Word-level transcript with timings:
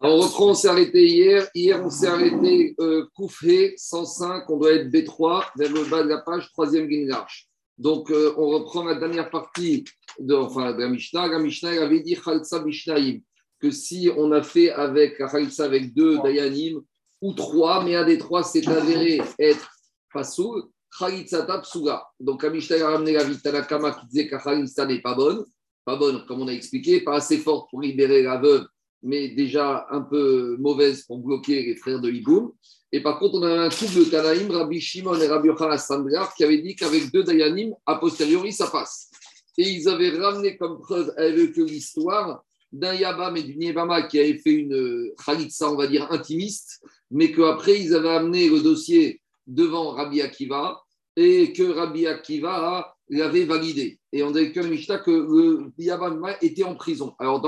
On 0.00 0.18
reprend, 0.18 0.50
on 0.50 0.54
s'est 0.54 0.68
arrêté 0.68 1.06
hier. 1.06 1.48
Hier, 1.54 1.82
on 1.82 1.90
s'est 1.90 2.08
arrêté 2.08 2.74
euh, 2.80 3.06
Koufé 3.14 3.74
105, 3.76 4.48
on 4.50 4.58
doit 4.58 4.72
être 4.72 4.90
B3, 4.90 5.46
vers 5.56 5.72
le 5.72 5.84
bas 5.84 6.02
de 6.02 6.08
la 6.08 6.18
page, 6.18 6.50
troisième 6.52 6.88
ligne 6.88 7.08
large. 7.08 7.48
Donc, 7.78 8.10
euh, 8.10 8.34
on 8.36 8.48
reprend 8.48 8.84
la 8.84 8.96
dernière 8.96 9.30
partie 9.30 9.84
de, 10.18 10.34
enfin, 10.34 10.72
de 10.72 10.80
la 10.80 10.88
Mishnah. 10.88 11.28
La 11.28 11.38
Mishnah 11.38 11.82
avait 11.82 12.00
dit 12.00 12.16
Khalsa 12.16 12.62
Mishnaim, 12.62 13.20
que 13.60 13.70
si 13.70 14.10
on 14.16 14.32
a 14.32 14.42
fait 14.42 14.70
avec 14.70 15.18
Khalsa 15.18 15.64
avec 15.64 15.94
deux 15.94 16.18
Dayanim 16.18 16.82
ou 17.22 17.32
trois, 17.32 17.82
mais 17.82 17.96
un 17.96 18.04
des 18.04 18.18
trois 18.18 18.42
s'est 18.42 18.68
avéré 18.68 19.22
être 19.38 19.70
Pasoul, 20.12 20.64
Khalitsa 20.98 21.42
Tapsuga. 21.42 22.04
Donc, 22.20 22.42
la 22.42 22.50
Mishnah 22.50 22.86
a 22.86 22.90
ramené 22.90 23.12
la 23.12 23.24
vie 23.24 23.40
Tanakama 23.40 23.92
qui 23.92 24.06
disait 24.06 24.28
que 24.28 24.36
Khalitsa 24.36 24.86
n'est 24.86 25.00
pas 25.00 25.14
bonne, 25.14 25.44
pas 25.84 25.96
bonne, 25.96 26.24
comme 26.26 26.42
on 26.42 26.48
a 26.48 26.52
expliqué, 26.52 27.00
pas 27.00 27.16
assez 27.16 27.38
forte 27.38 27.70
pour 27.70 27.80
libérer 27.80 28.22
la 28.22 28.38
veuve 28.38 28.66
mais 29.04 29.28
déjà 29.28 29.86
un 29.90 30.00
peu 30.00 30.56
mauvaise 30.58 31.02
pour 31.02 31.18
bloquer 31.18 31.62
les 31.62 31.76
frères 31.76 32.00
de 32.00 32.10
Hiboum. 32.10 32.52
Et 32.90 33.02
par 33.02 33.18
contre, 33.18 33.34
on 33.34 33.42
a 33.42 33.64
un 33.64 33.68
couple 33.68 33.98
de 33.98 34.04
Tanaïm, 34.04 34.50
Rabbi 34.50 34.80
Shimon 34.80 35.20
et 35.20 35.26
Rabbi 35.26 35.48
Yochanan 35.48 35.78
Sandrar, 35.78 36.34
qui 36.34 36.42
avaient 36.42 36.62
dit 36.62 36.74
qu'avec 36.74 37.12
deux 37.12 37.22
Dayanim, 37.22 37.74
a 37.86 37.96
posteriori, 37.96 38.52
ça 38.52 38.68
passe. 38.68 39.10
Et 39.58 39.68
ils 39.68 39.88
avaient 39.88 40.10
ramené 40.10 40.56
comme 40.56 40.80
preuve 40.80 41.12
avec 41.16 41.54
l'histoire 41.56 42.42
d'un 42.72 42.94
Yabam 42.94 43.36
et 43.36 43.42
d'une 43.42 43.62
Yabama 43.62 44.02
qui 44.02 44.18
avait 44.18 44.38
fait 44.38 44.54
une 44.54 45.12
Khalitsa, 45.24 45.70
on 45.70 45.76
va 45.76 45.86
dire, 45.86 46.10
intimiste, 46.10 46.82
mais 47.10 47.30
qu'après, 47.30 47.78
ils 47.78 47.94
avaient 47.94 48.08
amené 48.08 48.48
le 48.48 48.60
dossier 48.60 49.20
devant 49.46 49.90
Rabbi 49.90 50.22
Akiva 50.22 50.80
et 51.14 51.52
que 51.52 51.62
Rabbi 51.62 52.06
Akiva 52.06 52.93
l'avait 53.08 53.44
validé. 53.44 53.98
Et 54.12 54.22
on 54.22 54.34
a 54.34 54.40
dit 54.40 54.52
le 54.54 54.68
Mishnah 54.68 54.98
que 54.98 55.10
le 55.10 55.72
Yabanma 55.78 56.36
était 56.40 56.64
en 56.64 56.74
prison. 56.74 57.14
Alors 57.18 57.42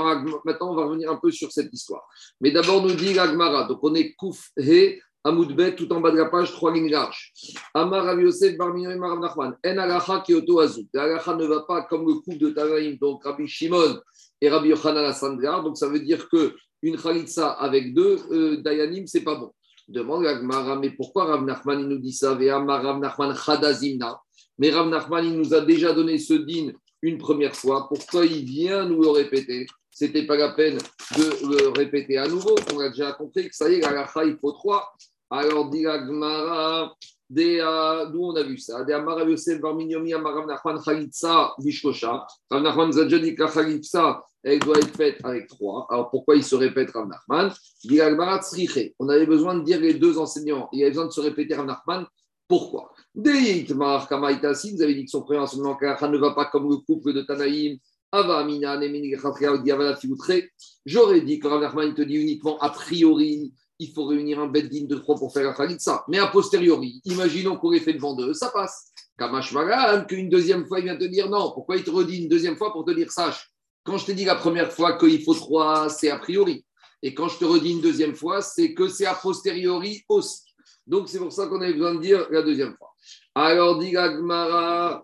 maintenant, 0.45 0.71
on 0.71 0.75
va 0.75 0.85
revenir 0.85 1.11
un 1.11 1.17
peu 1.17 1.31
sur 1.31 1.51
cette 1.51 1.73
histoire. 1.73 2.03
Mais 2.41 2.51
d'abord, 2.51 2.81
nous 2.83 2.93
dit 2.93 3.13
l'Agmara. 3.13 3.67
Donc 3.67 3.79
on 3.81 3.95
est 3.95 4.13
Kouf 4.13 4.49
He, 4.57 4.99
Amoudbet, 5.23 5.75
tout 5.75 5.91
en 5.91 5.99
bas 5.99 6.11
de 6.11 6.17
la 6.17 6.27
page, 6.27 6.53
trois 6.53 6.71
lignes 6.73 6.89
larges. 6.89 7.33
Amar 7.73 8.05
Rabbi 8.05 8.23
Yosef 8.23 8.57
Barmino 8.57 8.91
et 8.91 8.95
Marav 8.95 9.19
Nachman. 9.19 9.57
En 9.65 9.77
alacha 9.77 10.23
oto 10.29 10.59
azou. 10.59 10.87
L'alacha 10.93 11.35
ne 11.35 11.45
va 11.45 11.61
pas 11.61 11.81
comme 11.83 12.07
le 12.07 12.13
couple 12.15 12.37
de 12.37 12.49
Tanaïm, 12.51 12.97
donc 12.97 13.25
Rabbi 13.25 13.47
Shimon 13.47 13.99
et 14.39 14.49
Rabbi 14.49 14.69
Yochanan 14.69 15.11
Sandra. 15.11 15.61
Donc 15.61 15.77
ça 15.77 15.89
veut 15.89 15.99
dire 15.99 16.29
que 16.29 16.55
une 16.81 16.95
khalitsa 16.95 17.49
avec 17.49 17.93
deux 17.93 18.19
euh, 18.31 18.57
Dayanim, 18.61 19.05
c'est 19.07 19.23
pas 19.23 19.35
bon. 19.35 19.51
Demande 19.89 20.23
l'Agmara, 20.23 20.77
mais 20.77 20.91
pourquoi 20.91 21.25
Rav 21.25 21.43
Nachman 21.43 21.79
il 21.79 21.87
nous 21.87 21.99
dit 21.99 22.13
ça? 22.13 22.35
Rav 22.35 22.99
Nachman 22.99 23.35
Chadazimna. 23.35 24.21
Mais 24.59 24.71
Rav 24.71 24.89
Nachman, 24.89 25.25
il 25.25 25.37
nous 25.37 25.53
a 25.53 25.61
déjà 25.61 25.93
donné 25.93 26.17
ce 26.17 26.33
din 26.33 26.71
une 27.01 27.17
première 27.17 27.55
fois. 27.55 27.87
Pourquoi 27.87 28.25
il 28.25 28.43
vient 28.43 28.85
nous 28.85 29.01
le 29.01 29.09
répéter 29.09 29.67
C'était 29.91 30.25
pas 30.25 30.37
la 30.37 30.53
peine 30.53 30.77
de 31.17 31.47
le 31.47 31.69
répéter 31.69 32.17
à 32.17 32.27
nouveau. 32.27 32.55
On 32.73 32.79
a 32.79 32.89
déjà 32.89 33.11
compris 33.13 33.49
que 33.49 33.55
ça 33.55 33.69
y 33.69 33.75
est, 33.75 33.81
la 33.81 34.07
il 34.25 34.37
faut 34.39 34.51
trois. 34.51 34.91
Alors, 35.29 35.69
dit 35.69 35.83
Gmara, 35.83 36.95
d'où 37.29 38.23
on 38.23 38.35
a 38.35 38.43
vu 38.43 38.57
ça? 38.57 38.83
Des 38.83 38.93
Amar 38.93 39.27
Yosef 39.27 39.59
Barminyomi 39.59 40.13
Amarav 40.13 40.47
Nachman 40.47 40.81
Khalitsa 40.81 41.53
Vishkosha. 41.59 42.25
Rav 42.49 42.63
Nachman 42.63 42.87
nous 42.87 42.99
a 42.99 43.03
déjà 43.03 43.19
dit 43.19 43.35
que 43.35 43.43
la 43.43 44.23
elle 44.43 44.59
doit 44.59 44.77
être 44.77 44.95
faite 44.95 45.19
avec 45.23 45.47
trois. 45.47 45.87
Alors, 45.89 46.09
pourquoi 46.09 46.35
il 46.35 46.43
se 46.43 46.55
répète 46.55 46.91
Rav 46.91 47.07
Nachman? 47.07 47.53
Dit 47.83 47.99
On 48.99 49.09
avait 49.09 49.25
besoin 49.25 49.55
de 49.55 49.63
dire 49.63 49.79
les 49.81 49.95
deux 49.95 50.17
enseignants. 50.17 50.69
Il 50.71 50.79
y 50.79 50.83
avait 50.83 50.91
besoin 50.91 51.07
de 51.07 51.11
se 51.11 51.21
répéter 51.21 51.53
Rav 51.55 51.65
Nachman. 51.65 52.05
Pourquoi? 52.47 52.93
Vous 53.19 54.81
avez 54.83 54.93
dit 54.93 55.05
que 55.05 55.09
son 55.09 55.23
premier 55.23 55.39
enseignement 55.39 55.75
ne 55.81 56.17
va 56.19 56.35
pas 56.35 56.45
comme 56.45 56.69
le 56.69 56.77
couple 56.77 57.13
de 57.13 57.21
Tanaïm. 57.23 57.79
J'aurais 60.85 61.21
dit 61.21 61.39
que 61.39 61.47
Rav 61.47 61.93
te 61.95 62.01
dit 62.03 62.15
uniquement 62.15 62.59
a 62.59 62.69
priori, 62.69 63.53
il 63.79 63.91
faut 63.91 64.05
réunir 64.05 64.39
un 64.39 64.47
beddin 64.47 64.85
de 64.85 64.95
trois 64.97 65.15
pour 65.15 65.33
faire 65.33 65.45
la 65.45 65.53
khalitsa. 65.53 66.05
Mais 66.07 66.19
a 66.19 66.27
posteriori, 66.27 67.01
imaginons 67.05 67.57
qu'on 67.57 67.73
ait 67.73 67.79
fait 67.79 67.93
devant 67.93 68.15
deux, 68.15 68.33
ça 68.33 68.51
passe. 68.51 68.91
Kamash 69.17 69.51
qu'une 70.07 70.29
deuxième 70.29 70.67
fois, 70.67 70.79
il 70.79 70.85
vient 70.85 70.95
te 70.95 71.05
dire 71.05 71.27
non. 71.27 71.51
Pourquoi 71.53 71.77
il 71.77 71.83
te 71.83 71.89
redit 71.89 72.21
une 72.21 72.29
deuxième 72.29 72.55
fois 72.55 72.71
pour 72.71 72.85
te 72.85 72.91
dire 72.91 73.11
sache 73.11 73.51
Quand 73.83 73.97
je 73.97 74.05
t'ai 74.05 74.13
dit 74.13 74.25
la 74.25 74.35
première 74.35 74.71
fois 74.71 74.95
qu'il 74.95 75.23
faut 75.23 75.33
trois, 75.33 75.89
c'est 75.89 76.11
a 76.11 76.19
priori. 76.19 76.63
Et 77.01 77.15
quand 77.15 77.29
je 77.29 77.39
te 77.39 77.45
redis 77.45 77.71
une 77.71 77.81
deuxième 77.81 78.15
fois, 78.15 78.43
c'est 78.43 78.75
que 78.75 78.87
c'est 78.87 79.07
a 79.07 79.15
posteriori 79.15 80.03
aussi. 80.07 80.43
Donc 80.85 81.09
c'est 81.09 81.19
pour 81.19 81.33
ça 81.33 81.47
qu'on 81.47 81.61
avait 81.61 81.73
besoin 81.73 81.95
de 81.95 82.01
dire 82.01 82.27
la 82.29 82.43
deuxième 82.43 82.75
fois. 82.75 82.86
Alors, 83.39 83.77
dit 83.77 83.91
Gmara, 83.91 85.03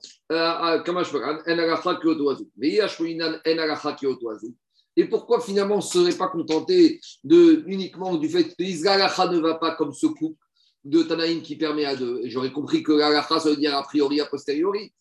et 4.95 5.05
pourquoi 5.05 5.39
finalement 5.39 5.75
on 5.75 5.77
ne 5.77 5.83
serait 5.83 6.17
pas 6.17 6.29
contenté 6.29 6.99
de, 7.23 7.63
uniquement 7.67 8.15
du 8.15 8.27
fait 8.29 8.45
que 8.45 8.55
l'Israël 8.57 9.01
ne 9.01 9.39
va 9.39 9.53
pas 9.53 9.75
comme 9.75 9.93
ce 9.93 10.07
couple 10.07 10.39
de 10.83 11.03
Tanaïm 11.03 11.43
qui 11.43 11.57
permet 11.57 11.85
à 11.85 11.95
deux 11.95 12.21
J'aurais 12.25 12.51
compris 12.51 12.81
que 12.81 12.93
l'Alacha, 12.93 13.39
ça 13.39 13.49
veut 13.51 13.55
dire 13.55 13.77
a 13.77 13.83
priori, 13.83 14.19
a 14.19 14.25
posteriori. 14.25 14.91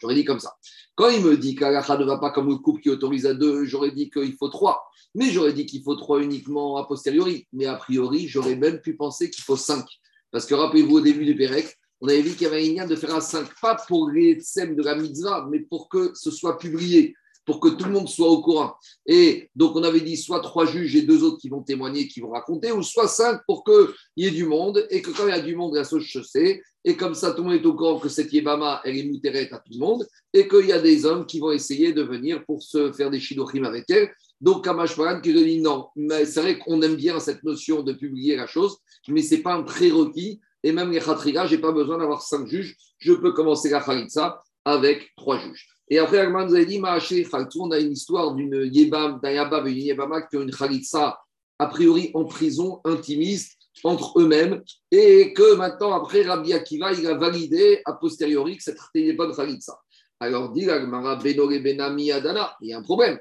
J'aurais 0.00 0.14
dit 0.14 0.24
comme 0.24 0.40
ça. 0.40 0.54
Quand 0.94 1.08
il 1.08 1.24
me 1.24 1.36
dit 1.36 1.54
qu'Alacha 1.54 1.96
ne 1.96 2.04
va 2.04 2.18
pas 2.18 2.30
comme 2.30 2.48
le 2.48 2.56
couple 2.56 2.82
qui 2.82 2.90
autorise 2.90 3.24
à 3.24 3.32
deux, 3.32 3.64
j'aurais 3.64 3.92
dit 3.92 4.10
qu'il 4.10 4.36
faut 4.36 4.50
trois. 4.50 4.84
Mais 5.14 5.30
j'aurais 5.30 5.54
dit 5.54 5.64
qu'il 5.64 5.82
faut 5.82 5.96
trois 5.96 6.20
uniquement 6.20 6.76
a 6.76 6.86
posteriori. 6.86 7.46
Mais 7.52 7.64
a 7.66 7.76
priori, 7.76 8.28
j'aurais 8.28 8.56
même 8.56 8.80
pu 8.80 8.94
penser 8.94 9.30
qu'il 9.30 9.42
faut 9.42 9.56
cinq. 9.56 9.86
Parce 10.30 10.44
que 10.44 10.54
rappelez-vous, 10.54 10.98
au 10.98 11.00
début 11.00 11.24
du 11.24 11.34
Pérec, 11.34 11.78
on 12.02 12.08
avait 12.08 12.22
vu 12.22 12.32
qu'il 12.32 12.42
y 12.42 12.46
avait 12.46 12.78
un 12.78 12.86
de 12.86 12.96
faire 12.96 13.14
un 13.14 13.20
cinq, 13.20 13.48
pas 13.60 13.76
pour 13.88 14.10
les 14.10 14.36
de 14.36 14.82
la 14.82 14.94
mitzvah, 14.94 15.46
mais 15.50 15.60
pour 15.60 15.88
que 15.88 16.12
ce 16.14 16.30
soit 16.30 16.58
publié, 16.58 17.14
pour 17.44 17.60
que 17.60 17.68
tout 17.68 17.84
le 17.84 17.92
monde 17.92 18.08
soit 18.08 18.28
au 18.28 18.42
courant. 18.42 18.74
Et 19.06 19.50
donc, 19.56 19.74
on 19.74 19.82
avait 19.82 20.00
dit 20.00 20.16
soit 20.16 20.40
trois 20.40 20.66
juges 20.66 20.94
et 20.96 21.02
deux 21.02 21.24
autres 21.24 21.38
qui 21.38 21.48
vont 21.48 21.62
témoigner, 21.62 22.06
qui 22.06 22.20
vont 22.20 22.30
raconter, 22.30 22.72
ou 22.72 22.82
soit 22.82 23.08
cinq 23.08 23.40
pour 23.46 23.64
qu'il 23.64 23.86
y 24.16 24.26
ait 24.26 24.30
du 24.30 24.46
monde, 24.46 24.86
et 24.90 25.02
que 25.02 25.10
quand 25.10 25.26
il 25.26 25.30
y 25.30 25.32
a 25.32 25.40
du 25.40 25.56
monde, 25.56 25.74
la 25.74 25.84
sauce 25.84 26.04
chaussée, 26.04 26.62
et 26.84 26.96
comme 26.96 27.14
ça, 27.14 27.32
tout 27.32 27.42
le 27.42 27.50
monde 27.50 27.60
est 27.60 27.66
au 27.66 27.74
courant 27.74 27.98
que 27.98 28.08
cette 28.08 28.32
Yébama, 28.32 28.80
elle 28.84 28.96
est 28.96 29.04
moutérette 29.04 29.52
à 29.52 29.58
tout 29.58 29.72
le 29.72 29.78
monde, 29.78 30.06
et 30.32 30.46
qu'il 30.48 30.66
y 30.66 30.72
a 30.72 30.80
des 30.80 31.04
hommes 31.04 31.26
qui 31.26 31.40
vont 31.40 31.50
essayer 31.50 31.92
de 31.92 32.02
venir 32.02 32.44
pour 32.44 32.62
se 32.62 32.92
faire 32.92 33.10
des 33.10 33.20
shidochim 33.20 33.64
avec 33.64 33.88
elle, 33.90 34.10
donc, 34.40 34.64
Kamashparan 34.64 35.20
qui 35.20 35.34
dit 35.34 35.60
non, 35.60 35.88
mais 35.96 36.24
c'est 36.24 36.40
vrai 36.40 36.58
qu'on 36.58 36.80
aime 36.80 36.96
bien 36.96 37.20
cette 37.20 37.42
notion 37.42 37.82
de 37.82 37.92
publier 37.92 38.36
la 38.36 38.46
chose, 38.46 38.78
mais 39.08 39.22
ce 39.22 39.34
n'est 39.34 39.42
pas 39.42 39.54
un 39.54 39.62
prérequis. 39.62 40.40
Et 40.62 40.72
même 40.72 40.90
les 40.90 41.00
khatriga, 41.00 41.46
je 41.46 41.54
n'ai 41.54 41.60
pas 41.60 41.72
besoin 41.72 41.98
d'avoir 41.98 42.22
cinq 42.22 42.46
juges. 42.46 42.76
Je 42.98 43.12
peux 43.12 43.32
commencer 43.32 43.70
la 43.70 43.80
khalitsa 43.80 44.42
avec 44.64 45.10
trois 45.16 45.38
juges. 45.38 45.68
Et 45.92 45.98
après, 45.98 46.18
Agman 46.18 46.48
nous 46.48 46.54
a 46.54 46.64
dit 46.64 46.80
on 46.80 47.70
a 47.72 47.78
une 47.78 47.92
histoire 47.92 48.34
d'une 48.34 48.70
Yébam, 48.72 49.18
d'un 49.20 49.32
Yabam 49.32 49.66
et 49.66 49.72
une 49.72 49.78
Yébama 49.78 50.22
qui 50.22 50.36
ont 50.36 50.42
une 50.42 50.54
khalitsa, 50.54 51.18
a 51.58 51.66
priori 51.66 52.12
en 52.14 52.24
prison, 52.24 52.80
intimiste, 52.84 53.58
entre 53.82 54.20
eux-mêmes, 54.20 54.62
et 54.92 55.32
que 55.32 55.56
maintenant, 55.56 55.92
après, 55.92 56.22
Rabbi 56.22 56.52
Akiva, 56.52 56.92
il 56.92 57.06
a 57.06 57.14
validé 57.14 57.82
a 57.84 57.92
posteriori 57.94 58.56
que 58.56 58.62
cette 58.62 58.78
pas 59.16 59.34
khalitsa. 59.34 59.78
Alors, 60.20 60.52
dit 60.52 60.70
Agmara, 60.70 61.16
Benore 61.16 61.60
Benami 61.60 62.12
Adana, 62.12 62.54
il 62.60 62.68
y 62.68 62.72
a 62.72 62.78
un 62.78 62.82
problème. 62.82 63.18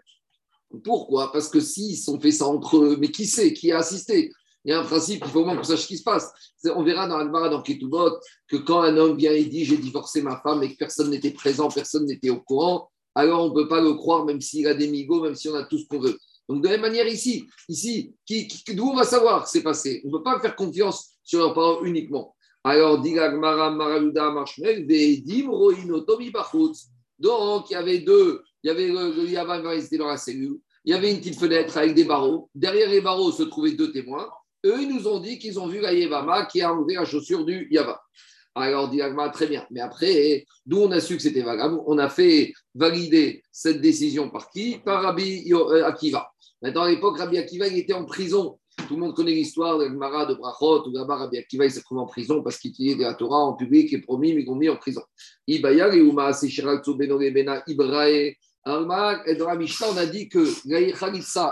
Pourquoi? 0.83 1.31
Parce 1.31 1.49
que 1.49 1.59
s'ils 1.59 1.97
sont 1.97 2.19
fait 2.19 2.31
ça 2.31 2.45
entre 2.45 2.77
eux, 2.77 2.97
mais 2.99 3.09
qui 3.09 3.25
sait 3.25 3.53
Qui 3.53 3.71
a 3.71 3.79
assisté? 3.79 4.31
Il 4.65 4.71
y 4.71 4.73
a 4.73 4.81
un 4.81 4.83
principe, 4.83 5.23
il 5.25 5.31
faut 5.31 5.39
au 5.41 5.45
moins 5.45 5.55
qu'on 5.55 5.63
sache 5.63 5.83
ce 5.83 5.87
qui 5.87 5.97
se 5.97 6.03
passe. 6.03 6.31
On 6.75 6.83
verra 6.83 7.07
dans 7.07 7.17
Almara, 7.17 7.49
dans 7.49 7.61
Ketubot, 7.61 8.17
que 8.47 8.57
quand 8.57 8.81
un 8.81 8.97
homme 8.97 9.17
vient 9.17 9.31
et 9.31 9.45
dit 9.45 9.63
j'ai 9.65 9.77
divorcé 9.77 10.21
ma 10.21 10.37
femme 10.41 10.61
et 10.63 10.73
que 10.73 10.77
personne 10.77 11.09
n'était 11.09 11.31
présent, 11.31 11.69
personne 11.69 12.05
n'était 12.05 12.29
au 12.29 12.41
courant, 12.41 12.89
alors 13.15 13.45
on 13.45 13.49
ne 13.49 13.53
peut 13.53 13.67
pas 13.67 13.81
le 13.81 13.93
croire, 13.93 14.25
même 14.25 14.41
s'il 14.41 14.67
a 14.67 14.73
des 14.73 14.89
migots, 14.89 15.21
même 15.21 15.35
si 15.35 15.49
on 15.49 15.55
a 15.55 15.63
tout 15.63 15.77
ce 15.77 15.85
qu'on 15.87 15.99
veut. 15.99 16.17
Donc, 16.47 16.61
de 16.63 16.67
la 16.67 16.73
même 16.73 16.81
manière, 16.81 17.07
ici, 17.07 17.47
ici 17.67 18.13
d'où 18.73 18.89
on 18.89 18.95
va 18.95 19.03
savoir 19.03 19.43
que 19.43 19.49
c'est 19.49 19.63
passé? 19.63 20.01
On 20.03 20.07
ne 20.07 20.17
peut 20.17 20.23
pas 20.23 20.39
faire 20.39 20.55
confiance 20.55 21.11
sur 21.23 21.39
leurs 21.39 21.53
paroles 21.53 21.87
uniquement. 21.87 22.35
Alors, 22.63 22.97
Donc, 27.19 27.69
il 27.69 27.73
y 27.73 27.75
avait 27.75 27.99
deux 27.99 28.43
il 28.63 28.67
y 28.67 28.69
avait 28.69 28.87
le, 28.87 29.11
le 29.13 29.29
Yavan 29.29 29.61
dans 29.61 30.07
la 30.07 30.17
cellule, 30.17 30.59
il 30.83 30.91
y 30.91 30.93
avait 30.93 31.11
une 31.11 31.19
petite 31.19 31.39
fenêtre 31.39 31.77
avec 31.77 31.93
des 31.93 32.03
barreaux. 32.03 32.49
Derrière 32.53 32.89
les 32.89 33.01
barreaux 33.01 33.31
se 33.31 33.43
trouvaient 33.43 33.71
deux 33.71 33.91
témoins. 33.91 34.29
Eux, 34.65 34.81
ils 34.81 34.89
nous 34.89 35.07
ont 35.07 35.19
dit 35.19 35.39
qu'ils 35.39 35.59
ont 35.59 35.67
vu 35.67 35.79
la 35.79 35.93
Yevama 35.93 36.45
qui 36.45 36.61
a 36.61 36.73
enlevé 36.73 36.95
la 36.95 37.05
chaussure 37.05 37.45
du 37.45 37.67
Yava. 37.71 38.01
Alors, 38.55 38.89
dit 38.89 39.01
très 39.33 39.47
bien. 39.47 39.65
Mais 39.71 39.79
après, 39.79 40.45
d'où 40.65 40.79
on 40.79 40.91
a 40.91 40.99
su 40.99 41.15
que 41.15 41.21
c'était 41.21 41.43
valable? 41.43 41.79
On 41.85 41.97
a 41.97 42.09
fait 42.09 42.53
valider 42.75 43.43
cette 43.51 43.79
décision 43.79 44.29
par 44.29 44.49
qui? 44.49 44.79
Par 44.79 45.01
Rabbi 45.01 45.51
euh, 45.53 45.85
Akiva. 45.85 46.29
Maintenant, 46.61 46.81
à 46.83 46.89
l'époque, 46.89 47.17
Rabbi 47.17 47.37
Akiva, 47.37 47.67
il 47.67 47.77
était 47.77 47.93
en 47.93 48.05
prison. 48.05 48.59
Tout 48.87 48.95
le 48.95 49.01
monde 49.01 49.15
connaît 49.15 49.31
l'histoire 49.31 49.77
de 49.77 49.87
Mara 49.87 50.25
de 50.25 50.33
Brachot, 50.33 50.87
où 50.87 50.91
là-bas, 50.91 51.15
Rabbi 51.17 51.37
Akiva, 51.37 51.65
il 51.65 51.71
s'est 51.71 51.81
trouvé 51.81 52.01
en 52.01 52.05
prison 52.05 52.41
parce 52.41 52.57
qu'il 52.57 52.71
utilisait 52.71 53.03
la 53.03 53.13
Torah 53.13 53.37
en 53.37 53.53
public 53.53 53.93
et 53.93 53.99
promis, 53.99 54.33
mais 54.33 54.43
l'ont 54.43 54.55
mis 54.55 54.67
en 54.69 54.75
prison. 54.75 55.01
Ibayar 55.47 55.91
alors, 58.65 58.85
dans 58.85 59.47
la 59.47 59.55
Mishnah, 59.55 59.87
on 59.91 59.97
a 59.97 60.05
dit 60.05 60.27
que 60.27 60.45
la 60.65 60.79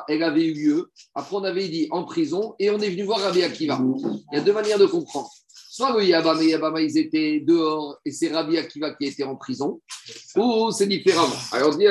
elle 0.07 0.23
avait 0.23 0.45
eu 0.45 0.53
lieu. 0.53 0.91
Après, 1.15 1.35
on 1.35 1.43
avait 1.43 1.67
dit 1.69 1.87
en 1.91 2.03
prison 2.03 2.53
et 2.59 2.69
on 2.69 2.79
est 2.79 2.89
venu 2.89 3.03
voir 3.03 3.19
Rabbi 3.19 3.43
Akiva. 3.43 3.79
Il 3.81 4.37
y 4.37 4.39
a 4.39 4.41
deux 4.41 4.53
manières 4.53 4.77
de 4.77 4.85
comprendre. 4.85 5.29
soit 5.69 5.97
le 5.97 6.03
Yabam 6.03 6.41
et 6.41 6.47
Yabama, 6.47 6.81
ils 6.81 6.97
étaient 6.97 7.39
dehors 7.39 7.97
et 8.03 8.11
c'est 8.11 8.27
Rabbi 8.27 8.57
Akiva 8.57 8.93
qui 8.93 9.05
était 9.05 9.23
en 9.23 9.37
prison, 9.37 9.81
ou 10.35 10.71
c'est 10.71 10.87
différemment. 10.87 11.33
Alors, 11.53 11.73
on 11.73 11.77
dit, 11.77 11.85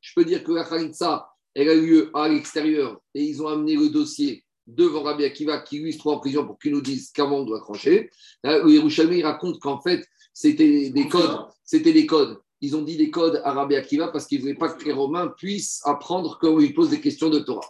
je 0.00 0.12
peux 0.14 0.24
dire 0.24 0.44
que 0.44 0.52
la 0.52 0.64
Khalitsa, 0.64 1.28
elle 1.54 1.68
a 1.68 1.74
eu 1.74 1.86
lieu 1.86 2.10
à 2.14 2.28
l'extérieur 2.28 3.00
et 3.14 3.22
ils 3.22 3.42
ont 3.42 3.48
amené 3.48 3.76
le 3.76 3.88
dossier 3.88 4.44
devant 4.66 5.02
Rabbi 5.02 5.24
Akiva 5.24 5.58
qui 5.58 5.78
lui 5.80 5.92
se 5.92 5.98
trouve 5.98 6.14
en 6.14 6.18
prison 6.18 6.46
pour 6.46 6.58
qu'il 6.58 6.72
nous 6.72 6.80
dise 6.80 7.12
comment 7.14 7.38
on 7.38 7.44
doit 7.44 7.60
trancher. 7.60 8.10
Yerushalmi 8.44 9.22
raconte 9.22 9.60
qu'en 9.60 9.80
fait, 9.80 10.06
c'était 10.32 10.90
des 10.90 11.08
codes. 11.08 11.46
C'était 11.64 11.92
des 11.92 12.06
codes. 12.06 12.38
Ils 12.60 12.76
ont 12.76 12.82
dit 12.82 12.96
des 12.96 13.10
codes 13.10 13.40
à 13.44 13.52
Rabbi 13.52 13.74
Akiva 13.74 14.08
parce 14.08 14.26
qu'ils 14.26 14.38
ne 14.38 14.42
voulaient 14.42 14.54
pas 14.54 14.68
que 14.68 14.84
les 14.84 14.92
Romains 14.92 15.28
puissent 15.28 15.80
apprendre 15.84 16.38
quand 16.40 16.60
ils 16.60 16.74
posent 16.74 16.90
des 16.90 17.00
questions 17.00 17.28
de 17.28 17.40
Torah. 17.40 17.68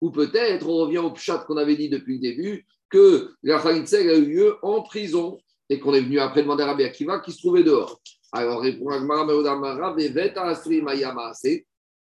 Ou 0.00 0.10
peut-être, 0.10 0.68
on 0.68 0.76
revient 0.76 0.98
au 0.98 1.10
pshat 1.10 1.38
qu'on 1.46 1.56
avait 1.56 1.76
dit 1.76 1.88
depuis 1.88 2.14
le 2.14 2.20
début, 2.20 2.66
que 2.88 3.30
la 3.42 3.58
Khalitsa 3.58 3.98
a 3.98 4.02
eu 4.02 4.24
lieu 4.24 4.56
en 4.62 4.82
prison 4.82 5.38
et 5.68 5.78
qu'on 5.78 5.94
est 5.94 6.00
venu 6.00 6.18
après 6.18 6.42
demander 6.42 6.62
à 6.62 6.66
Rabbi 6.66 6.84
Akiva 6.84 7.20
qui 7.20 7.32
se 7.32 7.38
trouvait 7.38 7.62
dehors. 7.64 8.00
Alors, 8.32 8.60
répond 8.60 8.88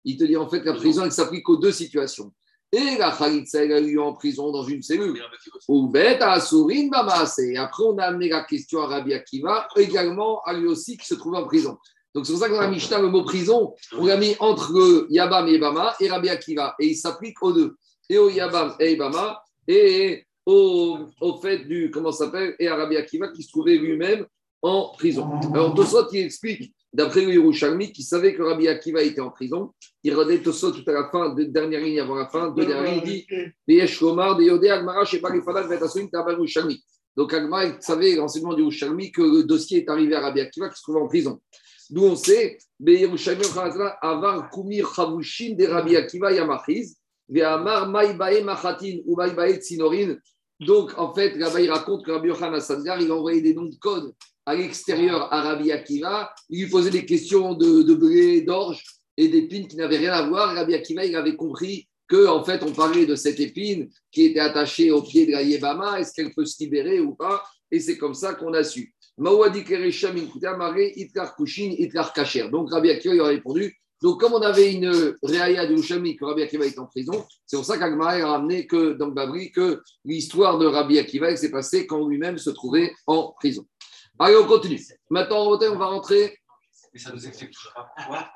il 0.07 0.17
te 0.17 0.25
dit 0.25 0.37
en 0.37 0.49
fait 0.49 0.61
que 0.61 0.67
la 0.67 0.75
prison, 0.75 1.05
elle 1.05 1.13
s'applique 1.13 1.49
aux 1.49 1.57
deux 1.57 1.73
situations. 1.73 2.33
Et 2.73 2.97
la 2.99 3.11
Khalitsa, 3.11 3.65
elle 3.65 3.73
a 3.73 3.81
eu 3.81 3.99
en 3.99 4.13
prison 4.13 4.51
dans 4.51 4.63
une 4.63 4.83
cellule. 4.83 5.21
Ou 5.69 5.89
bête 5.89 6.23
à 6.23 6.39
Et 6.39 7.57
après, 7.57 7.83
on 7.85 7.99
a 7.99 8.05
amené 8.05 8.29
la 8.29 8.43
question 8.43 8.81
à 8.83 8.87
Rabbi 8.87 9.15
Akiva, 9.15 9.69
également 9.77 10.43
à 10.43 10.53
lui 10.53 10.67
aussi 10.67 10.97
qui 10.97 11.07
se 11.07 11.15
trouve 11.15 11.35
en 11.35 11.45
prison. 11.45 11.77
Donc 12.15 12.25
c'est 12.25 12.33
pour 12.33 12.41
ça 12.41 12.49
qu'on 12.49 12.59
a 12.59 12.69
mis 12.69 12.79
le 12.79 13.09
mot 13.09 13.25
prison, 13.25 13.75
on 13.93 14.07
l'a 14.07 14.17
mis 14.17 14.35
entre 14.41 14.73
le 14.73 15.07
Yabam 15.11 15.47
et 15.49 15.57
Ibama 15.57 15.95
et 16.01 16.09
Rabbi 16.09 16.31
Akiva. 16.31 16.75
Et 16.81 16.87
il 16.87 16.97
s'applique 16.97 17.43
aux 17.43 17.53
deux. 17.53 17.77
Et 18.09 18.17
au 18.17 18.31
Yabam 18.31 18.75
et 18.81 18.93
Ibama 18.93 19.43
et 19.69 20.25
au, 20.47 20.99
au 21.21 21.37
fait 21.39 21.59
du, 21.59 21.91
comment 21.91 22.13
ça 22.13 22.27
s'appelle, 22.27 22.55
et 22.59 22.69
à 22.69 22.77
Rabbi 22.77 22.97
Akiva 22.97 23.29
qui 23.29 23.43
se 23.43 23.49
trouvait 23.51 23.77
lui-même 23.77 24.25
en 24.63 24.93
prison. 24.97 25.29
Alors 25.53 25.75
Tosot, 25.75 26.09
il 26.13 26.21
explique 26.21 26.73
D'après 26.97 27.21
le 27.21 27.35
Yerushalmi, 27.35 27.93
qui 27.93 28.03
savait 28.03 28.35
que 28.35 28.41
Rabbi 28.41 28.69
Akiva 28.69 29.03
était 29.03 29.21
en 29.21 29.29
prison, 29.29 29.75
il 30.03 30.15
redait 30.15 30.39
tout 30.39 30.55
ça 30.55 30.71
tout 30.71 30.83
à 30.87 30.93
la 30.93 31.11
fin, 31.11 31.35
deux 31.35 31.45
dernières 31.45 31.83
lignes 31.83 32.01
avant 32.01 32.15
la 32.15 32.27
fin, 32.27 32.53
deux 32.53 32.65
dernières 32.65 33.05
lignes, 33.05 33.05
il 33.05 33.21
dit 33.21 33.27
Donc 37.15 37.35
Agmara 37.35 37.79
savait, 37.83 38.15
l'enseignement 38.15 38.55
du 38.55 38.63
Yerushalmi, 38.63 39.13
que 39.13 39.21
le 39.21 39.45
dossier 39.45 39.85
est 39.85 39.91
arrivé 39.91 40.15
à 40.15 40.21
Rabbi 40.21 40.41
Akiva 40.41 40.71
qui 40.71 40.79
se 40.79 40.85
trouve 40.85 40.97
en 40.97 41.07
prison. 41.07 41.39
D'où 41.91 42.03
on 42.03 42.17
sait, 42.17 42.57
Kumir 42.83 43.11
de 44.89 45.67
Rabbi 45.67 45.97
Akiva 45.97 46.33
Yamachiz, 46.33 46.97
ou. 49.05 49.19
Donc 50.61 50.95
en 50.97 51.13
fait, 51.13 51.37
là-bas, 51.37 51.61
il 51.61 51.71
raconte 51.71 52.07
que 52.07 52.13
Rabbi 52.13 52.29
Yochanan 52.29 52.61
Sandgar, 52.61 53.03
il 53.03 53.11
a 53.11 53.15
envoyé 53.15 53.43
des 53.43 53.53
noms 53.53 53.67
de 53.67 53.77
code 53.77 54.15
à 54.47 54.55
l'extérieur 54.55 55.33
à 55.33 55.43
Rabbi 55.43 55.73
Akiva, 55.73 56.33
il 56.49 56.63
lui 56.63 56.71
posait 56.71 56.91
des 56.91 57.05
questions 57.05 57.55
de, 57.55 57.95
blé, 57.95 58.43
d'orge 58.43 58.83
et 59.17 59.29
d'épines 59.29 59.67
qui 59.67 59.77
n'avaient 59.77 59.99
rien 59.99 60.13
à 60.13 60.29
voir. 60.29 60.55
Rabbi 60.55 60.75
Akiva, 60.75 61.05
il 61.05 61.17
avait 61.17 61.35
compris 61.35 61.89
que 62.09 62.29
en 62.29 62.45
fait, 62.45 62.63
on 62.63 62.73
parlait 62.73 63.07
de 63.07 63.17
cette 63.17 63.41
épine 63.41 63.91
qui 64.13 64.27
était 64.27 64.41
attachée 64.41 64.93
au 64.93 65.03
pied 65.03 65.27
de 65.27 65.33
la 65.33 65.43
Yébama, 65.43 65.99
est-ce 65.99 66.13
qu'elle 66.13 66.33
peut 66.33 66.47
se 66.47 66.63
libérer 66.63 67.01
ou 67.01 67.17
pas? 67.17 67.43
Et 67.73 67.81
c'est 67.81 67.99
comme 67.99 68.15
ça 68.15 68.35
qu'on 68.35 68.55
a 68.55 68.63
su. 68.63 68.95
Donc 69.19 69.37
Rabbi 72.71 72.91
Akiva 72.91 73.15
il 73.15 73.21
a 73.21 73.25
répondu. 73.25 73.77
Donc, 74.03 74.21
comme 74.21 74.35
on 74.35 74.43
avait 74.43 74.75
une 74.75 75.17
réaïa 75.23 75.67
de 75.67 75.75
Ushami 75.75 76.17
que 76.17 76.25
Rabbi 76.27 76.43
Akiva 76.43 76.67
est 76.67 76.79
en 76.79 76.85
prison, 76.87 77.25
c'est 77.47 77.57
pour 77.57 77.65
ça 77.65 77.79
qu'Agmara 77.79 78.13
a 78.13 78.27
ramené 78.27 78.67
que 78.67 78.93
dans 78.93 79.09
Babri 79.09 79.51
que 79.51 79.81
l'histoire 80.05 80.59
de 80.59 80.67
Rabbi 80.67 80.99
Akiva 80.99 81.35
s'est 81.35 81.51
passée 81.51 81.87
quand 81.87 82.07
lui-même 82.07 82.37
se 82.37 82.51
trouvait 82.51 82.93
en 83.07 83.33
prison. 83.33 83.67
Allez, 84.19 84.37
on 84.37 84.47
continue. 84.47 84.81
Maintenant, 85.11 85.47
on 85.47 85.77
va 85.77 85.87
rentrer. 85.87 86.39
Mais 86.93 87.01
ça 87.01 87.13
nous 87.13 87.27
explique 87.27 87.51
toujours 87.51 87.73
pas 87.75 87.89
pourquoi. 87.97 88.29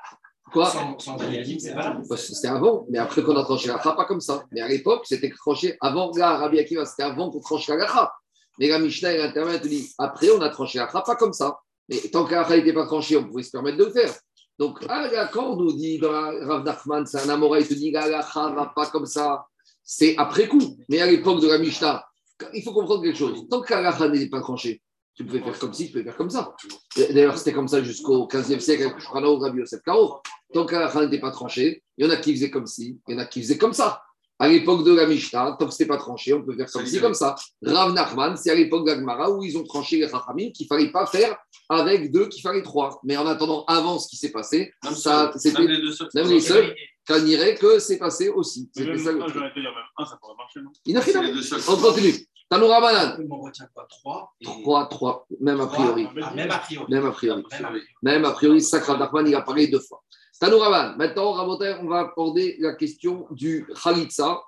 Quoi 0.51 0.69
Sans, 0.69 0.99
sans 0.99 1.17
c'est 1.17 1.73
pas 1.73 1.97
bah, 2.07 2.17
C'était 2.17 2.49
avant, 2.49 2.85
mais 2.89 2.99
après 2.99 3.23
qu'on 3.23 3.35
a 3.37 3.43
tranché 3.43 3.69
la 3.69 3.77
pas 3.77 4.05
comme 4.05 4.19
ça. 4.19 4.43
Mais 4.51 4.61
à 4.61 4.67
l'époque, 4.67 5.03
c'était 5.05 5.29
tranché 5.29 5.77
avant 5.79 6.11
là, 6.15 6.37
Rabbi 6.37 6.59
Akiva, 6.59 6.85
c'était 6.85 7.03
avant 7.03 7.31
qu'on 7.31 7.39
tranche 7.39 7.67
la 7.69 7.85
kha. 7.85 8.13
Mais 8.59 8.67
la 8.67 8.79
Mishnah 8.79 9.13
et 9.13 9.17
l'Internet 9.17 9.65
dit 9.65 9.93
après, 9.97 10.29
on 10.29 10.41
a 10.41 10.49
tranché 10.49 10.79
la 10.79 10.87
pas 10.87 11.15
comme 11.15 11.33
ça. 11.33 11.57
Mais 11.89 11.97
tant 12.11 12.25
que 12.25 12.33
la 12.33 12.47
n'était 12.49 12.73
pas 12.73 12.85
tranchée, 12.85 13.17
on 13.17 13.23
pouvait 13.23 13.43
se 13.43 13.51
permettre 13.51 13.77
de 13.77 13.85
le 13.85 13.91
faire. 13.91 14.13
Donc, 14.59 14.85
ah, 14.89 15.27
quand 15.31 15.53
on 15.53 15.55
nous 15.55 15.73
dit 15.73 15.97
dans 15.97 16.11
Rav 16.11 16.63
Nachman, 16.63 17.05
c'est 17.05 17.21
un 17.21 17.29
Amora, 17.29 17.59
il 17.59 17.67
te 17.67 17.73
dit 17.73 17.89
la 17.91 18.07
ne 18.07 18.55
va 18.55 18.71
pas 18.75 18.87
comme 18.87 19.05
ça, 19.05 19.45
c'est 19.83 20.15
après 20.17 20.47
coup. 20.47 20.77
Mais 20.89 21.01
à 21.01 21.07
l'époque 21.07 21.41
de 21.41 21.47
la 21.47 21.57
Mishnah, 21.57 22.05
il 22.53 22.61
faut 22.61 22.73
comprendre 22.73 23.01
quelque 23.03 23.17
chose. 23.17 23.47
Tant 23.49 23.61
que 23.61 23.73
la 23.73 24.09
n'était 24.09 24.29
pas 24.29 24.41
tranchée, 24.41 24.81
tu 25.15 25.25
pouvais 25.25 25.41
faire 25.41 25.59
comme 25.59 25.73
ci, 25.73 25.87
tu 25.87 25.91
pouvais 25.91 26.03
faire 26.03 26.17
comme 26.17 26.29
ça. 26.29 26.55
D'ailleurs, 26.95 27.37
c'était 27.37 27.53
comme 27.53 27.67
ça 27.67 27.83
jusqu'au 27.83 28.27
15e 28.27 28.59
siècle 28.59 28.83
avec 28.83 28.99
Shurano, 28.99 29.37
Rabbi 29.37 29.59
Yosef 29.59 29.81
Karo. 29.81 30.21
Tant 30.53 30.65
que 30.65 30.75
la 30.75 31.05
n'était 31.05 31.19
pas 31.19 31.31
tranchée, 31.31 31.83
il 31.97 32.05
y 32.05 32.07
en 32.07 32.11
a 32.11 32.17
qui 32.17 32.33
faisaient 32.33 32.51
comme 32.51 32.67
ci, 32.67 32.99
il 33.07 33.13
y 33.13 33.17
en 33.17 33.19
a 33.19 33.25
qui 33.25 33.41
faisaient 33.41 33.57
comme 33.57 33.73
ça. 33.73 34.01
À 34.39 34.47
l'époque 34.47 34.83
de 34.83 34.93
la 34.93 35.05
Mishnah, 35.05 35.55
tant 35.59 35.67
que 35.67 35.71
ce 35.71 35.83
n'était 35.83 35.93
pas 35.93 35.97
tranché, 35.97 36.33
on 36.33 36.41
peut 36.43 36.55
faire 36.55 36.69
comme 36.71 36.85
ci, 36.85 36.99
comme 36.99 37.13
ça. 37.13 37.35
Rav 37.63 37.93
Nachman, 37.93 38.35
c'est 38.35 38.49
à 38.49 38.55
l'époque 38.55 38.87
d'Agmara 38.87 39.29
où 39.29 39.43
ils 39.43 39.55
ont 39.55 39.63
tranché 39.63 39.97
les 39.97 40.09
Chachamim 40.09 40.49
qu'il 40.51 40.65
ne 40.65 40.67
fallait 40.67 40.91
pas 40.91 41.05
faire 41.05 41.37
avec 41.69 42.11
deux, 42.11 42.27
qu'il 42.27 42.41
fallait 42.41 42.63
trois. 42.63 42.99
Mais 43.03 43.17
en 43.17 43.27
attendant, 43.27 43.63
avant 43.65 43.99
ce 43.99 44.09
qui 44.09 44.15
s'est 44.15 44.31
passé, 44.31 44.73
ça, 44.95 45.31
c'était 45.35 45.59
même 45.59 45.67
les 45.69 45.77
deux 45.77 46.39
seuls, 46.39 46.75
qu'on 47.07 47.25
irait 47.25 47.55
que 47.55 47.77
c'est 47.77 47.97
passé 47.97 48.29
aussi. 48.29 48.69
C'était 48.75 48.97
ça. 48.97 49.11
J'aurais 49.11 49.53
pu 49.53 49.61
dire 49.61 49.71
même 49.71 49.83
un, 49.97 50.05
ça 50.05 50.17
pourrait 50.19 50.35
marcher, 50.35 50.61
non? 50.61 50.71
Il 50.85 50.95
n'a 50.95 51.01
rien 51.01 51.21
On 51.69 51.75
continue. 51.77 52.13
Tanoura 52.51 52.81
Banane. 52.81 53.27
On 53.31 53.39
retient 53.39 53.65
quoi 53.73 53.87
3 53.89 54.33
3, 54.43 54.89
3, 54.89 55.27
même 55.39 55.61
a 55.61 55.67
priori. 55.67 56.05
Même 56.35 56.51
a 56.51 56.59
priori. 56.59 56.85
Même 56.89 57.05
a 57.05 57.11
priori. 57.11 57.43
Même 58.03 58.25
a 58.25 58.31
priori, 58.31 58.61
Sakra 58.61 58.97
Nachman, 58.97 59.25
il 59.25 59.35
a 59.35 59.41
parlé 59.41 59.67
deux 59.67 59.79
fois. 59.79 60.03
Tanoura 60.37 60.93
Maintenant, 60.97 61.31
on 61.31 61.87
va 61.87 61.99
aborder 61.99 62.57
la 62.59 62.73
question 62.73 63.25
du 63.31 63.65
Khalitsa, 63.81 64.41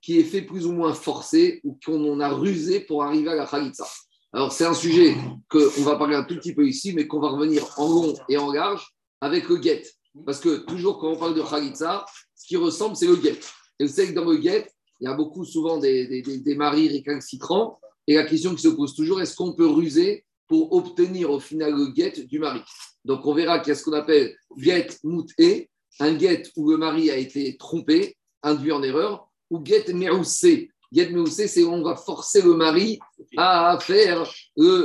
qui 0.00 0.20
est 0.20 0.24
fait 0.24 0.42
plus 0.42 0.66
ou 0.68 0.72
moins 0.72 0.94
forcé 0.94 1.60
ou 1.64 1.76
qu'on 1.84 2.20
a 2.20 2.28
rusé 2.28 2.78
pour 2.78 3.02
arriver 3.02 3.30
à 3.30 3.34
la 3.34 3.46
Khalitsa. 3.46 3.88
Alors, 4.32 4.52
c'est 4.52 4.66
un 4.66 4.74
sujet 4.74 5.16
qu'on 5.48 5.82
va 5.82 5.96
parler 5.96 6.14
un 6.14 6.22
tout 6.22 6.36
petit 6.36 6.54
peu 6.54 6.64
ici, 6.64 6.92
mais 6.92 7.08
qu'on 7.08 7.18
va 7.18 7.30
revenir 7.30 7.64
en 7.76 7.88
long 7.88 8.14
et 8.28 8.36
en 8.36 8.52
large 8.52 8.86
avec 9.20 9.48
le 9.48 9.56
guet. 9.56 9.82
Parce 10.24 10.38
que 10.38 10.58
toujours 10.58 11.00
quand 11.00 11.08
on 11.08 11.16
parle 11.16 11.34
de 11.34 11.42
Khalitsa, 11.42 12.06
ce 12.36 12.46
qui 12.46 12.56
ressemble, 12.56 12.94
c'est 12.94 13.08
le 13.08 13.16
guet. 13.16 13.40
Et 13.80 13.86
vous 13.86 13.92
savez 13.92 14.10
que 14.10 14.14
dans 14.14 14.24
le 14.24 14.36
guet, 14.36 14.70
il 15.00 15.04
y 15.04 15.06
a 15.06 15.14
beaucoup 15.14 15.44
souvent 15.44 15.78
des, 15.78 16.06
des, 16.06 16.38
des, 16.38 16.54
maris 16.54 16.88
récalcitrants. 16.88 17.78
Et 18.06 18.14
la 18.14 18.24
question 18.24 18.54
qui 18.54 18.62
se 18.62 18.68
pose 18.68 18.94
toujours, 18.94 19.20
est-ce 19.20 19.36
qu'on 19.36 19.52
peut 19.52 19.66
ruser 19.66 20.24
pour 20.46 20.72
obtenir 20.72 21.30
au 21.30 21.40
final 21.40 21.72
le 21.72 21.92
guet 21.92 22.24
du 22.26 22.38
mari? 22.38 22.60
Donc 23.04 23.24
on 23.26 23.34
verra 23.34 23.60
qu'il 23.60 23.68
y 23.68 23.72
a 23.72 23.74
ce 23.74 23.84
qu'on 23.84 23.92
appelle 23.92 24.34
guet 24.56 24.88
mout 25.04 25.26
et, 25.38 25.70
un 26.00 26.14
guet 26.14 26.44
où 26.56 26.70
le 26.70 26.76
mari 26.76 27.10
a 27.10 27.16
été 27.16 27.56
trompé, 27.56 28.16
induit 28.42 28.72
en 28.72 28.82
erreur, 28.82 29.28
ou 29.50 29.60
guet 29.60 29.92
meroussé. 29.92 30.70
Guet 30.92 31.10
meroussé, 31.10 31.48
c'est 31.48 31.64
où 31.64 31.72
on 31.72 31.82
va 31.82 31.96
forcer 31.96 32.42
le 32.42 32.54
mari 32.54 32.98
à 33.36 33.78
faire, 33.80 34.22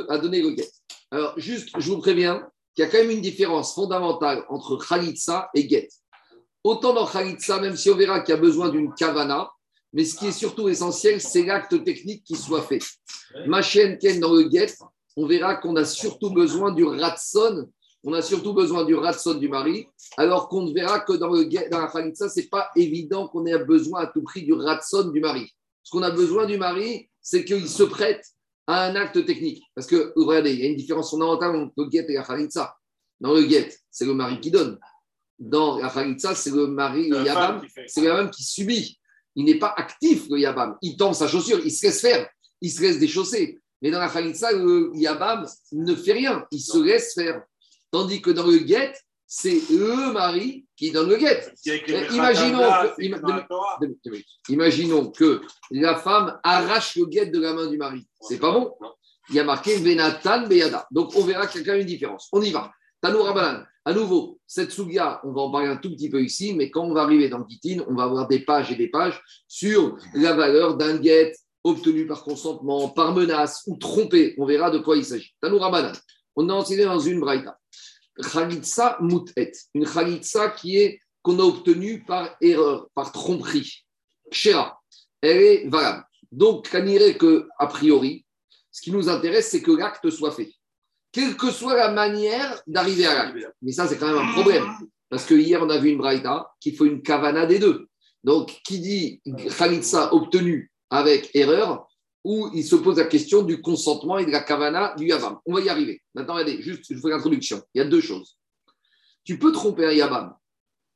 à 0.10 0.18
donner 0.18 0.42
le 0.42 0.52
guet. 0.52 0.70
Alors 1.12 1.40
juste, 1.40 1.70
je 1.78 1.92
vous 1.92 2.00
préviens 2.00 2.48
qu'il 2.76 2.84
y 2.84 2.88
a 2.88 2.92
quand 2.92 2.98
même 2.98 3.12
une 3.12 3.22
différence 3.22 3.76
fondamentale 3.76 4.44
entre 4.50 4.78
khalitsa 4.78 5.50
et 5.54 5.68
guet. 5.68 5.90
Autant 6.64 6.94
dans 6.94 7.06
khalitsa, 7.06 7.60
même 7.60 7.76
si 7.76 7.90
on 7.90 7.96
verra 7.96 8.22
qu'il 8.22 8.34
y 8.34 8.38
a 8.38 8.42
besoin 8.42 8.70
d'une 8.70 8.94
kavana, 8.94 9.52
mais 9.94 10.06
ce 10.06 10.16
qui 10.16 10.28
est 10.28 10.32
surtout 10.32 10.68
essentiel, 10.68 11.22
c'est 11.22 11.44
l'acte 11.44 11.84
technique 11.84 12.24
qui 12.24 12.36
soit 12.36 12.64
fait. 12.64 12.80
Ma 13.46 13.62
chaîne 13.62 13.98
Ken 14.00 14.20
dans 14.20 14.34
le 14.34 14.44
guet, 14.44 14.74
on 15.16 15.28
verra 15.28 15.56
qu'on 15.56 15.76
a 15.76 15.86
surtout 15.86 16.32
besoin 16.32 16.72
du 16.72 16.84
ratson, 16.84 17.70
on 18.04 18.14
a 18.14 18.22
surtout 18.24 18.54
besoin 18.54 18.86
du 18.86 18.96
ratson 18.96 19.36
du 19.36 19.48
mari, 19.48 19.88
alors 20.18 20.50
qu'on 20.50 20.74
verra 20.74 21.00
que 21.00 21.14
dans, 21.14 21.30
le 21.30 21.46
dans 21.70 21.80
la 21.80 21.88
khalitsa, 21.88 22.28
ce 22.28 22.40
n'est 22.40 22.48
pas 22.48 22.70
évident 22.76 23.28
qu'on 23.28 23.46
ait 23.46 23.64
besoin 23.64 24.02
à 24.02 24.08
tout 24.08 24.24
prix 24.24 24.44
du 24.44 24.54
ratson 24.54 25.10
du 25.10 25.20
mari. 25.20 25.48
Ce 25.84 25.92
qu'on 25.92 26.02
a 26.02 26.12
besoin 26.12 26.48
du 26.48 26.58
mari, 26.58 27.10
c'est 27.22 27.46
qu'il 27.46 27.68
se 27.68 27.84
prête 27.84 28.26
à 28.66 28.86
un 28.86 28.96
acte 28.96 29.24
technique. 29.26 29.64
Parce 29.76 29.88
que, 29.88 30.12
regardez, 30.16 30.54
il 30.54 30.60
y 30.60 30.64
a 30.64 30.70
une 30.70 30.76
différence 30.76 31.12
fondamentale 31.12 31.56
entre 31.56 31.74
le 31.78 31.86
guet 31.86 32.06
et 32.10 32.14
la 32.14 32.24
khalitsa. 32.24 32.76
Dans 33.20 33.34
le 33.34 33.44
guet, 33.44 33.74
c'est 33.92 34.06
le 34.06 34.14
mari 34.16 34.40
qui 34.40 34.50
donne. 34.50 34.80
Dans 35.38 35.78
la 35.78 35.90
khalitsa, 35.90 36.34
c'est 36.34 36.52
le 36.52 36.68
mari, 36.68 37.10
le 37.10 37.24
yabam, 37.24 37.62
c'est 37.88 38.02
le 38.02 38.08
yabam 38.08 38.32
qui 38.32 38.44
subit 38.44 38.98
il 39.36 39.46
n'est 39.46 39.60
pas 39.60 39.74
actif, 39.76 40.28
le 40.30 40.40
Yabam. 40.40 40.78
Il 40.82 40.98
tend 40.98 41.14
sa 41.14 41.28
chaussure, 41.28 41.60
il 41.64 41.72
se 41.72 41.86
laisse 41.86 42.02
faire, 42.02 42.30
il 42.62 42.72
se 42.72 42.82
laisse 42.82 43.00
déchausser. 43.00 43.60
Mais 43.82 43.92
dans 43.92 44.00
la 44.00 44.10
Khalitsa, 44.10 44.52
le 44.52 44.92
Yabam 44.96 45.46
ne 45.72 45.96
fait 45.96 46.14
rien, 46.14 46.46
il 46.52 46.62
se 46.62 46.78
laisse 46.78 47.14
faire. 47.14 47.44
Tandis 47.92 48.22
que 48.22 48.32
dans 48.32 48.48
le 48.48 48.58
guet, 48.58 48.94
c'est 49.28 49.62
le 49.72 50.14
mari 50.14 50.66
qui 50.76 50.92
donne 50.92 51.10
le 51.10 51.18
guet. 51.18 51.44
Imaginons 52.12 52.60
que, 52.60 54.22
imaginons 54.50 55.12
que 55.12 55.42
la 55.72 55.96
femme 55.96 56.40
arrache 56.44 56.96
le 56.96 57.06
guet 57.08 57.26
de 57.26 57.40
la 57.40 57.54
main 57.54 57.68
du 57.68 57.78
mari. 57.78 58.08
C'est 58.22 58.40
pas 58.40 58.52
bon. 58.52 58.76
Il 59.30 59.36
y 59.36 59.40
a 59.40 59.44
marqué 59.44 59.78
Venatan 59.78 60.48
Beyada. 60.48 60.88
Donc 60.92 61.16
on 61.16 61.24
verra 61.24 61.48
qu'il 61.48 61.62
y 61.62 61.64
a 61.64 61.66
quand 61.66 61.72
même 61.72 61.82
une 61.82 61.88
différence. 61.88 62.30
On 62.32 62.42
y 62.42 62.52
va. 62.52 62.72
Tanou 63.02 63.24
Rabanan. 63.24 63.66
À 63.86 63.94
nouveau, 63.94 64.40
cette 64.48 64.72
souga, 64.72 65.20
on 65.26 65.34
va 65.34 65.42
en 65.42 65.52
parler 65.52 65.68
un 65.68 65.76
tout 65.76 65.90
petit 65.92 66.10
peu 66.10 66.24
ici, 66.24 66.54
mais 66.54 66.72
quand 66.72 66.86
on 66.86 66.94
va 66.94 67.02
arriver 67.02 67.28
dans 67.28 67.46
Gitin, 67.48 67.84
on 67.90 67.96
va 67.96 68.04
avoir 68.04 68.28
des 68.28 68.40
pages 68.40 68.72
et 68.72 68.76
des 68.76 68.88
pages 68.88 69.22
sur 69.48 69.98
la 70.14 70.34
valeur 70.34 70.78
d'un 70.78 70.98
guet 70.98 71.34
obtenu 71.66 72.08
par 72.08 72.24
consentement, 72.24 72.90
par 72.90 73.14
menace 73.14 73.64
ou 73.68 73.76
trompé. 73.78 74.36
On 74.38 74.46
verra 74.46 74.70
de 74.70 74.80
quoi 74.80 74.96
il 74.96 75.04
s'agit. 75.04 75.34
Tanoura 75.42 75.70
Banan. 75.70 75.94
On 76.36 76.48
a 76.50 76.54
enseigné 76.54 76.86
dans 76.86 77.00
une 77.00 77.20
braïta. 77.20 77.58
Khalitsa 78.32 78.98
mutet. 79.02 79.52
Une 79.74 79.86
khalitsa 79.86 80.50
qui 80.50 80.78
est 80.78 81.00
qu'on 81.22 81.40
a 81.40 81.44
obtenue 81.44 82.04
par 82.04 82.36
erreur, 82.42 82.88
par 82.94 83.12
tromperie. 83.12 83.86
Kshera. 84.30 84.80
Elle 85.22 85.42
est 85.42 85.68
valable. 85.70 86.04
Donc, 86.32 86.70
on 86.74 86.84
dirait 86.84 87.18
que, 87.18 87.48
a 87.60 87.68
priori, 87.68 88.26
ce 88.72 88.82
qui 88.82 88.92
nous 88.92 89.08
intéresse, 89.08 89.50
c'est 89.50 89.62
que 89.62 89.72
l'acte 89.72 90.10
soit 90.10 90.32
fait. 90.32 90.52
Quelle 91.14 91.38
que 91.38 91.52
soit 91.52 91.78
la 91.78 91.92
manière 91.92 92.62
d'arriver 92.68 93.06
à 93.06 93.14
l'acte. 93.14 93.48
Mais 93.62 93.72
ça, 93.72 93.88
c'est 93.88 93.98
quand 93.98 94.08
même 94.08 94.28
un 94.28 94.32
problème. 94.34 94.66
Parce 95.10 95.26
que 95.26 95.36
hier, 95.36 95.62
on 95.62 95.70
a 95.70 95.78
vu 95.78 95.92
une 95.92 96.00
braïta 96.00 96.52
qu'il 96.60 96.76
faut 96.76 96.86
une 96.86 97.04
kavana 97.04 97.46
des 97.46 97.60
deux. 97.60 97.88
Donc, 98.24 98.60
qui 98.66 98.80
dit 98.80 99.22
khalitsa 99.58 100.14
obtenu 100.14 100.72
avec 100.90 101.30
erreur, 101.36 101.88
où 102.24 102.50
il 102.54 102.64
se 102.64 102.76
pose 102.76 102.98
la 102.98 103.06
question 103.06 103.44
du 103.44 103.62
consentement 103.62 104.18
et 104.18 104.26
de 104.26 104.32
la 104.32 104.42
kavana 104.42 104.96
du 104.96 105.06
Yabam. 105.06 105.40
On 105.46 105.54
va 105.54 105.62
y 105.62 105.70
arriver. 105.70 106.02
Maintenant, 106.16 106.34
regardez, 106.36 106.62
juste, 106.62 106.86
je 106.90 106.98
fais 107.00 107.10
l'introduction. 107.10 107.62
Il 107.76 107.80
y 107.80 107.82
a 107.82 107.86
deux 107.86 108.02
choses. 108.02 108.38
Tu 109.24 109.38
peux 109.38 109.52
tromper 109.52 109.86
un 109.86 109.92
Yabam, 109.92 110.34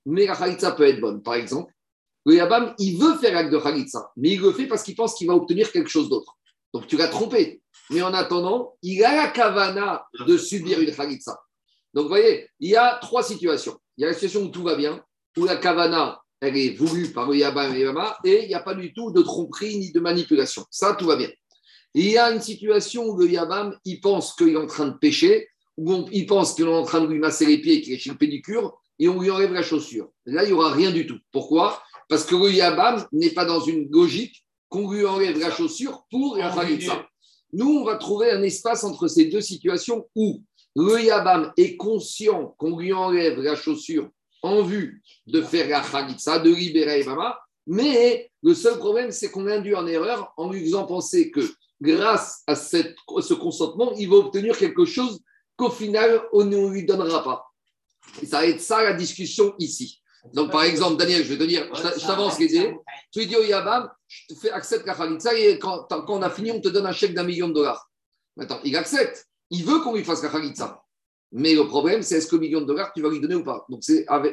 mais 0.05 0.25
la 0.25 0.36
Khalitsa 0.36 0.71
peut 0.71 0.88
être 0.88 1.00
bonne. 1.00 1.21
Par 1.21 1.36
exemple, 1.36 1.71
le 2.25 2.36
Yabam, 2.36 2.74
il 2.79 2.97
veut 2.97 3.17
faire 3.17 3.33
l'acte 3.33 3.51
de 3.51 3.57
Khalitsa, 3.57 4.12
mais 4.17 4.31
il 4.31 4.41
le 4.41 4.51
fait 4.51 4.67
parce 4.67 4.83
qu'il 4.83 4.95
pense 4.95 5.15
qu'il 5.15 5.27
va 5.27 5.36
obtenir 5.36 5.71
quelque 5.71 5.89
chose 5.89 6.09
d'autre. 6.09 6.38
Donc, 6.74 6.88
tu 6.88 6.97
l'as 6.97 7.07
trompé. 7.07 7.62
Mais 7.89 8.01
en 8.01 8.13
attendant, 8.13 8.75
il 8.82 9.03
a 9.03 9.15
la 9.15 9.27
kavana 9.27 10.06
de 10.25 10.38
subir 10.38 10.79
une 10.79 10.94
Khalitsa. 10.94 11.39
Donc, 11.94 12.03
vous 12.03 12.10
voyez, 12.10 12.50
il 12.60 12.70
y 12.70 12.75
a 12.75 13.00
trois 13.01 13.24
situations. 13.24 13.77
Il 13.98 14.01
y 14.01 14.06
a 14.06 14.08
la 14.10 14.13
situation 14.13 14.44
où 14.44 14.50
tout 14.50 14.63
va 14.63 14.75
bien, 14.75 15.03
où 15.38 15.46
la 15.46 15.56
kavana 15.56 16.22
elle 16.39 16.58
est 16.58 16.75
voulue 16.75 17.12
par 17.12 17.29
le 17.29 17.38
Yabam 17.38 17.74
et 17.75 17.79
Yabama, 17.79 18.17
et 18.24 18.44
il 18.44 18.48
n'y 18.48 18.53
a 18.53 18.62
pas 18.62 18.75
du 18.75 18.94
tout 18.94 19.12
de 19.12 19.22
tromperie 19.22 19.77
ni 19.77 19.91
de 19.91 20.00
manipulation. 20.00 20.65
Ça, 20.70 20.96
tout 20.96 21.06
va 21.06 21.15
bien. 21.15 21.29
il 21.94 22.10
y 22.10 22.17
a 22.17 22.32
une 22.32 22.41
situation 22.41 23.06
où 23.06 23.17
le 23.17 23.27
Yabam, 23.27 23.75
il 23.86 24.00
pense 24.01 24.36
qu'il 24.36 24.50
est 24.50 24.58
en 24.58 24.67
train 24.67 24.88
de 24.88 24.98
pêcher, 24.98 25.48
où 25.77 26.06
il 26.12 26.25
pense 26.25 26.53
qu'il 26.53 26.65
est 26.65 26.74
en 26.74 26.84
train 26.84 27.01
de 27.01 27.08
lui 27.08 27.20
masser 27.20 27.46
les 27.46 27.60
pieds, 27.60 27.82
qu'il 27.82 27.94
est 27.94 27.98
chez 27.98 28.12
le 28.12 28.17
pédicure, 28.17 28.77
et 29.00 29.08
on 29.08 29.20
lui 29.20 29.32
enlève 29.32 29.53
la 29.53 29.63
chaussure. 29.63 30.10
Là, 30.25 30.44
il 30.44 30.48
n'y 30.48 30.53
aura 30.53 30.74
rien 30.74 30.91
du 30.91 31.06
tout. 31.08 31.17
Pourquoi? 31.32 31.82
Parce 32.10 32.25
que 32.25 32.36
le 32.36 32.51
Yabam 32.51 33.06
n'est 33.12 33.32
pas 33.32 33.46
dans 33.46 33.60
une 33.60 33.89
logique 33.91 34.46
qu'on 34.70 34.91
lui 34.91 35.06
enlève 35.06 35.39
la 35.39 35.51
chaussure 35.51 36.03
pour 36.12 36.38
la 36.38 36.51
ça. 36.53 37.08
Nous, 37.54 37.80
on 37.80 37.84
va 37.84 37.96
trouver 37.96 38.32
un 38.32 38.42
espace 38.44 38.84
entre 38.84 39.08
ces 39.08 39.25
deux 39.25 39.42
situations 39.42 40.08
où 40.16 40.42
le 40.75 41.01
Yabam 41.01 41.54
est 41.58 41.75
conscient 41.75 42.56
qu'on 42.58 42.77
lui 42.77 42.94
enlève 42.94 43.39
la 43.39 43.56
chaussure 43.56 44.10
en 44.44 44.63
vue 44.63 45.01
de 45.25 45.42
faire 45.42 45.68
la 45.70 45.82
Khalitsa, 45.82 46.39
de 46.39 46.54
libérer 46.54 47.04
Mama. 47.04 47.39
Mais 47.66 48.32
le 48.44 48.54
seul 48.54 48.77
problème, 48.77 49.12
c'est 49.12 49.32
qu'on 49.32 49.48
induit 49.48 49.75
en 49.75 49.88
erreur 49.88 50.34
en 50.38 50.51
lui 50.51 50.63
faisant 50.63 50.86
penser 50.86 51.32
que 51.32 51.42
grâce 51.82 52.44
à 52.48 52.56
ce 52.56 53.34
consentement, 53.34 53.94
il 53.98 54.10
va 54.10 54.18
obtenir 54.18 54.58
quelque 54.58 54.86
chose 54.86 55.22
qu'au 55.56 55.70
final, 55.70 56.22
on 56.32 56.46
ne 56.46 56.70
lui 56.70 56.86
donnera 56.86 57.24
pas. 57.24 57.46
Et 58.22 58.25
ça 58.25 58.39
va 58.39 58.48
être 58.48 58.62
ça 58.62 58.84
la 58.84 58.94
discussion 58.94 59.54
ici. 59.60 60.01
Donc, 60.34 60.51
par 60.51 60.63
exemple, 60.63 60.98
Daniel, 60.98 61.24
je 61.24 61.34
vais 61.34 61.38
te 61.38 61.43
dire, 61.43 61.67
je 61.74 62.05
t'avance 62.05 62.39
l'idée. 62.39 62.75
Tu 63.12 63.25
dis 63.25 63.36
au 63.36 63.43
Yabam, 63.43 63.89
je 64.07 64.34
te 64.34 64.39
fais 64.39 64.51
accepter 64.51 64.88
la 64.88 64.96
Khalitsa 64.96 65.34
et 65.34 65.60
quand, 65.60 65.86
quand, 65.89 66.05
on 66.10 66.22
a 66.22 66.29
fini, 66.29 66.51
on 66.51 66.62
te 66.62 66.69
donne 66.69 66.86
un 66.86 66.91
chèque 66.91 67.13
d'un 67.13 67.24
million 67.24 67.48
de 67.48 67.53
dollars. 67.53 67.89
Maintenant, 68.36 68.60
il 68.63 68.75
accepte. 68.75 69.25
Il 69.50 69.63
veut 69.63 69.79
qu'on 69.79 69.96
lui 69.96 70.03
fasse 70.03 70.24
la 70.24 70.29
Khalitsa. 70.29 70.81
Mais 71.31 71.53
le 71.53 71.67
problème, 71.67 72.03
c'est 72.03 72.15
est-ce 72.15 72.27
que 72.27 72.36
million 72.38 72.62
de 72.62 72.65
dollars, 72.65 72.91
tu 72.93 73.01
vas 73.01 73.10
lui 73.10 73.19
donner 73.19 73.36
ou 73.36 73.43
pas? 73.43 73.65
Donc, 73.69 73.81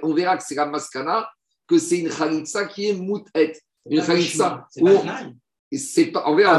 on 0.02 0.14
verra 0.14 0.36
que 0.36 0.44
c'est 0.46 0.54
la 0.54 0.66
maskana, 0.66 1.28
que 1.66 1.78
c'est 1.78 1.98
une 1.98 2.08
khalitsa 2.08 2.66
qui 2.66 2.88
est 2.88 2.92
moutet. 2.92 3.58
Une 3.88 4.04
khalitsa. 4.04 4.66
C'est 5.72 6.06
pas, 6.06 6.24
on 6.26 6.36
verra, 6.36 6.56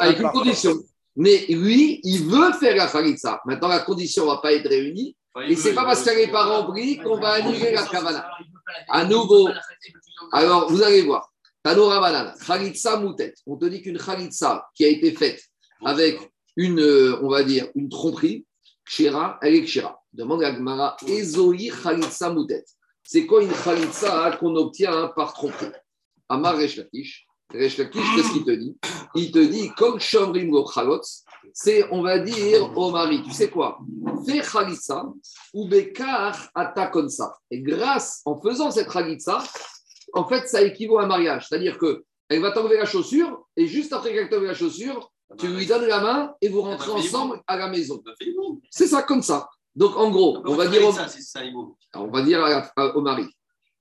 avec 0.00 0.20
une 0.20 0.30
condition. 0.30 0.74
Mais 1.16 1.46
lui, 1.48 2.00
il 2.04 2.24
veut 2.26 2.52
faire 2.54 2.76
la 2.76 2.86
khalitsa. 2.86 3.40
Maintenant, 3.46 3.68
la 3.68 3.80
condition 3.80 4.24
ne 4.24 4.30
va 4.30 4.38
pas 4.38 4.52
être 4.52 4.68
réunie. 4.68 5.16
Et 5.48 5.56
ce 5.56 5.68
n'est 5.68 5.74
pas 5.74 5.84
parce 5.84 6.04
qu'elle 6.04 6.18
n'est 6.18 6.30
pas 6.30 6.44
remplie 6.44 6.98
qu'on 6.98 7.18
va 7.18 7.32
annuler 7.34 7.72
la 7.72 7.86
kavana. 7.86 8.28
À 8.88 9.04
nouveau, 9.04 9.48
alors 10.32 10.70
vous 10.70 10.82
allez 10.82 11.02
voir. 11.02 11.30
Tanora 11.62 12.00
banana, 12.00 12.34
khalitsa 12.44 12.96
moutet. 12.96 13.34
On 13.46 13.56
te 13.56 13.66
dit 13.66 13.82
qu'une 13.82 13.98
khalitsa 13.98 14.68
qui 14.74 14.84
a 14.84 14.88
été 14.88 15.12
faite 15.12 15.42
avec 15.84 16.18
une, 16.56 16.80
euh, 16.80 17.18
on 17.22 17.28
va 17.28 17.44
dire, 17.44 17.68
une 17.74 17.88
tromperie, 17.88 18.46
Kshira, 18.84 19.38
elle 19.42 19.54
est 19.54 19.64
Kshira. 19.64 20.02
Demande 20.12 20.42
à 20.44 20.52
Gmara, 20.52 20.96
Ezoi 21.06 21.70
Khalitsa 21.82 22.30
Moutet. 22.30 22.64
C'est 23.02 23.26
quoi 23.26 23.42
une 23.42 23.52
Khalitsa 23.52 24.36
qu'on 24.38 24.54
obtient 24.56 25.08
par 25.16 25.32
tromperie? 25.32 25.72
Amar 26.28 26.56
Resh 26.56 26.76
Lakish. 26.76 27.26
qu'est-ce 27.50 28.32
qu'il 28.32 28.44
te 28.44 28.50
dit? 28.50 28.76
Il 29.14 29.32
te 29.32 29.38
dit, 29.38 29.70
comme 29.76 29.98
Shomrim 30.00 30.50
Go 30.50 30.64
c'est, 31.54 31.86
on 31.90 32.02
va 32.02 32.18
dire 32.18 32.76
au 32.76 32.90
mari, 32.90 33.22
tu 33.22 33.32
sais 33.32 33.50
quoi? 33.50 33.78
Fais 34.26 34.40
Khalitsa 34.40 35.06
ou 35.54 35.68
Bekar 35.68 36.50
Atakonsa. 36.54 37.36
Et 37.50 37.60
grâce, 37.60 38.22
en 38.24 38.40
faisant 38.40 38.70
cette 38.70 38.88
Khalitsa, 38.88 39.42
en 40.14 40.26
fait, 40.28 40.46
ça 40.48 40.62
équivaut 40.62 40.98
à 40.98 41.04
un 41.04 41.06
mariage. 41.06 41.46
C'est-à-dire 41.48 41.78
que 41.78 42.04
elle 42.28 42.40
va 42.40 42.50
t'enlever 42.50 42.78
la 42.78 42.86
chaussure, 42.86 43.46
et 43.56 43.66
juste 43.66 43.92
après 43.92 44.14
qu'elle 44.14 44.30
t'enlève 44.30 44.48
la 44.48 44.54
chaussure, 44.54 45.12
tu 45.38 45.48
lui 45.48 45.66
donnes 45.66 45.86
la 45.86 46.00
main 46.00 46.34
et 46.40 46.48
vous 46.48 46.62
rentrez 46.62 46.90
ensemble 46.90 47.42
à 47.46 47.56
la 47.56 47.68
maison. 47.68 48.02
C'est 48.70 48.86
ça 48.86 49.02
comme 49.02 49.22
ça. 49.22 49.48
Donc 49.74 49.96
en 49.96 50.10
gros, 50.10 50.42
on 50.44 50.54
va 50.54 50.66
dire, 50.66 50.86
au... 50.86 50.94
on 51.94 52.06
va 52.08 52.22
dire 52.22 52.70
au 52.94 53.00
mari, 53.00 53.26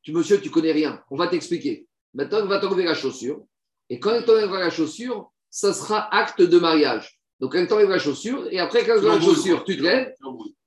tu 0.01 0.13
monsieur, 0.13 0.41
tu 0.41 0.49
connais 0.49 0.71
rien, 0.71 1.01
on 1.09 1.17
va 1.17 1.27
t'expliquer. 1.27 1.87
Maintenant, 2.13 2.39
on 2.43 2.47
va 2.47 2.59
t'enlever 2.59 2.83
la 2.83 2.93
chaussure. 2.93 3.41
Et 3.89 3.99
quand 3.99 4.11
elle 4.11 4.25
t'enlèvera 4.25 4.59
la 4.59 4.69
chaussure, 4.69 5.31
ça 5.49 5.73
sera 5.73 6.13
acte 6.13 6.41
de 6.41 6.59
mariage. 6.59 7.20
Donc 7.41 7.55
elle 7.55 7.67
t'enlève 7.67 7.89
la 7.89 7.99
chaussure 7.99 8.47
et 8.51 8.59
après 8.59 8.85
qu'elle 8.85 9.01
la 9.01 9.19
chaussure, 9.19 9.63
tu 9.63 9.75
te 9.75 9.81
lèves, 9.81 10.13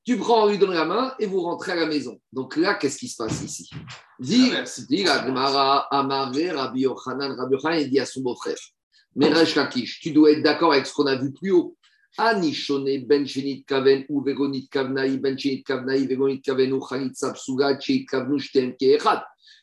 tu 0.05 0.19
prends, 0.19 0.47
lui 0.47 0.59
donne 0.59 0.75
la 0.75 0.85
main 0.85 1.15
et 1.21 1.27
vous 1.27 1.41
rentrez 1.41 1.73
à 1.73 1.77
la 1.77 1.87
maison. 1.87 2.21
Donc 2.33 2.57
là, 2.57 2.75
qu'est-ce 2.75 2.99
qui 2.99 3.09
se 3.09 3.17
passe 3.17 3.43
ici? 3.43 3.71
Dis, 4.19 4.51
dit 4.89 5.05
la 5.05 5.25
Gemara, 5.25 5.87
Amare, 5.95 6.55
Rabbi 6.55 6.81
Yochanan, 6.81 7.37
Rabbi 7.39 7.55
Yochanan, 7.55 7.81
il 7.81 7.89
dit 7.89 8.01
à 8.01 8.07
son 8.07 8.21
beau-frère. 8.23 8.59
Mais 9.15 9.31
Kakish, 9.31 10.01
tu 10.01 10.11
dois 10.11 10.33
être 10.33 10.43
d'accord 10.43 10.73
avec 10.73 10.87
ce 10.87 10.93
qu'on 10.93 11.07
a 11.07 11.15
vu 11.17 11.33
plus 11.33 11.53
haut. 11.53 11.77
Anishone 12.17 13.07
ben 13.07 13.27
shenit 13.27 13.65
kaven 13.65 14.05
ou 14.09 14.23
vegonit 14.23 14.69
kavnaï 14.69 15.19
ben 15.19 15.37
shenit 15.37 15.65
kavnaï 15.65 16.07
vegonit 16.07 16.41
kaven 16.41 16.73
ou 16.73 16.81
chalit 16.81 17.13
sapsuga 17.15 17.77
kavnu 17.77 18.39
shtem 18.39 18.77
keechad. 18.77 19.23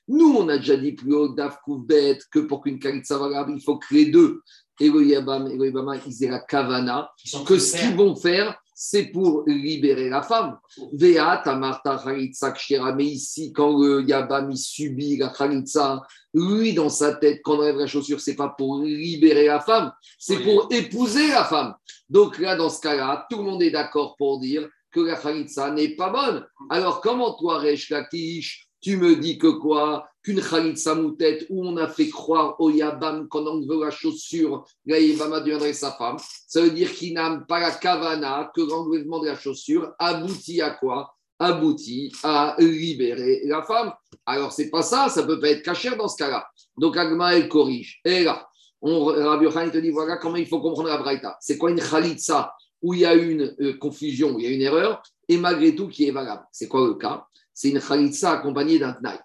Nous, 0.09 0.35
on 0.37 0.49
a 0.49 0.57
déjà 0.57 0.75
dit 0.75 0.91
plus 0.91 1.13
haut, 1.13 1.29
daf 1.29 1.59
bet, 1.67 2.19
que 2.29 2.39
pour 2.39 2.61
qu'une 2.61 2.79
kalitsa 2.79 3.17
valable, 3.17 3.53
il 3.55 3.63
faut 3.63 3.77
que 3.77 3.93
les 3.93 4.07
deux, 4.07 4.41
et 4.81 4.89
le 4.89 5.05
yabam 5.05 5.47
et 5.47 5.57
le 5.57 5.65
yabama, 5.65 5.95
ils 5.97 6.29
la 6.29 6.39
kavana, 6.39 7.11
que 7.45 7.59
ce 7.59 7.77
qu'ils 7.77 7.95
vont 7.95 8.15
faire, 8.15 8.57
c'est 8.83 9.11
pour 9.11 9.43
libérer 9.45 10.09
la 10.09 10.23
femme. 10.23 10.57
Veat, 10.93 11.43
Amarta, 11.45 12.01
Khalitsa, 12.03 12.51
Mais 12.95 13.05
ici, 13.05 13.53
quand 13.53 13.79
le 13.79 14.01
Yabam 14.01 14.55
subit 14.55 15.17
la 15.17 15.29
Khalitsa, 15.29 16.01
lui, 16.33 16.73
dans 16.73 16.89
sa 16.89 17.13
tête, 17.13 17.41
quand 17.43 17.57
on 17.57 17.59
enlève 17.59 17.77
la 17.77 17.85
chaussure, 17.85 18.19
c'est 18.19 18.35
pas 18.35 18.49
pour 18.49 18.81
libérer 18.81 19.45
la 19.45 19.59
femme, 19.59 19.91
c'est 20.17 20.39
pour 20.39 20.67
épouser 20.71 21.27
la 21.27 21.43
femme. 21.43 21.75
Donc 22.09 22.39
là, 22.39 22.55
dans 22.55 22.71
ce 22.71 22.81
cas-là, 22.81 23.27
tout 23.29 23.37
le 23.37 23.43
monde 23.43 23.61
est 23.61 23.69
d'accord 23.69 24.15
pour 24.17 24.39
dire 24.39 24.67
que 24.91 25.01
la 25.01 25.15
Khalitsa 25.15 25.69
n'est 25.69 25.95
pas 25.95 26.09
bonne. 26.09 26.43
Alors, 26.71 27.01
comment 27.01 27.35
toi, 27.35 27.59
Resh 27.59 27.91
Lakish, 27.91 28.67
tu 28.81 28.97
me 28.97 29.15
dis 29.15 29.37
que 29.37 29.59
quoi? 29.59 30.07
Qu'une 30.23 30.41
Khalitsa 30.41 30.95
moutet 30.95 31.47
où 31.49 31.65
on 31.65 31.77
a 31.77 31.87
fait 31.87 32.09
croire 32.09 32.59
au 32.59 32.69
Yabam 32.69 33.27
qu'on 33.27 33.45
enlève 33.47 33.79
la 33.79 33.91
chaussure, 33.91 34.65
la 34.85 34.99
Yabama 34.99 35.39
deviendrait 35.39 35.73
sa 35.73 35.91
femme. 35.91 36.17
Ça 36.47 36.61
veut 36.61 36.71
dire 36.71 36.91
qu'il 36.91 37.13
n'a 37.13 37.43
pas 37.47 37.59
la 37.59 37.71
kavana, 37.71 38.51
que 38.55 38.61
l'enlèvement 38.61 39.19
de 39.19 39.27
la 39.27 39.35
chaussure 39.35 39.93
aboutit 39.97 40.61
à 40.61 40.71
quoi? 40.71 41.15
Aboutit 41.39 42.11
à 42.23 42.55
libérer 42.59 43.41
la 43.45 43.63
femme. 43.63 43.91
Alors, 44.25 44.51
c'est 44.51 44.69
pas 44.69 44.83
ça, 44.83 45.09
ça 45.09 45.23
peut 45.23 45.39
pas 45.39 45.49
être 45.49 45.63
caché 45.63 45.89
dans 45.95 46.07
ce 46.07 46.17
cas-là. 46.17 46.47
Donc, 46.77 46.97
Agma, 46.97 47.35
elle 47.35 47.49
corrige. 47.49 47.99
Et 48.05 48.23
là, 48.23 48.47
on, 48.79 49.05
Rabbi 49.05 49.45
Yochanan 49.45 49.71
te 49.71 49.77
dit 49.79 49.89
voilà 49.89 50.17
comment 50.17 50.35
il 50.35 50.47
faut 50.47 50.61
comprendre 50.61 50.89
la 50.89 50.97
Braïta. 50.97 51.37
C'est 51.41 51.57
quoi 51.57 51.71
une 51.71 51.81
Khalitsa 51.81 52.53
où 52.81 52.93
il 52.93 53.01
y 53.01 53.05
a 53.05 53.13
une 53.13 53.55
euh, 53.61 53.77
confusion, 53.77 54.35
où 54.35 54.39
il 54.39 54.45
y 54.45 54.47
a 54.47 54.51
une 54.51 54.61
erreur, 54.61 55.01
et 55.27 55.37
malgré 55.37 55.75
tout 55.75 55.87
qui 55.87 56.07
est 56.07 56.11
valable 56.11 56.43
C'est 56.51 56.67
quoi 56.67 56.85
le 56.87 56.95
cas? 56.95 57.25
C'est 57.53 57.69
une 57.69 57.79
chalitza 57.79 58.31
accompagnée 58.31 58.79
d'un 58.79 58.93
tnaï. 58.93 59.19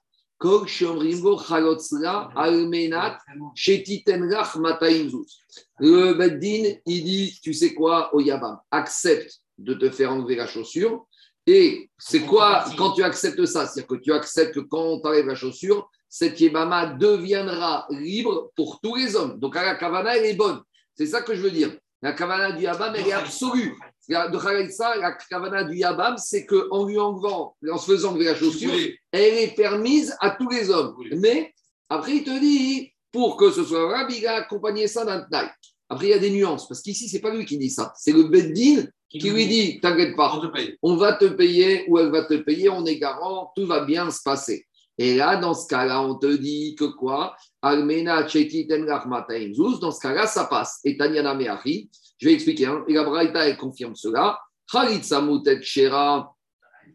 Le 5.78 6.12
Beddin, 6.14 6.75
il 6.85 7.05
dit, 7.05 7.38
tu 7.43 7.55
sais 7.55 7.75
quoi, 7.75 8.14
au 8.14 8.21
Yabam, 8.21 8.59
accepte 8.71 9.40
de 9.59 9.75
te 9.75 9.90
faire 9.90 10.12
enlever 10.12 10.37
la 10.37 10.47
chaussure. 10.47 11.07
Et 11.47 11.90
c'est 11.97 12.23
quoi 12.23 12.64
quand 12.76 12.93
tu 12.93 13.02
acceptes 13.02 13.45
ça? 13.47 13.66
C'est-à-dire 13.66 13.87
que 13.87 14.02
tu 14.02 14.12
acceptes 14.12 14.55
que 14.55 14.61
quand 14.61 14.83
on 14.83 15.00
t'enlève 15.00 15.26
la 15.26 15.35
chaussure, 15.35 15.88
cette 16.09 16.40
Yabama 16.40 16.87
deviendra 16.87 17.87
libre 17.90 18.50
pour 18.57 18.81
tous 18.81 18.97
les 18.97 19.16
hommes. 19.16 19.38
Donc 19.38 19.57
à 19.57 19.64
la 19.64 19.75
Kavana, 19.76 20.16
elle 20.16 20.26
est 20.26 20.35
bonne. 20.35 20.61
C'est 20.95 21.07
ça 21.07 21.23
que 21.23 21.35
je 21.35 21.40
veux 21.40 21.50
dire. 21.50 21.76
La 22.03 22.12
kavana 22.12 22.53
du 22.53 22.65
Yabam, 22.65 22.95
elle 22.95 23.09
est 23.09 23.12
absolue. 23.12 23.75
De 24.09 24.38
Khalitsa, 24.38 24.97
la 24.97 25.12
kavana 25.12 25.65
du 25.65 25.76
Yabam, 25.76 26.17
c'est 26.19 26.47
qu'en 26.47 26.87
lui 26.87 26.99
enlevant, 26.99 27.57
en 27.71 27.79
se 27.79 27.91
faisant 27.93 28.11
enlever 28.11 28.26
la 28.26 28.35
chaussure, 28.37 28.73
elle 29.11 29.35
est 29.38 29.55
permise 29.57 30.15
à 30.21 30.31
tous 30.31 30.49
les 30.49 30.71
hommes. 30.71 30.95
Mais 31.17 31.53
après, 31.88 32.17
il 32.17 32.25
te 32.25 32.38
dit, 32.38 32.93
pour 33.11 33.37
que 33.37 33.50
ce 33.50 33.65
soit 33.65 33.87
valable, 33.87 34.12
il 34.12 34.26
a 34.26 34.37
accompagné 34.37 34.88
ça 34.88 35.05
d'un 35.05 35.23
taille. 35.23 35.50
Après, 35.88 36.07
il 36.07 36.11
y 36.11 36.15
a 36.15 36.19
des 36.19 36.31
nuances, 36.31 36.69
parce 36.69 36.83
qu'ici, 36.83 37.09
c'est 37.09 37.21
pas 37.21 37.33
lui 37.33 37.45
qui 37.45 37.59
dit 37.59 37.71
ça. 37.71 37.93
C'est 37.97 38.12
le 38.12 38.25
Beddin 38.25 38.87
qui 39.09 39.31
lui 39.31 39.47
dit, 39.47 39.81
t'inquiète 39.81 40.17
pas, 40.17 40.41
on 40.83 40.97
va 40.97 41.15
te 41.15 41.26
payer 41.26 41.85
ou 41.88 41.99
elle 41.99 42.11
va 42.11 42.25
te 42.25 42.35
payer, 42.35 42.69
on 42.69 42.85
est 42.85 42.99
garant, 42.99 43.53
tout 43.57 43.67
va 43.67 43.85
bien 43.85 44.11
se 44.11 44.21
passer. 44.23 44.67
Et 44.99 45.17
là, 45.17 45.37
dans 45.37 45.55
ce 45.55 45.67
cas-là, 45.69 46.00
on 46.00 46.15
te 46.15 46.37
dit 46.37 46.75
que 46.75 46.85
quoi? 46.85 47.37
Almena. 47.61 48.23
Dans 48.23 48.29
ce 48.29 50.00
cas-là, 50.00 50.26
ça 50.26 50.45
passe. 50.45 50.81
Et 50.85 50.97
Tanyana 50.97 51.35
Meachi, 51.35 51.91
je 52.19 52.29
vais 52.29 52.35
expliquer. 52.35 52.67
Hein. 52.67 52.85
Et 52.88 52.95
la 52.95 53.05
Braïta, 53.05 53.47
elle 53.47 53.57
confirme 53.57 53.95
cela. 53.95 54.38
Chalitza 54.71 55.21
mutet 55.21 55.62
shera, 55.62 56.35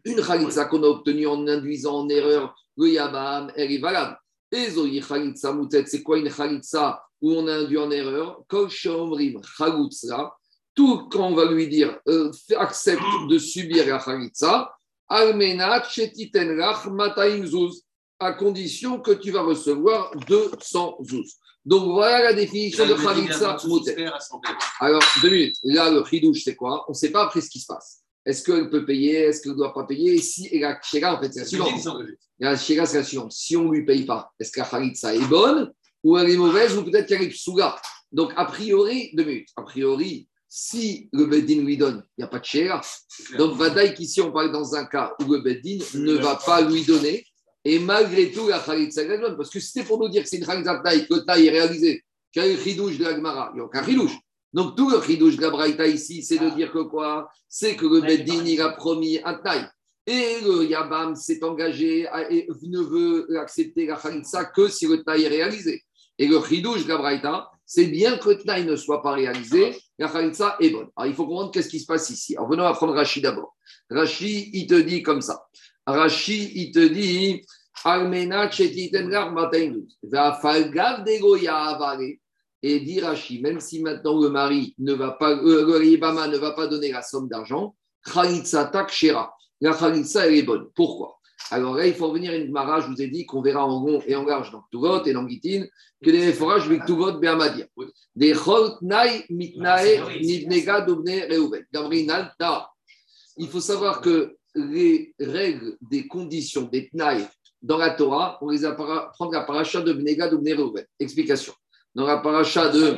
une 0.04 0.22
chalitza 0.22 0.66
qu'on 0.66 0.82
a 0.82 0.88
obtenue 0.88 1.26
en 1.26 1.46
induisant 1.46 2.00
en 2.00 2.08
erreur 2.08 2.54
le 2.76 2.88
yabam, 2.88 3.50
elle 3.56 3.72
est 3.72 3.78
valable. 3.78 4.18
Et 4.50 4.70
zoyi 4.70 5.00
chalitza 5.00 5.52
mutet, 5.54 5.84
c'est 5.86 6.02
quoi 6.02 6.18
une 6.18 6.30
chalitza 6.30 7.02
où 7.22 7.32
on 7.32 7.46
a 7.46 7.54
induit 7.54 7.78
en 7.78 7.90
erreur? 7.90 8.42
Kol 8.46 8.68
shomrim 8.68 9.40
chalitza, 9.42 10.34
tout 10.74 11.08
quand 11.10 11.28
on 11.28 11.34
va 11.34 11.50
lui 11.50 11.68
dire 11.68 11.98
euh, 12.08 12.30
accepte 12.58 13.02
de 13.28 13.38
subir 13.38 13.86
la 13.86 13.98
chalitza, 13.98 14.74
almenat 15.08 15.84
shetiten 15.88 16.56
lach 16.56 16.86
mataim 16.86 17.46
zuz, 17.46 17.84
à 18.24 18.32
condition 18.32 19.00
que 19.00 19.12
tu 19.12 19.30
vas 19.30 19.42
recevoir 19.42 20.12
200 20.26 20.98
zuz. 21.04 21.36
Donc 21.64 21.84
voilà 21.84 22.22
la 22.24 22.32
définition 22.32 22.86
de 22.86 22.96
chalitza 22.96 23.56
mutet. 23.64 24.06
Alors, 24.80 25.02
deux 25.22 25.30
minutes. 25.30 25.56
Là, 25.62 25.90
le 25.90 26.04
chidouche, 26.04 26.42
c'est 26.44 26.56
quoi? 26.56 26.84
On 26.88 26.92
ne 26.92 26.96
sait 26.96 27.10
pas 27.10 27.24
après 27.24 27.40
ce 27.40 27.48
qui 27.48 27.60
se 27.60 27.66
passe. 27.66 28.00
Est-ce 28.24 28.44
qu'elle 28.44 28.70
peut 28.70 28.84
payer? 28.84 29.18
Est-ce 29.18 29.42
qu'elle 29.42 29.52
ne 29.52 29.56
doit 29.56 29.74
pas 29.74 29.84
payer? 29.84 30.14
Et 30.14 30.20
si, 30.20 30.46
et 30.48 30.60
la 30.60 30.80
chéra, 30.80 31.16
en 31.16 31.20
fait, 31.20 31.32
c'est 31.32 31.40
la 31.40 31.46
suivante. 31.46 31.98
La 32.38 32.56
chéra, 32.56 32.86
c'est 32.86 32.98
la 32.98 33.04
suivante. 33.04 33.32
Si 33.32 33.56
on 33.56 33.64
ne 33.64 33.72
lui 33.72 33.84
paye 33.84 34.04
pas, 34.04 34.32
est-ce 34.38 34.50
que 34.50 34.60
la 34.60 34.66
chalitza 34.68 35.14
est 35.14 35.28
bonne 35.28 35.72
ou 36.02 36.18
elle 36.18 36.30
est 36.30 36.36
mauvaise 36.36 36.76
ou 36.76 36.84
peut-être 36.84 37.06
qu'elle 37.06 37.22
est 37.22 37.28
psouga 37.28 37.76
Donc, 38.10 38.32
a 38.36 38.44
priori, 38.44 39.10
deux 39.14 39.24
minutes. 39.24 39.50
A 39.56 39.62
priori, 39.62 40.28
si 40.48 41.08
le 41.12 41.26
Beddin 41.26 41.62
lui 41.62 41.76
donne, 41.76 42.04
il 42.16 42.20
n'y 42.20 42.24
a 42.24 42.28
pas 42.28 42.40
de 42.40 42.44
chéra. 42.44 42.80
Donc, 43.38 43.56
Vadaï, 43.56 43.94
qu'ici, 43.94 44.20
on 44.20 44.32
parle 44.32 44.52
dans 44.52 44.74
un 44.74 44.84
cas 44.84 45.14
où 45.20 45.32
le 45.32 45.40
Beddin 45.40 45.78
ne 45.94 46.14
va 46.14 46.36
pas 46.36 46.60
lui 46.60 46.84
donner. 46.84 47.24
Et 47.64 47.78
malgré 47.78 48.30
tout, 48.32 48.48
la 48.48 48.58
est 48.58 49.18
bonne. 49.18 49.36
Parce 49.36 49.50
que 49.50 49.60
c'était 49.60 49.84
pour 49.84 49.98
nous 49.98 50.08
dire 50.08 50.22
que 50.22 50.28
c'est 50.28 50.38
une 50.38 50.44
chalitza 50.44 50.80
taille, 50.84 51.06
que 51.06 51.14
taille 51.20 51.46
est 51.46 51.50
réalisée, 51.50 52.04
qu'il 52.32 52.42
y 52.42 52.44
a 52.44 52.48
le 52.48 52.58
chidouche 52.58 52.98
de 52.98 53.04
la 53.04 53.14
Gemara, 53.14 53.50
il 53.52 53.56
n'y 53.56 53.60
a 53.60 53.64
aucun 53.64 53.84
chidouche. 53.84 54.16
Donc, 54.52 54.76
tout 54.76 54.90
le 54.90 55.00
chidouche 55.00 55.36
de 55.36 55.42
la 55.42 55.50
Braïta 55.50 55.86
ici, 55.86 56.22
c'est 56.22 56.38
de 56.38 56.50
dire 56.50 56.72
que 56.72 56.82
quoi? 56.82 57.30
C'est 57.48 57.74
que 57.76 57.86
le 57.86 58.00
Beddin, 58.00 58.44
il 58.44 58.60
a 58.60 58.70
promis 58.70 59.18
un 59.24 59.34
taille. 59.34 59.66
Et 60.06 60.40
le 60.44 60.64
Yabam 60.64 61.14
s'est 61.14 61.42
engagé 61.44 62.08
à- 62.08 62.30
et 62.30 62.48
ne 62.64 62.80
veut 62.80 63.38
accepter 63.38 63.86
la 63.86 63.96
Khalitsa 63.96 64.46
que 64.46 64.68
si 64.68 64.86
le 64.86 65.02
taille 65.04 65.24
est 65.24 65.28
réalisé. 65.28 65.82
Et 66.18 66.26
le 66.26 66.42
chidouche 66.42 66.84
de 66.84 66.88
la 66.88 66.98
Braïta, 66.98 67.50
c'est 67.64 67.86
bien 67.86 68.18
que 68.18 68.30
le 68.30 68.38
taille 68.38 68.66
ne 68.66 68.76
soit 68.76 69.00
pas 69.00 69.12
réalisé, 69.12 69.74
la 69.98 70.08
Khalitsa 70.08 70.56
est 70.60 70.70
bonne. 70.70 70.88
Alors, 70.96 71.10
il 71.10 71.14
faut 71.14 71.26
comprendre 71.26 71.52
qu'est-ce 71.52 71.68
qui 71.68 71.80
se 71.80 71.86
passe 71.86 72.10
ici. 72.10 72.36
Alors, 72.36 72.50
venons 72.50 72.64
apprendre 72.64 72.92
Rashi 72.94 73.20
d'abord. 73.20 73.56
Rashi, 73.88 74.50
il 74.52 74.66
te 74.66 74.74
dit 74.74 75.02
comme 75.02 75.22
ça. 75.22 75.46
Rashi, 75.86 76.52
il 76.54 76.72
te 76.72 76.86
dit. 76.86 77.42
Et 82.64 82.80
dit 82.80 83.00
Rashi, 83.00 83.40
même 83.40 83.58
si 83.58 83.82
maintenant 83.82 84.20
le 84.20 84.28
mari 84.28 84.74
ne 84.78 84.92
va 84.92 85.12
pas, 85.12 85.30
euh, 85.32 85.66
le 85.66 85.84
Yibama 85.84 86.28
ne 86.28 86.36
va 86.36 86.52
pas 86.52 86.68
donner 86.68 86.92
la 86.92 87.02
somme 87.02 87.28
d'argent, 87.28 87.74
Khalitsa 88.04 88.66
tak 88.66 88.90
shera. 88.90 89.34
La 89.60 89.74
Khalitsa, 89.74 90.26
elle 90.26 90.34
est 90.34 90.42
bonne. 90.44 90.68
Pourquoi? 90.74 91.18
Alors 91.50 91.74
là, 91.74 91.86
il 91.86 91.94
faut 91.94 92.08
revenir 92.08 92.32
à 92.32 92.36
une 92.36 92.46
Gemara, 92.46 92.80
je 92.80 92.86
vous 92.86 93.02
ai 93.02 93.08
dit 93.08 93.26
qu'on 93.26 93.42
verra 93.42 93.66
en 93.66 93.80
rond 93.80 94.00
et 94.06 94.14
en 94.14 94.24
large 94.24 94.52
dans 94.52 94.62
Tuvot 94.70 95.04
et 95.04 95.12
dans 95.12 95.28
Gitin, 95.28 95.66
que 96.02 96.10
les 96.10 96.32
forages 96.32 96.66
avec 96.66 96.84
Tuvot 96.84 97.12
Be'amadir. 97.18 97.66
Des 98.14 98.32
Chol 98.32 98.78
Tnai 98.80 99.26
Mitnae 99.28 100.20
Nibnega 100.20 100.82
Dubne 100.82 101.26
Reuven. 101.28 101.64
Il 103.38 103.48
faut 103.48 103.60
savoir 103.60 104.00
que 104.00 104.36
les 104.54 105.14
règles 105.18 105.76
des 105.80 106.06
conditions 106.06 106.62
des 106.62 106.88
Tnaï 106.88 107.26
dans 107.62 107.78
la 107.78 107.90
Torah, 107.90 108.38
on 108.40 108.50
les 108.50 108.64
apprend 108.64 109.08
prendre 109.14 109.32
la 109.32 109.42
paracha 109.42 109.80
de 109.80 109.92
Bnega 109.92 110.28
Dubne 110.28 110.52
Reuven. 110.54 110.84
Explication. 110.98 111.52
Dans 111.94 112.06
la 112.06 112.18
paracha 112.18 112.68
de. 112.68 112.96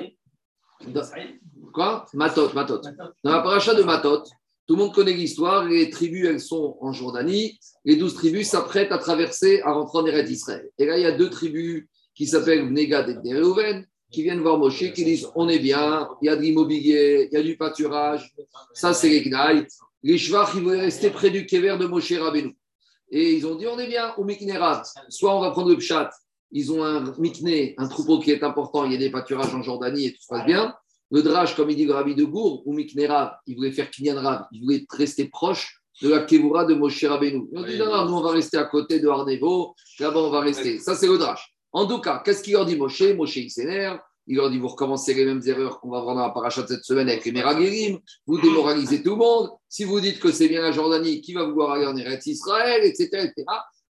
Quoi? 1.73 2.07
Matot, 2.15 2.53
Matot. 2.55 2.81
Dans 3.23 3.33
la 3.33 3.41
paracha 3.41 3.75
de 3.75 3.83
Matot, 3.83 4.23
tout 4.67 4.77
le 4.77 4.83
monde 4.83 4.95
connaît 4.95 5.13
l'histoire. 5.13 5.65
Les 5.65 5.91
tribus, 5.91 6.27
elles 6.27 6.41
sont 6.41 6.79
en 6.81 6.93
Jordanie. 6.93 7.59
Les 7.85 7.97
douze 7.97 8.15
tribus 8.15 8.49
s'apprêtent 8.49 8.93
à 8.93 8.99
traverser, 8.99 9.61
à 9.63 9.73
rentrer 9.73 9.99
en 9.99 10.07
Eretz 10.07 10.31
Israël. 10.31 10.71
Et 10.79 10.87
là, 10.87 10.97
il 10.97 11.03
y 11.03 11.07
a 11.07 11.13
deux 11.13 11.29
tribus 11.29 11.87
qui 12.15 12.27
s'appellent 12.27 12.71
Négad 12.71 13.21
et 13.25 13.35
Reuven, 13.35 13.85
qui 14.11 14.23
viennent 14.23 14.41
voir 14.41 14.57
Moshe, 14.57 14.93
qui 14.93 15.05
disent 15.05 15.29
On 15.35 15.49
est 15.49 15.59
bien, 15.59 16.09
il 16.23 16.27
y 16.27 16.29
a 16.29 16.37
de 16.37 16.41
l'immobilier, 16.41 17.29
il 17.31 17.35
y 17.35 17.37
a 17.37 17.43
du 17.43 17.57
pâturage. 17.57 18.35
Ça, 18.73 18.95
c'est 18.95 19.11
les 19.11 19.23
Gnaï. 19.23 19.67
Les 20.05 20.19
Shvach, 20.19 20.51
ils 20.55 20.63
voulaient 20.63 20.83
rester 20.83 21.09
près 21.09 21.31
du 21.31 21.47
Kéver 21.47 21.79
de 21.79 21.87
Moshe 21.87 22.13
Rabbeinu. 22.13 22.55
Et 23.11 23.33
ils 23.33 23.47
ont 23.47 23.55
dit 23.55 23.67
On 23.67 23.79
est 23.79 23.87
bien, 23.87 24.15
au 24.19 24.25
Miknerat. 24.25 24.83
Soit 25.09 25.35
on 25.35 25.41
va 25.41 25.51
prendre 25.51 25.71
le 25.71 25.79
Pshat. 25.79 26.11
Ils 26.53 26.71
ont 26.71 26.85
un 26.85 27.13
Mikné, 27.19 27.75
un 27.79 27.89
troupeau 27.89 28.21
qui 28.21 28.31
est 28.31 28.45
important. 28.45 28.85
Il 28.85 28.93
y 28.93 28.95
a 28.95 28.99
des 28.99 29.11
pâturages 29.11 29.55
en 29.55 29.63
Jordanie 29.63 30.07
et 30.07 30.13
tout 30.13 30.21
se 30.21 30.29
passe 30.29 30.45
bien. 30.45 30.75
Le 31.11 31.23
Drach, 31.23 31.57
comme 31.57 31.71
il 31.71 31.77
dit 31.77 31.91
Rabbi 31.91 32.15
de 32.15 32.25
Gour, 32.25 32.67
ou 32.67 32.75
Mikné 32.75 33.07
Rav, 33.07 33.33
il 33.47 33.57
voulait 33.57 33.73
faire 33.73 33.91
Kinyan 33.91 34.21
Rav, 34.21 34.47
il 34.53 34.63
voulait 34.63 34.85
rester 34.91 35.29
proche 35.29 35.81
de 36.03 36.09
la 36.09 36.21
Kevura 36.21 36.65
de 36.65 36.75
Moshe 36.75 37.05
Rabbeinu. 37.05 37.49
Ils 37.53 37.59
ont 37.59 37.63
dit 37.63 37.79
non, 37.79 37.87
non, 37.87 38.05
nous 38.07 38.15
on 38.15 38.23
va 38.23 38.33
rester 38.33 38.59
à 38.59 38.65
côté 38.65 39.01
de 39.01 39.09
Arnevo, 39.09 39.75
là-bas 40.01 40.21
on 40.21 40.31
va 40.31 40.41
rester. 40.41 40.79
Ça 40.79 40.95
c'est 40.95 41.07
le 41.07 41.17
Drach. 41.17 41.55
En 41.73 41.87
tout 41.87 42.01
cas, 42.01 42.21
qu'est-ce 42.25 42.43
qu'il 42.43 42.53
leur 42.53 42.67
dit 42.67 42.77
Moshe? 42.77 43.03
Moshe 43.17 43.37
il 43.37 43.51
s'énerve, 43.51 43.99
il 44.27 44.37
leur 44.37 44.51
dit 44.51 44.59
vous 44.59 44.69
recommencez 44.69 45.15
les 45.15 45.25
mêmes 45.25 45.43
erreurs 45.47 45.81
qu'on 45.81 45.91
va 45.91 46.01
voir 46.01 46.15
dans 46.15 46.23
la 46.23 46.31
paracha 46.31 46.67
cette 46.67 46.85
semaine 46.85 47.09
avec 47.09 47.25
les 47.25 47.33
Meragerim, 47.33 47.99
vous 48.27 48.41
démoralisez 48.41 49.03
tout 49.03 49.11
le 49.11 49.17
monde. 49.17 49.51
Si 49.69 49.85
vous 49.85 50.01
dites 50.01 50.21
que 50.21 50.33
c'est 50.33 50.49
bien 50.49 50.63
la 50.63 50.73
Jordanie, 50.73 51.21
qui 51.21 51.35
va 51.35 51.45
vouloir 51.45 51.73
aller 51.73 51.87
en 51.87 51.97
Eretz 51.97 52.27
Israël, 52.27 52.83
etc. 52.85 53.09
etc. 53.13 53.45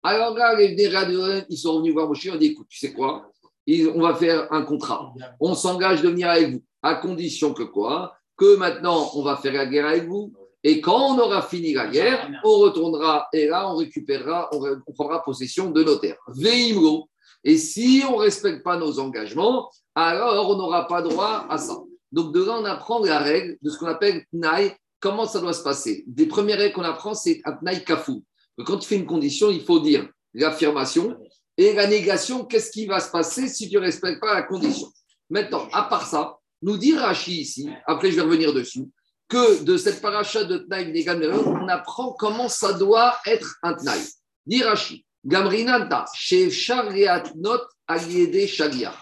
Alors 0.04 0.36
là, 0.36 0.56
les 0.56 0.76
Meragerim, 0.76 1.44
ils 1.50 1.58
sont 1.58 1.80
venus 1.80 1.94
voir 1.94 2.08
Moshe, 2.08 2.26
ils 2.26 2.32
ont 2.32 2.38
dit 2.38 2.48
écoute, 2.48 2.68
tu 2.70 2.80
sais 2.80 2.94
quoi? 2.94 3.30
On 3.70 4.02
va 4.02 4.16
faire 4.16 4.52
un 4.52 4.64
contrat 4.64 5.14
on 5.40 5.54
s'engage 5.54 6.02
de 6.02 6.10
venir 6.10 6.30
avec 6.30 6.52
vous, 6.52 6.64
à 6.82 6.96
condition 6.96 7.54
que 7.54 7.64
quoi? 7.64 8.14
Que 8.36 8.56
maintenant, 8.58 9.12
on 9.16 9.22
va 9.22 9.38
faire 9.38 9.54
la 9.54 9.66
guerre 9.66 9.86
avec 9.86 10.08
vous, 10.08 10.34
et 10.64 10.80
quand 10.80 11.16
on 11.16 11.20
aura 11.20 11.42
fini 11.42 11.74
la 11.74 11.88
guerre, 11.88 12.30
on 12.44 12.60
retournera, 12.60 13.28
et 13.34 13.48
là, 13.48 13.72
on 13.72 13.78
récupérera, 13.78 14.50
on, 14.54 14.94
prendra 14.94 15.24
possession 15.24 15.72
de 15.72 15.84
nos 15.84 15.96
terres. 15.96 16.20
Veimlo. 16.28 17.08
Et 17.44 17.58
si 17.58 18.04
on 18.08 18.18
ne 18.18 18.24
respecte 18.24 18.64
pas 18.64 18.78
nos 18.78 19.00
engagements, 19.00 19.72
alors 19.96 20.50
on 20.50 20.58
n'aura 20.58 20.88
pas 20.88 21.02
droit 21.02 21.46
à 21.50 21.58
ça. 21.58 21.78
Donc, 22.12 22.34
de 22.34 22.44
là, 22.44 22.58
on 22.60 22.66
apprend 22.66 23.04
la 23.04 23.20
règle 23.20 23.58
de 23.62 23.70
ce 23.70 23.78
qu'on 23.78 23.88
appelle 23.88 24.26
Tnaï. 24.34 24.76
Comment 25.00 25.26
ça 25.26 25.40
doit 25.40 25.54
se 25.54 25.64
passer? 25.64 26.04
Des 26.08 26.28
premières 26.28 26.58
règles 26.58 26.76
qu'on 26.76 26.84
apprend, 26.84 27.14
c'est 27.14 27.42
un 27.46 27.54
Tnaï 27.54 27.84
Kafou. 27.84 28.24
Quand 28.66 28.78
tu 28.78 28.88
fais 28.88 28.98
une 28.98 29.08
condition, 29.08 29.50
il 29.50 29.64
faut 29.64 29.80
dire 29.80 30.08
l'affirmation 30.34 31.18
et 31.58 31.74
la 31.74 31.88
négation. 31.88 32.46
Qu'est-ce 32.46 32.72
qui 32.72 32.86
va 32.86 33.00
se 33.00 33.10
passer 33.10 33.48
si 33.48 33.70
tu 33.70 33.76
ne 33.76 33.82
respectes 33.82 34.22
pas 34.22 34.36
la 34.36 34.44
condition? 34.44 34.88
Maintenant, 35.30 35.68
à 35.74 35.84
part 35.84 36.06
ça, 36.06 36.38
nous 36.62 36.78
dit 36.78 36.96
Rashi 36.96 37.42
ici, 37.42 37.70
après 37.88 38.12
je 38.12 38.18
vais 38.18 38.22
revenir 38.22 38.54
dessus, 38.54 38.86
que 39.28 39.64
de 39.64 39.78
cette 39.78 40.02
paracha 40.02 40.44
de 40.44 40.58
Tnaï 40.58 41.10
on 41.46 41.68
apprend 41.70 42.14
comment 42.14 42.50
ça 42.50 42.74
doit 42.74 43.16
être 43.26 43.56
un 43.64 43.74
Tnaï. 43.74 44.02
Dit 44.46 44.62
Rashi, 44.62 45.06
Gamrinanta, 45.26 46.06
Shefshar 46.16 46.92
Not 47.36 47.62
Aliede 47.88 48.48
Shaliach. 48.48 48.98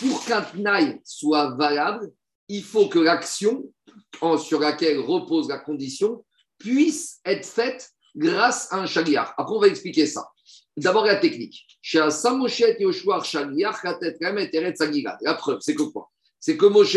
Pour 0.00 0.24
qu'un 0.24 0.42
Tnaï 0.42 1.00
soit 1.04 1.54
valable, 1.56 2.10
il 2.48 2.62
faut 2.64 2.88
que 2.88 2.98
l'action 2.98 3.64
sur 4.38 4.60
laquelle 4.60 4.98
repose 4.98 5.48
la 5.48 5.58
condition 5.58 6.24
puisse 6.58 7.20
être 7.24 7.46
faite 7.46 7.90
grâce 8.14 8.72
à 8.72 8.78
un 8.78 8.86
Shaliach. 8.86 9.34
Après, 9.38 9.54
on 9.54 9.60
va 9.60 9.68
expliquer 9.68 10.06
ça. 10.06 10.28
D'abord, 10.76 11.06
la 11.06 11.16
technique. 11.16 11.64
Chez 11.80 12.10
Samoshet 12.10 12.76
Yoshua 12.80 13.22
Shaliach, 13.22 13.84
la 13.84 15.34
preuve, 15.34 15.58
c'est 15.60 15.74
que 15.74 15.82
quoi? 15.82 16.10
C'est 16.40 16.56
que 16.56 16.66
Moshe, 16.66 16.96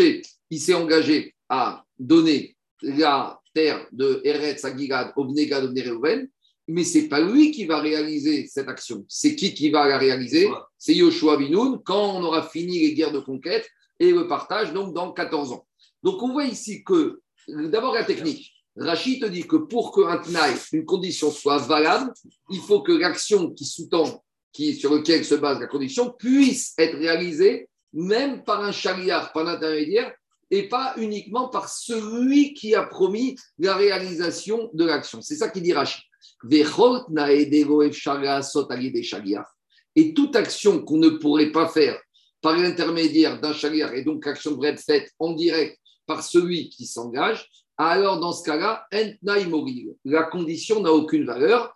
il 0.50 0.60
s'est 0.60 0.74
engagé 0.74 1.34
à 1.48 1.84
donner 1.98 2.56
la 2.82 3.40
terre 3.54 3.86
de 3.92 4.20
Eretz 4.24 4.64
Agilad 4.64 5.12
au 5.16 5.24
Bnegad 5.24 5.72
mais 6.68 6.84
c'est 6.84 7.08
pas 7.08 7.20
lui 7.20 7.52
qui 7.52 7.64
va 7.64 7.80
réaliser 7.80 8.46
cette 8.46 8.68
action. 8.68 9.04
C'est 9.08 9.36
qui 9.36 9.54
qui 9.54 9.70
va 9.70 9.86
la 9.86 9.98
réaliser 9.98 10.48
C'est 10.78 10.94
Yoshua 10.94 11.36
Binoun 11.36 11.80
quand 11.84 12.16
on 12.16 12.22
aura 12.22 12.42
fini 12.42 12.80
les 12.80 12.94
guerres 12.94 13.12
de 13.12 13.20
conquête 13.20 13.68
et 14.00 14.10
le 14.10 14.26
partage, 14.26 14.72
donc 14.72 14.94
dans 14.94 15.12
14 15.12 15.52
ans. 15.52 15.66
Donc 16.02 16.22
on 16.22 16.32
voit 16.32 16.44
ici 16.44 16.82
que, 16.84 17.20
d'abord 17.48 17.94
la 17.94 18.04
technique. 18.04 18.52
Rachid 18.76 19.22
te 19.22 19.26
dit 19.26 19.46
que 19.46 19.56
pour 19.56 19.94
qu'un 19.94 20.18
Tnaï, 20.18 20.54
une 20.72 20.84
condition 20.84 21.30
soit 21.30 21.58
valable, 21.58 22.12
il 22.50 22.60
faut 22.60 22.82
que 22.82 22.92
l'action 22.92 23.50
qui 23.52 23.64
sous-tend, 23.64 24.22
qui, 24.52 24.74
sur 24.74 24.94
laquelle 24.94 25.24
se 25.24 25.34
base 25.34 25.60
la 25.60 25.66
condition, 25.66 26.12
puisse 26.12 26.74
être 26.76 26.98
réalisée 26.98 27.68
même 27.94 28.44
par 28.44 28.62
un 28.62 28.72
chariard, 28.72 29.32
par 29.32 29.44
l'intermédiaire 29.44 30.12
et 30.50 30.68
pas 30.68 30.94
uniquement 30.98 31.48
par 31.48 31.68
celui 31.68 32.54
qui 32.54 32.74
a 32.74 32.82
promis 32.82 33.36
la 33.58 33.74
réalisation 33.74 34.70
de 34.74 34.84
l'action. 34.84 35.22
C'est 35.22 35.36
ça 35.36 35.48
qu'il 35.48 35.62
dit 35.62 35.72
Rachid. 35.72 36.02
Et 39.98 40.14
toute 40.14 40.36
action 40.36 40.82
qu'on 40.82 40.98
ne 40.98 41.08
pourrait 41.08 41.52
pas 41.52 41.68
faire 41.68 42.00
par 42.42 42.56
l'intermédiaire 42.56 43.40
d'un 43.40 43.52
chagriar, 43.52 43.94
et 43.94 44.02
donc 44.02 44.26
l'action 44.26 44.50
devrait 44.52 44.68
être 44.70 44.82
faite 44.82 45.10
en 45.18 45.32
direct 45.32 45.80
par 46.06 46.22
celui 46.22 46.68
qui 46.68 46.86
s'engage, 46.86 47.48
alors 47.78 48.20
dans 48.20 48.32
ce 48.32 48.44
cas-là, 48.44 48.86
la 50.04 50.22
condition 50.24 50.80
n'a 50.80 50.92
aucune 50.92 51.24
valeur. 51.24 51.74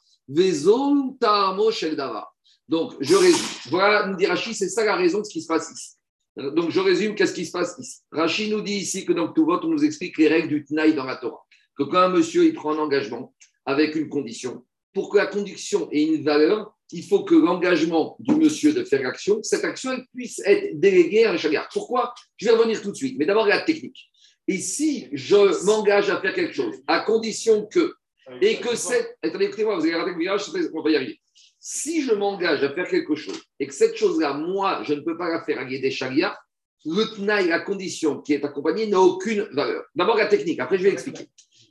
Donc, 2.68 2.94
je 3.00 3.16
résume. 3.16 3.46
Voilà, 3.70 4.06
nous 4.06 4.16
dit 4.16 4.26
Rachid, 4.26 4.54
c'est 4.54 4.68
ça 4.68 4.84
la 4.84 4.94
raison 4.94 5.18
de 5.18 5.24
ce 5.24 5.30
qui 5.30 5.42
se 5.42 5.48
passe 5.48 5.72
ici. 5.72 5.96
Donc, 6.36 6.70
je 6.70 6.78
résume, 6.78 7.16
qu'est-ce 7.16 7.34
qui 7.34 7.44
se 7.44 7.50
passe 7.50 7.74
ici? 7.80 7.98
Rachid 8.12 8.52
nous 8.52 8.60
dit 8.60 8.76
ici 8.76 9.04
que 9.04 9.12
dans 9.12 9.32
tout 9.32 9.44
vote, 9.44 9.64
on 9.64 9.68
nous 9.68 9.84
explique 9.84 10.16
les 10.18 10.28
règles 10.28 10.48
du 10.48 10.64
Tnaï 10.64 10.94
dans 10.94 11.04
la 11.04 11.16
Torah. 11.16 11.44
Que 11.76 11.82
quand 11.82 11.98
un 11.98 12.10
monsieur 12.10 12.44
il 12.44 12.54
prend 12.54 12.74
un 12.74 12.78
engagement 12.78 13.34
avec 13.70 13.94
une 13.94 14.08
condition, 14.08 14.64
pour 14.92 15.10
que 15.10 15.18
la 15.18 15.26
condition 15.26 15.88
ait 15.92 16.02
une 16.02 16.24
valeur, 16.24 16.74
il 16.92 17.04
faut 17.04 17.22
que 17.22 17.34
l'engagement 17.34 18.16
du 18.18 18.34
monsieur 18.34 18.72
de 18.72 18.82
faire 18.84 19.02
l'action, 19.02 19.42
cette 19.42 19.64
action 19.64 19.96
puisse 20.12 20.40
être 20.44 20.78
déléguée 20.78 21.24
à 21.24 21.32
un 21.32 21.36
chagar. 21.36 21.68
Pourquoi? 21.72 22.12
Je 22.36 22.46
vais 22.46 22.52
revenir 22.52 22.82
tout 22.82 22.90
de 22.90 22.96
suite, 22.96 23.16
mais 23.18 23.26
d'abord 23.26 23.46
la 23.46 23.60
technique. 23.60 24.10
Et 24.48 24.58
si 24.58 25.08
je 25.12 25.64
m'engage 25.64 26.10
à 26.10 26.20
faire 26.20 26.34
quelque 26.34 26.54
chose, 26.54 26.74
à 26.88 27.00
condition 27.00 27.66
que, 27.66 27.94
et 28.40 28.56
que 28.56 28.74
cette. 28.74 29.16
Attendez, 29.22 29.46
écoutez-moi, 29.46 29.76
vous 29.76 29.82
avez 29.82 29.92
regardé 29.92 30.12
le 30.12 30.18
virage, 30.18 30.50
on 30.74 30.82
va 30.82 30.90
y 30.90 30.96
arriver. 30.96 31.20
Si 31.60 32.02
je 32.02 32.12
m'engage 32.12 32.64
à 32.64 32.72
faire 32.72 32.88
quelque 32.88 33.14
chose 33.14 33.40
et 33.60 33.66
que 33.66 33.74
cette 33.74 33.96
chose-là, 33.96 34.34
moi, 34.34 34.82
je 34.84 34.94
ne 34.94 35.00
peux 35.00 35.16
pas 35.16 35.28
la 35.28 35.44
faire 35.44 35.60
à 35.60 35.64
des 35.64 35.90
Sharia, 35.90 36.36
le 36.84 37.04
tnaï, 37.14 37.48
la 37.48 37.60
condition 37.60 38.20
qui 38.20 38.32
est 38.32 38.44
accompagnée, 38.44 38.86
n'a 38.86 39.00
aucune 39.00 39.46
valeur. 39.52 39.84
D'abord 39.94 40.16
la 40.16 40.26
technique, 40.26 40.58
après 40.58 40.78
je 40.78 40.84
vais 40.84 40.90
expliquer. 40.90 41.28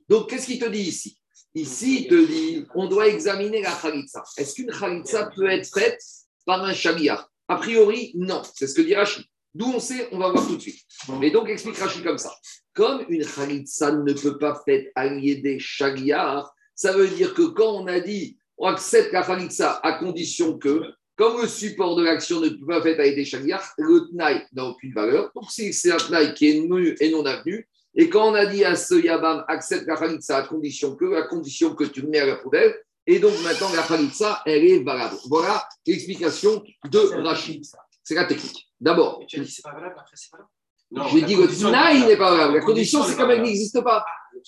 Donc, 0.08 0.30
qu'est-ce 0.30 0.46
qu'il 0.46 0.60
te 0.60 0.70
dit 0.70 0.82
ici? 0.82 1.18
Ici, 1.56 2.02
il 2.02 2.08
te 2.08 2.26
dit 2.26 2.66
on 2.76 2.88
doit 2.88 3.08
examiner 3.08 3.62
la 3.62 3.72
khalitsa. 3.72 4.24
Est-ce 4.38 4.56
qu'une 4.56 4.72
khalitsa 4.72 5.32
peut 5.36 5.50
être 5.50 5.68
faite 5.68 6.02
par 6.46 6.64
un 6.64 6.74
Sharia? 6.74 7.28
A 7.48 7.58
priori, 7.58 8.12
non. 8.16 8.42
C'est 8.56 8.68
ce 8.68 8.76
que 8.76 8.82
dit 8.82 8.96
Rachid. 8.96 9.24
D'où 9.54 9.66
on 9.66 9.80
sait, 9.80 10.08
on 10.12 10.20
va 10.20 10.30
voir 10.30 10.46
tout 10.46 10.56
de 10.56 10.62
suite. 10.62 10.82
Mais 11.20 11.32
donc, 11.32 11.50
explique 11.50 11.78
Rachid 11.78 12.04
comme 12.04 12.20
ça. 12.20 12.32
Comme 12.74 13.04
une 13.10 13.26
khalitsa 13.26 13.92
ne 13.92 14.14
peut 14.14 14.38
pas 14.38 14.62
faire 14.64 14.86
allier 14.96 15.38
des 15.38 15.60
Sharia, 15.60 16.48
ça 16.76 16.94
veut 16.94 17.08
dire 17.08 17.34
que 17.34 17.42
quand 17.42 17.82
on 17.82 17.88
a 17.88 18.00
dit 18.00 18.38
on 18.60 18.68
accepte 18.68 19.14
la 19.14 19.24
khalitsa 19.24 19.80
à 19.84 19.94
condition 19.94 20.58
que, 20.58 20.84
comme 21.16 21.42
le 21.42 21.48
support 21.48 21.96
de 21.96 22.04
l'action 22.04 22.42
ne 22.42 22.50
peut 22.50 22.66
pas 22.68 22.90
être 22.90 23.00
avec 23.00 23.16
des 23.16 23.26
chagliards, 23.26 23.74
le 23.78 24.10
tnaï 24.10 24.46
n'a 24.54 24.66
aucune 24.66 24.94
valeur. 24.94 25.32
Donc, 25.34 25.46
c'est 25.50 25.92
un 25.92 25.98
tnaï 25.98 26.34
qui 26.34 26.50
est 26.50 26.62
nu 26.62 26.96
et 27.00 27.10
non 27.10 27.26
avenu. 27.26 27.68
Et 27.96 28.10
quand 28.10 28.32
on 28.32 28.34
a 28.34 28.46
dit 28.46 28.64
à 28.64 28.76
ce 28.76 28.96
yabam, 28.96 29.44
accepte 29.48 29.88
la 29.88 29.96
khalitsa 29.96 30.38
à 30.38 30.42
condition 30.44 30.96
que, 30.96 31.16
à 31.16 31.24
condition 31.24 31.74
que 31.74 31.84
tu 31.84 32.02
le 32.02 32.10
mets 32.10 32.20
à 32.20 32.26
la 32.26 32.36
poubelle, 32.36 32.76
et 33.08 33.20
donc 33.20 33.34
maintenant 33.44 33.70
la 33.76 33.84
khalitsa, 33.84 34.42
elle 34.46 34.66
est 34.66 34.84
valable. 34.84 35.16
Voilà 35.28 35.68
l'explication 35.86 36.64
de 36.86 37.00
Rachid. 37.24 37.64
C'est 38.04 38.16
la 38.16 38.26
technique. 38.26 38.70
D'abord. 38.80 39.22
Tu 39.28 39.40
as 39.40 39.44
dit 39.44 39.52
c'est 39.52 39.64
pas 39.64 39.74
valable, 39.74 39.96
après 40.00 40.16
c'est 40.16 40.32
valable 40.32 41.12
J'ai 41.12 41.22
dit 41.24 41.36
que 41.36 41.42
le 41.42 41.48
tnaï 41.48 42.06
n'est 42.06 42.18
pas 42.18 42.32
valable. 42.32 42.56
La 42.56 42.62
condition, 42.62 43.04
c'est 43.04 43.16
comme 43.16 43.32
elle 43.32 43.42
n'existe 43.42 43.82
pas. 43.82 44.06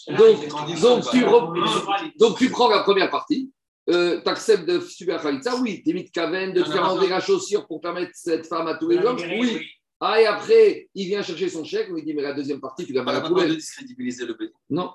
Donc, 0.08 0.48
donc, 0.80 1.10
tu, 1.10 1.26
donc 2.18 2.38
tu 2.38 2.50
prends 2.50 2.70
la 2.70 2.84
première 2.84 3.10
partie, 3.10 3.52
euh, 3.90 4.22
tu 4.22 4.30
acceptes 4.30 4.66
de 4.66 4.80
super 4.80 5.22
Khalitsa 5.22 5.56
Oui. 5.58 5.82
T'es 5.84 5.94
mis 5.94 6.04
de 6.04 6.10
Kaven, 6.10 6.54
de 6.54 6.64
faire 6.64 6.88
enlever 6.88 7.08
la 7.08 7.20
chaussure 7.20 7.68
pour 7.68 7.82
permettre 7.82 8.12
cette 8.14 8.46
femme 8.46 8.68
à 8.68 8.76
tous 8.76 8.90
les 8.90 8.98
hommes 9.00 9.18
Oui. 9.18 9.68
Ah, 10.04 10.20
et 10.20 10.26
après, 10.26 10.90
il 10.96 11.06
vient 11.06 11.22
chercher 11.22 11.48
son 11.48 11.64
chèque, 11.64 11.88
on 11.92 11.94
lui 11.94 12.02
dit, 12.02 12.16
mais 12.16 12.24
la 12.24 12.34
deuxième 12.34 12.60
partie, 12.60 12.88
tu 12.88 12.92
l'as 12.92 13.04
pas 13.04 13.14
la 13.14 13.22
poubelle. 13.22 13.50
de 13.50 13.56
discrédibiliser 13.56 14.26
le 14.26 14.34
Bédin. 14.34 14.52
Non. 14.72 14.92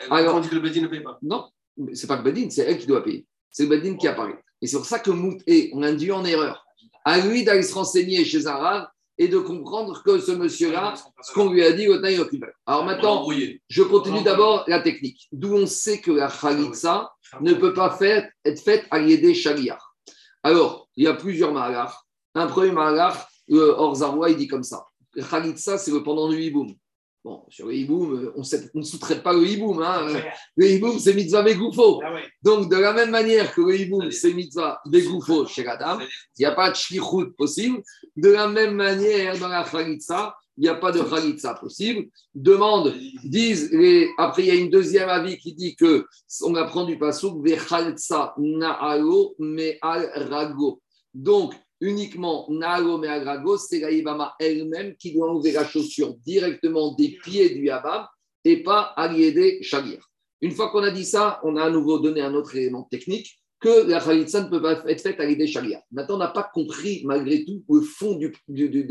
Euh, 0.00 0.06
Alors, 0.10 0.36
on 0.36 0.40
dit 0.40 0.48
que 0.48 0.54
le 0.54 0.62
Bédin 0.62 0.80
ne 0.80 0.86
paye 0.86 1.02
pas? 1.02 1.18
Non, 1.20 1.50
c'est 1.92 2.06
pas 2.06 2.16
le 2.16 2.22
Bédin, 2.22 2.48
c'est 2.48 2.62
elle 2.62 2.78
qui 2.78 2.86
doit 2.86 3.04
payer. 3.04 3.26
C'est 3.50 3.64
le 3.64 3.68
Bédin 3.68 3.96
qui 3.96 4.08
apparaît. 4.08 4.42
Et 4.62 4.66
c'est 4.66 4.78
pour 4.78 4.86
ça 4.86 5.00
que 5.00 5.10
Mout 5.10 5.38
est, 5.46 5.70
on 5.74 5.82
induit 5.82 6.12
en 6.12 6.24
erreur. 6.24 6.64
À 7.04 7.20
lui 7.20 7.44
d'aller 7.44 7.62
se 7.62 7.74
renseigner 7.74 8.24
chez 8.24 8.46
un 8.46 8.54
rave 8.54 8.88
et 9.18 9.28
de 9.28 9.38
comprendre 9.38 10.02
que 10.02 10.18
ce 10.18 10.32
monsieur-là, 10.32 10.94
ce 11.22 11.32
qu'on 11.32 11.50
lui 11.50 11.62
a 11.62 11.72
dit, 11.72 11.88
au 11.88 11.98
taille 11.98 12.18
aucune 12.18 12.46
Alors 12.66 12.84
maintenant, 12.84 13.28
je 13.68 13.82
continue 13.82 14.22
d'abord 14.22 14.64
la 14.66 14.80
technique. 14.80 15.28
D'où 15.30 15.54
on 15.54 15.66
sait 15.66 16.00
que 16.00 16.10
la 16.10 16.28
Khalitsa 16.28 17.12
ne 17.40 17.52
peut 17.52 17.74
pas 17.74 17.90
faire, 17.90 18.30
être 18.44 18.62
faite 18.62 18.86
à 18.90 18.98
l'aider 18.98 19.34
Shaliar. 19.34 19.94
Alors, 20.42 20.88
il 20.96 21.04
y 21.04 21.06
a 21.06 21.14
plusieurs 21.14 21.52
malars. 21.52 22.06
Un 22.34 22.46
premier 22.46 22.70
malar, 22.70 23.27
le 23.48 23.70
Orzaroua, 23.70 24.30
il 24.30 24.36
dit 24.36 24.48
comme 24.48 24.62
ça. 24.62 24.86
Khalitsa, 25.30 25.78
c'est 25.78 25.90
le 25.90 26.02
pendant 26.02 26.28
du 26.28 26.40
hiboum. 26.40 26.74
Bon, 27.24 27.44
sur 27.48 27.66
le 27.66 27.74
hiboum, 27.74 28.32
on, 28.36 28.42
ne 28.74 28.82
sous-traite 28.82 29.22
pas 29.22 29.32
le 29.32 29.44
hiboum. 29.46 29.82
Hein. 29.82 30.06
Le 30.56 30.70
hiboum, 30.70 30.98
c'est 30.98 31.14
mitzvah 31.14 31.42
begoufo. 31.42 32.00
Ah 32.04 32.14
Donc, 32.42 32.70
de 32.70 32.76
la 32.76 32.92
même 32.92 33.10
manière 33.10 33.52
que 33.52 33.60
le 33.60 33.78
hiboum, 33.78 34.10
c'est 34.10 34.32
mitzvah 34.32 34.80
begoufo 34.86 35.46
chez 35.46 35.64
la 35.64 35.76
dame, 35.76 36.00
il 36.38 36.40
n'y 36.42 36.46
a 36.46 36.52
pas 36.52 36.70
de 36.70 36.76
shlichut 36.76 37.32
possible. 37.36 37.82
De 38.16 38.30
la 38.30 38.46
même 38.48 38.74
manière, 38.74 39.36
dans 39.38 39.48
la 39.48 39.64
khalitsa, 39.64 40.36
il 40.56 40.62
n'y 40.62 40.68
a 40.68 40.76
pas 40.76 40.92
de 40.92 41.00
khalitsa 41.00 41.54
possible. 41.54 42.08
Demande, 42.34 42.94
disent 43.24 43.70
les. 43.72 44.08
Après, 44.16 44.42
il 44.44 44.48
y 44.48 44.50
a 44.52 44.54
une 44.54 44.70
deuxième 44.70 45.08
avis 45.08 45.38
qui 45.38 45.54
dit 45.54 45.74
que 45.74 46.06
on 46.42 46.54
apprend 46.54 46.84
du 46.84 46.98
pasouk, 46.98 47.44
khalitsa 47.68 48.34
na'alo 48.38 49.34
me'al 49.38 50.28
rago. 50.30 50.80
Donc, 51.12 51.54
uniquement 51.80 52.46
Naalo 52.50 52.98
Meagrago, 52.98 53.56
c'est 53.56 53.80
la 53.80 53.90
Ibama 53.90 54.34
elle-même 54.40 54.96
qui 54.96 55.12
doit 55.12 55.30
enlever 55.30 55.52
la 55.52 55.64
chaussure 55.66 56.14
directement 56.24 56.94
des 56.94 57.18
pieds 57.22 57.50
du 57.50 57.66
Yabam 57.66 58.06
et 58.44 58.62
pas 58.62 58.92
Aliédé 58.96 59.62
Shagir. 59.62 60.04
Une 60.40 60.52
fois 60.52 60.70
qu'on 60.70 60.82
a 60.82 60.90
dit 60.90 61.04
ça, 61.04 61.40
on 61.42 61.56
a 61.56 61.64
à 61.64 61.70
nouveau 61.70 61.98
donné 61.98 62.20
un 62.20 62.34
autre 62.34 62.54
élément 62.56 62.84
technique 62.90 63.38
que 63.60 63.88
la 63.88 64.00
Khalitsa 64.00 64.42
ne 64.42 64.48
peut 64.48 64.62
pas 64.62 64.84
être 64.86 65.00
faite 65.00 65.18
à 65.18 65.24
l'idée 65.24 65.48
Sharia. 65.48 65.82
Maintenant, 65.90 66.14
on 66.14 66.18
n'a 66.18 66.28
pas 66.28 66.48
compris 66.54 67.02
malgré 67.04 67.44
tout 67.44 67.64
le 67.68 67.80
fond 67.80 68.14
du, 68.14 68.32
du. 68.46 68.88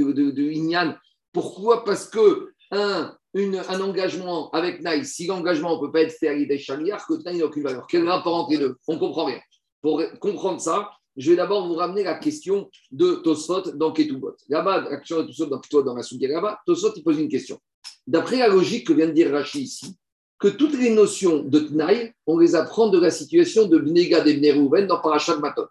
Pourquoi? 1.32 1.86
Parce 1.86 2.10
que 2.10 2.52
un, 2.72 3.16
un 3.34 3.80
engagement 3.80 4.50
avec 4.52 4.82
Naï, 4.82 5.06
si 5.06 5.26
l'engagement 5.28 5.76
ne 5.76 5.80
peut 5.86 5.92
pas 5.92 6.02
être 6.02 6.12
fait 6.12 6.28
à 6.28 6.34
l'idée 6.34 6.58
Sharia, 6.58 6.98
que 7.08 7.24
Naï 7.24 7.38
n'a 7.38 7.46
aucune 7.46 7.64
valeur. 7.64 7.88
Quel 7.88 8.08
rapport 8.10 8.36
entre 8.36 8.52
les 8.52 8.58
deux? 8.58 8.76
On 8.88 8.98
comprend 9.00 9.26
rien. 9.26 9.40
Pour 9.82 10.04
comprendre 10.20 10.60
ça, 10.60 10.92
je 11.18 11.32
vais 11.32 11.38
d'abord 11.38 11.68
vous 11.68 11.74
ramener 11.74 12.04
la 12.04 12.16
question 12.16 12.70
de 12.92 13.16
Tosfot 13.16 13.72
dans 13.72 13.92
Ketubot. 13.92 14.36
Là-bas, 14.50 14.82
la 14.82 14.98
de 14.98 15.28
Tosfot 15.28 15.48
dans, 15.48 15.82
dans 15.82 15.96
la 15.96 16.04
Soudia 16.04 16.30
là-bas, 16.30 16.60
Tosfot 16.66 16.94
il 16.96 17.04
pose 17.04 17.20
une 17.20 17.28
question. 17.28 17.60
D'après 18.06 18.38
la 18.38 18.48
logique 18.48 18.88
que 18.88 18.94
vient 18.94 19.08
de 19.08 19.12
dire 19.12 19.32
Rachi 19.32 19.62
ici, 19.62 19.98
que 20.40 20.48
toutes 20.48 20.78
les 20.78 20.92
notions 20.92 21.44
de 21.44 21.60
Tnaï, 21.60 22.14
on 22.28 22.38
les 22.38 22.54
apprend 22.56 22.90
de 22.90 23.00
la 23.00 23.10
situation 23.10 23.68
de 23.68 23.80
Bnega 23.80 24.26
et 24.26 24.38
Bnerouven 24.38 24.86
dans 24.86 25.02
Parashat 25.02 25.38
Matot. 25.38 25.68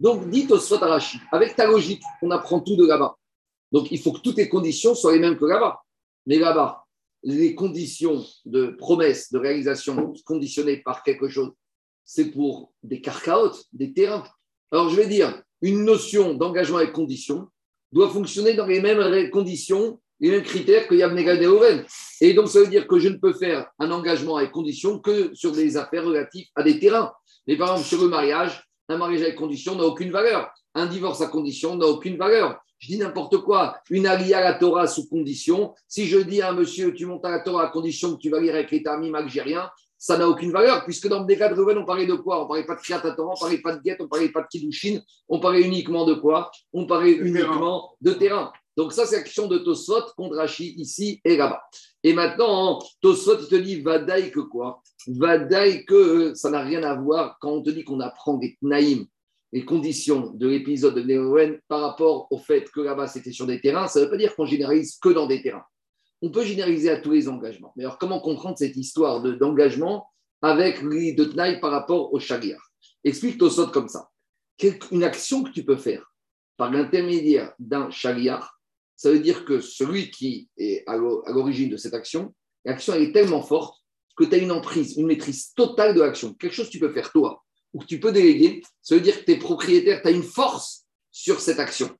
Donc, 0.00 0.30
dit 0.30 0.46
Tosfot 0.46 0.82
à 0.82 0.86
Rachi, 0.86 1.18
avec 1.30 1.54
ta 1.54 1.66
logique, 1.66 2.02
on 2.22 2.30
apprend 2.30 2.60
tout 2.60 2.76
de 2.76 2.86
là-bas. 2.86 3.16
Donc, 3.70 3.92
il 3.92 4.00
faut 4.00 4.12
que 4.12 4.20
toutes 4.20 4.38
les 4.38 4.48
conditions 4.48 4.94
soient 4.94 5.12
les 5.12 5.18
mêmes 5.18 5.36
que 5.36 5.44
là-bas. 5.44 5.80
Mais 6.26 6.38
là-bas, 6.38 6.86
les 7.22 7.54
conditions 7.54 8.24
de 8.46 8.68
promesse, 8.68 9.30
de 9.30 9.38
réalisation 9.38 10.14
conditionnées 10.24 10.78
par 10.78 11.02
quelque 11.02 11.28
chose, 11.28 11.52
c'est 12.04 12.30
pour 12.30 12.72
des 12.82 13.00
carcaotes, 13.00 13.64
des 13.72 13.92
terrains. 13.92 14.24
Alors, 14.72 14.88
je 14.88 14.96
vais 14.96 15.06
dire, 15.06 15.42
une 15.62 15.84
notion 15.84 16.34
d'engagement 16.34 16.78
avec 16.78 16.92
condition 16.92 17.48
doit 17.92 18.08
fonctionner 18.08 18.54
dans 18.54 18.66
les 18.66 18.80
mêmes 18.80 19.30
conditions, 19.30 20.00
les 20.20 20.30
mêmes 20.30 20.42
critères 20.42 20.86
que 20.86 20.94
Yavnegal 20.94 21.44
Oven. 21.44 21.84
Et 22.20 22.34
donc, 22.34 22.48
ça 22.48 22.60
veut 22.60 22.68
dire 22.68 22.86
que 22.86 22.98
je 22.98 23.08
ne 23.08 23.16
peux 23.16 23.32
faire 23.32 23.68
un 23.78 23.90
engagement 23.90 24.36
avec 24.36 24.52
condition 24.52 24.98
que 24.98 25.34
sur 25.34 25.52
des 25.52 25.76
affaires 25.76 26.04
relatives 26.04 26.46
à 26.54 26.62
des 26.62 26.78
terrains. 26.78 27.12
Mais 27.46 27.56
par 27.56 27.72
exemple, 27.72 27.88
sur 27.88 28.02
le 28.02 28.08
mariage, 28.08 28.64
un 28.88 28.96
mariage 28.96 29.22
avec 29.22 29.36
condition 29.36 29.74
n'a 29.74 29.84
aucune 29.84 30.10
valeur. 30.10 30.50
Un 30.74 30.86
divorce 30.86 31.20
à 31.20 31.26
condition 31.26 31.76
n'a 31.76 31.86
aucune 31.86 32.16
valeur. 32.16 32.60
Je 32.78 32.88
dis 32.88 32.98
n'importe 32.98 33.38
quoi. 33.38 33.76
Une 33.90 34.06
alia 34.06 34.38
à 34.38 34.42
la 34.42 34.54
Torah 34.54 34.86
sous 34.86 35.08
condition. 35.08 35.74
Si 35.88 36.06
je 36.06 36.18
dis 36.18 36.42
à 36.42 36.52
monsieur, 36.52 36.94
tu 36.94 37.06
montes 37.06 37.24
à 37.24 37.30
la 37.30 37.40
Torah 37.40 37.64
à 37.64 37.68
condition 37.68 38.14
que 38.14 38.20
tu 38.20 38.30
vas 38.30 38.40
lire 38.40 38.54
avec 38.54 38.70
les 38.70 38.82
tamis 38.82 39.12
algériens, 39.14 39.68
ça 40.00 40.16
n'a 40.16 40.26
aucune 40.26 40.50
valeur, 40.50 40.82
puisque 40.84 41.08
dans 41.08 41.20
le 41.20 41.26
décade 41.26 41.54
de 41.54 41.60
Reuven, 41.60 41.76
on 41.76 41.84
parlait 41.84 42.06
de 42.06 42.14
quoi? 42.14 42.42
On 42.42 42.48
parlait 42.48 42.64
pas 42.64 42.74
de 42.74 42.80
Kriyat 42.80 43.02
on 43.18 43.34
parlait 43.38 43.58
pas 43.58 43.76
de 43.76 43.82
Get, 43.84 43.98
on 44.00 44.08
parlait 44.08 44.30
pas 44.30 44.40
de 44.40 44.46
Kiddushin, 44.50 44.98
on 45.28 45.40
parlait 45.40 45.60
uniquement 45.60 46.06
de 46.06 46.14
quoi? 46.14 46.50
On 46.72 46.86
parlait 46.86 47.12
uniquement 47.12 47.94
de 48.00 48.14
terrain. 48.14 48.50
Donc 48.78 48.94
ça, 48.94 49.04
c'est 49.04 49.16
la 49.16 49.22
question 49.22 49.46
de 49.46 49.58
Tosfot 49.58 50.14
contre 50.16 50.36
Rashi 50.36 50.74
ici 50.78 51.20
et 51.22 51.36
là-bas. 51.36 51.62
Et 52.02 52.14
maintenant, 52.14 52.78
Tosfot, 53.02 53.40
il 53.42 53.48
te 53.48 53.56
dit, 53.56 53.82
Vadaï 53.82 54.30
que 54.30 54.40
quoi? 54.40 54.80
Vadaï 55.06 55.84
que 55.84 56.32
ça 56.32 56.48
n'a 56.48 56.62
rien 56.62 56.82
à 56.82 56.94
voir 56.94 57.36
quand 57.38 57.50
on 57.50 57.62
te 57.62 57.68
dit 57.68 57.84
qu'on 57.84 58.00
apprend 58.00 58.38
des 58.38 58.56
Naïm, 58.62 59.04
les 59.52 59.66
conditions 59.66 60.30
de 60.32 60.48
l'épisode 60.48 60.94
de 60.94 61.02
Néowen 61.02 61.60
par 61.68 61.82
rapport 61.82 62.26
au 62.30 62.38
fait 62.38 62.64
que 62.70 62.80
là-bas, 62.80 63.06
c'était 63.06 63.32
sur 63.32 63.46
des 63.46 63.60
terrains. 63.60 63.86
Ça 63.86 64.00
ne 64.00 64.06
veut 64.06 64.10
pas 64.10 64.16
dire 64.16 64.34
qu'on 64.34 64.46
généralise 64.46 64.96
que 64.98 65.10
dans 65.10 65.26
des 65.26 65.42
terrains 65.42 65.64
on 66.22 66.30
peut 66.30 66.44
généraliser 66.44 66.90
à 66.90 66.98
tous 66.98 67.12
les 67.12 67.28
engagements. 67.28 67.72
Mais 67.76 67.84
alors, 67.84 67.98
comment 67.98 68.20
comprendre 68.20 68.58
cette 68.58 68.76
histoire 68.76 69.22
d'engagement 69.22 70.06
avec 70.42 70.80
lui 70.82 71.14
de 71.14 71.24
Tnaï 71.24 71.60
par 71.60 71.70
rapport 71.70 72.12
au 72.12 72.20
Shagiar 72.20 72.60
Explique 73.04 73.38
Tosot 73.38 73.68
comme 73.68 73.88
ça. 73.88 74.10
Une 74.90 75.04
action 75.04 75.42
que 75.42 75.50
tu 75.50 75.64
peux 75.64 75.76
faire 75.76 76.12
par 76.56 76.70
l'intermédiaire 76.70 77.54
d'un 77.58 77.90
Shagiar, 77.90 78.60
Ça 78.94 79.10
veut 79.10 79.20
dire 79.20 79.46
que 79.46 79.60
celui 79.60 80.10
qui 80.10 80.50
est 80.58 80.84
à 80.86 80.96
l'origine 80.96 81.70
de 81.70 81.78
cette 81.78 81.94
action, 81.94 82.34
l'action 82.66 82.92
est 82.94 83.12
tellement 83.12 83.42
forte 83.42 83.78
que 84.16 84.24
tu 84.24 84.34
as 84.34 84.38
une 84.38 84.52
emprise, 84.52 84.98
une 84.98 85.06
maîtrise 85.06 85.54
totale 85.54 85.94
de 85.94 86.02
l'action. 86.02 86.34
Quelque 86.34 86.54
chose 86.54 86.66
que 86.66 86.72
tu 86.72 86.78
peux 86.78 86.92
faire 86.92 87.10
toi 87.10 87.42
ou 87.72 87.78
que 87.78 87.86
tu 87.86 87.98
peux 87.98 88.12
déléguer, 88.12 88.60
ça 88.82 88.94
veut 88.94 89.00
dire 89.00 89.18
que 89.18 89.24
tu 89.24 89.32
es 89.32 89.38
propriétaire, 89.38 90.02
tu 90.02 90.08
as 90.08 90.10
une 90.10 90.22
force 90.22 90.84
sur 91.10 91.40
cette 91.40 91.58
action. 91.58 91.96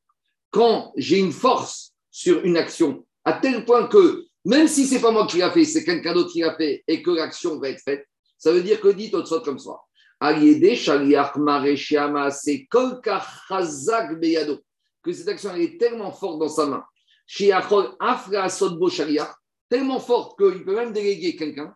Quand 0.50 0.92
j'ai 0.96 1.18
une 1.18 1.33
force 1.33 1.94
sur 2.11 2.44
une 2.44 2.59
action, 2.59 3.06
à 3.30 3.34
tel 3.34 3.64
point 3.64 3.86
que 3.86 4.26
même 4.44 4.66
si 4.66 4.86
c'est 4.86 5.00
pas 5.00 5.10
moi 5.12 5.26
qui 5.26 5.38
l'a 5.38 5.50
fait, 5.50 5.64
c'est 5.64 5.84
quelqu'un 5.84 6.12
d'autre 6.14 6.32
qui 6.32 6.40
l'a 6.40 6.56
fait 6.56 6.82
et 6.88 7.00
que 7.02 7.10
l'action 7.10 7.58
va 7.60 7.68
être 7.68 7.82
faite, 7.82 8.06
ça 8.38 8.52
veut 8.52 8.62
dire 8.62 8.80
que 8.80 8.88
dit 8.88 9.10
autre 9.12 9.28
chose 9.28 9.44
comme 9.44 9.58
ça. 9.58 9.78
Que 15.02 15.12
cette 15.12 15.28
action 15.28 15.54
est 15.54 15.78
tellement 15.78 16.12
forte 16.12 16.38
dans 16.40 16.48
sa 16.48 16.66
main. 16.66 16.84
Tellement 19.68 20.00
forte 20.00 20.38
qu'il 20.38 20.64
peut 20.64 20.74
même 20.74 20.92
déléguer 20.92 21.36
quelqu'un 21.36 21.72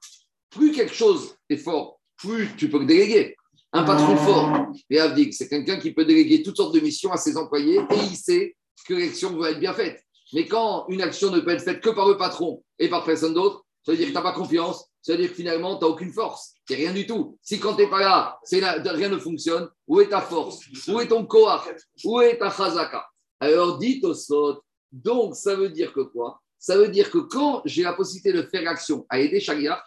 plus 0.50 0.72
quelque 0.72 0.94
chose 0.94 1.36
est 1.50 1.56
fort, 1.56 2.00
plus 2.16 2.48
tu 2.56 2.70
peux 2.70 2.78
le 2.78 2.86
déléguer. 2.86 3.36
Un 3.72 3.82
patron 3.82 4.16
fort, 4.16 4.68
et 4.88 5.32
c'est 5.32 5.48
quelqu'un 5.48 5.78
qui 5.78 5.92
peut 5.92 6.04
déléguer 6.04 6.44
toutes 6.44 6.56
sortes 6.56 6.74
de 6.74 6.80
missions 6.80 7.10
à 7.10 7.16
ses 7.16 7.36
employés 7.36 7.78
et 7.78 7.96
il 8.08 8.16
sait 8.16 8.54
que 8.86 8.94
l'action 8.94 9.36
va 9.36 9.50
être 9.50 9.58
bien 9.58 9.74
faite. 9.74 10.00
Mais 10.34 10.46
quand 10.46 10.86
une 10.88 11.00
action 11.00 11.30
ne 11.30 11.40
peut 11.40 11.52
être 11.52 11.62
faite 11.62 11.80
que 11.80 11.90
par 11.90 12.08
le 12.08 12.16
patron 12.16 12.62
et 12.78 12.88
par 12.88 13.04
personne 13.04 13.34
d'autre, 13.34 13.64
ça 13.84 13.92
veut 13.92 13.98
dire 13.98 14.08
que 14.08 14.12
tu 14.12 14.16
n'as 14.16 14.22
pas 14.22 14.32
confiance, 14.32 14.84
ça 15.00 15.12
veut 15.12 15.18
dire 15.18 15.30
que 15.30 15.36
finalement, 15.36 15.78
tu 15.78 15.84
n'as 15.84 15.90
aucune 15.90 16.12
force. 16.12 16.54
C'est 16.66 16.74
rien 16.74 16.92
du 16.92 17.06
tout. 17.06 17.38
Si 17.40 17.60
quand 17.60 17.76
tu 17.76 17.82
n'es 17.82 17.90
pas 17.90 18.00
là, 18.00 18.40
rien 18.50 19.08
ne 19.08 19.18
fonctionne, 19.18 19.68
où 19.86 20.00
est 20.00 20.08
ta 20.08 20.20
force? 20.20 20.60
Où 20.88 21.00
est 21.00 21.08
ton 21.08 21.24
koach? 21.24 21.62
Où 22.04 22.20
est 22.20 22.38
ta 22.38 22.50
chazaka? 22.50 23.06
Alors, 23.38 23.78
dites 23.78 24.04
au 24.04 24.14
sot, 24.14 24.62
donc 24.90 25.36
ça 25.36 25.54
veut 25.54 25.68
dire 25.68 25.92
que 25.92 26.00
quoi? 26.00 26.40
Ça 26.58 26.78
veut 26.78 26.88
dire 26.88 27.10
que 27.10 27.18
quand 27.18 27.60
j'ai 27.66 27.82
la 27.82 27.92
possibilité 27.92 28.32
de 28.32 28.42
faire 28.42 28.62
l'action 28.62 29.04
à 29.10 29.20
aider 29.20 29.38
Shaliach, 29.38 29.82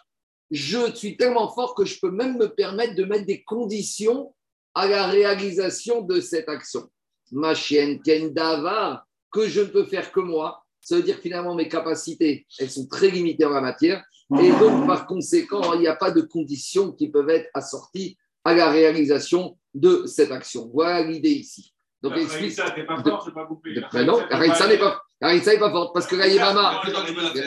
je 0.50 0.94
suis 0.94 1.16
tellement 1.16 1.52
fort 1.52 1.74
que 1.74 1.84
je 1.84 1.98
peux 2.00 2.10
même 2.10 2.38
me 2.38 2.46
permettre 2.46 2.94
de 2.94 3.04
mettre 3.04 3.26
des 3.26 3.42
conditions 3.42 4.32
à 4.74 4.86
la 4.86 5.08
réalisation 5.08 6.02
de 6.02 6.20
cette 6.20 6.48
action. 6.48 6.88
Ma 7.32 7.54
chienne 7.54 8.00
Ken 8.00 8.32
Davar, 8.32 9.04
que 9.30 9.48
je 9.48 9.60
ne 9.60 9.66
peux 9.66 9.84
faire 9.84 10.12
que 10.12 10.20
moi, 10.20 10.64
ça 10.80 10.96
veut 10.96 11.02
dire 11.02 11.16
que 11.16 11.22
finalement 11.22 11.54
mes 11.54 11.68
capacités, 11.68 12.46
elles 12.58 12.70
sont 12.70 12.86
très 12.86 13.10
limitées 13.10 13.44
en 13.44 13.50
la 13.50 13.60
matière. 13.60 14.02
Et 14.40 14.50
donc, 14.50 14.86
par 14.86 15.06
conséquent, 15.06 15.72
il 15.74 15.80
n'y 15.80 15.86
a 15.86 15.96
pas 15.96 16.10
de 16.10 16.20
conditions 16.20 16.92
qui 16.92 17.10
peuvent 17.10 17.30
être 17.30 17.48
assorties 17.54 18.18
à 18.44 18.54
la 18.54 18.70
réalisation 18.70 19.58
de 19.74 20.04
cette 20.06 20.30
action. 20.30 20.70
Voilà 20.72 21.02
l'idée 21.02 21.30
ici. 21.30 21.74
Donc, 22.02 22.12
la 22.12 22.22
explique. 22.22 22.56
n'est 22.76 22.86
pas 22.86 23.02
fort, 23.02 23.24
je 23.26 23.32
pas 23.32 23.46
coupé. 23.46 23.74
Ben 23.92 24.04
non, 24.04 24.20
la 24.30 24.38
n'est 24.38 24.78
pas, 24.78 25.02
n'est 25.20 25.58
pas 25.58 25.70
forte 25.70 25.92
parce 25.92 26.06
que 26.06 26.14
la 26.14 26.28
Yémama. 26.28 26.80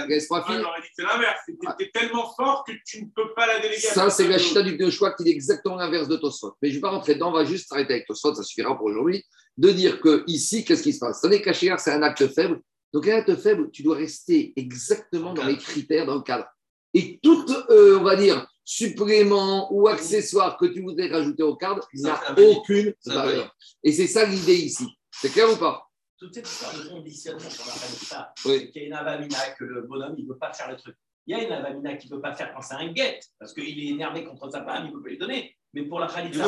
Laisse-moi 0.07 0.43
finir. 0.43 0.69
C'est 0.93 1.03
l'inverse. 1.03 1.39
C'est 1.79 1.91
tellement 1.93 2.33
fort 2.35 2.63
que 2.67 2.73
tu 2.85 3.03
ne 3.03 3.09
peux 3.15 3.33
pas 3.33 3.47
la 3.47 3.59
déléguer. 3.59 3.79
Ça, 3.79 4.09
c'est 4.09 4.27
la 4.27 4.37
chita 4.37 4.61
du 4.61 4.91
choix 4.91 5.13
qui 5.13 5.29
est 5.29 5.31
exactement 5.31 5.77
l'inverse 5.77 6.09
de 6.09 6.17
Tosfot. 6.17 6.55
Mais 6.61 6.69
je 6.69 6.73
ne 6.73 6.77
vais 6.77 6.81
pas 6.81 6.89
rentrer 6.89 7.13
dedans, 7.13 7.29
on 7.29 7.33
va 7.33 7.45
juste 7.45 7.69
s'arrêter 7.69 7.93
avec 7.93 8.07
Tosfot, 8.07 8.35
ça 8.35 8.43
suffira 8.43 8.75
pour 8.77 8.87
aujourd'hui, 8.87 9.23
de 9.57 9.69
dire 9.71 9.99
que 10.01 10.23
ici, 10.27 10.63
qu'est-ce 10.63 10.83
qui 10.83 10.93
se 10.93 10.99
passe? 10.99 11.23
N'est 11.23 11.41
caché, 11.41 11.73
c'est 11.77 11.91
un 11.91 12.03
acte 12.03 12.27
faible. 12.27 12.61
Donc, 12.93 13.07
un 13.07 13.17
acte 13.17 13.35
faible, 13.35 13.69
tu 13.71 13.83
dois 13.83 13.97
rester 13.97 14.53
exactement 14.55 15.33
dans 15.33 15.45
les 15.45 15.57
critères, 15.57 16.05
dans 16.05 16.15
le 16.15 16.21
cadre. 16.21 16.47
Et 16.93 17.19
tout, 17.23 17.45
euh, 17.69 17.99
on 17.99 18.03
va 18.03 18.15
dire, 18.15 18.45
supplément 18.63 19.73
ou 19.73 19.87
accessoire 19.87 20.57
que 20.57 20.65
tu 20.65 20.81
voudrais 20.81 21.09
rajouter 21.09 21.43
au 21.43 21.55
cadre 21.55 21.87
n'a 21.95 22.19
aucune 22.37 22.93
valeur. 23.05 23.55
Et 23.83 23.91
c'est 23.91 24.07
ça 24.07 24.25
l'idée 24.25 24.55
ici. 24.55 24.87
C'est 25.11 25.29
clair 25.29 25.51
ou 25.51 25.57
pas? 25.57 25.87
Toute 26.17 26.33
cette 26.33 26.47
histoire 26.47 26.73
de 26.73 26.87
conditionnement 26.89 27.49
sur 27.49 27.65
la 27.65 27.71
ça, 27.71 28.33
oui. 28.45 28.71
qu'il 28.71 28.83
y 28.83 28.85
a 28.85 28.87
une 28.87 28.93
avamina 28.93 29.37
que 29.57 29.63
le 29.63 29.81
bonhomme, 29.81 30.15
il 30.17 30.25
ne 30.25 30.29
veut 30.29 30.37
pas 30.37 30.53
faire 30.53 30.69
le 30.69 30.77
truc. 30.77 30.95
Il 31.25 31.35
y 31.35 31.39
a 31.39 31.43
une 31.43 31.51
avamina 31.51 31.95
qui 31.97 32.07
ne 32.07 32.15
peut 32.15 32.21
pas 32.21 32.33
faire 32.33 32.53
quand 32.53 32.61
c'est 32.61 32.75
un 32.75 32.91
guet, 32.91 33.19
parce 33.39 33.53
qu'il 33.53 33.79
est 33.79 33.87
énervé 33.87 34.23
contre 34.23 34.51
sa 34.51 34.63
femme, 34.63 34.85
il 34.85 34.91
ne 34.91 34.97
peut 34.97 35.03
pas 35.03 35.09
lui 35.09 35.17
donner. 35.17 35.55
Mais 35.73 35.83
pour 35.83 35.99
la 35.99 36.07
khalifa, 36.07 36.45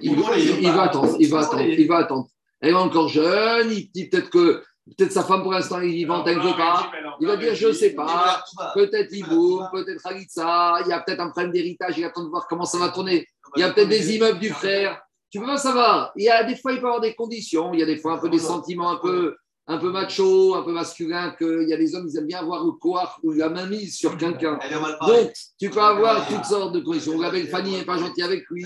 il, 0.00 0.10
il, 0.10 0.16
va 0.72 0.82
attendre, 0.82 1.16
il 1.20 1.30
va 1.30 1.40
attendre, 1.40 1.62
il 1.62 1.86
va 1.86 1.98
attendre. 1.98 2.28
Elle 2.62 2.70
est 2.70 2.74
encore 2.74 3.08
jeune, 3.08 3.70
il 3.70 3.90
dit 3.90 4.08
peut-être 4.08 4.30
que 4.30 4.62
Peut-être 4.84 5.12
sa 5.12 5.22
femme 5.22 5.42
pour 5.42 5.52
l'instant 5.52 5.80
est 5.80 5.86
vivante, 5.86 6.26
elle 6.26 6.38
ne 6.38 6.42
veut 6.42 6.56
pas. 6.56 6.90
Il 7.20 7.28
va 7.28 7.36
dire 7.36 7.54
je 7.54 7.68
ne 7.68 7.72
sais 7.72 7.90
pas. 7.90 8.42
Peut-être 8.74 9.12
Iboum, 9.12 9.68
peut-être 9.72 10.02
Khalitsa. 10.02 10.80
Il 10.84 10.88
y 10.88 10.92
a 10.92 11.00
peut-être 11.00 11.20
un 11.20 11.30
problème 11.30 11.52
d'héritage. 11.52 11.98
Il 11.98 12.04
attend 12.04 12.24
de 12.24 12.30
voir 12.30 12.46
comment 12.48 12.64
ça 12.64 12.78
va 12.78 12.88
tourner. 12.88 13.26
Il 13.56 13.60
y 13.60 13.62
a 13.62 13.72
peut-être 13.72 13.88
des 13.88 14.16
immeubles 14.16 14.40
du 14.40 14.50
frère. 14.50 15.00
Tu 15.30 15.38
peux 15.38 15.46
pas 15.46 15.56
savoir. 15.56 16.12
Il 16.16 16.24
y 16.24 16.28
a 16.28 16.42
des 16.42 16.56
fois, 16.56 16.72
il 16.72 16.78
peut 16.78 16.86
y 16.86 16.86
avoir 16.86 17.00
des 17.00 17.14
conditions. 17.14 17.72
Il 17.72 17.80
y 17.80 17.82
a 17.82 17.86
des 17.86 17.96
fois 17.96 18.14
un 18.14 18.18
peu 18.18 18.28
des 18.28 18.40
sentiments 18.40 18.90
un 18.90 18.96
peu 18.96 19.36
un 19.66 19.78
peu 19.78 19.90
macho, 19.90 20.54
un 20.54 20.62
peu 20.62 20.72
masculin, 20.72 21.34
qu'il 21.38 21.68
y 21.68 21.72
a 21.72 21.76
des 21.76 21.94
hommes, 21.94 22.06
ils 22.08 22.18
aiment 22.18 22.26
bien 22.26 22.40
avoir 22.40 22.64
le 22.64 22.72
quoi 22.72 23.14
ou 23.22 23.32
la 23.32 23.48
mainmise 23.48 23.96
sur 23.96 24.16
quelqu'un. 24.16 24.58
Donc, 25.06 25.32
tu 25.58 25.70
peux 25.70 25.80
avoir 25.80 26.26
toutes 26.26 26.44
sortes 26.44 26.74
de 26.74 26.80
conditions. 26.80 27.20
La 27.20 27.30
belle 27.30 27.46
famille 27.46 27.76
n'est 27.76 27.84
pas 27.84 27.96
gentille 27.96 28.24
avec 28.24 28.44
lui, 28.50 28.64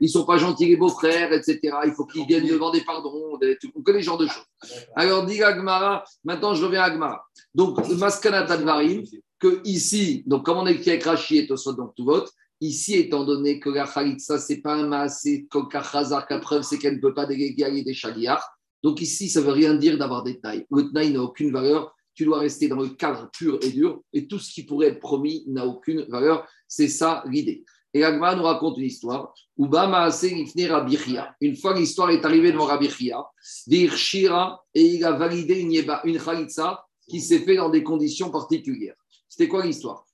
ils 0.00 0.04
ne 0.04 0.08
sont 0.08 0.24
pas 0.24 0.38
gentils 0.38 0.66
les 0.66 0.76
beaux-frères, 0.76 1.32
etc. 1.32 1.60
Il 1.84 1.92
faut 1.92 2.06
qu'ils 2.06 2.26
viennent 2.26 2.46
demander 2.46 2.82
pardon. 2.86 3.38
On 3.74 3.82
connaît 3.82 4.00
ce 4.00 4.06
genre 4.06 4.18
de 4.18 4.26
choses. 4.26 4.80
Alors, 4.96 5.26
dit 5.26 5.42
Agmara, 5.42 6.04
maintenant 6.24 6.54
je 6.54 6.64
reviens 6.64 6.82
à 6.82 6.86
Agmara. 6.86 7.22
Donc, 7.54 7.86
Maskana 7.90 8.44
Tadvarim, 8.44 9.04
que 9.38 9.60
ici, 9.64 10.22
donc 10.26 10.44
comme 10.44 10.58
on 10.58 10.66
est 10.66 10.86
avec 10.88 11.04
Rashi 11.04 11.38
et 11.38 11.46
Tosot, 11.46 11.74
donc 11.74 11.94
tout 11.94 12.04
vote, 12.04 12.32
Ici, 12.62 12.96
étant 12.96 13.24
donné 13.24 13.58
que 13.58 13.70
la 13.70 13.86
Khalitsa, 13.86 14.38
ce 14.38 14.52
n'est 14.52 14.60
pas 14.60 14.74
un 14.74 15.08
c'est 15.08 15.46
Kokachazar, 15.46 16.26
qu'à 16.26 16.38
preuve, 16.40 16.60
c'est 16.60 16.76
qu'elle 16.76 16.96
ne 16.96 17.00
peut 17.00 17.14
pas 17.14 17.24
déléguer 17.24 17.82
des 17.82 17.94
chaliards. 17.94 18.46
Donc 18.82 19.00
ici, 19.00 19.28
ça 19.28 19.40
ne 19.40 19.46
veut 19.46 19.52
rien 19.52 19.74
dire 19.74 19.98
d'avoir 19.98 20.22
des 20.22 20.40
tailles. 20.40 20.66
Le 20.70 20.90
taille 20.92 21.12
n'a 21.12 21.22
aucune 21.22 21.52
valeur. 21.52 21.94
Tu 22.14 22.24
dois 22.24 22.40
rester 22.40 22.68
dans 22.68 22.80
le 22.80 22.88
cadre 22.88 23.30
pur 23.32 23.58
et 23.62 23.70
dur. 23.70 24.00
Et 24.12 24.26
tout 24.26 24.38
ce 24.38 24.52
qui 24.52 24.64
pourrait 24.64 24.88
être 24.88 25.00
promis 25.00 25.44
n'a 25.46 25.66
aucune 25.66 26.02
valeur. 26.08 26.46
C'est 26.66 26.88
ça 26.88 27.22
l'idée. 27.26 27.64
Et 27.92 28.04
Agma 28.04 28.36
nous 28.36 28.44
raconte 28.44 28.78
une 28.78 28.84
histoire. 28.84 29.34
Une 29.58 31.56
fois 31.56 31.74
l'histoire 31.74 32.10
est 32.10 32.24
arrivée 32.24 32.52
devant 32.52 32.66
Rabbi 32.66 32.88
Chia, 32.88 34.60
et 34.74 34.82
il 34.82 35.04
a 35.04 35.12
validé 35.12 35.60
une, 35.60 35.72
une 36.04 36.18
khalitsa 36.20 36.84
qui 37.08 37.20
s'est 37.20 37.40
fait 37.40 37.56
dans 37.56 37.68
des 37.68 37.82
conditions 37.82 38.30
particulières. 38.30 38.94
C'était 39.28 39.48
quoi 39.48 39.66
l'histoire? 39.66 40.04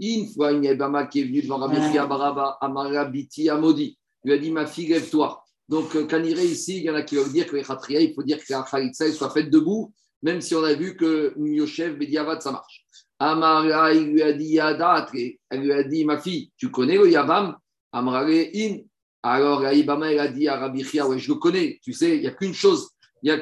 Une 0.00 0.26
fois, 0.34 0.52
une 0.52 0.64
Yebama 0.64 1.06
qui 1.06 1.20
est 1.20 1.24
venue 1.24 1.42
devant 1.42 1.58
Rabbi 1.58 1.76
Chia 1.92 2.06
Baraba, 2.06 2.58
Amarabiti 2.60 3.48
Amodi, 3.48 3.96
lui 4.24 4.32
a 4.32 4.38
dit 4.38 4.50
Ma 4.50 4.66
fille, 4.66 4.88
lève-toi. 4.88 5.39
Donc, 5.70 5.94
euh, 5.94 6.04
Kaniré, 6.04 6.44
ici, 6.44 6.78
il 6.78 6.82
y 6.82 6.90
en 6.90 6.96
a 6.96 7.02
qui 7.02 7.14
veulent 7.14 7.30
dire 7.30 7.46
que 7.46 7.54
les 7.54 7.62
il 8.02 8.12
faut 8.12 8.24
dire 8.24 8.38
que 8.38 8.52
la 8.52 8.66
khalitsa 8.68 9.10
soit 9.12 9.30
faite 9.30 9.50
debout, 9.50 9.94
même 10.20 10.40
si 10.40 10.56
on 10.56 10.64
a 10.64 10.74
vu 10.74 10.96
que 10.96 11.32
Yoshev, 11.38 11.96
Bediavad, 11.96 12.42
ça 12.42 12.50
marche. 12.50 12.84
Amara, 13.20 13.94
il 13.94 14.08
lui 14.08 14.20
a 14.20 14.32
dit 14.32 14.54
Yadat, 14.54 15.06
elle 15.48 15.60
lui 15.60 15.72
a 15.72 15.84
dit 15.84 16.04
Ma 16.04 16.18
fille, 16.18 16.50
tu 16.56 16.72
connais 16.72 16.96
le 16.96 17.08
Yabam 17.08 17.56
Amara, 17.92 18.24
in. 18.26 18.78
Alors, 19.22 19.64
Aïbama, 19.64 20.10
elle 20.10 20.18
a 20.18 20.28
dit 20.28 20.48
à 20.48 20.56
Rabbi 20.56 20.82
je 20.82 21.28
le 21.28 21.34
connais, 21.34 21.78
tu 21.84 21.92
sais, 21.92 22.16
il 22.16 22.22
n'y 22.22 22.26
a 22.26 22.32
qu'une 22.32 22.54
chose, 22.54 22.88
il 23.22 23.40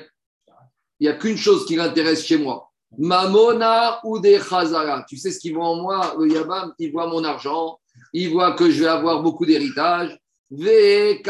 y 1.00 1.08
a, 1.08 1.14
qu'une 1.14 1.36
chose 1.36 1.64
qui 1.64 1.76
l'intéresse 1.76 2.26
chez 2.26 2.36
moi. 2.36 2.70
Mamona 2.98 4.00
ou 4.04 4.18
des 4.18 4.38
Khazara. 4.38 5.06
Tu 5.08 5.16
sais 5.16 5.30
ce 5.30 5.38
qu'il 5.38 5.54
voit 5.54 5.68
en 5.68 5.76
moi, 5.76 6.14
le 6.18 6.28
Yabam 6.28 6.74
Il 6.78 6.92
voit 6.92 7.06
mon 7.06 7.24
argent, 7.24 7.78
il 8.12 8.30
voit 8.30 8.52
que 8.52 8.70
je 8.70 8.80
vais 8.80 8.88
avoir 8.88 9.22
beaucoup 9.22 9.46
d'héritage 9.46 10.18
Ve. 10.50 11.20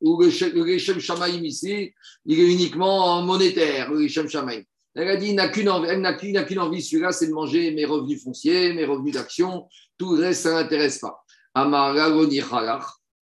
Ou 0.00 0.22
le 0.22 0.30
Geshem 0.30 0.98
Shamaim 0.98 1.44
ici, 1.44 1.92
il 2.26 2.40
est 2.40 2.52
uniquement 2.52 3.22
monétaire, 3.22 3.90
le 3.90 4.06
Shamaim. 4.08 4.62
Elle 4.94 5.08
a 5.08 5.16
dit, 5.16 5.32
n'a 5.34 5.48
qu'une 5.48 5.68
envie, 5.68 5.88
elle 5.88 6.00
n'a 6.00 6.14
qu'une 6.14 6.58
envie, 6.58 6.82
celui-là, 6.82 7.12
c'est 7.12 7.28
de 7.28 7.32
manger 7.32 7.70
mes 7.72 7.84
revenus 7.84 8.22
fonciers, 8.22 8.72
mes 8.72 8.84
revenus 8.84 9.14
d'action. 9.14 9.68
Tout 9.96 10.16
le 10.16 10.22
reste, 10.22 10.42
ça 10.42 10.50
ne 10.50 10.60
l'intéresse 10.60 10.98
pas. 10.98 11.22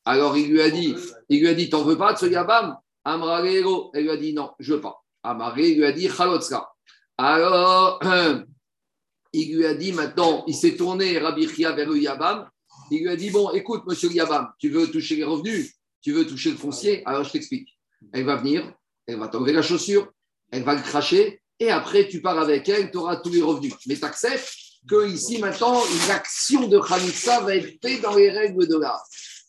Alors 0.04 0.36
il 0.36 0.50
lui 0.50 0.60
a 0.62 0.70
dit, 0.70 0.94
il 1.28 1.40
lui 1.40 1.48
a 1.48 1.54
dit, 1.54 1.68
t'en 1.68 1.82
veux 1.84 1.98
pas 1.98 2.14
de 2.14 2.18
ce 2.18 2.26
Yabam? 2.26 2.76
Amrarego, 3.04 3.90
elle 3.94 4.04
lui 4.04 4.10
a 4.10 4.16
dit, 4.16 4.32
non, 4.32 4.50
je 4.58 4.74
veux 4.74 4.80
pas. 4.80 5.02
Amaré 5.22 5.74
lui 5.74 5.84
a 5.84 5.92
dit, 5.92 6.08
Chalotska. 6.08 6.70
Alors, 7.16 8.00
il 9.32 9.56
lui 9.56 9.66
a 9.66 9.74
dit, 9.74 9.92
maintenant, 9.92 10.44
il 10.46 10.54
s'est 10.54 10.76
tourné, 10.76 11.18
Rabbi 11.18 11.48
Chia, 11.48 11.72
vers 11.72 11.88
le 11.88 11.98
Yabam. 11.98 12.48
Il 12.90 13.02
lui 13.02 13.08
a 13.08 13.16
dit 13.16 13.30
Bon, 13.30 13.50
écoute, 13.50 13.82
monsieur 13.86 14.10
Yabam, 14.10 14.48
tu 14.58 14.68
veux 14.70 14.90
toucher 14.90 15.16
les 15.16 15.24
revenus 15.24 15.74
Tu 16.02 16.12
veux 16.12 16.26
toucher 16.26 16.50
le 16.50 16.56
foncier 16.56 17.02
Alors 17.06 17.24
je 17.24 17.32
t'explique. 17.32 17.78
Elle 18.12 18.24
va 18.24 18.36
venir, 18.36 18.72
elle 19.06 19.18
va 19.18 19.28
t'enlever 19.28 19.52
la 19.52 19.62
chaussure, 19.62 20.10
elle 20.50 20.62
va 20.62 20.74
le 20.74 20.82
cracher, 20.82 21.42
et 21.58 21.70
après 21.70 22.08
tu 22.08 22.20
pars 22.20 22.38
avec 22.38 22.68
elle, 22.68 22.90
tu 22.90 22.98
auras 22.98 23.16
tous 23.16 23.30
les 23.30 23.42
revenus. 23.42 23.74
Mais 23.86 23.96
tu 23.96 24.04
acceptes 24.04 24.48
que 24.88 25.08
ici, 25.08 25.38
maintenant, 25.38 25.82
l'action 26.08 26.68
de 26.68 26.78
Khalitsa 26.78 27.40
va 27.40 27.56
être 27.56 27.78
faite 27.82 28.00
dans 28.00 28.14
les 28.14 28.30
règles 28.30 28.66
de 28.66 28.78
l'art. 28.78 29.02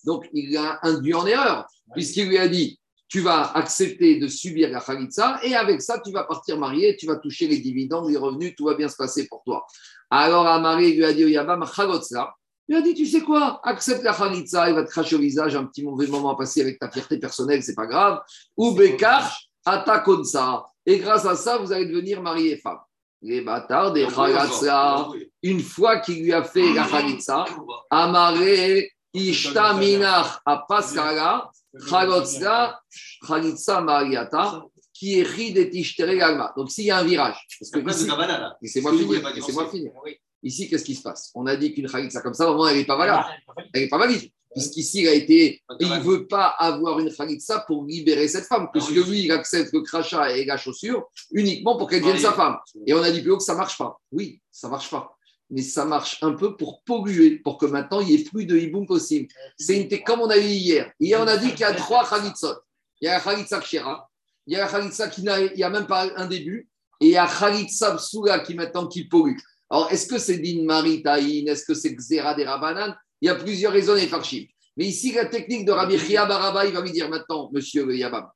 Donc 0.04 0.28
il 0.34 0.56
a 0.58 0.80
induit 0.84 1.13
en 1.13 1.25
erreur, 1.25 1.67
puisqu'il 1.93 2.28
lui 2.28 2.38
a 2.38 2.47
dit 2.47 2.80
tu 3.10 3.21
vas 3.21 3.52
accepter 3.54 4.19
de 4.19 4.28
subir 4.28 4.69
la 4.69 4.80
Khalitsa 4.80 5.39
et 5.43 5.56
avec 5.56 5.82
ça, 5.82 5.99
tu 5.99 6.12
vas 6.12 6.23
partir 6.25 6.60
marié, 6.60 6.95
tu 6.95 7.08
vas 7.08 7.15
toucher 7.15 7.47
les 7.47 7.58
dividendes, 7.58 8.08
les 8.10 8.17
revenus, 8.17 8.54
tout 8.56 8.65
va 8.65 8.75
bien 8.75 8.88
se 8.88 8.95
passer 8.95 9.28
pour 9.28 9.41
toi. 9.43 9.65
Alors 10.12 10.45
Amari 10.45 10.95
lui 10.95 11.04
a 11.04 11.13
dit 11.13 11.25
au 11.25 11.28
Yabam, 11.28 11.65
Il 12.69 12.75
a 12.75 12.82
dit, 12.82 12.93
tu 12.93 13.08
sais 13.08 13.21
quoi, 13.21 13.60
accepte 13.63 14.03
la 14.03 14.13
Khalitsa, 14.13 14.69
il 14.69 14.75
va 14.75 14.84
te 14.84 14.91
cracher 14.91 15.15
au 15.15 15.19
visage, 15.19 15.55
un 15.55 15.65
petit 15.65 15.84
mauvais 15.84 16.05
moment 16.05 16.29
à 16.29 16.38
passer 16.38 16.62
avec 16.62 16.77
ta 16.77 16.88
fierté 16.88 17.17
personnelle, 17.17 17.63
c'est 17.63 17.73
pas 17.73 17.88
grave. 17.88 18.21
Ou 18.55 18.75
Bekar, 18.75 19.36
Atakonsa. 19.65 20.63
Et 20.86 20.99
grâce 20.99 21.25
à 21.25 21.36
ça, 21.36 21.58
vous 21.58 21.71
allez 21.71 21.88
devenir 21.88 22.21
mari 22.21 22.49
et 22.49 22.58
femme. 22.58 22.77
Les 23.23 23.41
bâtards 23.41 23.91
des 23.93 24.05
Khalitsa, 24.05 25.08
une 25.41 25.62
fois 25.62 25.97
qu'il 25.97 26.21
lui 26.21 26.32
a 26.32 26.43
fait 26.43 26.71
la 26.73 26.86
Khalitsa, 26.86 27.45
Amaré, 27.89 28.91
Ishta 29.15 29.73
Minach, 29.73 30.39
Apaskara, 30.45 31.51
Khalitsa, 31.89 32.79
Khalitsa 33.27 33.82
Mariata, 33.82 34.63
qui 34.93 35.19
est 35.19 35.23
ri 35.23 35.53
de 35.53 35.63
Tishtere 35.63 36.53
Donc 36.55 36.69
s'il 36.69 36.86
y 36.86 36.91
a 36.91 36.97
un 36.97 37.03
virage, 37.03 37.47
parce 37.60 37.71
que 37.71 37.79
c'est 38.67 38.82
moi 38.82 38.91
finir, 38.93 39.21
c'est 39.43 39.53
moi 39.53 39.67
finir. 39.69 39.91
Ici, 40.41 40.69
qu'est-ce 40.69 40.86
qui 40.86 40.95
se 40.95 41.02
passe? 41.02 41.32
On 41.36 41.45
a 41.47 41.56
dit 41.56 41.73
qu'une 41.73 41.89
khalitsa 41.89 42.21
comme 42.21 42.34
ça, 42.34 42.45
vraiment, 42.45 42.67
elle 42.67 42.78
n'est 42.78 42.86
pas 42.86 42.97
valable. 42.97 43.25
Elle 43.73 43.84
n'est 43.84 43.89
pas 43.89 43.97
valide. 43.97 44.32
Puisqu'ici, 44.54 45.02
il 45.02 45.08
a 45.08 45.13
été. 45.13 45.62
il 45.80 45.89
ne 45.89 45.99
veut 45.99 46.25
pas 46.25 46.47
avoir 46.58 46.99
une 46.99 47.13
khalitsa 47.13 47.65
pour 47.67 47.86
libérer 47.86 48.28
cette 48.28 48.45
femme, 48.45 48.69
puisque 48.71 48.91
lui, 48.91 49.25
il 49.25 49.32
accepte 49.32 49.71
le 49.73 49.82
crachat 49.82 50.36
et 50.36 50.45
la 50.45 50.58
chaussure 50.58 51.08
uniquement 51.32 51.78
pour 51.78 51.89
qu'elle 51.89 52.02
devienne 52.02 52.17
sa 52.17 52.34
femme. 52.34 52.58
Et 52.88 52.93
on 52.93 53.02
a 53.02 53.12
dit 53.12 53.21
plus 53.21 53.32
haut 53.32 53.38
que 53.38 53.43
ça 53.43 53.54
ne 53.54 53.60
marche 53.60 53.78
pas. 53.78 53.99
Oui, 54.12 54.41
ça 54.52 54.67
ne 54.67 54.71
marche 54.71 54.89
pas. 54.89 55.15
Mais 55.52 55.62
ça 55.62 55.86
marche 55.86 56.19
un 56.21 56.34
peu 56.34 56.56
pour 56.56 56.84
polluer, 56.84 57.39
pour 57.39 57.58
que 57.58 57.65
maintenant, 57.65 58.02
il 58.02 58.08
n'y 58.08 58.15
ait 58.15 58.23
plus 58.23 58.45
de 58.45 58.58
hiboum 58.58 58.86
possible. 58.86 59.28
C'est 59.58 59.82
une 59.82 60.04
comme 60.04 60.21
on 60.21 60.30
a 60.30 60.38
eu 60.38 60.41
hier. 60.41 60.91
Hier, 60.99 61.19
on 61.19 61.28
a 61.28 61.38
dit 61.38 61.49
qu'il 61.49 61.62
y 61.62 61.63
a 61.63 61.73
trois 61.73 62.08
khalitsot. 62.08 62.56
Il 63.02 63.06
y 63.06 63.08
a 63.08 63.13
la 63.13 63.19
khalitsa 63.19 63.60
kshira, 63.60 64.10
il 64.45 64.54
y 64.54 64.56
a 64.58 64.60
la 64.60 64.67
khalitsa 64.67 65.08
qui 65.10 65.23
n'a 65.23 65.69
même 65.69 65.88
pas 65.88 66.08
un 66.17 66.28
début, 66.28 66.69
et 66.99 67.06
il 67.06 67.12
y 67.12 67.17
a 67.17 67.25
la 67.25 67.32
khalitsa 67.32 67.95
psoula 67.95 68.39
qui 68.39 68.56
maintenant 68.56 68.88
qui 68.88 69.06
pollue. 69.06 69.38
Alors, 69.69 69.91
est-ce 69.91 70.08
que 70.08 70.17
c'est 70.17 70.38
din 70.38 70.63
maritaïn 70.63 71.47
Est-ce 71.47 71.65
que 71.65 71.73
c'est 71.73 71.95
xéra 71.95 72.34
des 72.34 72.45
rabanan 72.45 72.95
Il 73.21 73.27
y 73.27 73.29
a 73.29 73.36
plusieurs 73.36 73.71
raisons 73.71 73.95
et 73.95 74.08
farchim. 74.08 74.45
Mais 74.77 74.86
ici, 74.86 75.12
la 75.12 75.25
technique 75.25 75.65
de 75.65 75.71
Rabbi 75.71 75.99
Chia 75.99 76.25
Baraba, 76.25 76.65
il 76.65 76.73
va 76.73 76.82
lui 76.82 76.91
dire 76.91 77.10
maintenant, 77.10 77.49
monsieur 77.51 77.86
le 77.86 77.97
Yabam, 77.97 78.27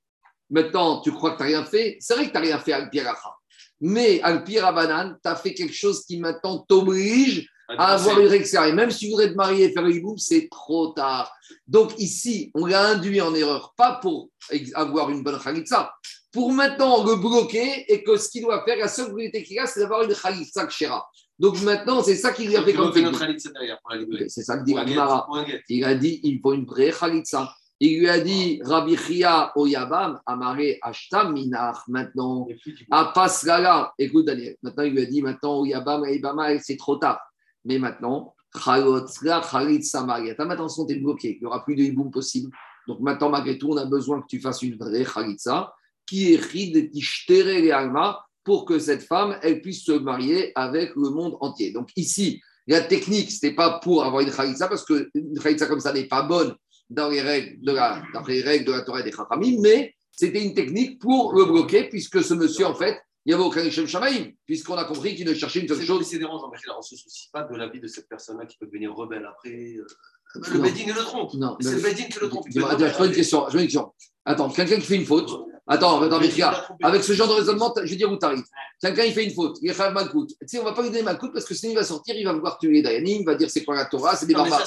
maintenant, 0.50 1.00
tu 1.02 1.12
crois 1.12 1.32
que 1.32 1.38
tu 1.38 1.44
n'as 1.44 1.48
rien 1.48 1.66
fait? 1.66 1.98
C'est 2.02 2.16
vrai 2.16 2.26
que 2.26 2.32
tu 2.32 2.34
n'as 2.34 2.42
rien 2.42 2.60
fait 2.60 2.74
al 2.74 2.90
Piracha. 2.90 3.34
Mais 3.80 4.22
al 4.22 4.44
Pirabanan, 4.44 5.18
tu 5.24 5.30
as 5.30 5.36
fait 5.36 5.54
quelque 5.54 5.74
chose 5.74 6.04
qui 6.06 6.20
maintenant 6.20 6.66
t'oblige 6.68 7.48
à 7.70 7.94
avoir 7.94 8.20
une 8.20 8.28
rexia. 8.28 8.68
Et 8.68 8.74
même 8.74 8.92
si 8.92 9.06
tu 9.06 9.12
voudrais 9.12 9.30
te 9.30 9.36
marier 9.36 9.66
et 9.66 9.72
faire 9.72 9.84
le 9.84 9.96
hiboum, 9.96 10.18
c'est 10.18 10.50
trop 10.50 10.88
tard. 10.90 11.34
Donc 11.66 11.94
ici, 11.98 12.52
on 12.56 12.66
l'a 12.66 12.90
induit 12.90 13.22
en 13.22 13.34
erreur, 13.34 13.74
pas 13.78 14.00
pour 14.02 14.30
avoir 14.76 15.10
une 15.10 15.24
bonne 15.24 15.40
khalitsa, 15.40 15.94
pour 16.32 16.52
maintenant 16.52 17.04
le 17.06 17.16
bloquer 17.16 17.86
et 17.88 18.04
que 18.04 18.18
ce 18.18 18.30
qu'il 18.30 18.42
doit 18.42 18.64
faire, 18.66 18.78
la 18.78 18.88
seule 18.88 19.16
vérité 19.16 19.44
qu'il 19.44 19.60
a, 19.60 19.68
c'est 19.68 19.80
d'avoir 19.80 20.04
une 20.04 20.14
khalitsa 20.14 20.68
kshera. 20.68 21.08
Donc 21.44 21.62
maintenant, 21.62 22.02
c'est 22.02 22.16
ça 22.16 22.32
qu'il 22.32 22.48
lui 22.48 22.56
a 22.56 22.64
fait 22.64 22.72
comme 22.72 22.94
C'est 22.94 24.44
ça 24.44 24.58
que 24.58 24.64
dit 24.64 24.78
Agmara. 24.78 25.28
Il 25.68 25.84
a 25.84 25.94
dit 25.94 26.22
il 26.24 26.40
faut 26.40 26.54
une 26.54 26.64
vraie 26.64 26.94
khalitsa. 26.98 27.54
Il 27.82 28.00
lui 28.00 28.08
a 28.08 28.18
dit 28.22 28.62
Rabbi 28.64 28.96
Chia 28.96 29.52
Oyabam, 29.58 30.22
Amare 30.26 30.78
Ashtam 30.82 31.34
Minach, 31.34 31.80
maintenant, 31.90 32.48
à 32.90 33.12
Pasgala. 33.14 33.94
Écoute 34.00 34.26
Daniel, 34.26 34.56
maintenant 34.64 34.84
il 34.84 34.94
lui 34.94 35.02
a 35.02 35.06
dit 35.06 35.22
maintenant 35.22 35.60
Oyabam, 35.60 36.06
c'est 36.62 36.78
trop 36.78 36.96
tard. 36.96 37.20
Mais 37.66 37.78
maintenant, 37.78 38.34
Khalitsa 38.54 40.06
Mariata, 40.06 40.46
maintenant 40.46 40.68
tu 40.70 40.94
es 40.94 40.96
bloqué, 40.96 41.34
il 41.36 41.40
n'y 41.42 41.46
aura 41.46 41.62
plus 41.66 41.76
de 41.76 41.84
hiboum 41.84 42.10
possible. 42.10 42.56
Donc 42.88 43.02
maintenant, 43.02 43.30
malgré 43.30 43.58
tout, 43.58 43.70
on 43.70 43.76
a 43.76 43.86
besoin 43.86 44.22
que 44.22 44.28
tu 44.28 44.40
fasses 44.40 44.62
une 44.62 44.78
vraie 44.78 45.04
Khalitsa 45.04 45.74
qui 46.06 46.36
est 46.36 46.38
Rid 46.42 46.90
Tishtere 46.90 47.70
Alma 47.74 48.24
pour 48.44 48.66
que 48.66 48.80
cette 48.80 49.04
femme, 49.04 49.38
elle 49.42 49.62
puisse 49.62 49.84
se 49.86 49.92
marier 49.92 50.52
avec 50.56 50.96
le 50.96 51.10
monde 51.10 51.38
entier. 51.40 51.72
Donc 51.72 51.90
ici, 51.96 52.42
la 52.68 52.82
technique, 52.82 53.32
ce 53.32 53.46
n'était 53.46 53.56
pas 53.56 53.80
pour 53.80 54.04
avoir 54.04 54.22
une 54.22 54.32
khalitsa, 54.32 54.68
parce 54.68 54.86
qu'une 54.86 55.10
khalitsa 55.42 55.68
comme 55.68 55.80
ça 55.80 55.94
n'est 55.94 56.08
pas 56.08 56.24
bonne 56.24 56.56
dans 56.90 57.10
les 57.10 57.22
règles 57.22 57.62
de 57.62 57.72
la, 57.72 58.02
dans 58.14 58.24
les 58.24 58.42
règles 58.42 58.66
de 58.66 58.72
la 58.72 58.82
Torah 58.82 59.02
des 59.02 59.12
Chachamim, 59.12 59.60
mais 59.62 59.94
c'était 60.12 60.44
une 60.44 60.54
technique 60.54 61.00
pour 61.00 61.34
le 61.34 61.46
bloquer, 61.46 61.90
puisque 61.90 62.24
ce 62.24 62.34
monsieur, 62.34 62.66
en 62.66 62.76
fait, 62.76 63.00
il 63.26 63.30
n'y 63.30 63.34
avait 63.34 63.44
aucun 63.44 63.70
Shem 63.70 63.88
Shamaïm, 63.88 64.34
puisqu'on 64.46 64.76
a 64.76 64.84
compris 64.84 65.16
qu'il 65.16 65.26
ne 65.26 65.34
cherchait 65.34 65.62
une 65.62 65.68
seule 65.68 65.82
chose. 65.82 66.06
C'est 66.06 66.20
dérangeant, 66.20 66.50
mais 66.52 66.58
on 66.74 66.78
ne 66.78 66.84
se 66.84 66.96
soucie 66.98 67.30
pas 67.32 67.44
de 67.44 67.56
la 67.56 67.70
vie 67.70 67.80
de 67.80 67.88
cette 67.88 68.10
personne-là 68.10 68.46
qui 68.46 68.58
peut 68.58 68.66
devenir 68.66 68.94
rebelle 68.94 69.26
après. 69.26 69.78
Euh, 69.78 69.86
le 70.52 70.60
Bedin 70.60 70.94
le 70.94 71.04
trompe. 71.04 71.34
Non, 71.36 71.56
c'est 71.62 71.76
le 71.76 71.82
Bedin 71.82 72.04
qui 72.04 72.20
le 72.20 72.30
trompe. 72.30 72.46
Je 72.50 73.06
une 73.06 73.14
question. 73.14 73.94
Attends, 74.26 74.50
quelqu'un 74.50 74.76
qui 74.76 74.86
fait 74.86 74.96
une 74.96 75.06
faute, 75.06 75.30
Attends, 75.66 76.02
attends, 76.02 76.20
avec 76.84 77.04
ce 77.04 77.14
genre 77.14 77.28
de 77.30 77.34
raisonnement, 77.34 77.74
je 77.78 77.90
vais 77.90 77.96
dire 77.96 78.12
où 78.12 78.18
tu 78.18 78.26
arrives. 78.26 78.44
Quelqu'un, 78.82 79.06
il 79.06 79.14
fait 79.14 79.24
une 79.24 79.34
faute, 79.34 79.60
il 79.62 79.74
fait 79.74 79.84
un 79.84 79.92
malcoute. 79.92 80.32
Tu 80.42 80.46
sais, 80.46 80.60
on 80.60 80.64
ne 80.64 80.68
va 80.68 80.74
pas 80.74 80.82
lui 80.82 80.90
donner 80.90 81.04
malcoute 81.04 81.32
parce 81.32 81.46
que 81.46 81.54
sinon, 81.54 81.72
il 81.72 81.76
va 81.76 81.86
sortir, 81.86 82.16
il 82.18 82.26
va 82.26 82.34
vouloir 82.34 82.58
tuer 82.58 82.74
les 82.74 82.82
Dayanim, 82.82 83.22
il 83.22 83.26
va 83.26 83.36
dire 83.36 83.50
c'est 83.50 83.64
quoi 83.64 83.76
la 83.76 83.86
Torah, 83.86 84.14
c'est 84.18 84.26
des 84.26 84.34
barbares. 84.34 84.62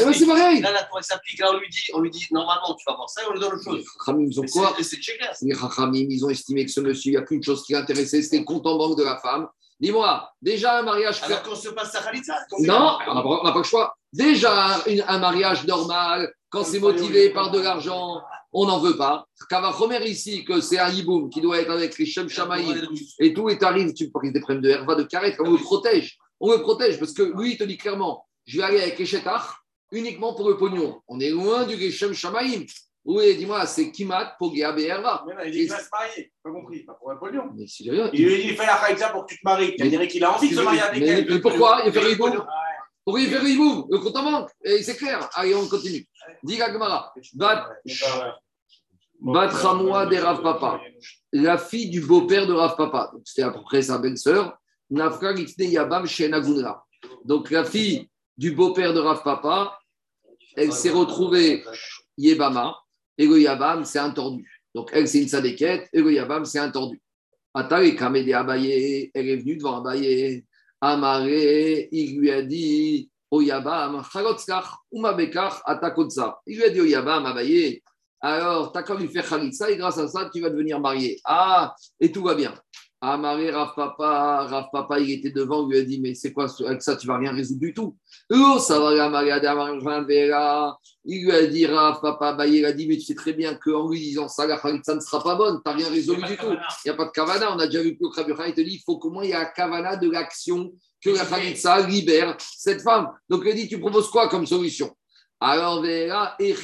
Eh 0.00 0.04
ben, 0.04 0.12
c'est 0.12 0.26
pareil. 0.26 0.60
Là, 0.60 0.72
la 0.72 0.82
Torah 0.82 1.00
s'applique, 1.02 1.38
là, 1.38 1.50
on 1.52 1.58
lui, 1.58 1.68
dit, 1.68 1.84
on 1.94 2.00
lui 2.00 2.10
dit, 2.10 2.26
normalement, 2.32 2.74
tu 2.74 2.84
vas 2.88 2.96
voir 2.96 3.08
ça, 3.08 3.22
et 3.22 3.26
on 3.28 3.34
lui 3.34 3.40
donne 3.40 3.52
autre 3.52 3.62
chose. 3.62 3.78
Les 3.78 3.84
Chachamim, 3.84 4.26
ils 4.28 4.40
ont 4.40 4.46
quoi 4.46 4.74
Les 4.78 5.54
Chachamim, 5.54 6.06
ils 6.10 6.24
ont 6.24 6.30
estimé 6.30 6.64
que 6.64 6.72
ce 6.72 6.80
monsieur, 6.80 7.12
il 7.12 7.14
n'y 7.14 7.22
a 7.22 7.22
qu'une 7.22 7.42
chose 7.42 7.62
qui 7.64 7.74
l'intéressait, 7.74 8.20
c'était 8.20 8.38
le 8.38 8.44
compte 8.44 8.66
en 8.66 8.76
banque 8.76 8.98
de 8.98 9.04
la 9.04 9.18
femme. 9.18 9.46
Dis-moi, 9.78 10.28
déjà 10.40 10.78
un 10.78 10.82
mariage. 10.82 11.20
Alors 11.22 11.42
qu'on 11.42 11.54
se 11.54 11.68
passe 11.68 11.94
à 11.94 12.02
Khalitza 12.02 12.34
Non, 12.60 12.98
on 13.08 13.44
n'a 13.44 13.52
pas 13.52 13.58
le 13.58 13.64
choix. 13.64 13.96
Déjà 14.12 14.80
un 15.06 15.18
mariage 15.18 15.64
normal, 15.66 16.32
quand 16.50 16.64
c'est 16.64 16.80
motivé 16.80 17.30
par 17.30 17.50
de 17.50 17.60
l'argent, 17.60 18.20
on 18.52 18.66
n'en 18.66 18.78
veut 18.78 18.96
pas. 18.96 19.26
Kavachomer 19.48 20.04
ici, 20.08 20.44
que 20.44 20.60
c'est 20.60 20.78
un 20.78 20.90
hiboum 20.90 21.30
qui 21.30 21.40
doit 21.40 21.60
être 21.60 21.70
avec 21.70 21.98
les 21.98 22.06
Shem 22.06 22.28
et 23.18 23.32
tout, 23.32 23.48
et 23.48 23.58
t'arrives, 23.58 23.92
tu 23.94 24.10
poses 24.10 24.32
des 24.32 24.40
problèmes 24.40 24.62
de 24.62 24.70
herva, 24.70 24.94
de 24.94 25.04
carrette, 25.04 25.36
on 25.40 25.50
le 25.50 25.58
protège. 25.58 26.18
On 26.40 26.50
le 26.50 26.60
protège 26.60 26.98
parce 26.98 27.12
que 27.12 27.22
lui, 27.22 27.52
il 27.52 27.56
te 27.56 27.64
dit 27.64 27.78
clairement 27.78 28.26
je 28.46 28.58
vais 28.58 28.64
aller 28.64 28.80
avec 28.80 29.00
Eshetach 29.00 29.42
uniquement 29.90 30.34
pour 30.34 30.48
le 30.48 30.56
pognon. 30.56 31.00
On 31.08 31.20
est 31.20 31.30
loin 31.30 31.64
du 31.64 31.76
Geshem 31.76 32.12
Shamaïm. 32.12 32.64
Oui, 33.04 33.36
dis-moi, 33.36 33.66
c'est 33.66 33.90
Kimat, 33.90 34.36
Pogea, 34.38 34.72
Be'erva. 34.72 35.24
Il 35.46 35.68
va 35.68 35.78
se 35.80 35.88
marier, 35.90 36.32
pas 36.42 36.50
compris, 36.52 36.84
pas 36.84 36.94
pour 36.94 37.10
un 37.10 37.16
pognon. 37.16 37.50
Mais 37.54 37.64
il, 37.64 38.22
il, 38.22 38.56
fait 38.56 38.66
la 38.66 38.78
Khaïsa 38.78 39.08
pour 39.08 39.26
que 39.26 39.34
tu 39.34 39.40
te 39.40 39.44
maries. 39.44 39.74
Il 39.76 39.90
dirait 39.90 40.06
qu'il 40.06 40.22
a 40.22 40.36
envie 40.36 40.50
de 40.50 40.54
se 40.54 40.60
marier 40.60 40.80
avec 40.80 41.02
elle. 41.02 41.26
Mais 41.28 41.40
pourquoi? 41.40 41.82
Il 41.84 41.92
fait 41.92 42.00
le 42.00 42.12
hiboum 42.12 42.44
Pourquoi 43.04 43.20
il 43.20 43.28
fait 43.28 43.40
le 43.40 43.48
hiboum? 43.48 43.86
Le 43.90 43.98
compte 43.98 44.16
en 44.16 44.30
banque. 44.30 44.50
Et 44.64 44.82
c'est 44.84 44.96
clair. 44.96 45.28
Allez, 45.34 45.54
on 45.54 45.66
continue. 45.66 46.06
Dis 46.42 46.56
Gagmara. 46.56 47.14
Bat 49.20 49.48
Ramoua 49.50 50.06
de 50.06 50.16
Rav 50.16 50.42
Papa, 50.42 50.80
la 51.32 51.56
fille 51.56 51.90
du 51.90 52.00
beau-père 52.00 52.44
de 52.44 52.52
Rav 52.52 52.74
Papa, 52.76 53.12
c'était 53.24 53.42
à 53.42 53.50
peu 53.50 53.62
près 53.62 53.82
sa 53.82 53.98
belle-sœur, 53.98 54.58
Nafka 54.90 55.32
Yabam 55.58 56.06
Donc 57.24 57.50
la 57.52 57.64
fille 57.64 58.08
du 58.36 58.50
beau-père 58.50 58.92
de 58.92 58.98
Rav 58.98 59.22
Papa, 59.22 59.78
elle 60.56 60.72
s'est 60.72 60.90
retrouvée 60.90 61.62
Yebama, 62.18 62.76
et 63.16 63.26
le 63.26 63.40
Yabam 63.40 63.84
s'est 63.84 64.00
entendu. 64.00 64.64
Donc 64.74 64.90
elle, 64.92 65.06
c'est 65.06 65.22
une 65.22 65.28
sadéquette, 65.28 65.88
et 65.92 66.00
le 66.00 66.12
Yabam 66.12 66.44
s'est 66.44 66.60
entendu. 66.60 67.00
Atari 67.54 67.94
Kamede 67.94 68.32
Abaye, 68.32 69.10
elle 69.14 69.28
est 69.28 69.36
venue 69.36 69.56
devant 69.56 69.78
Abaye. 69.78 70.44
Amaré, 70.80 71.88
il 71.92 72.18
lui 72.18 72.32
a 72.32 72.42
dit 72.42 73.08
au 73.32 73.40
Yabam, 73.40 74.02
Umabekar, 74.92 75.62
Atakotsa. 75.64 76.38
Il 76.46 76.58
lui 76.58 76.64
a 76.64 76.68
dit 76.68 76.80
au 76.82 76.84
Yabam, 76.84 77.24
Abaye, 77.24 77.82
alors, 78.20 78.70
tu 78.70 78.78
as 78.78 78.82
qu'à 78.84 78.94
lui 78.94 79.08
faire 79.08 79.28
Khalitsa 79.28 79.70
et 79.70 79.76
grâce 79.76 79.98
à 79.98 80.06
ça, 80.06 80.30
tu 80.32 80.40
vas 80.40 80.50
devenir 80.50 80.78
marié. 80.78 81.18
Ah, 81.24 81.74
et 81.98 82.12
tout 82.12 82.22
va 82.22 82.36
bien. 82.36 82.54
Ah, 83.04 83.16
marié, 83.16 83.50
Rav 83.50 83.74
Papa, 83.74 84.46
Rav 84.48 84.66
Papa, 84.70 85.00
il 85.00 85.10
était 85.10 85.32
devant, 85.32 85.66
il 85.66 85.72
lui 85.72 85.78
a 85.80 85.82
dit, 85.82 86.00
mais 86.00 86.14
c'est 86.14 86.32
quoi, 86.32 86.46
avec 86.64 86.82
ça, 86.82 86.94
tu 86.94 87.08
vas 87.08 87.18
rien 87.18 87.32
résoudre 87.32 87.58
du 87.58 87.74
tout. 87.74 87.96
Oh, 88.30 88.60
ça 88.60 88.78
va, 88.78 88.94
la 88.94 89.08
Maria 89.08 89.40
Il 91.04 91.24
lui 91.24 91.32
a 91.32 91.46
dit, 91.48 91.66
Rav 91.66 92.00
Papa, 92.00 92.34
bah, 92.34 92.46
il 92.46 92.64
a 92.64 92.72
dit, 92.72 92.86
mais 92.86 92.96
tu 92.96 93.02
sais 93.02 93.16
très 93.16 93.32
bien 93.32 93.56
qu'en 93.56 93.88
lui 93.88 93.98
disant 93.98 94.28
ça, 94.28 94.46
la 94.46 94.56
Khalitsa 94.56 94.94
ne 94.94 95.00
sera 95.00 95.20
pas 95.20 95.34
bonne, 95.34 95.60
tu 95.64 95.68
n'as 95.68 95.76
rien 95.76 95.88
résolu 95.88 96.22
du 96.22 96.36
tout. 96.36 96.46
Il 96.52 96.88
n'y 96.88 96.90
a 96.92 96.94
pas 96.94 97.06
de 97.06 97.10
kavana, 97.10 97.52
on 97.52 97.58
a 97.58 97.66
déjà 97.66 97.82
vu 97.82 97.96
que 97.96 98.04
le 98.04 98.10
Krabucha, 98.10 98.46
il 98.46 98.54
te 98.54 98.60
dit, 98.60 98.74
il 98.74 98.82
faut 98.86 98.98
qu'au 98.98 99.10
moins 99.10 99.24
il 99.24 99.30
y 99.30 99.32
ait 99.32 99.34
un 99.34 99.46
kavana 99.46 99.96
de 99.96 100.08
l'action, 100.08 100.72
que 101.02 101.10
la 101.10 101.24
Khalitsa 101.24 101.84
libère 101.88 102.36
cette 102.38 102.82
femme. 102.82 103.08
Donc, 103.28 103.42
il 103.44 103.50
a 103.50 103.54
dit, 103.54 103.66
tu 103.66 103.80
proposes 103.80 104.10
quoi 104.10 104.28
comme 104.28 104.46
solution? 104.46 104.94
Alors, 105.40 105.82
Vera, 105.82 106.36
et 106.38 106.54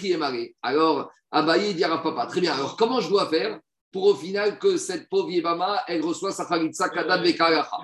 Alors, 0.62 1.10
Abaye 1.32 1.74
dit 1.74 1.82
à 1.82 1.98
papa, 1.98 2.26
très 2.26 2.40
bien, 2.40 2.52
alors 2.52 2.76
comment 2.76 3.00
je 3.00 3.08
dois 3.08 3.26
faire? 3.26 3.58
Pour 3.92 4.04
au 4.04 4.14
final 4.14 4.58
que 4.58 4.76
cette 4.76 5.08
pauvre 5.08 5.30
Yébama, 5.30 5.82
elle 5.86 6.02
reçoit 6.02 6.32
sa 6.32 6.44
khalitsa 6.44 6.88
kadad 6.90 7.22
vekaracha 7.22 7.78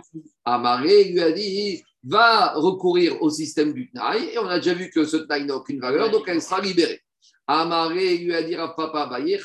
Amaré 0.44 1.04
lui 1.04 1.20
a 1.20 1.32
dit, 1.32 1.82
va 2.02 2.52
recourir 2.54 3.22
au 3.22 3.30
système 3.30 3.72
du 3.72 3.90
Tnaï, 3.90 4.30
et 4.34 4.38
on 4.38 4.46
a 4.46 4.58
déjà 4.58 4.74
vu 4.74 4.90
que 4.90 5.04
ce 5.04 5.16
Tnaï 5.16 5.44
n'a 5.46 5.56
aucune 5.56 5.80
valeur, 5.80 6.10
donc 6.10 6.24
elle 6.26 6.42
sera 6.42 6.60
libérée. 6.60 7.00
Amaré 7.46 8.18
lui 8.18 8.34
a 8.34 8.42
dit 8.42 8.54
à 8.54 8.68
papa, 8.68 9.02
Abaye, 9.02 9.38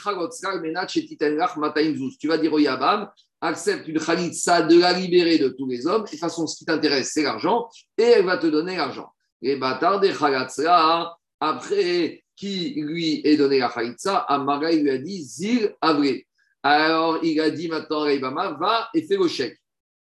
tu 2.20 2.28
vas 2.28 2.38
dire 2.38 2.54
au 2.54 2.60
Yabam, 2.60 3.10
accepte 3.42 3.88
une 3.88 4.00
khalitsa 4.00 4.64
de 4.64 4.80
la 4.80 4.94
libérer 4.94 5.38
de 5.38 5.50
tous 5.50 5.68
les 5.68 5.88
hommes, 5.88 6.02
et 6.02 6.06
de 6.06 6.10
toute 6.12 6.20
façon, 6.20 6.46
ce 6.48 6.58
qui 6.58 6.66
t'intéresse, 6.66 7.12
c'est 7.14 7.24
l'argent, 7.24 7.70
et 7.98 8.04
elle 8.04 8.26
va 8.26 8.38
te 8.38 8.48
donner 8.48 8.76
l'argent. 8.76 9.10
Les 9.42 9.56
bâtards 9.56 10.02
des 10.02 10.12
khalitsa, 10.12 11.16
après 11.40 12.24
qui 12.40 12.74
lui 12.78 13.22
est 13.26 13.36
donné 13.36 13.60
la 13.60 13.70
Khaïtsa, 13.70 14.20
Amara 14.20 14.72
lui 14.72 14.90
a 14.90 14.98
dit 14.98 15.24
Zil 15.24 15.76
Avré. 15.82 16.26
Alors 16.64 17.20
il 17.24 17.40
a 17.40 17.50
dit 17.50 17.68
maintenant 17.68 18.04
à 18.04 18.52
va 18.52 18.90
et 18.94 19.04
fais 19.04 19.18
le 19.18 19.28
chèque. 19.28 19.58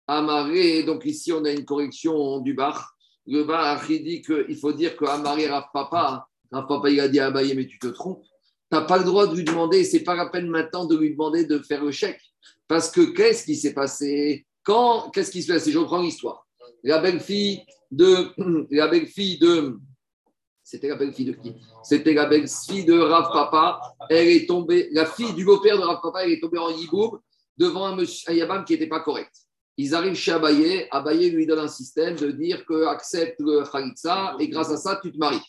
Amaré, 0.07 0.85
donc 0.85 1.05
ici 1.05 1.33
on 1.33 1.45
a 1.45 1.51
une 1.51 1.65
correction 1.65 2.39
du 2.39 2.55
bar. 2.55 2.95
le 3.27 3.45
Barachi 3.45 4.01
dit 4.01 4.23
qu'il 4.23 4.57
faut 4.57 4.73
dire 4.73 4.97
que 4.97 5.05
Amari 5.05 5.47
Rav 5.47 5.65
Papa, 5.73 6.29
Rav 6.53 6.67
Papa 6.67 6.91
il 6.91 7.01
a 7.01 7.09
dit 7.09 7.19
à 7.19 7.27
Abaye, 7.27 7.55
mais 7.55 7.67
tu 7.67 7.79
te 7.79 7.89
trompes. 7.89 8.23
Tu 8.71 8.77
n'as 8.77 8.83
pas 8.83 8.99
le 8.99 9.05
droit 9.05 9.27
de 9.27 9.35
lui 9.35 9.45
demander, 9.45 9.85
c'est 9.85 10.05
pas 10.05 10.15
la 10.15 10.27
peine 10.27 10.49
maintenant 10.49 10.87
de 10.87 10.97
lui 10.97 11.11
demander 11.11 11.45
de 11.45 11.59
faire 11.59 11.85
le 11.85 11.91
chèque. 11.91 12.21
Parce 12.69 12.91
que 12.91 13.01
qu'est-ce 13.13 13.45
qui 13.45 13.57
s'est 13.57 13.75
passé? 13.75 14.47
Quand 14.63 15.11
Qu'est-ce 15.11 15.31
qui 15.31 15.43
s'est 15.43 15.53
passé? 15.53 15.73
Je 15.73 15.79
reprends 15.79 16.03
l'histoire. 16.03 16.47
La 16.83 16.99
belle-fille 16.99 17.63
de. 17.91 18.31
La 18.71 18.89
belle-fille 18.89 19.39
de. 19.39 19.79
C'était 20.69 20.89
la 20.89 20.97
belle-fille 20.97 21.27
de 21.27 21.33
qui? 21.33 21.55
C'était 21.85 22.13
la 22.13 22.27
belle-fille 22.27 22.85
de 22.85 22.99
Rav 22.99 23.31
Papa. 23.33 23.81
Elle 24.11 24.27
est 24.27 24.49
tombée, 24.49 24.89
la 24.91 25.07
fille 25.07 25.33
du 25.33 25.45
beau-père 25.45 25.79
de 25.79 25.83
Rav 25.83 26.01
Papa, 26.03 26.25
elle 26.25 26.33
est 26.33 26.41
tombée 26.41 26.59
en 26.59 26.71
yiboum 26.71 27.21
devant 27.57 27.87
un, 27.87 27.95
monsieur, 27.95 28.29
un 28.33 28.35
yabam 28.35 28.65
qui 28.65 28.73
n'était 28.73 28.89
pas 28.89 28.99
correct. 28.99 29.31
Ils 29.77 29.95
arrivent 29.95 30.17
chez 30.17 30.33
Abaye, 30.33 30.89
Abaye 30.91 31.31
lui 31.31 31.47
donne 31.47 31.61
un 31.61 31.69
système 31.69 32.17
de 32.17 32.33
dire 32.33 32.67
que 32.67 32.87
accepte 32.87 33.39
le 33.39 33.63
Khalitsa 33.63 34.35
et 34.41 34.49
grâce 34.49 34.73
à 34.73 34.77
ça, 34.77 34.99
tu 35.01 35.13
te 35.13 35.19
maries. 35.19 35.41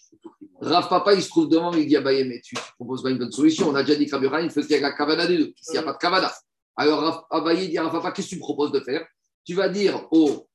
Rav 0.61 0.87
Papa, 0.87 1.15
il 1.15 1.23
se 1.23 1.29
trouve 1.29 1.49
devant, 1.49 1.73
il 1.73 1.87
dit 1.87 1.97
Abaye, 1.97 2.23
mais 2.29 2.39
tu 2.41 2.55
proposes 2.75 3.01
pas 3.01 3.09
une 3.09 3.17
bonne 3.17 3.31
solution. 3.31 3.69
On 3.69 3.75
a 3.75 3.81
déjà 3.81 3.97
dit 3.97 4.05
qu'Abraham, 4.05 4.45
il 4.45 4.51
faut 4.51 4.61
qu'il 4.61 4.69
y 4.69 4.73
ait 4.75 4.81
la 4.81 4.91
Kavana 4.91 5.25
des 5.25 5.37
deux, 5.39 5.53
s'il 5.59 5.73
n'y 5.73 5.79
a 5.79 5.83
pas 5.83 5.93
de 5.93 5.97
Kavana. 5.97 6.31
Alors 6.75 7.25
Abaye 7.31 7.69
dit 7.69 7.77
à 7.79 7.85
Rav 7.85 7.91
Papa, 7.91 8.11
qu'est-ce 8.11 8.27
que 8.27 8.35
tu 8.35 8.39
me 8.39 8.41
proposes 8.41 8.71
de 8.71 8.81
faire? 8.81 9.03
Tu 9.43 9.55
vas 9.55 9.67
dire 9.67 10.07
au 10.11 10.46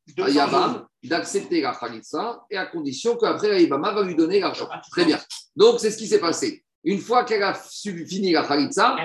D'accepter 1.04 1.60
la 1.60 1.74
Khalitsa 1.74 2.44
et 2.50 2.56
à 2.56 2.66
condition 2.66 3.16
qu'après, 3.16 3.62
Yabama 3.62 3.92
va 3.92 4.02
lui 4.02 4.14
donner 4.14 4.40
l'argent. 4.40 4.68
Très 4.90 5.04
bien. 5.04 5.18
Donc, 5.56 5.80
c'est 5.80 5.90
ce 5.90 5.96
qui 5.96 6.06
s'est 6.06 6.20
passé. 6.20 6.64
Une 6.84 6.98
fois 6.98 7.24
qu'elle 7.24 7.42
a 7.44 7.54
fini 7.54 8.32
la 8.32 8.42
Khalitsa, 8.42 8.96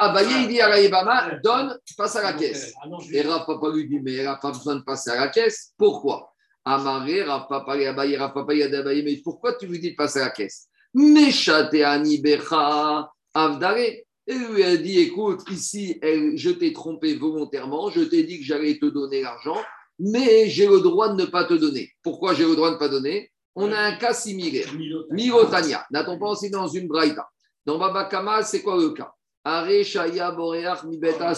Abaye, 0.00 0.42
il 0.42 0.48
dit 0.48 0.60
à 0.60 0.68
Raïbama, 0.68 1.38
donne, 1.42 1.78
passe 1.96 2.16
à 2.16 2.22
la 2.22 2.32
caisse. 2.32 2.72
Ah 2.82 2.88
et 3.12 3.22
Rav 3.22 3.46
Papa 3.46 3.68
lui 3.72 3.88
dit, 3.88 4.00
mais 4.00 4.14
elle 4.14 4.24
n'a 4.24 4.36
pas 4.36 4.50
besoin 4.50 4.76
de 4.76 4.82
passer 4.82 5.10
à 5.10 5.16
la 5.16 5.28
caisse. 5.28 5.72
Pourquoi? 5.78 6.32
Amaré, 6.64 7.22
Rav 7.22 7.46
Papa 7.48 7.76
et 7.76 7.86
Abaye, 7.86 8.16
Rav 8.16 8.32
Papa, 8.32 8.54
il 8.54 8.62
a 8.62 8.68
dit 8.68 8.76
Abaye, 8.76 9.04
mais 9.04 9.16
pourquoi 9.22 9.54
tu 9.54 9.66
lui 9.66 9.78
dis 9.78 9.92
de 9.92 9.96
passer 9.96 10.20
à 10.20 10.24
la 10.24 10.30
caisse? 10.30 10.66
Meshate 10.92 11.74
Anibecha 11.74 13.08
Avdare. 13.32 13.78
Et 14.26 14.38
lui 14.38 14.64
a 14.64 14.76
dit, 14.78 15.00
écoute, 15.00 15.42
ici, 15.50 16.00
je 16.02 16.50
t'ai 16.50 16.72
trompé 16.72 17.14
volontairement, 17.14 17.90
je 17.90 18.00
t'ai 18.00 18.22
dit 18.22 18.38
que 18.38 18.44
j'allais 18.44 18.78
te 18.78 18.86
donner 18.86 19.20
l'argent, 19.20 19.58
mais 19.98 20.48
j'ai 20.48 20.66
le 20.66 20.80
droit 20.80 21.08
de 21.08 21.22
ne 21.22 21.26
pas 21.26 21.44
te 21.44 21.54
donner. 21.54 21.90
Pourquoi 22.02 22.34
j'ai 22.34 22.44
le 22.44 22.56
droit 22.56 22.68
de 22.68 22.74
ne 22.74 22.78
pas 22.78 22.88
donner? 22.88 23.30
On 23.54 23.70
a 23.70 23.78
un 23.78 23.96
cas 23.96 24.12
similaire. 24.12 24.68
Mirotania. 25.10 25.86
N'a-t-on 25.90 26.18
pas 26.18 26.30
aussi 26.30 26.50
dans 26.50 26.66
une 26.66 26.88
braïta? 26.88 27.28
Dans 27.64 27.78
Babakama, 27.78 28.42
c'est 28.42 28.62
quoi 28.62 28.76
le 28.76 28.90
cas? 28.90 29.12
Are 29.44 29.68
Shaya 29.84 30.32
Boreach 30.32 30.84
Mibeta 30.84 31.32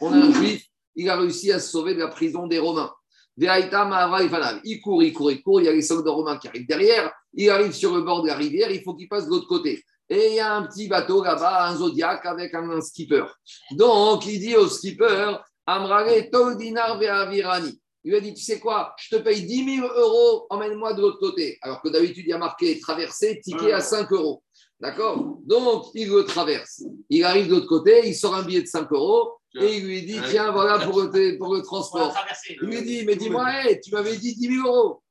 On 0.00 0.12
a 0.12 0.16
un 0.16 0.32
juif, 0.32 0.66
il 0.96 1.08
a 1.08 1.16
réussi 1.16 1.52
à 1.52 1.60
se 1.60 1.70
sauver 1.70 1.94
de 1.94 2.00
la 2.00 2.08
prison 2.08 2.46
des 2.46 2.58
Romains. 2.58 2.92
Il 3.36 4.80
court, 4.82 5.02
il 5.02 5.12
court, 5.12 5.30
il 5.30 5.42
court, 5.42 5.60
il 5.60 5.64
y 5.64 5.68
a 5.68 5.72
les 5.72 5.82
soldats 5.82 6.10
romains 6.10 6.36
qui 6.36 6.48
arrivent 6.48 6.66
derrière, 6.66 7.10
il 7.32 7.48
arrive 7.48 7.72
sur 7.72 7.94
le 7.94 8.02
bord 8.02 8.22
de 8.22 8.28
la 8.28 8.34
rivière, 8.34 8.70
il 8.70 8.82
faut 8.82 8.94
qu'il 8.94 9.08
passe 9.08 9.24
de 9.24 9.30
l'autre 9.30 9.46
côté. 9.46 9.82
Et 10.08 10.28
il 10.28 10.34
y 10.34 10.40
a 10.40 10.54
un 10.54 10.66
petit 10.66 10.88
bateau 10.88 11.24
là-bas, 11.24 11.68
un 11.68 11.76
zodiac 11.76 12.26
avec 12.26 12.52
un, 12.54 12.80
skipper. 12.82 13.24
Donc, 13.70 14.26
il 14.26 14.38
dit 14.38 14.54
au 14.54 14.68
skipper, 14.68 15.36
Amrale 15.64 16.28
Toldinar 16.30 16.98
Ve'avirani. 16.98 17.80
Il 18.04 18.10
lui 18.10 18.16
a 18.16 18.20
dit, 18.20 18.34
tu 18.34 18.42
sais 18.42 18.58
quoi, 18.58 18.94
je 18.98 19.16
te 19.16 19.22
paye 19.22 19.42
10 19.42 19.76
000 19.76 19.86
euros, 19.86 20.46
emmène-moi 20.50 20.94
de 20.94 21.02
l'autre 21.02 21.18
côté. 21.18 21.58
Alors 21.62 21.80
que 21.80 21.88
d'habitude, 21.88 22.24
il 22.26 22.30
y 22.30 22.32
a 22.32 22.38
marqué 22.38 22.80
traverser, 22.80 23.40
ticket 23.40 23.72
à 23.72 23.80
5 23.80 24.10
euros. 24.12 24.42
D'accord? 24.80 25.38
Donc, 25.44 25.86
il 25.94 26.08
le 26.08 26.24
traverse. 26.24 26.82
Il 27.08 27.22
arrive 27.22 27.46
de 27.46 27.54
l'autre 27.54 27.68
côté, 27.68 28.02
il 28.04 28.14
sort 28.16 28.34
un 28.34 28.42
billet 28.42 28.62
de 28.62 28.66
5 28.66 28.90
euros 28.90 29.34
et 29.54 29.76
il 29.76 29.86
lui 29.86 30.02
dit, 30.02 30.18
tiens, 30.28 30.50
voilà 30.50 30.80
pour 30.80 31.00
le, 31.00 31.36
pour 31.38 31.54
le 31.54 31.62
transport. 31.62 32.12
Il 32.48 32.66
lui 32.66 32.82
dit, 32.82 33.04
mais 33.04 33.14
dis-moi, 33.14 33.46
tu 33.84 33.92
m'avais 33.92 34.16
dit 34.16 34.34
10 34.34 34.56
000 34.56 34.66
euros. 34.66 35.02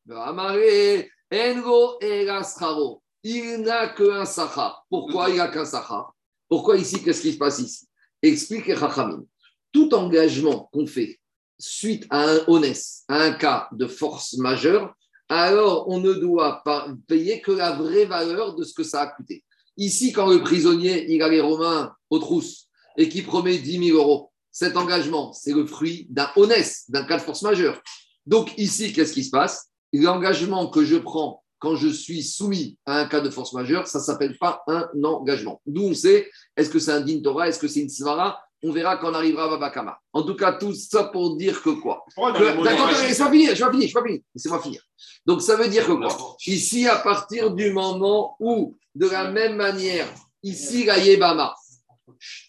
Il 3.24 3.62
n'a 3.62 3.88
qu'un 3.88 4.26
sahar. 4.26 4.86
Pourquoi 4.90 5.30
il 5.30 5.38
n'a 5.38 5.48
qu'un 5.48 5.64
sahar 5.64 6.14
Pourquoi 6.50 6.76
ici 6.76 7.02
Qu'est-ce 7.02 7.22
qui 7.22 7.32
se 7.32 7.38
passe 7.38 7.60
ici? 7.60 7.88
Explique 8.22 8.68
Rachamim. 8.74 9.24
Tout 9.72 9.94
engagement 9.94 10.70
qu'on 10.74 10.86
fait 10.86 11.21
suite 11.62 12.06
à 12.10 12.30
un 12.30 12.40
honnête, 12.48 12.84
à 13.08 13.22
un 13.22 13.32
cas 13.34 13.68
de 13.72 13.88
force 13.88 14.34
majeure, 14.38 14.94
alors 15.30 15.88
on 15.88 16.00
ne 16.00 16.14
doit 16.14 16.62
pas 16.66 16.88
payer 17.08 17.42
que 17.42 17.52
la 17.52 17.72
vraie 17.72 18.06
valeur 18.06 18.56
de 18.56 18.64
ce 18.64 18.74
que 18.74 18.84
ça 18.84 19.02
a 19.02 19.08
coûté. 19.08 19.44
Ici, 19.78 20.12
quand 20.12 20.28
le 20.28 20.42
prisonnier, 20.42 21.06
il 21.10 21.22
a 21.22 21.30
les 21.30 21.42
Romains 21.42 21.94
aux 22.10 22.20
trousses 22.20 22.68
et 22.98 23.08
qui 23.08 23.22
promet 23.22 23.58
10 23.58 23.88
000 23.90 23.98
euros, 23.98 24.32
cet 24.52 24.76
engagement, 24.76 25.32
c'est 25.32 25.54
le 25.54 25.66
fruit 25.66 26.08
d'un 26.10 26.30
honnête, 26.36 26.74
d'un 26.90 27.06
cas 27.06 27.18
de 27.18 27.22
force 27.22 27.42
majeure. 27.42 27.82
Donc 28.26 28.54
ici, 28.58 28.92
qu'est-ce 28.92 29.14
qui 29.14 29.24
se 29.24 29.30
passe? 29.30 29.70
L'engagement 29.94 30.68
que 30.68 30.84
je 30.84 30.98
prends 30.98 31.44
quand 31.60 31.76
je 31.76 31.88
suis 31.88 32.24
soumis 32.24 32.78
à 32.86 33.00
un 33.00 33.06
cas 33.06 33.22
de 33.22 33.30
force 33.30 33.54
majeure, 33.54 33.88
ça 33.88 34.00
ne 34.00 34.04
s'appelle 34.04 34.38
pas 34.38 34.64
un 34.68 34.90
engagement. 35.04 35.62
D'où 35.66 35.84
on 35.84 35.94
sait, 35.94 36.30
est-ce 36.58 36.70
que 36.70 36.80
c'est 36.80 36.92
un 36.92 37.02
din 37.02 37.22
Torah, 37.22 37.48
est-ce 37.48 37.60
que 37.60 37.68
c'est 37.68 37.82
une 37.82 37.90
svara? 37.90 38.42
On 38.64 38.72
verra 38.72 38.98
quand 38.98 39.12
on 39.12 39.14
arrivera 39.14 39.46
à 39.46 39.50
Babakama. 39.50 40.00
En 40.14 40.24
tout 40.24 40.36
cas, 40.36 40.54
tout 40.54 40.74
ça 40.74 41.06
pour 41.06 41.36
dire 41.36 41.62
que 41.62 41.72
quoi 41.72 42.06
D'accord, 42.18 42.90
laisse-moi 42.90 43.32
finir, 43.32 43.56
je 43.56 43.66
vais 43.66 43.72
finir, 43.72 43.90
je 43.90 44.00
vais 44.00 44.08
finir. 44.08 44.22
Laissez-moi 44.36 44.62
finir. 44.62 44.82
Donc, 45.26 45.42
ça 45.42 45.56
veut 45.56 45.68
dire 45.68 45.86
que 45.86 45.94
quoi 45.94 46.36
Ici, 46.46 46.88
à 46.88 46.98
partir 46.98 47.52
du 47.52 47.72
moment 47.72 48.36
où, 48.40 48.78
de 48.94 49.08
la 49.08 49.32
même 49.32 49.56
manière, 49.56 50.08
ici, 50.44 50.86
la 50.86 51.00
Yébama, 51.00 51.56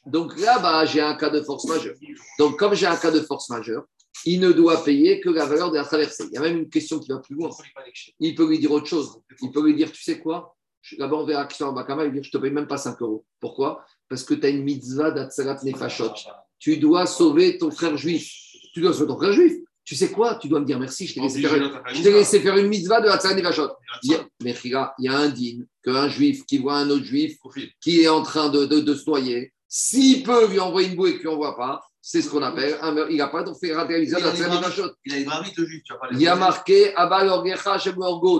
donc 0.06 0.38
là-bas, 0.38 0.84
j'ai 0.84 1.00
un 1.00 1.14
cas 1.14 1.30
de 1.30 1.40
force 1.40 1.64
majeure. 1.66 1.94
Donc, 2.38 2.58
comme 2.58 2.74
j'ai 2.74 2.86
un 2.86 2.96
cas 2.96 3.10
de 3.10 3.20
force 3.20 3.48
majeure, 3.48 3.84
il 4.24 4.40
ne 4.40 4.52
doit 4.52 4.84
payer 4.84 5.20
que 5.20 5.30
la 5.30 5.46
valeur 5.46 5.70
de 5.70 5.76
la 5.76 5.84
traversée. 5.84 6.24
Il 6.30 6.34
y 6.34 6.38
a 6.38 6.40
même 6.42 6.58
une 6.58 6.68
question 6.68 6.98
qui 6.98 7.10
va 7.10 7.18
plus 7.18 7.34
loin. 7.34 7.50
Il 8.20 8.34
peut 8.34 8.46
lui 8.46 8.58
dire 8.58 8.70
autre 8.70 8.86
chose. 8.86 9.18
Il 9.40 9.50
peut 9.50 9.64
lui 9.64 9.74
dire, 9.74 9.90
tu 9.90 10.02
sais 10.02 10.18
quoi 10.18 10.54
Là-bas, 10.99 11.16
on 11.16 11.24
verra 11.24 11.45
Christian 11.47 11.72
Bakama, 11.72 12.05
il 12.05 12.12
dit, 12.12 12.22
je 12.22 12.28
ne 12.28 12.33
te 12.33 12.39
paye 12.39 12.51
même 12.51 12.66
pas 12.66 12.76
5 12.76 13.01
euros. 13.03 13.24
Pourquoi? 13.41 13.85
Parce 14.09 14.24
que 14.24 14.35
tu 14.35 14.47
as 14.47 14.51
une 14.51 14.64
mitzvah 14.64 15.11
d'Atsalat 15.11 15.61
Nefashot. 15.62 16.12
Tu 16.59 16.76
dois 16.76 17.07
sauver 17.07 17.59
ton 17.59 17.70
frère 17.70 17.97
juif. 17.97 18.33
Tu 18.74 18.80
dois 18.80 18.93
sauver 18.93 19.07
ton 19.07 19.16
frère 19.16 19.33
juif. 19.33 19.55
Tu 19.85 19.97
sais 19.97 20.11
quoi? 20.11 20.37
Tu 20.37 20.49
dois 20.49 20.61
me 20.61 20.64
dire 20.64 20.78
merci, 20.78 21.07
je 21.07 21.14
t'ai 21.14 21.20
laissé, 21.20 22.41
faire, 22.41 22.57
une 22.57 22.68
mitzvah 22.68 23.01
de 23.01 23.09
Atsalat 23.09 23.37
Nefashot. 23.37 23.70
Mais 24.43 24.55
il 24.64 24.70
y 24.99 25.09
a 25.09 25.16
un 25.16 25.28
digne 25.28 25.66
qu'un 25.85 26.09
juif 26.09 26.45
qui 26.47 26.59
voit 26.59 26.76
un 26.76 26.91
autre 26.91 27.05
juif 27.05 27.39
qui 27.80 28.03
est 28.03 28.09
en 28.09 28.22
train 28.22 28.49
de, 28.49 28.66
de, 28.66 28.95
se 28.95 29.09
noyer, 29.09 29.53
s'il 29.68 30.22
peut 30.22 30.49
lui 30.49 30.61
envoyer 30.61 30.89
une 30.89 30.97
bouée 30.97 31.11
et 31.11 31.18
qu'il 31.18 31.26
n'envoie 31.26 31.57
pas, 31.57 31.80
c'est 32.05 32.20
ce 32.20 32.28
qu'on 32.28 32.42
appelle 32.42 32.76
un 32.82 33.09
Il 33.09 33.18
n'a 33.18 33.28
pas 33.28 33.44
fait 33.55 33.72
rater 33.72 34.03
Il 34.03 34.12
a 34.12 35.18
une 35.18 35.24
marmite 35.24 35.55
juif. 35.55 35.82
Il 36.11 36.20
y 36.20 36.26
a 36.26 36.34
marqué 36.34 36.92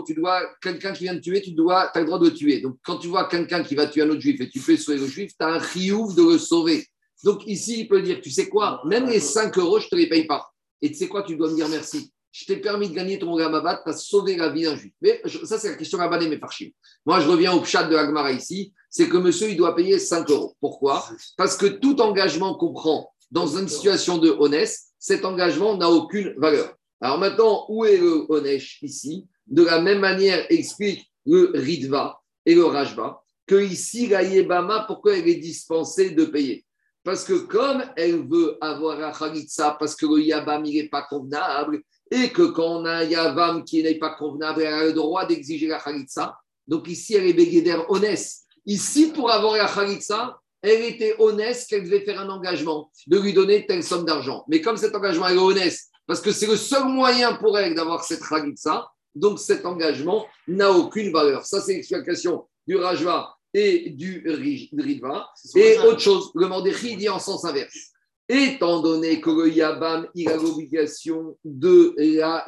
Tu 0.05 0.15
dois, 0.15 0.43
quelqu'un 0.61 0.93
qui 0.93 1.05
vient 1.05 1.15
de 1.15 1.21
tuer, 1.21 1.41
tu 1.41 1.53
dois, 1.53 1.83
as 1.83 2.01
le 2.01 2.07
droit 2.07 2.19
de 2.19 2.25
le 2.25 2.35
tuer. 2.35 2.61
Donc 2.61 2.79
quand 2.83 2.97
tu 2.97 3.07
vois 3.07 3.29
quelqu'un 3.29 3.63
qui 3.63 3.77
va 3.77 3.87
tuer 3.87 4.03
un 4.03 4.11
autre 4.11 4.21
juif 4.21 4.41
et 4.41 4.51
tu 4.51 4.59
fais 4.59 4.77
sauver 4.77 4.99
le 4.99 5.07
juif, 5.07 5.31
tu 5.39 5.47
as 5.47 5.49
un 5.49 5.59
riouf 5.59 6.17
de 6.17 6.25
le 6.25 6.39
sauver. 6.39 6.85
Donc 7.23 7.47
ici, 7.47 7.83
il 7.83 7.89
peut 7.89 8.03
dire 8.03 8.21
Tu 8.21 8.31
sais 8.31 8.49
quoi? 8.49 8.83
Même 8.85 9.07
les 9.09 9.21
5 9.21 9.57
euros, 9.59 9.79
je 9.79 9.87
ne 9.87 9.91
te 9.91 9.95
les 9.95 10.09
paye 10.09 10.27
pas. 10.27 10.51
Et 10.81 10.91
tu 10.91 10.97
sais 10.97 11.07
quoi? 11.07 11.23
Tu 11.23 11.37
dois 11.37 11.49
me 11.49 11.55
dire 11.55 11.69
merci. 11.69 12.13
Je 12.33 12.47
t'ai 12.47 12.57
permis 12.57 12.89
de 12.89 12.95
gagner 12.95 13.19
ton 13.19 13.37
gamabat, 13.37 13.83
tu 13.85 13.91
as 13.91 13.97
sauvé 13.97 14.37
la 14.37 14.49
vie 14.49 14.65
d'un 14.65 14.75
juif. 14.75 14.93
Mais 15.01 15.23
ça, 15.45 15.59
c'est 15.59 15.69
la 15.69 15.77
question 15.77 15.99
Rabané 15.99 16.29
mais 16.29 16.39
Farchim. 16.39 16.71
Moi, 17.07 17.21
je 17.21 17.29
reviens 17.29 17.53
au 17.53 17.63
chat 17.63 17.85
de 17.85 17.95
Agmara 17.95 18.33
ici 18.33 18.73
c'est 18.93 19.09
que 19.09 19.17
monsieur, 19.17 19.49
il 19.49 19.57
doit 19.57 19.75
payer 19.75 19.99
5 19.99 20.29
euros. 20.29 20.55
Pourquoi? 20.61 21.03
Parce 21.39 21.57
que 21.57 21.65
tout 21.65 21.99
engagement 22.03 22.55
qu'on 22.57 22.75
prend 22.75 23.12
dans 23.33 23.49
une 23.49 23.67
situation 23.67 24.19
de 24.19 24.31
honnête, 24.31 24.77
cet 24.99 25.25
engagement 25.25 25.77
n'a 25.77 25.91
aucune 25.91 26.35
valeur. 26.37 26.77
Alors 27.01 27.19
maintenant, 27.19 27.67
où 27.69 27.85
est 27.85 27.97
le 27.97 28.27
honnête 28.29 28.63
ici? 28.83 29.27
De 29.49 29.65
la 29.65 29.81
même 29.81 29.99
manière, 29.99 30.47
explique 30.51 31.11
le 31.27 31.51
Ritva 31.55 32.21
et 32.47 32.55
le 32.55 32.65
Rajva 32.65 33.23
que 33.47 33.57
ici, 33.57 34.07
la 34.07 34.23
Yébama, 34.23 34.85
pourquoi 34.87 35.17
elle 35.17 35.29
est 35.29 35.37
dispensée 35.37 36.11
de 36.11 36.25
payer? 36.27 36.65
Parce 37.05 37.25
que 37.25 37.33
comme 37.33 37.83
elle 37.97 38.27
veut 38.29 38.57
avoir 38.61 39.01
un 39.01 39.11
Khalitsa, 39.11 39.77
parce 39.79 39.97
que 39.97 40.07
le 40.07 40.23
Yabam, 40.23 40.63
n'est 40.63 40.89
pas 40.89 41.03
convenable, 41.03 41.83
et 42.11 42.31
que 42.31 42.43
quand 42.43 42.81
on 42.81 42.85
a 42.85 42.99
un 42.99 43.03
Yavam 43.03 43.65
qui 43.65 43.83
n'est 43.83 43.99
pas 43.99 44.15
convenable, 44.15 44.63
elle 44.63 44.73
a 44.73 44.85
le 44.85 44.93
droit 44.93 45.27
d'exiger 45.27 45.67
la 45.67 45.81
Khalitsa. 45.81 46.37
Donc 46.69 46.89
ici, 46.89 47.15
elle 47.15 47.27
est 47.27 47.33
Béguédère 47.33 47.91
honnête. 47.91 48.25
Ici, 48.65 49.09
pour 49.09 49.31
avoir 49.31 49.57
la 49.57 49.67
Khalitsa, 49.67 50.39
elle 50.63 50.83
était 50.83 51.15
honnête 51.19 51.65
qu'elle 51.69 51.85
devait 51.85 52.05
faire 52.05 52.21
un 52.21 52.29
engagement 52.29 52.91
de 53.07 53.19
lui 53.19 53.33
donner 53.33 53.67
telle 53.67 53.83
somme 53.83 54.05
d'argent. 54.05 54.45
Mais 54.49 54.61
comme 54.61 54.77
cet 54.77 54.95
engagement 54.95 55.29
est 55.29 55.37
honnête, 55.37 55.77
parce 56.07 56.21
que 56.21 56.33
c'est 56.33 56.47
le 56.47 56.57
seul 56.57 56.85
moyen 56.85 57.35
pour 57.35 57.59
elle 57.59 57.75
d'avoir 57.75 58.05
cette 58.05 58.23
ragitza, 58.23 58.89
donc 59.15 59.39
cet 59.39 59.67
engagement 59.67 60.27
n'a 60.49 60.71
aucune 60.71 61.13
valeur. 61.13 61.45
Ça, 61.45 61.61
c'est 61.61 61.75
l'explication 61.75 62.49
du 62.67 62.77
Rajva 62.77 63.35
et 63.53 63.91
du 63.91 64.25
Ridva. 64.27 65.29
Et 65.55 65.79
autre 65.81 66.01
chose, 66.01 66.31
le 66.35 66.47
Mandéchi 66.47 66.97
dit 66.97 67.09
en 67.09 67.19
sens 67.19 67.45
inverse. 67.45 67.91
Étant 68.29 68.81
donné 68.81 69.21
que 69.21 69.31
le 69.31 69.51
Yabam, 69.51 70.09
il 70.15 70.29
a 70.29 70.37
l'obligation 70.37 71.37
de 71.45 71.95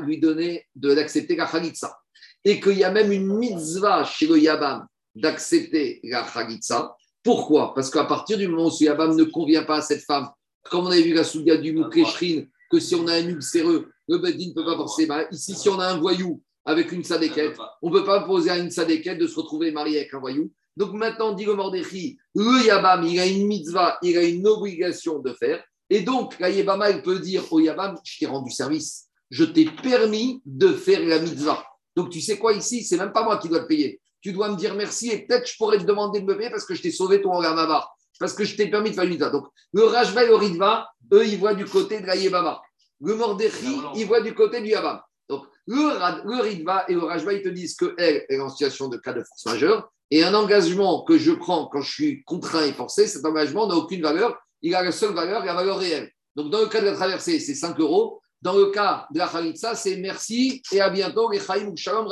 lui 0.01 0.19
donner, 0.19 0.65
de 0.75 0.93
l'accepter 0.93 1.37
la 1.37 1.47
Khalitsa, 1.47 1.99
et 2.45 2.61
qu'il 2.61 2.79
y 2.79 2.85
a 2.85 2.91
même 2.91 3.13
une 3.13 3.27
mitzvah 3.27 4.05
chez 4.05 4.27
le 4.27 4.39
Yabam 4.39 4.87
d'accepter 5.15 6.01
la 6.05 6.23
Khalitsa, 6.23 6.97
pourquoi? 7.25 7.75
Parce 7.75 7.91
qu'à 7.91 8.05
partir 8.05 8.39
du 8.39 8.47
moment 8.47 8.67
où 8.67 8.71
ce 8.71 8.85
Yabam 8.85 9.17
ne 9.17 9.25
convient 9.25 9.65
pas 9.65 9.79
à 9.79 9.83
cette 9.83 10.03
femme, 10.03 10.29
comme 10.63 10.87
on 10.87 10.91
avait 10.91 11.03
vu 11.03 11.15
la 11.15 11.25
Soudia 11.25 11.57
du 11.57 11.73
Moukeshrin, 11.73 12.45
que 12.71 12.79
si 12.79 12.95
on 12.95 13.07
a 13.09 13.15
un 13.15 13.27
ulcéreux, 13.27 13.91
le 14.09 14.19
Bedin 14.19 14.49
ne 14.49 14.53
peut 14.53 14.65
pas 14.65 14.77
forcer. 14.77 15.07
Bah, 15.07 15.25
ici, 15.33 15.55
si 15.55 15.69
on 15.69 15.81
a 15.81 15.87
un 15.87 15.99
voyou 15.99 16.43
avec 16.65 16.93
une 16.93 17.05
sadéquette. 17.05 17.59
On 17.83 17.91
ne 17.91 17.99
peut 17.99 18.05
pas 18.05 18.21
poser 18.21 18.51
à 18.51 18.59
une 18.59 18.71
sadéquette 18.71 19.19
de 19.19 19.27
se 19.27 19.37
retrouver 19.37 19.71
marié 19.71 20.01
avec 20.01 20.15
un 20.15 20.21
voyou. 20.21 20.51
Donc 20.77 20.93
maintenant, 20.93 21.33
dit 21.33 21.45
le 21.45 21.55
Mordéchi, 21.55 22.19
le 22.35 22.67
Yabam, 22.67 23.05
il 23.05 23.21
a 23.21 23.27
une 23.27 23.47
mitzvah, 23.47 23.99
il 24.03 24.17
a 24.19 24.23
une 24.23 24.47
obligation 24.47 25.21
de 25.21 25.33
faire. 25.33 25.63
Et 25.91 26.01
donc, 26.01 26.39
la 26.41 26.51
Yabama, 26.51 26.91
il 26.91 27.03
peut 27.03 27.21
dire 27.21 27.45
au 27.53 27.61
Yabam, 27.61 27.97
je 28.03 28.19
t'ai 28.19 28.27
rendu 28.27 28.51
service. 28.51 29.07
Je 29.31 29.45
t'ai 29.45 29.67
permis 29.67 30.43
de 30.45 30.69
faire 30.69 31.05
la 31.07 31.19
mitzvah. 31.19 31.65
Donc 31.97 32.11
tu 32.11 32.21
sais 32.21 32.39
quoi 32.39 32.53
ici? 32.53 32.83
C'est 32.83 32.97
même 32.97 33.13
pas 33.13 33.25
moi 33.25 33.39
qui 33.39 33.49
dois 33.49 33.61
te 33.61 33.67
payer. 33.67 34.01
Tu 34.25 34.33
dois 34.33 34.49
me 34.49 34.57
dire 34.57 34.75
merci 34.75 35.11
et 35.11 35.27
peut-être 35.27 35.47
je 35.47 35.55
pourrais 35.59 35.77
te 35.77 35.85
demander 35.85 36.23
de 36.23 36.25
me 36.25 36.35
payer 36.35 36.49
parce 36.49 36.65
que 36.65 36.75
je 36.75 36.81
t'ai 36.81 36.91
sauvé 36.91 37.21
ton 37.21 37.33
Ramava. 37.33 37.87
Parce 38.19 38.33
que 38.33 38.43
je 38.43 38.57
t'ai 38.57 38.71
permis 38.71 38.89
de 38.89 38.95
faire 38.95 39.05
une 39.05 39.11
mitzvah. 39.11 39.29
Donc 39.29 39.49
le 39.75 39.85
Rajva 39.85 40.25
et 40.25 40.29
le 40.29 40.35
Ridva, 40.37 40.89
eux, 41.13 41.27
ils 41.27 41.39
voient 41.39 41.53
du 41.53 41.67
côté 41.67 42.01
de 42.01 42.07
la 42.07 42.17
Yabama. 42.17 42.63
Le 43.03 43.17
Mordéchi, 43.17 43.77
il 43.97 44.07
voit 44.07 44.23
du 44.23 44.35
côté 44.35 44.63
du 44.63 44.69
Yabam. 44.71 44.99
Donc 45.29 45.45
le, 45.67 45.77
le 46.25 46.43
Ridva 46.43 46.87
et 46.89 46.95
le 46.95 47.01
Rajva, 47.01 47.35
ils 47.35 47.43
te 47.43 47.51
disent 47.51 47.77
qu'elle 47.77 48.25
est 48.27 48.41
en 48.41 48.49
situation 48.49 48.89
de 48.89 48.97
cas 48.97 49.13
de 49.13 49.23
force 49.23 49.45
majeure 49.45 49.91
et 50.11 50.25
un 50.25 50.33
engagement 50.33 51.03
que 51.03 51.19
je 51.19 51.33
prends 51.33 51.67
quand 51.67 51.83
je 51.83 51.93
suis 51.93 52.25
contraint 52.25 52.65
et 52.65 52.73
forcé, 52.73 53.07
cet 53.07 53.27
engagement 53.27 53.67
n'a 53.67 53.75
aucune 53.75 54.01
valeur. 54.01 54.39
Il 54.63 54.75
a 54.75 54.83
la 54.83 54.93
seule 54.93 55.13
valeur, 55.13 55.45
la 55.45 55.53
valeur 55.53 55.79
réelle. 55.79 56.11
Donc, 56.35 56.51
dans 56.51 56.61
le 56.61 56.67
cas 56.67 56.81
de 56.81 56.87
la 56.87 56.95
traversée, 56.95 57.41
c'est 57.41 57.55
5 57.55 57.79
euros. 57.79 58.23
Dans 58.41 58.55
le 58.55 58.67
cas 58.67 59.07
de 59.13 59.19
la 59.19 59.29
Khalitsa, 59.29 59.75
c'est 59.75 59.97
merci 59.97 60.63
et 60.73 60.81
à 60.81 60.89
bientôt, 60.89 61.31
les 61.31 61.41
ou 61.65 61.77
Shalom 61.77 62.07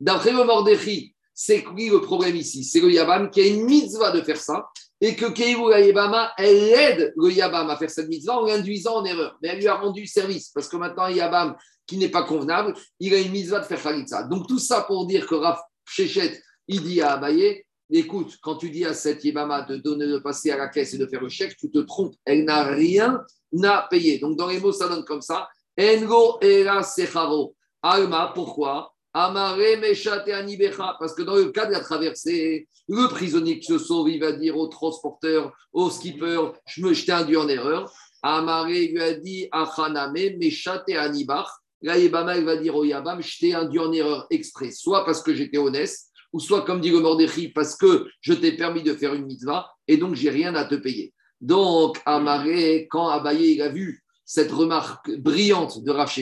D'après 0.00 0.32
le 0.32 0.44
Mordéchi, 0.44 1.14
c'est 1.34 1.62
qui 1.62 1.90
le 1.90 2.00
problème 2.00 2.36
ici? 2.36 2.64
C'est 2.64 2.80
le 2.80 2.90
Yabam 2.90 3.30
qui 3.30 3.40
a 3.40 3.46
une 3.46 3.64
mitzvah 3.64 4.10
de 4.10 4.22
faire 4.22 4.36
ça 4.36 4.66
et 5.00 5.16
que 5.16 5.26
Keivu 5.26 5.70
Yabama, 5.70 6.32
elle 6.36 6.56
aide 6.56 7.14
le 7.16 7.30
Yabam 7.30 7.70
à 7.70 7.76
faire 7.76 7.90
cette 7.90 8.08
mitzvah 8.08 8.38
en 8.38 8.44
l'induisant 8.44 8.96
en 8.96 9.04
erreur. 9.04 9.38
Mais 9.42 9.50
elle 9.50 9.58
lui 9.58 9.68
a 9.68 9.74
rendu 9.74 10.06
service 10.06 10.50
parce 10.50 10.68
que 10.68 10.76
maintenant, 10.76 11.08
Yabam, 11.08 11.56
qui 11.86 11.96
n'est 11.96 12.10
pas 12.10 12.22
convenable, 12.22 12.74
il 12.98 13.14
a 13.14 13.18
une 13.18 13.32
mitzvah 13.32 13.60
de 13.60 13.64
faire 13.64 13.82
Khalitsa. 13.82 14.24
Donc, 14.24 14.46
tout 14.46 14.58
ça 14.58 14.82
pour 14.82 15.06
dire 15.06 15.26
que 15.26 15.34
Raf 15.34 15.60
Shechet, 15.86 16.40
il 16.68 16.82
dit 16.82 17.00
à 17.00 17.14
Abaye, 17.14 17.64
écoute, 17.90 18.36
quand 18.42 18.56
tu 18.56 18.70
dis 18.70 18.84
à 18.84 18.94
cette 18.94 19.24
Yébama 19.24 19.62
de 19.62 19.76
donner, 19.76 20.06
de 20.06 20.18
passer 20.18 20.50
à 20.50 20.56
la 20.56 20.68
caisse 20.68 20.94
et 20.94 20.98
de 20.98 21.06
faire 21.06 21.20
le 21.20 21.28
chèque, 21.28 21.56
tu 21.56 21.70
te 21.70 21.78
trompes. 21.78 22.14
Elle 22.24 22.44
n'a 22.44 22.64
rien 22.64 23.20
à 23.64 23.86
payer. 23.90 24.18
Donc 24.18 24.36
dans 24.36 24.46
les 24.46 24.60
mots, 24.60 24.72
ça 24.72 24.88
donne 24.88 25.04
comme 25.04 25.22
ça. 25.22 25.48
Engo 25.78 26.38
era 26.40 26.82
secharo. 26.82 27.56
Alma, 27.82 28.32
pourquoi? 28.34 28.94
Amare 29.12 29.76
meshate 29.80 30.28
anibecha. 30.28 30.96
Parce 30.98 31.14
que 31.14 31.22
dans 31.22 31.36
le 31.36 31.46
cas 31.46 31.66
de 31.66 31.72
la 31.72 31.80
traversée, 31.80 32.68
le 32.88 33.08
prisonnier 33.08 33.58
qui 33.58 33.66
se 33.66 33.78
sauve, 33.78 34.10
il 34.10 34.20
va 34.20 34.32
dire 34.32 34.56
au 34.56 34.68
transporteur, 34.68 35.52
au 35.72 35.90
skipper, 35.90 36.52
je 36.66 36.82
me 36.82 36.92
jetais 36.92 37.12
induit 37.12 37.36
en 37.36 37.48
erreur. 37.48 37.92
Amare 38.22 38.66
lui 38.66 39.00
a 39.00 39.14
dit 39.14 39.48
Achaname 39.52 40.36
meshate 40.38 40.90
anibach. 40.90 41.48
Là, 41.82 41.96
Yébama, 41.96 42.36
il 42.36 42.44
va 42.44 42.56
dire 42.56 42.76
au 42.76 42.84
Yabam, 42.84 43.22
je 43.22 43.38
t'ai 43.38 43.54
induit 43.54 43.78
en 43.78 43.90
erreur 43.92 44.26
exprès, 44.28 44.70
soit 44.70 45.04
parce 45.06 45.22
que 45.22 45.34
j'étais 45.34 45.56
honnête, 45.56 45.96
ou 46.32 46.38
soit 46.38 46.62
comme 46.62 46.80
dit 46.80 46.90
le 46.90 47.00
Mordéchi, 47.00 47.48
parce 47.48 47.74
que 47.74 48.06
je 48.20 48.34
t'ai 48.34 48.52
permis 48.52 48.82
de 48.82 48.92
faire 48.92 49.14
une 49.14 49.24
mitzvah 49.24 49.70
et 49.88 49.96
donc 49.96 50.14
j'ai 50.14 50.28
rien 50.28 50.54
à 50.54 50.64
te 50.64 50.74
payer. 50.74 51.14
Donc, 51.40 51.98
Amaré, 52.04 52.86
quand 52.90 53.08
Abaye 53.08 53.54
il 53.54 53.62
a 53.62 53.70
vu 53.70 54.04
cette 54.26 54.52
remarque 54.52 55.10
brillante 55.16 55.82
de 55.82 55.90
Rav 55.90 56.12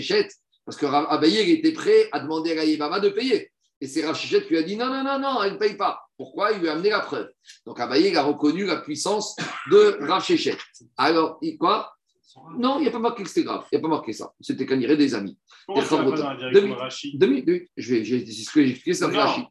parce 0.69 0.77
que 0.77 0.85
Abaye 0.85 1.45
il 1.45 1.51
était 1.51 1.73
prêt 1.73 2.11
à 2.12 2.21
demander 2.21 2.59
à 2.59 2.62
Yébama 2.62 3.01
de 3.01 3.09
payer. 3.09 3.51
Et 3.81 3.87
c'est 3.87 4.05
Rav 4.05 4.14
Shechet 4.14 4.43
qui 4.43 4.51
lui 4.51 4.59
a 4.59 4.62
dit 4.62 4.77
non, 4.77 4.89
non, 4.89 5.03
non, 5.03 5.19
non, 5.19 5.43
elle 5.43 5.55
ne 5.55 5.57
paye 5.57 5.79
pas. 5.79 6.03
Pourquoi? 6.19 6.53
Il 6.53 6.61
lui 6.61 6.69
a 6.69 6.73
amené 6.73 6.91
la 6.91 7.01
preuve. 7.01 7.31
Donc 7.64 7.81
Abaye 7.81 8.09
il 8.09 8.16
a 8.19 8.23
reconnu 8.23 8.66
la 8.66 8.77
puissance 8.77 9.35
de 9.71 9.97
Rav 10.03 10.23
Shechet. 10.23 10.59
Alors, 10.99 11.41
quoi? 11.59 11.91
Non, 12.59 12.81
il 12.81 12.83
n'y 12.83 12.89
a 12.89 12.91
pas 12.91 12.99
marqué 12.99 13.23
que 13.23 13.31
c'était 13.31 13.45
grave. 13.45 13.64
Il 13.73 13.77
n'y 13.77 13.79
a 13.79 13.83
pas 13.83 13.89
marqué 13.89 14.12
ça. 14.12 14.31
C'était 14.43 14.66
qu'on 14.66 14.79
irait 14.79 14.99
des 14.99 15.14
amis. 15.14 15.39
Pourquoi 15.64 16.03
deux, 16.53 16.61
minutes, 16.61 16.81
deux 17.14 17.27
minutes. 17.27 17.71
Je 17.79 17.95
vais, 17.95 18.05
c'est 18.05 18.31
ce 18.31 18.51
que 18.53 18.62
j'ai 18.62 18.73
expliqué, 18.73 18.93
c'est 18.93 19.09
le 19.09 19.16
Rachid. 19.16 19.45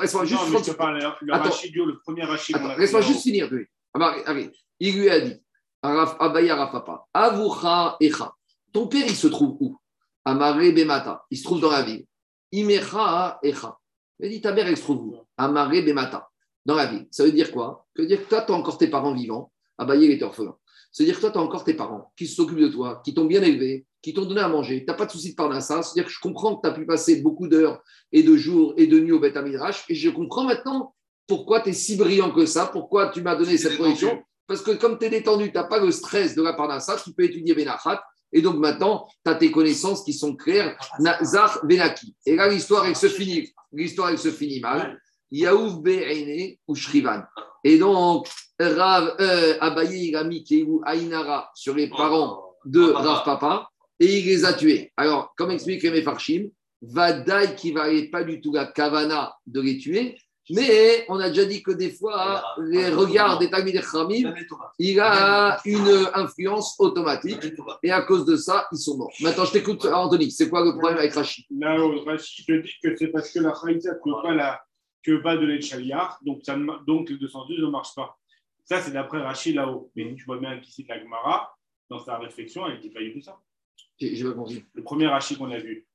Laisse-moi 0.00 0.24
juste. 0.24 0.50
Non, 0.50 0.60
je 0.60 0.72
parle, 0.72 0.98
le 1.20 1.32
Rachid, 1.34 1.72
le 1.76 2.00
premier 2.00 2.24
Rachid. 2.24 2.56
Laisse-moi 2.76 3.02
juste 3.02 3.22
finir. 3.22 3.48
Allez, 3.94 4.50
il 4.80 4.98
lui 4.98 5.08
a 5.08 5.20
dit 5.20 5.36
Abaya 5.82 6.56
Rafapa, 6.56 7.06
Avoucha 7.14 7.96
Echa. 8.00 8.34
Ton 8.72 8.88
père, 8.88 9.06
il 9.06 9.14
se 9.14 9.28
trouve 9.28 9.56
où? 9.60 9.76
Amaré 10.28 10.72
Bemata. 10.72 11.24
Il 11.30 11.38
se 11.38 11.44
trouve 11.44 11.60
dans 11.60 11.70
la 11.70 11.80
ville. 11.80 12.04
Imecha 12.52 13.38
Echa. 13.42 13.78
Il 14.20 14.28
dit 14.28 14.42
Ta 14.42 14.52
mère, 14.52 14.66
elle 14.66 14.76
se 14.76 14.82
trouve 14.82 14.98
où? 14.98 15.16
Amaré 15.38 15.80
Bemata. 15.80 16.28
Dans 16.66 16.74
la 16.74 16.84
ville. 16.84 17.06
Ça 17.10 17.24
veut 17.24 17.32
dire 17.32 17.50
quoi? 17.50 17.86
Ça 17.96 18.02
veut 18.02 18.08
dire 18.08 18.22
que 18.22 18.28
toi, 18.28 18.42
tu 18.42 18.52
as 18.52 18.54
encore 18.54 18.76
tes 18.76 18.88
parents 18.88 19.14
vivants. 19.14 19.50
Abaye, 19.78 20.04
il 20.04 20.10
était 20.10 20.24
orphelin. 20.24 20.54
C'est-à-dire 20.92 21.16
que 21.16 21.20
toi, 21.22 21.30
tu 21.30 21.38
as 21.38 21.40
encore 21.40 21.64
tes 21.64 21.72
parents 21.72 22.12
qui 22.14 22.26
s'occupent 22.26 22.58
de 22.58 22.68
toi, 22.68 23.00
qui 23.02 23.14
t'ont 23.14 23.24
bien 23.24 23.42
élevé, 23.42 23.86
qui 24.02 24.12
t'ont 24.12 24.26
donné 24.26 24.42
à 24.42 24.48
manger. 24.48 24.80
Tu 24.80 24.86
n'as 24.86 24.94
pas 24.94 25.06
de 25.06 25.10
souci 25.10 25.30
de 25.30 25.34
parler 25.34 25.56
à 25.56 25.60
ça. 25.62 25.82
C'est-à-dire 25.82 26.04
que 26.04 26.12
je 26.12 26.20
comprends 26.20 26.56
que 26.56 26.60
tu 26.62 26.68
as 26.68 26.74
pu 26.74 26.84
passer 26.84 27.22
beaucoup 27.22 27.48
d'heures 27.48 27.80
et 28.12 28.22
de 28.22 28.36
jours 28.36 28.74
et 28.76 28.86
de 28.86 28.98
nuits 28.98 29.12
au 29.12 29.20
Beth. 29.20 29.38
Et 29.88 29.94
je 29.94 30.10
comprends 30.10 30.44
maintenant 30.44 30.94
pourquoi 31.26 31.62
tu 31.62 31.70
es 31.70 31.72
si 31.72 31.96
brillant 31.96 32.32
que 32.32 32.44
ça, 32.44 32.66
pourquoi 32.66 33.08
tu 33.08 33.22
m'as 33.22 33.34
donné 33.34 33.56
cette 33.56 33.76
projection. 33.76 34.22
Parce 34.46 34.60
que 34.60 34.72
comme 34.72 34.98
tu 34.98 35.06
es 35.06 35.10
détendu, 35.10 35.50
tu 35.50 35.56
n'as 35.56 35.64
pas 35.64 35.78
le 35.78 35.90
stress 35.90 36.34
de 36.34 36.42
la 36.42 36.52
part 36.52 36.82
ça, 36.82 36.96
tu 37.02 37.14
peux 37.14 37.24
étudier 37.24 37.54
Benachat. 37.54 38.02
Et 38.32 38.42
donc 38.42 38.56
maintenant, 38.56 39.08
tu 39.24 39.30
as 39.30 39.34
tes 39.34 39.50
connaissances 39.50 40.04
qui 40.04 40.12
sont 40.12 40.36
claires. 40.36 40.76
Nazar 40.98 41.64
Benaki. 41.64 42.14
Et 42.26 42.36
là, 42.36 42.48
l'histoire, 42.48 42.86
elle 42.86 42.96
se 42.96 43.08
finit. 43.08 43.52
L'histoire, 43.72 44.10
elle 44.10 44.18
se 44.18 44.30
finit 44.30 44.60
mal. 44.60 45.00
Yaouf 45.30 45.80
Be'ene 45.82 46.56
ou 46.66 46.74
Shrivan. 46.74 47.22
Et 47.64 47.78
donc, 47.78 48.28
Rav 48.58 49.16
euh, 49.20 49.56
Abaye, 49.60 50.08
il 50.08 50.16
a 50.16 50.24
mis 50.24 50.44
Ainara 50.84 51.50
sur 51.54 51.74
les 51.74 51.88
parents 51.88 52.42
de 52.64 52.82
Rav 52.82 53.24
Papa 53.24 53.68
et 54.00 54.20
il 54.20 54.26
les 54.26 54.44
a 54.44 54.52
tués. 54.52 54.92
Alors, 54.96 55.34
comme 55.36 55.50
explique 55.50 55.82
Rémé 55.82 56.02
Farshim, 56.02 56.48
Vadaï 56.80 57.56
qui 57.56 57.72
ne 57.72 57.78
valait 57.78 58.08
pas 58.08 58.22
du 58.22 58.40
tout 58.40 58.52
la 58.52 58.66
kavana 58.66 59.34
de 59.46 59.60
les 59.60 59.78
tuer, 59.78 60.16
mais 60.50 61.04
on 61.08 61.18
a 61.18 61.28
déjà 61.28 61.44
dit 61.44 61.62
que 61.62 61.72
des 61.72 61.90
fois, 61.90 62.42
les 62.58 62.88
regards 62.90 63.38
des 63.38 63.50
Talmud 63.50 63.80
Khamim, 63.80 64.34
il 64.78 65.00
a 65.00 65.60
une 65.64 66.08
influence 66.14 66.76
automatique. 66.78 67.52
Et 67.82 67.90
à 67.90 68.02
cause 68.02 68.24
de 68.24 68.36
ça, 68.36 68.66
ils 68.72 68.78
sont 68.78 68.96
morts. 68.96 69.12
Maintenant, 69.20 69.44
je 69.44 69.52
t'écoute, 69.52 69.84
Anthony, 69.86 70.30
c'est 70.30 70.48
quoi 70.48 70.64
le 70.64 70.72
problème 70.72 70.98
avec 70.98 71.14
Rachid? 71.14 71.44
Là, 71.58 71.76
Rachid 72.06 72.46
te 72.46 72.52
dit 72.52 72.72
que 72.82 72.96
c'est 72.96 73.08
parce 73.08 73.30
que 73.30 73.40
la 73.40 73.52
Khaïsa 73.52 73.92
ne 73.92 73.98
peut 74.02 74.22
pas 74.22 74.34
la 74.34 74.60
que 75.04 75.22
pas 75.22 75.36
de 75.36 75.46
l'Echaliar, 75.46 76.18
donc, 76.22 76.40
ça, 76.44 76.56
donc 76.86 77.08
le 77.08 77.16
212 77.16 77.60
ne 77.60 77.70
marche 77.70 77.94
pas. 77.94 78.16
Ça, 78.64 78.80
c'est 78.82 78.90
d'après 78.90 79.20
Rachid 79.20 79.54
là-haut. 79.54 79.90
Mais 79.96 80.14
tu 80.14 80.24
vois 80.24 80.38
bien 80.38 80.58
qu'ici, 80.58 80.84
la 80.88 81.00
Gemara, 81.00 81.54
dans 81.88 81.98
sa 81.98 82.18
réflexion, 82.18 82.66
elle 82.66 82.80
dit 82.80 82.90
pas 82.90 83.00
du 83.00 83.14
tout 83.14 83.22
ça. 83.22 83.38
J'ai 83.98 84.22
pas 84.24 84.32
compris. 84.32 84.64
Le 84.74 84.82
premier 84.82 85.06
Rachid 85.06 85.38
qu'on 85.38 85.50
a 85.50 85.58
vu, 85.58 85.86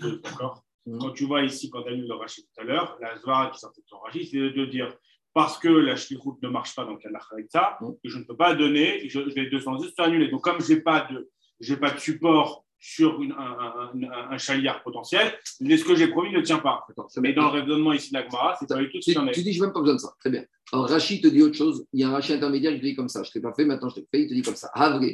d'accord 0.00 0.62
mhm. 0.90 0.98
Quand 1.00 1.10
tu 1.10 1.24
vois 1.24 1.42
ici, 1.42 1.70
quand 1.70 1.82
tu 1.82 1.88
as 1.88 1.92
lu 1.92 2.06
le 2.06 2.14
Rachid 2.14 2.44
tout 2.44 2.60
à 2.60 2.64
l'heure, 2.64 2.98
la 3.00 3.16
Zvara 3.18 3.50
qui 3.50 3.58
sortait 3.58 3.80
de 3.80 3.86
ton 3.86 3.98
Rachid, 3.98 4.28
c'est 4.30 4.38
de 4.38 4.64
dire 4.66 4.94
parce 5.32 5.58
que 5.58 5.68
la 5.68 5.94
route 6.18 6.42
ne 6.42 6.48
marche 6.48 6.74
pas 6.74 6.84
dans 6.84 6.92
le 6.92 6.96
mhm. 6.96 7.96
que 8.02 8.08
je 8.08 8.18
ne 8.18 8.24
peux 8.24 8.36
pas 8.36 8.54
donner, 8.54 9.08
je, 9.08 9.20
les 9.20 9.48
210 9.48 9.94
sont 9.94 10.02
annulés. 10.02 10.28
Donc, 10.28 10.42
comme 10.42 10.60
je 10.60 10.74
n'ai 10.74 10.80
pas, 10.80 11.08
de, 11.10 11.74
pas 11.76 11.90
de 11.90 11.98
support 11.98 12.64
sur 12.80 13.22
une, 13.22 13.32
un, 13.32 13.90
un, 14.30 14.74
potentiel, 14.82 15.32
ce 15.44 15.84
que 15.84 15.94
j'ai 15.94 16.08
promis 16.08 16.32
ne 16.32 16.40
tient 16.40 16.58
pas. 16.58 16.84
Mais 17.18 17.34
dans 17.34 17.52
le 17.52 17.60
raisonnement 17.60 17.92
ici 17.92 18.10
de 18.10 18.18
l'Agmara, 18.18 18.56
c'est 18.58 18.74
du 18.74 18.90
tout 18.90 19.00
ce 19.02 19.10
qu'il 19.10 19.18
en 19.18 19.28
est. 19.28 19.32
Tu 19.32 19.42
dis, 19.42 19.52
je 19.52 19.60
n'ai 19.60 19.66
même 19.66 19.74
pas 19.74 19.80
besoin 19.80 19.96
de 19.96 20.00
ça. 20.00 20.14
Très 20.18 20.30
bien. 20.30 20.44
Alors, 20.72 20.88
Rachid 20.88 21.22
te 21.22 21.28
dit 21.28 21.42
autre 21.42 21.56
chose. 21.56 21.86
Il 21.92 22.00
y 22.00 22.04
a 22.04 22.08
un 22.08 22.12
Rachid 22.12 22.36
intermédiaire 22.36 22.72
qui 22.72 22.80
te 22.80 22.84
dit 22.86 22.96
comme 22.96 23.08
ça. 23.08 23.22
Je 23.22 23.28
ne 23.28 23.32
t'ai 23.34 23.40
pas 23.40 23.52
fait, 23.52 23.66
maintenant 23.66 23.90
je 23.90 23.96
t'ai 23.96 24.06
fait. 24.10 24.22
Il 24.22 24.28
te 24.28 24.34
dit 24.34 24.42
comme 24.42 24.56
ça. 24.56 24.70
Havre, 24.72 25.04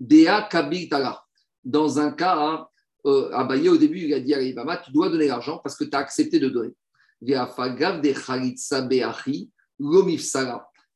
Dea 0.00 0.48
Kabil 0.50 0.88
Tala. 0.88 1.22
Dans 1.62 2.00
un 2.00 2.12
cas, 2.12 2.68
euh, 3.06 3.30
Abaye, 3.32 3.68
au 3.68 3.76
début, 3.76 4.00
il 4.00 4.14
a 4.14 4.20
dit 4.20 4.34
à 4.34 4.42
Ibama, 4.42 4.76
tu 4.78 4.92
dois 4.92 5.08
donner 5.08 5.26
l'argent 5.26 5.58
parce 5.62 5.76
que 5.76 5.84
tu 5.84 5.94
as 5.96 5.98
accepté 5.98 6.38
de 6.38 6.48
donner. 6.48 6.72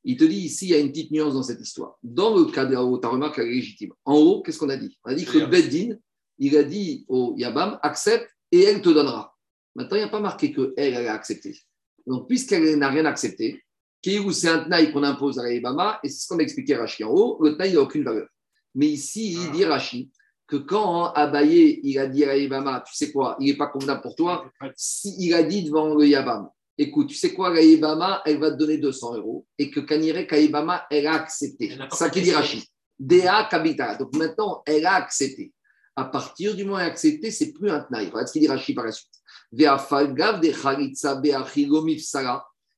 Il 0.09 0.17
te 0.17 0.25
dit 0.25 0.37
ici, 0.37 0.67
il 0.67 0.71
y 0.71 0.75
a 0.75 0.79
une 0.79 0.91
petite 0.91 1.11
nuance 1.11 1.35
dans 1.35 1.43
cette 1.43 1.61
histoire. 1.61 1.99
Dans 2.03 2.37
le 2.37 2.45
cas 2.47 2.65
de 2.65 2.75
la 2.75 2.85
haut, 2.85 2.99
ta 2.99 3.09
remarque 3.09 3.39
est 3.39 3.45
légitime. 3.45 3.93
En 4.05 4.17
haut, 4.17 4.43
qu'est-ce 4.43 4.59
qu'on 4.59 4.69
a 4.69 4.77
dit? 4.77 4.99
On 5.05 5.11
a 5.11 5.15
dit 5.15 5.25
que 5.25 5.45
Beddin, 5.47 5.97
il 6.39 6.57
a 6.57 6.63
dit 6.63 7.05
au 7.09 7.35
Yabam, 7.37 7.79
accepte 7.83 8.31
et 8.53 8.63
elle 8.63 8.83
te 8.83 8.89
donnera. 8.89 9.37
Maintenant, 9.75 9.97
il 9.97 10.01
n'y 10.01 10.07
a 10.07 10.11
pas 10.11 10.21
marqué 10.21 10.53
qu'elle, 10.53 10.73
elle 10.77 11.07
a 11.07 11.15
accepté. 11.15 11.59
Donc, 12.07 12.29
puisqu'elle 12.29 12.79
n'a 12.79 12.89
rien 12.89 13.05
accepté, 13.05 13.63
c'est 14.03 14.49
un 14.49 14.65
tnaï 14.65 14.93
qu'on 14.93 15.03
impose 15.03 15.39
à 15.39 15.53
Yabama, 15.53 15.99
et 16.05 16.09
c'est 16.09 16.23
ce 16.23 16.29
qu'on 16.29 16.39
a 16.39 16.43
expliqué 16.43 16.77
Rashi 16.77 17.03
en 17.03 17.11
haut, 17.11 17.39
le 17.43 17.57
tnaï 17.57 17.73
n'a 17.73 17.81
aucune 17.81 18.05
valeur. 18.05 18.29
Mais 18.75 18.87
ici, 18.87 19.33
il 19.33 19.51
dit 19.51 19.65
Rashi 19.65 20.11
que 20.47 20.57
quand 20.57 21.12
Abaye, 21.12 21.80
il 21.82 21.99
a 21.99 22.07
dit 22.07 22.24
à 22.24 22.36
Yabama, 22.36 22.84
tu 22.86 22.94
sais 22.94 23.11
quoi, 23.11 23.36
il 23.40 23.47
n'est 23.47 23.57
pas 23.57 23.66
convenable 23.66 24.01
pour 24.01 24.14
toi, 24.14 24.51
si, 24.76 25.14
il 25.18 25.34
a 25.34 25.42
dit 25.42 25.64
devant 25.64 25.94
le 25.94 26.07
Yabam, 26.07 26.49
écoute, 26.78 27.09
tu 27.09 27.16
sais 27.16 27.32
quoi, 27.32 27.53
la 27.53 27.62
Yabama, 27.62 28.22
elle 28.24 28.38
va 28.38 28.51
te 28.51 28.57
donner 28.57 28.78
200 28.78 29.16
euros, 29.16 29.47
et 29.59 29.70
que 29.70 29.80
Kanire 29.80 30.26
Kaibama, 30.26 30.86
elle 30.90 31.07
a 31.07 31.14
accepté. 31.14 31.76
C'est 31.90 31.97
ça 31.97 32.11
qu'il 32.11 32.22
dit 32.22 32.32
Rashi. 32.32 32.64
Dea 32.99 33.47
Kabita. 33.51 33.97
Donc 33.97 34.14
maintenant, 34.16 34.62
elle 34.66 34.86
a 34.86 34.94
accepté 34.94 35.53
à 35.97 36.05
partir 36.05 36.55
du 36.55 36.64
moment 36.64 36.76
où 36.76 36.80
accepté, 36.80 37.30
c'est 37.30 37.53
plus 37.53 37.70
un 37.70 37.80
tnaï. 37.80 38.11
Voilà 38.11 38.26
ce 38.26 38.32
qu'il 38.32 38.42
dit 38.42 38.49
Rashi 38.49 38.74
par 38.74 38.84
la 38.84 38.92
suite. 38.92 39.11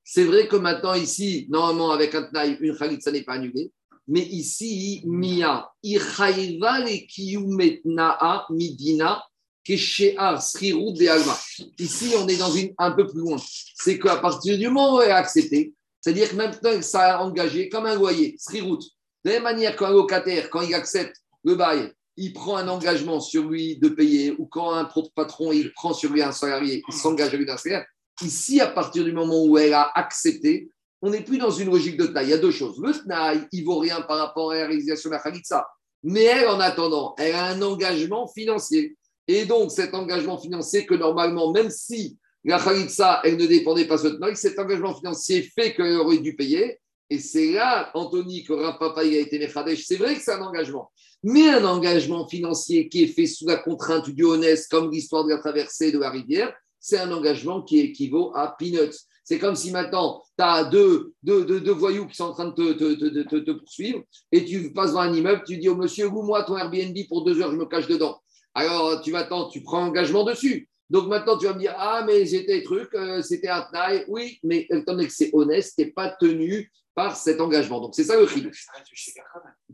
C'est 0.04 0.24
vrai 0.24 0.48
que 0.48 0.56
maintenant, 0.56 0.94
ici, 0.94 1.46
normalement, 1.50 1.90
avec 1.90 2.14
un 2.14 2.22
tnaï, 2.22 2.56
une 2.60 2.76
khalitsa 2.76 3.10
n'est 3.10 3.24
pas 3.24 3.34
annulée. 3.34 3.72
Mais 4.08 4.22
ici, 4.22 5.02
Mia, 5.04 5.70
midina. 8.50 9.22
Ici, 9.68 10.14
on 12.16 12.26
est 12.26 12.38
dans 12.38 12.50
une 12.52 12.72
un 12.78 12.90
peu 12.92 13.06
plus 13.06 13.20
loin. 13.20 13.36
C'est 13.74 13.98
qu'à 13.98 14.16
partir 14.16 14.56
du 14.56 14.68
moment 14.68 14.96
où 14.96 15.02
elle 15.02 15.10
a 15.10 15.16
accepté, 15.16 15.74
c'est-à-dire 16.00 16.30
que 16.30 16.36
maintenant 16.36 16.76
que 16.76 16.82
ça 16.82 17.18
a 17.18 17.22
engagé 17.22 17.68
comme 17.68 17.84
un 17.84 17.94
loyer, 17.94 18.34
Srirut, 18.38 18.78
de 19.24 19.30
la 19.30 19.32
même 19.32 19.42
manière 19.42 19.76
qu'un 19.76 19.90
locataire, 19.90 20.48
quand 20.48 20.62
il 20.62 20.72
accepte 20.74 21.16
le 21.44 21.54
bail, 21.54 21.92
il 22.16 22.32
prend 22.32 22.56
un 22.56 22.66
engagement 22.66 23.20
sur 23.20 23.44
lui 23.44 23.76
de 23.76 23.88
payer, 23.88 24.34
ou 24.38 24.46
quand 24.46 24.72
un 24.72 24.88
patron, 25.14 25.52
il 25.52 25.70
prend 25.74 25.92
sur 25.92 26.10
lui 26.10 26.22
un 26.22 26.32
salarié, 26.32 26.82
il 26.88 26.94
s'engage 26.94 27.34
à 27.34 27.36
lui 27.36 27.44
d'un 27.44 27.58
salaire. 27.58 27.84
Ici, 28.22 28.60
à 28.60 28.68
partir 28.68 29.04
du 29.04 29.12
moment 29.12 29.44
où 29.44 29.58
elle 29.58 29.74
a 29.74 29.92
accepté, 29.94 30.70
on 31.02 31.10
n'est 31.10 31.22
plus 31.22 31.38
dans 31.38 31.50
une 31.50 31.70
logique 31.70 31.96
de 31.96 32.06
taille. 32.06 32.26
Il 32.26 32.30
y 32.30 32.34
a 32.34 32.38
deux 32.38 32.50
choses. 32.50 32.80
Le 32.82 32.92
taille, 33.06 33.46
il 33.52 33.64
vaut 33.64 33.78
rien 33.78 34.00
par 34.02 34.18
rapport 34.18 34.52
à 34.52 34.56
la 34.56 34.66
réalisation 34.66 35.10
de 35.10 35.14
la 35.14 35.20
Khalitsa. 35.20 35.66
Mais 36.02 36.24
elle, 36.24 36.48
en 36.48 36.60
attendant, 36.60 37.14
elle 37.18 37.34
a 37.34 37.46
un 37.46 37.62
engagement 37.62 38.26
financier. 38.28 38.96
Et 39.26 39.44
donc, 39.44 39.70
cet 39.70 39.94
engagement 39.94 40.38
financier 40.38 40.86
que 40.86 40.94
normalement, 40.94 41.52
même 41.52 41.70
si 41.70 42.16
la 42.44 42.58
Khalitsa, 42.58 43.20
elle 43.24 43.36
ne 43.36 43.46
dépendait 43.46 43.86
pas 43.86 43.96
de 43.96 44.08
ce 44.08 44.34
cet 44.34 44.58
engagement 44.58 44.94
financier 44.94 45.42
fait 45.42 45.74
qu'elle 45.74 45.96
aurait 45.96 46.18
dû 46.18 46.34
payer. 46.34 46.78
Et 47.10 47.18
c'est 47.18 47.52
là, 47.52 47.90
Anthony, 47.94 48.44
que 48.44 48.52
Rav 48.52 48.76
a 48.96 49.04
été 49.04 49.38
Mechadesh. 49.38 49.84
C'est 49.86 49.96
vrai 49.96 50.14
que 50.14 50.22
c'est 50.22 50.32
un 50.32 50.42
engagement. 50.42 50.90
Mais 51.22 51.48
un 51.48 51.64
engagement 51.64 52.28
financier 52.28 52.88
qui 52.88 53.04
est 53.04 53.08
fait 53.08 53.26
sous 53.26 53.46
la 53.46 53.56
contrainte 53.56 54.10
du 54.10 54.24
honnête, 54.24 54.66
comme 54.70 54.90
l'histoire 54.90 55.24
de 55.24 55.30
la 55.30 55.38
traversée 55.38 55.90
de 55.90 55.98
la 55.98 56.10
rivière, 56.10 56.54
c'est 56.78 56.98
un 56.98 57.10
engagement 57.10 57.62
qui 57.62 57.80
équivaut 57.80 58.32
à 58.36 58.54
peanuts. 58.58 59.07
C'est 59.28 59.38
comme 59.38 59.56
si 59.56 59.70
maintenant, 59.72 60.22
tu 60.38 60.42
as 60.42 60.64
deux, 60.64 61.12
deux, 61.22 61.44
deux, 61.44 61.70
voyous 61.70 62.06
qui 62.06 62.16
sont 62.16 62.24
en 62.24 62.32
train 62.32 62.46
de 62.46 62.72
te, 62.72 63.38
te, 63.38 63.50
poursuivre 63.50 64.02
et 64.32 64.42
tu 64.42 64.72
passes 64.72 64.94
dans 64.94 65.00
un 65.00 65.12
immeuble, 65.12 65.42
tu 65.46 65.58
dis 65.58 65.68
au 65.68 65.76
monsieur, 65.76 66.06
vous, 66.06 66.22
moi, 66.22 66.44
ton 66.44 66.56
Airbnb, 66.56 66.96
pour 67.10 67.24
deux 67.26 67.38
heures, 67.38 67.50
je 67.50 67.58
me 67.58 67.66
cache 67.66 67.86
dedans. 67.88 68.22
Alors, 68.54 69.02
tu 69.02 69.10
vas 69.10 69.18
attendre, 69.18 69.50
tu 69.52 69.62
prends 69.62 69.82
engagement 69.82 70.24
dessus. 70.24 70.70
Donc 70.88 71.08
maintenant, 71.08 71.36
tu 71.36 71.44
vas 71.44 71.52
me 71.52 71.58
dire, 71.58 71.74
ah, 71.76 72.04
mais 72.06 72.24
c'était 72.24 72.62
truc, 72.62 72.88
euh, 72.94 73.20
c'était 73.20 73.48
un 73.48 73.66
taille. 73.70 74.06
Oui, 74.08 74.38
mais 74.42 74.66
étant 74.70 74.92
donné 74.92 75.06
que 75.06 75.12
c'est 75.12 75.28
honnête, 75.34 75.70
tu 75.76 75.84
n'es 75.84 75.90
pas 75.90 76.08
tenu 76.18 76.72
par 76.94 77.14
cet 77.14 77.42
engagement. 77.42 77.80
Donc 77.82 77.94
c'est 77.94 78.04
ça 78.04 78.18
le 78.18 78.26
chidou. 78.26 78.48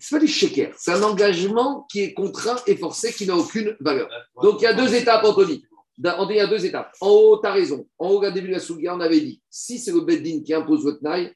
C'est 0.01 0.17
pas 0.17 0.19
du 0.19 0.27
shaker, 0.27 0.75
c'est 0.77 0.91
un 0.91 1.03
engagement 1.05 1.87
qui 1.93 2.01
est 2.01 2.13
contraint 2.13 2.57
et 2.67 2.77
forcé, 2.77 3.13
qui 3.13 3.25
n'a 3.25 3.37
aucune 3.37 3.77
valeur. 3.79 4.09
Donc 4.43 4.61
il 4.63 4.65
y 4.65 4.67
a 4.67 4.75
deux 4.75 4.93
étapes, 4.97 5.25
Anthony. 5.25 5.65
Il 5.97 6.37
y 6.37 6.41
a 6.41 6.47
deux 6.47 6.65
étapes. 6.65 6.93
En 7.01 7.09
haut, 7.09 7.41
tu 7.41 7.47
as 7.47 7.53
raison. 7.53 7.87
En 7.99 8.09
haut, 8.09 8.25
au 8.25 8.31
début 8.31 8.49
de 8.49 8.55
la 8.55 8.61
Souga, 8.61 8.95
on 8.97 9.01
avait 9.01 9.21
dit 9.21 9.41
si 9.49 9.79
c'est 9.79 9.93
le 9.93 10.01
Beddin 10.01 10.43
qui 10.45 10.53
impose 10.53 10.85
le 10.85 10.99
Tnaï, 10.99 11.33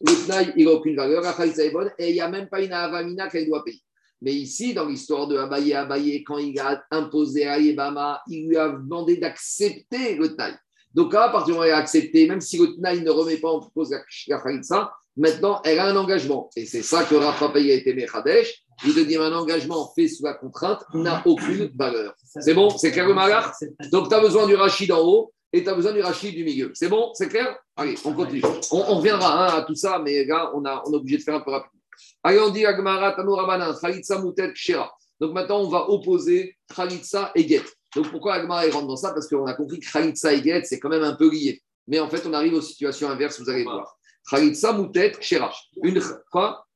le 0.00 0.24
Tnaï, 0.24 0.52
il 0.56 0.64
n'a 0.64 0.72
aucune 0.72 0.96
valeur, 0.96 1.22
la 1.22 1.46
est 1.46 1.70
bonne, 1.70 1.92
et 1.98 2.08
il 2.08 2.14
n'y 2.14 2.20
a 2.20 2.28
même 2.28 2.48
pas 2.48 2.60
une 2.60 2.72
Avamina 2.72 3.28
qu'elle 3.28 3.46
doit 3.46 3.64
payer. 3.64 3.80
Mais 4.22 4.32
ici, 4.32 4.74
dans 4.74 4.86
l'histoire 4.86 5.26
de 5.28 5.36
Abaye 5.36 5.74
Abaye, 5.74 6.22
quand 6.24 6.38
il 6.38 6.58
a 6.58 6.82
imposé 6.90 7.46
à 7.46 7.58
Yebama, 7.58 8.20
il 8.28 8.48
lui 8.48 8.56
a 8.56 8.68
demandé 8.68 9.16
d'accepter 9.16 10.16
le 10.16 10.34
Tnaï. 10.34 10.54
Donc, 10.92 11.14
à 11.14 11.28
partir 11.28 11.46
du 11.46 11.52
moment 11.52 11.64
où 11.64 11.68
il 11.68 11.72
a 11.72 11.76
accepté, 11.76 12.26
même 12.26 12.40
si 12.40 12.58
le 12.58 12.74
Tnaï 12.74 13.02
ne 13.02 13.10
remet 13.10 13.36
pas 13.36 13.50
en 13.50 13.60
cause 13.60 13.94
la 14.28 14.40
Khalitsa, 14.40 14.92
maintenant, 15.16 15.60
elle 15.64 15.78
a 15.78 15.86
un 15.86 15.96
engagement. 15.96 16.50
Et 16.56 16.66
c'est 16.66 16.82
ça 16.82 17.04
que 17.04 17.14
Rafa 17.14 17.50
Paye 17.50 17.70
a 17.70 17.74
été 17.74 17.94
Mechadesh. 17.94 18.64
Te 18.82 19.00
dit 19.00 19.16
un 19.16 19.32
engagement 19.32 19.92
fait 19.94 20.08
sous 20.08 20.24
la 20.24 20.34
contrainte 20.34 20.82
n'a 20.94 21.22
aucune 21.26 21.70
valeur. 21.74 22.14
C'est 22.24 22.54
bon 22.54 22.70
C'est 22.70 22.90
clair 22.90 23.06
le 23.06 23.14
magar 23.14 23.52
Donc, 23.92 24.08
tu 24.08 24.14
as 24.14 24.20
besoin 24.20 24.46
du 24.46 24.54
rachid 24.54 24.90
en 24.90 25.00
haut 25.00 25.32
et 25.52 25.62
tu 25.62 25.68
as 25.68 25.74
besoin 25.74 25.92
du 25.92 26.00
rachid 26.00 26.34
du 26.34 26.44
milieu. 26.44 26.70
C'est 26.74 26.88
bon 26.88 27.10
C'est 27.14 27.28
clair? 27.28 27.56
Allez, 27.76 27.96
on 28.04 28.14
continue. 28.14 28.42
On, 28.70 28.96
reviendra 28.96 29.48
hein, 29.48 29.58
à 29.58 29.62
tout 29.62 29.74
ça, 29.74 29.98
mais 29.98 30.24
gars, 30.24 30.50
on, 30.54 30.64
a, 30.64 30.82
on 30.86 30.92
est 30.92 30.96
obligé 30.96 31.18
de 31.18 31.22
faire 31.22 31.34
un 31.34 31.40
peu 31.40 31.50
rapide. 31.50 31.78
Allez, 32.22 32.40
on 32.40 32.50
dit 32.50 32.64
Agmara, 32.64 33.14
Rabanan, 33.16 33.74
Khalitsa 33.78 34.18
Moutet 34.18 34.52
Kshera. 34.52 34.90
Donc 35.20 35.34
maintenant, 35.34 35.60
on 35.60 35.68
va 35.68 35.90
opposer 35.90 36.56
Khalitsa 36.74 37.32
et 37.34 37.46
Get. 37.46 37.64
Donc 37.94 38.10
pourquoi 38.10 38.34
Agmara 38.34 38.62
rentre 38.70 38.86
dans 38.86 38.96
ça? 38.96 39.12
Parce 39.12 39.28
qu'on 39.28 39.46
a 39.46 39.54
compris 39.54 39.80
que 39.80 39.90
Khalitsa 39.90 40.32
et 40.32 40.42
Get, 40.42 40.64
c'est 40.64 40.78
quand 40.78 40.88
même 40.88 41.04
un 41.04 41.14
peu 41.14 41.30
lié. 41.30 41.62
Mais 41.86 42.00
en 42.00 42.08
fait, 42.08 42.24
on 42.26 42.32
arrive 42.32 42.54
aux 42.54 42.62
situations 42.62 43.10
inverses, 43.10 43.40
vous 43.40 43.50
allez 43.50 43.64
voir. 43.64 43.96
Khalitsa 44.30 44.72
Moutet 44.72 45.12
Kshera. 45.12 45.52
Une 45.82 46.00
quoi 46.30 46.66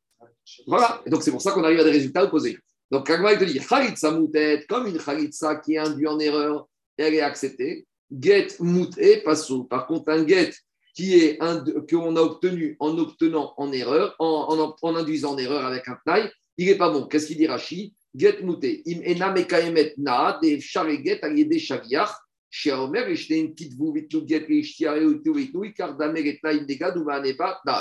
Voilà. 0.66 1.02
Et 1.06 1.10
donc 1.10 1.22
c'est 1.22 1.30
pour 1.30 1.42
ça 1.42 1.52
qu'on 1.52 1.64
arrive 1.64 1.80
à 1.80 1.84
des 1.84 1.90
résultats 1.90 2.24
opposés. 2.24 2.58
Donc 2.90 3.08
Agmara 3.10 3.36
te 3.36 3.44
dit 3.44 3.60
comme 4.68 4.86
une 4.86 4.98
Khalitsa 4.98 5.56
qui 5.56 5.74
est 5.74 5.78
induite 5.78 6.08
en 6.08 6.18
erreur, 6.18 6.68
elle 6.96 7.14
est 7.14 7.20
acceptée. 7.20 7.86
Get 8.10 8.48
Moutet, 8.60 9.22
pas 9.24 9.34
Par 9.68 9.86
contre, 9.86 10.10
un 10.10 10.26
Get 10.26 10.52
qu'on 10.96 12.16
a 12.16 12.20
obtenu 12.20 12.76
en 12.78 12.96
obtenant 12.98 13.54
en 13.56 13.72
erreur, 13.72 14.14
en, 14.18 14.96
induisant 14.96 15.32
en 15.32 15.38
erreur 15.38 15.64
avec 15.64 15.88
un 15.88 15.98
taille, 16.06 16.30
il 16.56 16.66
n'est 16.66 16.76
pas 16.76 16.90
bon. 16.90 17.06
Qu'est-ce 17.06 17.26
qu'il 17.26 17.38
dit 17.38 17.48
Rashi? 17.48 17.94
Get 18.14 18.42
mouté. 18.42 18.82
Na 19.16 19.32
de. 19.32 20.60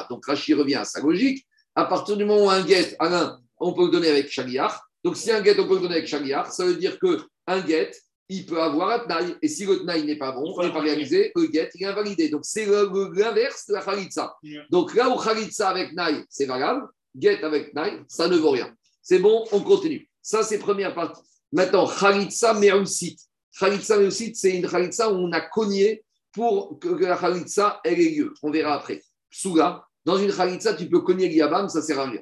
Donc 0.10 0.26
Rashi 0.26 0.54
revient 0.56 0.76
à 0.76 0.86
sa 0.86 1.02
logique. 1.02 1.46
À 1.76 1.86
partir 1.86 2.18
du 2.18 2.26
moment 2.26 2.46
où 2.46 2.50
un 2.50 2.66
get, 2.66 2.96
Alain, 3.00 3.40
on 3.58 3.74
peut 3.74 3.86
le 3.86 3.92
donner 3.92 4.10
avec 4.10 4.30
shaviach. 4.32 4.74
Donc 5.04 5.18
si 5.18 5.32
un 5.32 5.44
get, 5.44 5.60
on 5.60 5.68
peut 5.68 5.76
le 5.76 5.82
donner 5.82 5.96
avec 5.96 6.08
shaviach, 6.08 6.52
ça 6.52 6.66
veut 6.66 6.76
dire 6.76 7.00
que 7.00 7.20
un 7.48 7.66
get, 7.66 7.92
il 8.30 8.46
peut 8.46 8.62
avoir 8.62 8.90
un 8.90 9.00
tnaï. 9.00 9.36
Et 9.42 9.48
si 9.48 9.66
le 9.66 9.80
tnaï 9.80 10.06
n'est 10.06 10.18
pas 10.18 10.32
bon, 10.32 10.56
il 10.60 10.68
n'est 10.68 10.74
pas 10.74 10.82
réalisé, 10.82 11.32
le 11.36 11.50
get, 11.52 11.70
il 11.76 11.84
est 11.84 11.88
invalidé. 11.88 12.30
Donc, 12.30 12.42
c'est 12.46 12.66
l'inverse 12.66 13.68
de 13.68 13.74
la 13.74 13.82
khalitsa. 13.82 14.36
Donc, 14.70 14.96
là 14.96 15.10
où 15.10 15.18
khalitsa 15.18 15.70
avec 15.70 15.94
naï, 15.94 16.24
c'est 16.30 16.46
valable, 16.46 16.88
get 17.18 17.44
avec 17.44 17.74
naï, 17.74 18.02
ça 18.08 18.28
ne 18.28 18.38
vaut 18.38 18.52
rien. 18.52 18.74
C'est 19.02 19.20
bon, 19.20 19.46
on 19.52 19.60
continue. 19.60 20.10
Ça, 20.22 20.44
c'est 20.44 20.58
première 20.58 20.96
partie. 20.96 21.22
Maintenant, 21.52 21.88
khalitsa 21.88 22.54
merusit. 22.54 23.18
Khalitsa 23.60 23.98
merusit, 23.98 24.36
c'est 24.36 24.56
une 24.56 24.68
khalitsa 24.68 25.12
où 25.12 25.16
on 25.16 25.32
a 25.32 25.42
cogné 25.42 26.04
pour 26.32 26.80
que 26.80 26.88
la 26.88 27.18
khalitsa 27.18 27.82
ait 27.84 27.96
lieu. 27.96 28.34
On 28.42 28.50
verra 28.50 28.76
après. 28.76 29.04
Souga, 29.30 29.86
dans 30.06 30.18
une 30.18 30.34
khalitsa, 30.34 30.74
tu 30.74 30.90
peux 30.90 31.02
cogner 31.02 31.30
l'yabam, 31.30 31.70
ça 31.70 31.80
ne 31.80 31.84
sert 31.84 32.00
à 32.00 32.10
rien. 32.10 32.22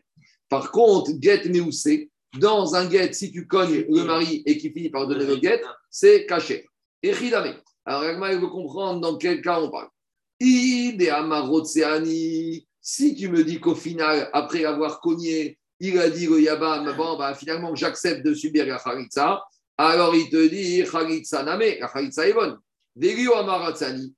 Par 0.49 0.71
contre, 0.71 1.11
get 1.19 1.49
meusé, 1.49 2.09
dans 2.37 2.75
un 2.75 2.89
get, 2.89 3.13
si 3.13 3.31
tu 3.31 3.47
cognes 3.47 3.85
le 3.89 4.03
mari 4.03 4.43
et 4.45 4.57
qu'il 4.57 4.71
finit 4.71 4.89
par 4.89 5.07
donner 5.07 5.25
le 5.25 5.37
get, 5.37 5.61
c'est 5.89 6.25
caché. 6.25 6.65
Et 7.03 7.11
Ridame. 7.11 7.55
Alors, 7.85 8.29
il 8.29 8.39
veut 8.39 8.47
comprendre 8.47 9.01
dans 9.01 9.17
quel 9.17 9.41
cas 9.41 9.59
on 9.59 9.69
parle. 9.69 9.89
Si 10.39 10.95
tu 13.15 13.29
me 13.29 13.43
dis 13.43 13.59
qu'au 13.59 13.75
final, 13.75 14.29
après 14.33 14.65
avoir 14.65 15.01
cogné, 15.01 15.57
il 15.79 15.99
a 15.99 16.09
dit 16.09 16.27
le 16.27 16.41
Yabam, 16.41 16.95
bon, 16.95 17.17
bah, 17.17 17.33
finalement, 17.33 17.75
j'accepte 17.75 18.23
de 18.23 18.33
subir 18.33 18.65
la 18.65 18.77
Kharitsa, 18.77 19.43
alors 19.77 20.15
il 20.15 20.29
te 20.29 20.47
dit 20.47 20.83
Kharitsa 20.89 21.43
Name, 21.43 21.79
la 21.79 21.87
Kharitsa 21.87 22.27
est 22.27 22.33
bonne. 22.33 22.57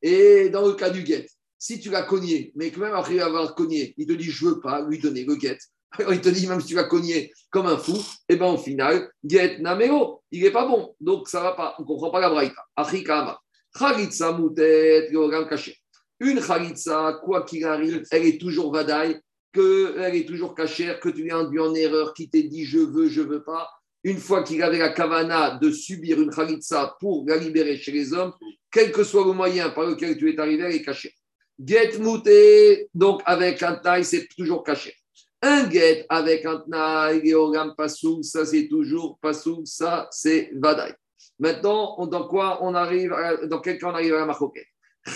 Et 0.01 0.49
dans 0.49 0.65
le 0.65 0.73
cas 0.73 0.89
du 0.89 1.05
get, 1.05 1.27
si 1.63 1.79
tu 1.79 1.89
l'as 1.89 2.03
cogné, 2.03 2.51
mais 2.55 2.71
que 2.71 2.79
même 2.81 2.93
après 2.93 3.19
avoir 3.19 3.55
cogné, 3.55 3.93
il 3.97 4.05
te 4.05 4.11
dit 4.11 4.25
je 4.25 4.43
ne 4.43 4.49
veux 4.49 4.59
pas 4.59 4.85
lui 4.85 4.99
donner 4.99 5.23
le 5.23 5.39
get, 5.39 5.57
alors 5.97 6.13
il 6.13 6.19
te 6.19 6.27
dit, 6.27 6.45
même 6.45 6.59
si 6.59 6.67
tu 6.67 6.75
vas 6.75 6.83
cogner 6.83 7.31
comme 7.49 7.67
un 7.67 7.77
fou, 7.77 7.95
et 8.27 8.33
eh 8.33 8.35
bien 8.35 8.47
au 8.47 8.57
final, 8.57 9.09
get 9.23 9.59
nameo, 9.59 10.21
il 10.29 10.43
n'est 10.43 10.51
pas 10.51 10.67
bon. 10.67 10.93
Donc 10.99 11.29
ça 11.29 11.39
ne 11.39 11.43
va 11.43 11.53
pas, 11.53 11.75
on 11.77 11.83
ne 11.83 11.87
comprend 11.87 12.11
pas 12.11 12.19
la 12.19 12.29
braïta. 12.29 12.65
Achikama. 12.75 13.39
Khalitsa 13.73 14.33
moutet, 14.33 15.09
caché. 15.49 15.77
Une 16.19 16.41
khalitsa, 16.41 17.21
quoi 17.23 17.45
qu'il 17.45 17.63
arrive, 17.63 18.03
elle 18.11 18.25
est 18.25 18.41
toujours 18.41 18.73
vadaï, 18.73 19.21
qu'elle 19.53 20.15
est 20.15 20.27
toujours 20.27 20.55
cachère, 20.55 20.99
que 20.99 21.07
tu 21.07 21.27
es 21.27 21.31
induit 21.31 21.59
en 21.59 21.73
erreur, 21.75 22.13
qui 22.13 22.29
t'est 22.29 22.43
dit 22.43 22.65
je 22.65 22.79
veux, 22.79 23.07
je 23.07 23.21
veux 23.21 23.43
pas. 23.43 23.69
Une 24.03 24.17
fois 24.17 24.43
qu'il 24.43 24.61
avait 24.61 24.79
la 24.79 24.89
kavana 24.89 25.59
de 25.61 25.71
subir 25.71 26.19
une 26.19 26.29
khalitsa 26.29 26.97
pour 26.99 27.23
la 27.25 27.37
libérer 27.37 27.77
chez 27.77 27.93
les 27.93 28.11
hommes, 28.11 28.33
quel 28.69 28.91
que 28.91 29.05
soit 29.05 29.25
le 29.25 29.31
moyen 29.31 29.69
par 29.69 29.85
lequel 29.85 30.17
tu 30.17 30.29
es 30.29 30.37
arrivé, 30.37 30.63
elle 30.63 30.75
est 30.75 30.83
cachée. 30.83 31.13
Get 31.59 31.99
mouté, 31.99 32.89
donc 32.93 33.21
avec 33.25 33.61
un 33.61 33.75
taille, 33.75 34.05
c'est 34.05 34.27
toujours 34.27 34.63
caché. 34.63 34.95
Un 35.41 35.69
get 35.69 36.05
avec 36.09 36.45
un 36.45 36.59
tnaï, 36.59 37.25
geogam 37.25 37.73
pasou, 37.75 38.23
ça 38.23 38.45
c'est 38.45 38.67
toujours 38.67 39.19
pasou, 39.21 39.61
ça 39.65 40.07
c'est 40.09 40.51
vadaï. 40.55 40.93
Maintenant, 41.39 41.97
dans 42.07 42.27
quoi 42.27 42.59
on 42.61 42.73
arrive, 42.73 43.13
dans 43.45 43.59
quel 43.59 43.77
cas 43.77 43.87
on 43.87 43.93
arrive 43.93 44.13
à 44.13 44.19
la 44.19 44.25
machoket 44.25 44.65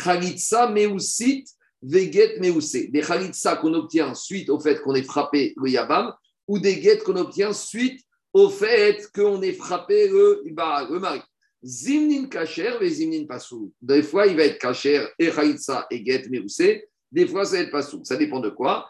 Khalitsa 0.03 0.69
meusit, 0.69 1.45
veget 1.81 2.39
meusé. 2.39 2.89
Des 2.89 3.01
khalitsa 3.01 3.55
qu'on 3.55 3.73
obtient 3.73 4.13
suite 4.13 4.49
au 4.49 4.59
fait 4.59 4.81
qu'on 4.81 4.95
ait 4.95 5.03
frappé 5.03 5.53
le 5.57 5.69
yabam, 5.69 6.13
ou 6.47 6.59
des 6.59 6.81
get 6.81 6.97
qu'on 6.99 7.15
obtient 7.15 7.53
suite 7.53 8.01
au 8.33 8.49
fait 8.49 9.09
qu'on 9.13 9.41
ait 9.41 9.53
frappé 9.53 10.09
le, 10.09 10.43
le 10.45 10.99
mari. 10.99 11.21
Zimnin 11.63 12.27
kacher, 12.27 12.77
ve 12.79 12.87
zimnin 12.89 13.25
pasou. 13.25 13.71
Des 13.81 14.03
fois, 14.03 14.27
il 14.27 14.37
va 14.37 14.43
être 14.43 14.59
kacher 14.59 15.05
et 15.17 15.31
khalitsa 15.31 15.87
et 15.89 16.05
get 16.05 16.29
meusé. 16.29 16.85
Des 17.11 17.27
fois, 17.27 17.45
ça 17.45 17.57
va 17.57 17.63
être 17.63 17.71
pasou. 17.71 18.01
Ça 18.03 18.15
dépend 18.15 18.39
de 18.39 18.49
quoi 18.49 18.87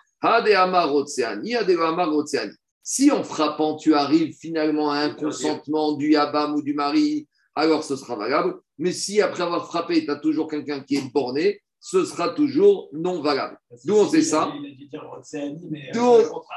si 2.83 3.11
en 3.11 3.23
frappant, 3.23 3.75
tu 3.75 3.93
arrives 3.93 4.35
finalement 4.35 4.91
à 4.91 4.97
un 4.99 5.13
consentement 5.13 5.91
du 5.93 6.11
Yabam 6.11 6.55
ou 6.55 6.63
du 6.63 6.73
mari, 6.73 7.27
alors 7.53 7.83
ce 7.83 7.95
sera 7.95 8.15
valable. 8.15 8.55
Mais 8.79 8.93
si 8.93 9.21
après 9.21 9.43
avoir 9.43 9.67
frappé, 9.67 10.05
tu 10.05 10.09
as 10.09 10.15
toujours 10.15 10.49
quelqu'un 10.49 10.79
qui 10.79 10.95
est 10.95 11.11
borné, 11.13 11.61
ce 11.79 12.05
sera 12.05 12.29
toujours 12.29 12.89
non 12.91 13.21
valable. 13.21 13.59
D'où 13.85 13.95
on 13.95 14.09
sait 14.09 14.21
ça 14.21 14.51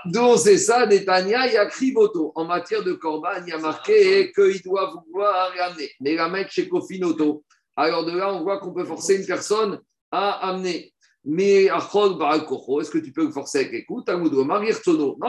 D'où 0.07 0.21
on 0.21 0.37
sait 0.37 0.59
ça, 0.59 0.87
Netanya, 0.87 1.47
il 1.47 1.53
y 1.55 1.57
a 1.57 1.67
Krivoto. 1.67 2.33
En 2.35 2.45
matière 2.47 2.83
de 2.83 2.93
Corban, 2.95 3.43
il 3.47 3.51
y 3.51 3.53
a 3.53 3.59
marqué 3.59 4.33
qu'il 4.33 4.63
doit 4.63 4.93
vouloir 5.07 5.53
ramener, 5.59 5.91
mais 6.01 6.15
la 6.15 6.29
mettre 6.29 6.51
chez 6.51 6.69
Kofinoto. 6.69 7.45
Alors 7.77 8.05
de 8.05 8.13
là, 8.13 8.33
on 8.35 8.43
voit 8.43 8.59
qu'on 8.59 8.73
peut 8.73 8.85
forcer 8.85 9.17
une 9.17 9.27
personne 9.27 9.81
à 10.11 10.49
amener. 10.49 10.93
Mais 11.25 11.65
est-ce 11.65 12.91
que 12.91 12.99
tu 12.99 13.13
peux 13.13 13.27
le 13.27 13.31
forcer 13.31 13.59
avec 13.59 13.73
les 13.73 13.85
coups? 13.85 14.07
Non, 14.09 14.23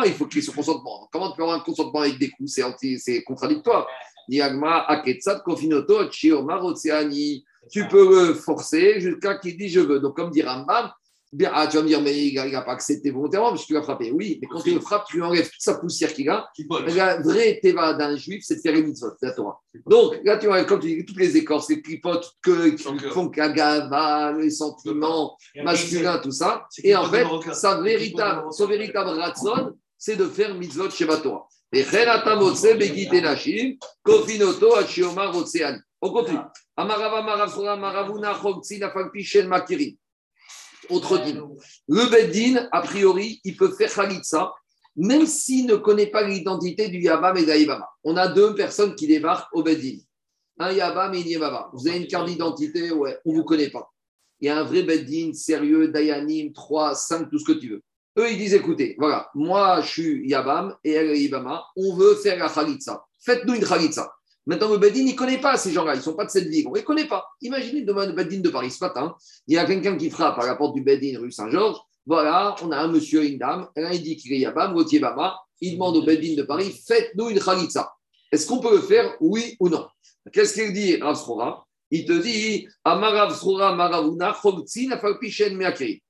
il 0.05 0.13
faut 0.13 0.25
qu'il 0.25 0.37
y 0.37 0.39
ait 0.39 0.47
ce 0.47 0.51
consentement. 0.51 1.09
Comment 1.11 1.31
tu 1.31 1.37
peux 1.37 1.43
avoir 1.43 1.57
un 1.57 1.63
consentement 1.63 1.99
avec 1.99 2.17
des 2.17 2.29
coups? 2.29 2.59
C'est 2.97 3.23
contradictoire. 3.23 3.87
Tu 7.71 7.87
peux 7.87 8.27
le 8.27 8.33
forcer 8.33 8.99
jusqu'à 8.99 9.35
qu'il 9.35 9.57
dit 9.57 9.69
je 9.69 9.79
veux. 9.79 9.99
Donc, 9.99 10.15
comme 10.15 10.29
dit 10.29 10.41
Rambam, 10.41 10.91
ah, 11.53 11.65
tu 11.67 11.77
vas 11.77 11.83
me 11.83 11.87
dire, 11.87 12.01
mais 12.01 12.27
il 12.27 12.51
n'a 12.51 12.61
pas 12.61 12.73
accepté 12.73 13.09
volontairement 13.09 13.51
parce 13.51 13.61
que 13.61 13.67
tu 13.67 13.73
l'as 13.73 13.83
frappé. 13.83 14.11
Oui, 14.11 14.37
mais 14.41 14.49
quand 14.49 14.61
tu 14.61 14.73
le 14.73 14.81
frappes, 14.81 15.05
tu 15.07 15.15
lui 15.15 15.23
enlèves 15.23 15.49
toute 15.49 15.61
sa 15.61 15.75
poussière 15.75 16.13
qu'il 16.13 16.29
a. 16.29 16.49
La 16.93 17.21
vraie 17.21 17.59
teva 17.63 17.93
d'un 17.93 18.17
juif, 18.17 18.43
c'est 18.45 18.55
de 18.55 18.59
faire 18.59 18.75
une 18.75 18.87
mitzvot, 18.87 19.11
la 19.21 19.31
Torah. 19.31 19.61
Donc, 19.85 20.17
là, 20.25 20.37
tu 20.37 20.47
vois, 20.47 20.65
comme 20.65 20.81
tu 20.81 20.87
dis, 20.87 21.05
toutes 21.05 21.19
les 21.19 21.37
écorces, 21.37 21.69
les 21.69 21.81
clipotes 21.81 22.33
que, 22.43 22.69
qui 22.71 22.83
font 23.09 23.29
kagava, 23.29 24.33
les 24.33 24.49
sentiments 24.49 25.37
masculins, 25.63 26.19
tout 26.19 26.31
ça. 26.31 26.67
Et 26.83 26.93
en 26.95 27.05
fait, 27.05 27.25
sa 27.53 27.79
véritable, 27.79 28.51
son 28.51 28.67
véritable 28.67 29.11
ratson, 29.11 29.73
c'est 29.97 30.17
de 30.17 30.25
faire 30.25 30.53
mitzvot 30.53 30.89
chez 30.89 31.07
Torah. 31.07 31.47
Et 31.71 31.85
On 36.03 36.09
continue. 36.09 36.39
Amarava 36.39 36.41
maravura 36.41 36.41
maravuna 36.41 36.49
chogtsina 36.49 36.49
falpishen 36.49 36.49
makirin. 36.49 36.51
Autre 40.89 41.17
din. 41.19 41.47
Le 41.87 42.09
Beddin, 42.09 42.67
a 42.71 42.81
priori, 42.81 43.39
il 43.43 43.55
peut 43.55 43.71
faire 43.71 43.93
Khalitsa, 43.93 44.53
même 44.95 45.25
s'il 45.25 45.67
ne 45.67 45.75
connaît 45.75 46.07
pas 46.07 46.23
l'identité 46.23 46.89
du 46.89 46.99
Yabam 46.99 47.37
et 47.37 47.45
de 47.45 47.73
On 48.03 48.17
a 48.17 48.27
deux 48.27 48.55
personnes 48.55 48.95
qui 48.95 49.07
débarquent 49.07 49.53
au 49.53 49.63
Beddin. 49.63 49.97
Un 50.59 50.71
Yabam 50.71 51.13
et 51.13 51.21
une 51.21 51.27
Yabama. 51.27 51.69
Vous 51.73 51.87
avez 51.87 51.97
une 51.97 52.07
carte 52.07 52.27
d'identité, 52.27 52.91
ouais, 52.91 53.19
on 53.25 53.31
ne 53.31 53.37
vous 53.37 53.43
connaît 53.43 53.69
pas. 53.69 53.89
Il 54.39 54.47
y 54.47 54.49
a 54.49 54.59
un 54.59 54.63
vrai 54.63 54.83
Beddin, 54.83 55.33
sérieux, 55.33 55.89
Dayanim, 55.89 56.51
3, 56.51 56.95
5, 56.95 57.29
tout 57.29 57.39
ce 57.39 57.45
que 57.45 57.57
tu 57.57 57.69
veux. 57.69 57.81
Eux, 58.17 58.31
ils 58.31 58.37
disent 58.37 58.53
écoutez, 58.53 58.95
voilà, 58.99 59.29
moi, 59.33 59.81
je 59.81 59.87
suis 59.87 60.29
Yabam 60.29 60.75
et 60.83 60.91
elle 60.91 61.11
est 61.11 61.31
on 61.77 61.95
veut 61.95 62.15
faire 62.15 62.37
la 62.37 62.49
Khalitsa. 62.49 63.05
Faites-nous 63.19 63.55
une 63.55 63.65
Khalitsa. 63.65 64.11
Maintenant, 64.47 64.71
le 64.71 64.77
Bedin, 64.77 65.01
il 65.01 65.11
ne 65.11 65.15
connaît 65.15 65.39
pas 65.39 65.55
ces 65.55 65.71
gens-là, 65.71 65.93
ils 65.93 65.97
ne 65.97 66.03
sont 66.03 66.15
pas 66.15 66.25
de 66.25 66.31
cette 66.31 66.47
ville, 66.47 66.65
on 66.67 66.71
ne 66.71 66.77
les 66.77 66.83
connaît 66.83 67.07
pas. 67.07 67.27
Imaginez 67.41 67.83
demain 67.83 68.07
le 68.07 68.13
Bedin 68.13 68.39
de 68.39 68.49
Paris 68.49 68.71
ce 68.71 68.83
matin, 68.83 69.15
il 69.47 69.55
y 69.55 69.57
a 69.57 69.65
quelqu'un 69.65 69.95
qui 69.97 70.09
frappe 70.09 70.39
à 70.39 70.45
la 70.47 70.55
porte 70.55 70.73
du 70.73 70.81
Bedin 70.81 71.19
rue 71.19 71.31
Saint-Georges, 71.31 71.77
voilà, 72.07 72.55
on 72.63 72.71
a 72.71 72.77
un 72.77 72.87
monsieur 72.87 73.23
une 73.23 73.37
dame, 73.37 73.67
elle 73.75 73.93
il 73.93 74.01
dit 74.01 74.17
qu'il 74.17 74.33
est 74.33 74.39
Yabam, 74.39 74.73
Gauthier 74.73 74.99
Bama, 74.99 75.37
il 75.59 75.73
demande 75.73 75.97
au 75.97 76.03
Bedin 76.03 76.35
de 76.35 76.41
Paris, 76.43 76.73
faites-nous 76.87 77.29
une 77.29 77.39
Khalitsa. 77.39 77.93
Est-ce 78.31 78.47
qu'on 78.47 78.59
peut 78.59 78.75
le 78.75 78.81
faire, 78.81 79.15
oui 79.19 79.55
ou 79.59 79.69
non? 79.69 79.87
Qu'est-ce 80.33 80.53
qu'il 80.53 80.73
dit, 80.73 80.95
Rav 80.97 81.19
Il 81.91 82.05
te 82.05 82.13
dit, 82.13 82.67
Amarav 82.83 83.35
Srora 83.35 83.75
Maravuna, 83.75 84.35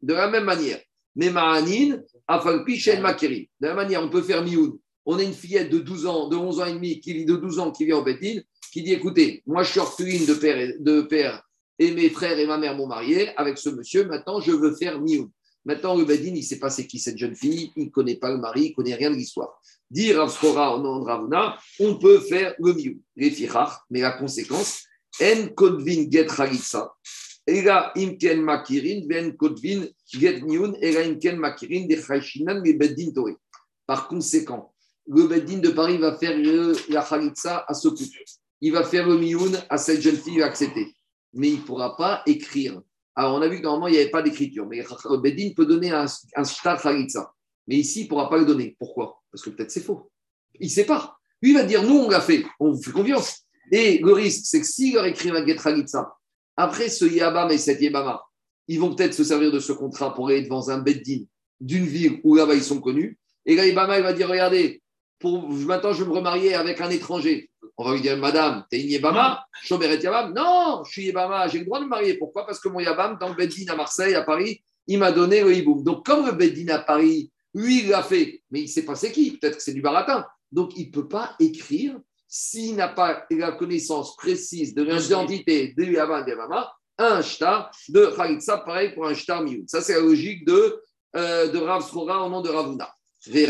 De 0.02 0.14
la 0.14 0.30
même 0.30 0.46
manière, 0.46 0.80
mais 1.16 1.30
Ma'anin, 1.30 1.98
Afalpishen 2.28 3.02
Makeri. 3.02 3.50
De 3.60 3.68
la 3.68 3.74
même 3.74 3.84
manière, 3.84 4.04
on 4.04 4.10
peut 4.10 4.22
faire 4.22 4.44
Mioun 4.44 4.78
on 5.06 5.18
a 5.18 5.24
une 5.24 5.34
fillette 5.34 5.70
de 5.70 5.80
12 5.80 6.06
ans, 6.06 6.30
de 6.30 6.36
11 6.36 6.60
ans 6.60 6.66
et 6.66 6.74
demi, 6.74 7.00
qui 7.00 7.26
de 7.26 7.36
12 7.36 7.60
ans, 7.60 7.72
qui 7.72 7.86
vient 7.86 7.98
au 7.98 8.04
Bédine, 8.04 8.44
qui 8.72 8.84
dit 8.84 8.94
écoutez, 8.94 9.44
moi 9.46 9.64
je 9.64 9.72
suis 9.72 9.80
orpheline 9.80 10.26
de 10.26 10.34
père, 10.34 10.60
et, 10.60 10.76
de 10.80 11.02
père 11.02 11.44
et 11.80 11.92
mes 11.92 12.10
frères 12.10 12.38
et 12.38 12.46
ma 12.46 12.58
mère 12.58 12.76
m'ont 12.76 12.88
marié 12.88 13.36
avec 13.38 13.58
ce 13.58 13.70
monsieur, 13.70 14.06
maintenant 14.06 14.40
je 14.40 14.52
veux 14.52 14.76
faire 14.76 15.02
mioun. 15.02 15.30
Maintenant, 15.64 15.96
le 15.96 16.06
Bédine, 16.06 16.36
il 16.36 16.40
ne 16.40 16.46
sait 16.46 16.58
pas 16.58 16.72
c'est 16.72 16.88
qui 16.88 16.98
cette 16.98 17.20
jeune 17.20 17.36
fille, 17.36 17.72
il 17.76 17.86
ne 17.86 17.90
connaît 17.92 18.16
pas 18.16 18.32
le 18.32 18.40
mari, 18.40 18.66
il 18.66 18.70
ne 18.70 18.76
connaît 18.76 18.96
rien 18.96 19.12
de 19.12 19.16
l'histoire. 19.16 19.62
Dire 19.92 20.18
nom 20.18 21.00
de 21.00 21.06
Ravna, 21.06 21.58
on 21.80 22.00
peut 22.00 22.20
faire 22.20 22.56
le 22.58 22.74
mioun, 22.74 23.00
les 23.16 23.50
mais 23.92 24.02
la 24.02 24.12
conséquence, 24.14 24.86
en 25.22 25.48
kodvin 25.50 26.10
get 26.10 26.28
halitza, 26.38 26.92
Ega 27.48 27.92
imken 27.98 28.42
makirin, 28.42 29.08
ven 29.10 29.36
kodvin 29.36 29.88
get 30.08 30.42
mioun, 30.46 30.76
ega 30.80 31.02
imken 31.02 31.38
makirin, 31.38 31.88
de 31.88 31.96
chayshinan, 31.96 32.62
bedin. 32.62 33.12
Par 33.88 34.08
conséquent, 34.08 34.71
le 35.08 35.28
Beddin 35.28 35.60
de 35.60 35.70
Paris 35.70 35.98
va 35.98 36.18
faire 36.18 36.38
la 36.90 37.04
Khalitsa 37.04 37.66
à 37.68 37.74
ce 37.74 37.90
couple. 37.90 38.18
Il 38.62 38.72
va 38.72 38.84
faire 38.84 39.08
le 39.08 39.18
Mioun 39.18 39.58
à 39.70 39.78
cette 39.78 40.02
jeune 40.02 40.16
fille 40.16 40.42
acceptée. 40.42 40.94
Mais 41.34 41.50
il 41.50 41.60
ne 41.60 41.64
pourra 41.64 41.96
pas 41.98 42.22
écrire. 42.26 42.82
Alors, 43.16 43.36
on 43.36 43.42
a 43.42 43.48
vu 43.48 43.58
que 43.58 43.64
normalement, 43.64 43.88
il 43.88 43.94
n'y 43.94 43.98
avait 43.98 44.10
pas 44.10 44.22
d'écriture. 44.22 44.66
Mais 44.68 44.78
le 44.78 45.18
Beddin 45.18 45.52
peut 45.56 45.66
donner 45.66 45.92
un, 45.92 46.06
un 46.36 46.44
Shtar. 46.44 46.80
Mais 47.68 47.78
ici, 47.78 48.02
il 48.02 48.04
ne 48.04 48.10
pourra 48.10 48.30
pas 48.30 48.38
le 48.38 48.46
donner. 48.46 48.76
Pourquoi? 48.80 49.22
Parce 49.32 49.44
que 49.44 49.50
peut-être 49.50 49.72
c'est 49.72 49.82
faux. 49.82 50.12
Il 50.60 50.68
ne 50.68 50.72
sait 50.72 50.86
pas. 50.86 51.18
Lui, 51.42 51.52
il 51.52 51.56
va 51.56 51.64
dire 51.64 51.84
nous, 51.84 51.98
on 51.98 52.10
l'a 52.10 52.22
fait. 52.22 52.46
On 52.60 52.72
vous 52.72 52.82
fait 52.82 52.92
confiance. 52.92 53.42
Et 53.72 54.00
le 54.00 54.14
risque, 54.14 54.42
c'est 54.46 54.60
que 54.60 54.68
s'il 54.68 54.94
leur 54.94 55.06
écrit 55.06 55.30
un 55.30 55.46
Get 55.46 55.56
Khalitsa, 55.56 56.14
après 56.58 56.90
ce 56.90 57.06
Yabam 57.06 57.50
et 57.52 57.58
cette 57.58 57.82
Yabama, 57.82 58.22
ils 58.68 58.80
vont 58.80 58.94
peut-être 58.94 59.14
se 59.14 59.24
servir 59.24 59.52
de 59.52 59.60
ce 59.60 59.72
contrat 59.72 60.14
pour 60.14 60.28
aller 60.28 60.44
devant 60.44 60.70
un 60.70 60.80
Beddin 60.80 61.24
d'une 61.60 61.86
ville 61.86 62.20
où 62.24 62.36
là-bas 62.36 62.56
ils 62.56 62.64
sont 62.64 62.82
connus. 62.82 63.18
Et 63.46 63.56
là, 63.56 63.66
Yabama, 63.66 63.98
il 63.98 64.04
va 64.04 64.14
dire 64.14 64.30
regardez, 64.30 64.81
maintenant 65.24 65.94
je 65.94 66.04
vais 66.04 66.10
me 66.10 66.16
remarier 66.16 66.54
avec 66.54 66.82
un 66.82 66.90
étranger. 66.90 67.50
On 67.78 67.86
va 67.86 67.94
lui 67.94 68.02
dire, 68.02 68.18
Madame, 68.18 68.64
t'es 68.70 68.82
une 68.82 68.90
Yébama 68.90 69.44
Choberet 69.64 70.00
Yabam? 70.00 70.34
Non, 70.34 70.84
je 70.86 70.92
suis 70.92 71.06
Yébama, 71.06 71.48
j'ai 71.48 71.60
le 71.60 71.66
droit 71.66 71.80
de 71.80 71.86
me 71.86 71.90
marier. 71.90 72.16
Pourquoi? 72.16 72.46
Parce 72.46 72.60
que 72.60 72.70
mon 72.70 72.80
Yabam, 72.80 73.18
dans 73.20 73.30
le 73.30 73.36
Beddin 73.36 73.72
à 73.72 73.76
Marseille, 73.76 74.14
à 74.14 74.24
Paris, 74.24 74.62
il 74.88 75.00
m'a 75.00 75.12
donné 75.12 75.42
le 75.42 75.54
hiboum. 75.54 75.84
Donc, 75.84 76.06
comme 76.06 76.26
le 76.26 76.34
Beddin 76.34 76.74
à 76.74 76.80
Paris, 76.80 77.32
lui, 77.54 77.84
il 77.84 77.90
l'a 77.90 78.04
fait, 78.04 78.42
mais 78.52 78.60
il 78.60 78.66
ne 78.66 78.70
sait 78.70 78.86
pas 78.86 78.96
c'est 78.96 79.12
qui, 79.12 79.38
peut-être 79.38 79.58
que 79.58 79.64
c'est 79.64 79.74
du 79.74 79.82
baratin. 79.82 80.26
Donc, 80.52 80.74
il 80.76 80.88
ne 80.88 80.92
peut 80.92 81.08
pas 81.08 81.36
écrire 81.40 81.98
s'il 82.28 82.76
n'a 82.76 82.88
pas 82.88 83.26
la 83.32 83.52
connaissance 83.54 84.16
précise 84.16 84.74
de 84.74 84.84
l'identité 84.84 85.74
de 85.76 85.84
Yabam 85.84 86.24
et 86.26 86.30
Yabama, 86.30 86.72
un 86.98 87.22
shtar 87.22 87.72
de 87.90 88.06
Khalitsa, 88.16 88.60
pareil 88.60 88.94
pour 88.94 89.08
un 89.08 89.14
shtar 89.14 89.44
mioud. 89.44 89.68
Ça, 89.68 89.82
c'est 89.82 89.94
la 89.94 90.02
logique 90.02 90.46
de, 90.46 90.82
euh, 91.16 91.48
de 91.48 91.58
Rav 91.58 91.84
Srora 91.84 92.26
au 92.26 92.30
nom 92.30 92.42
de 92.42 92.50
Ravuna. 92.50 92.90
Lui, 93.28 93.42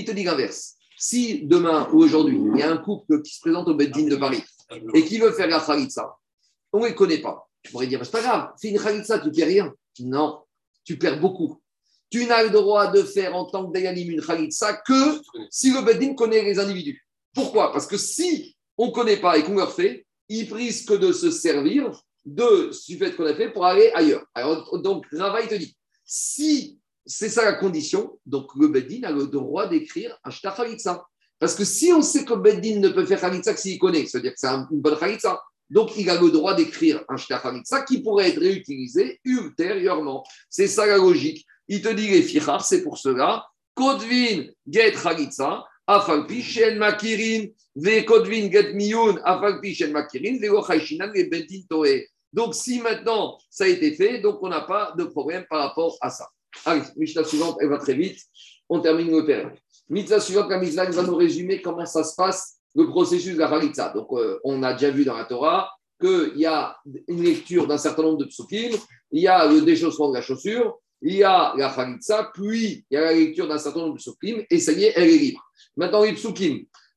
il 0.00 0.04
te 0.04 0.12
dit 0.12 0.24
l'inverse. 0.24 0.76
Si 0.98 1.46
demain 1.46 1.88
ou 1.90 2.02
aujourd'hui, 2.02 2.38
il 2.52 2.58
y 2.58 2.62
a 2.62 2.70
un 2.70 2.76
couple 2.76 3.22
qui 3.22 3.34
se 3.34 3.40
présente 3.40 3.68
au 3.68 3.74
Beddin 3.74 4.08
de 4.08 4.16
Paris 4.16 4.42
et 4.92 5.04
qui 5.04 5.18
veut 5.18 5.32
faire 5.32 5.48
la 5.48 5.58
Khalitsa, 5.58 6.14
on 6.72 6.80
ne 6.80 6.88
les 6.88 6.94
connaît 6.94 7.22
pas. 7.22 7.48
Tu 7.62 7.72
pourrais 7.72 7.86
dire, 7.86 8.04
c'est 8.04 8.12
pas 8.12 8.20
grave, 8.20 8.50
fais 8.60 8.68
une 8.68 8.78
Khalitsa, 8.78 9.20
tu 9.20 9.28
ne 9.28 9.32
perds 9.32 9.48
rien. 9.48 9.74
Non, 10.00 10.40
tu 10.84 10.98
perds 10.98 11.18
beaucoup. 11.18 11.60
Tu 12.10 12.26
n'as 12.26 12.42
le 12.42 12.50
droit 12.50 12.92
de 12.92 13.02
faire 13.02 13.34
en 13.34 13.46
tant 13.46 13.66
que 13.66 13.72
Dayanim 13.72 14.10
une 14.10 14.20
Khalitsa 14.20 14.82
que 14.86 15.20
si 15.50 15.72
le 15.72 15.80
Beddin 15.80 16.14
connaît 16.14 16.42
les 16.42 16.58
individus. 16.58 17.06
Pourquoi? 17.32 17.72
Parce 17.72 17.86
que 17.86 17.96
si 17.96 18.54
on 18.76 18.88
ne 18.88 18.92
connaît 18.92 19.16
pas 19.16 19.38
et 19.38 19.44
qu'on 19.44 19.54
leur 19.54 19.72
fait, 19.72 20.04
ils 20.28 20.52
risquent 20.52 20.98
de 20.98 21.12
se 21.12 21.30
servir 21.30 22.02
de 22.24 22.70
du 22.86 22.98
fait 22.98 23.14
qu'on 23.14 23.26
a 23.26 23.34
fait 23.34 23.50
pour 23.50 23.64
aller 23.64 23.90
ailleurs. 23.94 24.24
Donc, 24.82 25.06
Rava, 25.12 25.40
il 25.42 25.48
te 25.48 25.54
dit, 25.54 25.76
si 26.04 26.78
c'est 27.06 27.28
ça 27.28 27.44
la 27.44 27.54
condition, 27.54 28.18
donc 28.26 28.50
le 28.56 28.68
Beddin 28.68 29.04
a 29.04 29.12
le 29.12 29.26
droit 29.26 29.66
d'écrire 29.66 30.18
un 30.24 30.30
shtar 30.30 30.54
Khalitsa. 30.54 31.04
Parce 31.38 31.54
que 31.54 31.64
si 31.64 31.92
on 31.92 32.02
sait 32.02 32.24
que 32.24 32.34
Beddin 32.34 32.78
ne 32.80 32.88
peut 32.90 33.06
faire 33.06 33.20
Khalitsa 33.20 33.54
que 33.54 33.60
s'il 33.60 33.78
connaît, 33.78 34.06
c'est-à-dire 34.06 34.32
que 34.32 34.38
c'est 34.38 34.48
une 34.48 34.66
bonne 34.80 34.98
Khalitsa, 34.98 35.40
donc 35.70 35.96
il 35.96 36.10
a 36.10 36.20
le 36.20 36.30
droit 36.30 36.54
d'écrire 36.54 37.02
un 37.08 37.16
shtar 37.16 37.42
Khalitsa 37.42 37.82
qui 37.82 38.02
pourrait 38.02 38.28
être 38.30 38.40
réutilisé 38.40 39.20
ultérieurement. 39.24 40.24
C'est 40.48 40.68
ça 40.68 40.86
la 40.86 40.98
logique. 40.98 41.46
Il 41.68 41.80
te 41.80 41.88
dit 41.88 42.08
les 42.08 42.22
fichar, 42.22 42.64
c'est 42.64 42.82
pour 42.82 42.98
cela. 42.98 43.46
Kodvin 43.74 44.46
get 44.68 44.92
Khalitsa, 44.92 45.64
makirin, 46.78 47.52
ve 47.76 48.04
kodvin 48.04 48.50
get 48.50 48.74
miyun, 48.74 49.20
makirin, 49.90 50.38
ve 50.38 51.30
Beddin 51.30 51.62
toé. 51.68 52.08
Donc, 52.32 52.54
si 52.54 52.80
maintenant 52.80 53.38
ça 53.48 53.64
a 53.64 53.66
été 53.66 53.94
fait, 53.94 54.20
donc 54.20 54.38
on 54.42 54.48
n'a 54.48 54.60
pas 54.60 54.94
de 54.96 55.04
problème 55.04 55.44
par 55.50 55.60
rapport 55.66 55.96
à 56.00 56.10
ça. 56.10 56.28
Allez, 56.64 56.82
Mishnah 56.96 57.24
suivante, 57.24 57.58
elle 57.60 57.68
va 57.68 57.78
très 57.78 57.94
vite. 57.94 58.20
On 58.68 58.80
termine 58.80 59.10
le 59.10 59.24
père. 59.24 59.52
Mishnah 59.88 60.20
suivante, 60.20 60.48
la 60.50 60.58
Mishnah 60.58 60.90
va 60.90 61.02
nous 61.02 61.16
résumer 61.16 61.60
comment 61.60 61.86
ça 61.86 62.04
se 62.04 62.14
passe, 62.14 62.58
le 62.74 62.86
processus 62.86 63.34
de 63.34 63.40
la 63.40 63.48
Khalitsa. 63.48 63.92
Donc, 63.94 64.08
euh, 64.12 64.38
on 64.44 64.62
a 64.62 64.72
déjà 64.72 64.90
vu 64.90 65.04
dans 65.04 65.16
la 65.16 65.24
Torah 65.24 65.70
qu'il 66.00 66.38
y 66.38 66.46
a 66.46 66.76
une 67.08 67.22
lecture 67.22 67.66
d'un 67.66 67.78
certain 67.78 68.02
nombre 68.02 68.18
de 68.18 68.24
psukim, 68.24 68.72
il 69.10 69.22
y 69.22 69.28
a 69.28 69.46
le 69.46 69.60
déchaussement 69.62 70.08
de 70.08 70.14
la 70.14 70.22
chaussure, 70.22 70.78
il 71.02 71.16
y 71.16 71.24
a 71.24 71.54
la 71.56 71.70
Khalitsa, 71.70 72.30
puis 72.34 72.84
il 72.90 72.94
y 72.94 72.96
a 72.96 73.02
la 73.02 73.12
lecture 73.12 73.48
d'un 73.48 73.58
certain 73.58 73.80
nombre 73.80 73.94
de 73.94 73.98
psukim, 73.98 74.44
et 74.50 74.58
ça 74.58 74.72
y 74.72 74.84
est, 74.84 74.92
elle 74.96 75.08
est 75.08 75.18
libre. 75.18 75.44
Maintenant, 75.76 76.02
les 76.02 76.14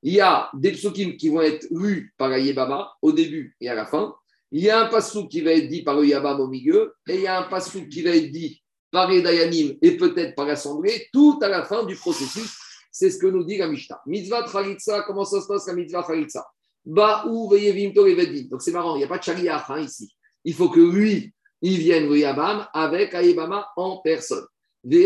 il 0.06 0.14
y 0.14 0.20
a 0.20 0.49
des 0.54 0.72
psukim 0.72 1.16
qui 1.16 1.30
vont 1.30 1.41
être 1.41 1.66
lus 1.72 2.14
par 2.18 2.28
la 2.30 2.39
Yebama 2.39 2.91
au 3.01 3.14
début 3.14 3.56
et 3.62 3.70
à 3.70 3.76
la 3.76 3.86
fin, 3.86 4.14
il 4.56 4.62
y 4.62 4.70
a 4.70 4.86
un 4.86 4.88
passou 4.88 5.28
qui 5.28 5.41
va 5.41 5.51
être 5.51 5.68
dit 5.68 5.82
par 5.82 5.95
le 5.95 6.06
Yabam 6.06 6.39
au 6.39 6.47
milieu, 6.47 6.93
et 7.08 7.16
il 7.16 7.22
y 7.22 7.28
a 7.28 7.39
un 7.39 7.49
passou 7.49 7.88
qui 7.88 8.04
va 8.04 8.12
être 8.12 8.32
dit 8.32 8.62
par 8.91 9.10
les 9.10 9.24
Dayanim 9.24 9.76
et 9.82 9.97
peut-être 9.97 10.36
par 10.36 10.45
l'Assemblée, 10.45 11.08
tout 11.12 11.39
à 11.41 11.47
la 11.47 11.64
fin 11.64 11.84
du 11.86 11.95
processus. 11.95 12.56
C'est 12.91 13.10
ce 13.10 13.18
que 13.18 13.26
nous 13.26 13.43
dit 13.43 13.58
la 13.58 13.68
Mishnah. 13.68 13.99
Mitzvah 14.06 14.43
Khalitsa, 14.43 15.01
comment 15.08 15.26
ça 15.26 15.41
se 15.41 15.47
passe 15.47 15.66
la 15.66 15.74
mitzvah 15.74 16.04
Khalitsa 16.04 16.45
Donc 16.86 18.62
c'est 18.62 18.72
marrant, 18.72 18.95
il 18.95 18.99
n'y 18.99 19.04
a 19.04 19.08
pas 19.08 19.18
de 19.18 19.24
chariach 19.24 19.66
ici. 19.80 20.16
Il 20.45 20.54
faut 20.54 20.70
que 20.70 20.80
lui, 20.80 21.34
il 21.64 21.80
vienne 21.80 22.07
au 22.09 22.14
Yabam 22.14 22.68
avec 22.74 23.16
Ayebama 23.16 23.70
en 23.76 23.97
personne. 23.97 24.45
Donc 24.84 25.01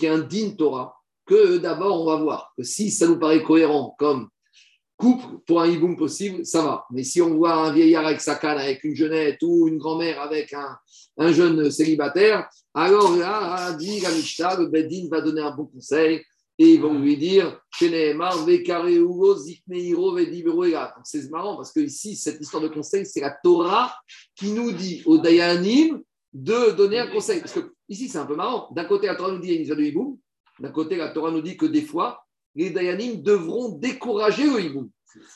il 0.00 0.02
y 0.02 0.06
a 0.06 0.14
un 0.14 0.18
din 0.18 0.50
Torah 0.56 0.96
que 1.26 1.58
d'abord 1.58 2.00
on 2.00 2.06
va 2.06 2.16
voir 2.16 2.54
si 2.62 2.90
ça 2.90 3.06
nous 3.08 3.18
paraît 3.18 3.42
cohérent 3.42 3.94
comme 3.98 4.28
couple 4.96 5.26
pour 5.46 5.60
un 5.60 5.66
hiboum 5.66 5.96
possible, 5.96 6.46
ça 6.46 6.62
va. 6.62 6.86
Mais 6.90 7.02
si 7.02 7.20
on 7.20 7.34
voit 7.34 7.54
un 7.54 7.72
vieillard 7.72 8.06
avec 8.06 8.20
sa 8.20 8.36
canne, 8.36 8.58
avec 8.58 8.82
une 8.84 8.94
jeunette 8.94 9.38
ou 9.42 9.68
une 9.68 9.78
grand-mère 9.78 10.20
avec 10.20 10.54
un, 10.54 10.78
un, 11.18 11.32
jeune 11.32 11.70
célibataire, 11.70 12.48
alors 12.72 13.14
là, 13.16 13.72
dit 13.72 14.00
le 14.00 14.66
Bedin 14.68 15.08
va 15.10 15.20
donner 15.20 15.42
un 15.42 15.54
bon 15.54 15.66
conseil 15.66 16.22
et 16.58 16.74
ils 16.74 16.80
vont 16.80 16.98
lui 16.98 17.16
dire 17.16 17.60
c'est 17.78 18.14
marrant 21.30 21.56
parce 21.56 21.72
que 21.72 21.80
ici, 21.80 22.16
cette 22.16 22.40
histoire 22.40 22.62
de 22.62 22.68
conseil, 22.68 23.04
c'est 23.04 23.20
la 23.20 23.36
Torah 23.42 23.94
qui 24.34 24.52
nous 24.52 24.72
dit 24.72 25.02
au 25.04 25.18
Dayanim 25.18 26.02
de 26.32 26.70
donner 26.72 26.98
un 26.98 27.08
conseil. 27.08 27.40
Parce 27.40 27.52
que 27.52 27.74
ici, 27.88 28.08
c'est 28.08 28.18
un 28.18 28.26
peu 28.26 28.36
marrant. 28.36 28.68
D'un 28.72 28.84
côté, 28.84 29.06
la 29.06 29.16
Torah 29.16 29.32
nous 29.32 29.38
dit 29.38 29.48
il 29.48 29.54
y 29.54 29.70
a 29.70 29.74
une 29.74 29.78
de 29.78 29.82
hiboum. 29.82 30.18
D'un 30.58 30.70
côté, 30.70 30.96
la 30.96 31.10
Torah 31.10 31.30
nous 31.30 31.42
dit 31.42 31.56
que 31.56 31.66
des 31.66 31.82
fois, 31.82 32.22
les 32.54 32.70
Dayanim 32.70 33.22
devront 33.22 33.70
décourager 33.70 34.44
le 34.44 34.60
hiboum. 34.60 34.90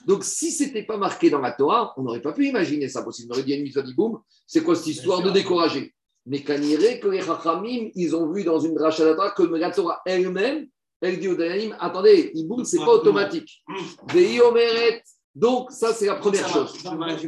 Donc, 0.07 0.25
si 0.25 0.51
ce 0.51 0.65
n'était 0.65 0.85
pas 0.85 0.97
marqué 0.97 1.31
dans 1.31 1.41
la 1.41 1.53
Torah, 1.53 1.95
on 1.97 2.03
n'aurait 2.03 2.23
pas 2.23 2.33
pu 2.33 2.47
imaginer 2.47 2.89
ça 2.89 3.03
possible. 3.03 3.29
On 3.31 3.35
aurait 3.35 3.45
dit 3.45 3.55
une 3.55 3.63
mise 3.63 3.77
hiboum. 3.77 4.21
C'est 4.47 4.63
quoi 4.63 4.75
cette 4.75 4.87
histoire 4.87 5.23
de 5.23 5.31
décourager? 5.31 5.95
Mais 6.27 6.43
Kaniré, 6.43 7.01
que 7.01 7.09
les 7.09 7.23
Chachamim, 7.23 7.91
ils 7.95 8.15
ont 8.15 8.31
vu 8.31 8.45
dans 8.45 8.61
une 8.61 8.75
dracha 8.75 9.15
que 9.35 9.43
la 9.43 9.71
Torah 9.71 10.01
elle-même, 10.05 10.67
elle 11.01 11.19
dit 11.19 11.29
au 11.29 11.35
Dayanim, 11.35 11.77
attendez, 11.81 12.31
Iboum, 12.35 12.65
ce 12.65 12.77
n'est 12.77 12.85
pas 12.85 12.93
automatique. 12.93 13.63
Donc, 15.35 15.71
ça, 15.71 15.95
c'est 15.95 16.07
la 16.07 16.17
première 16.17 16.49
chose. 16.49 16.75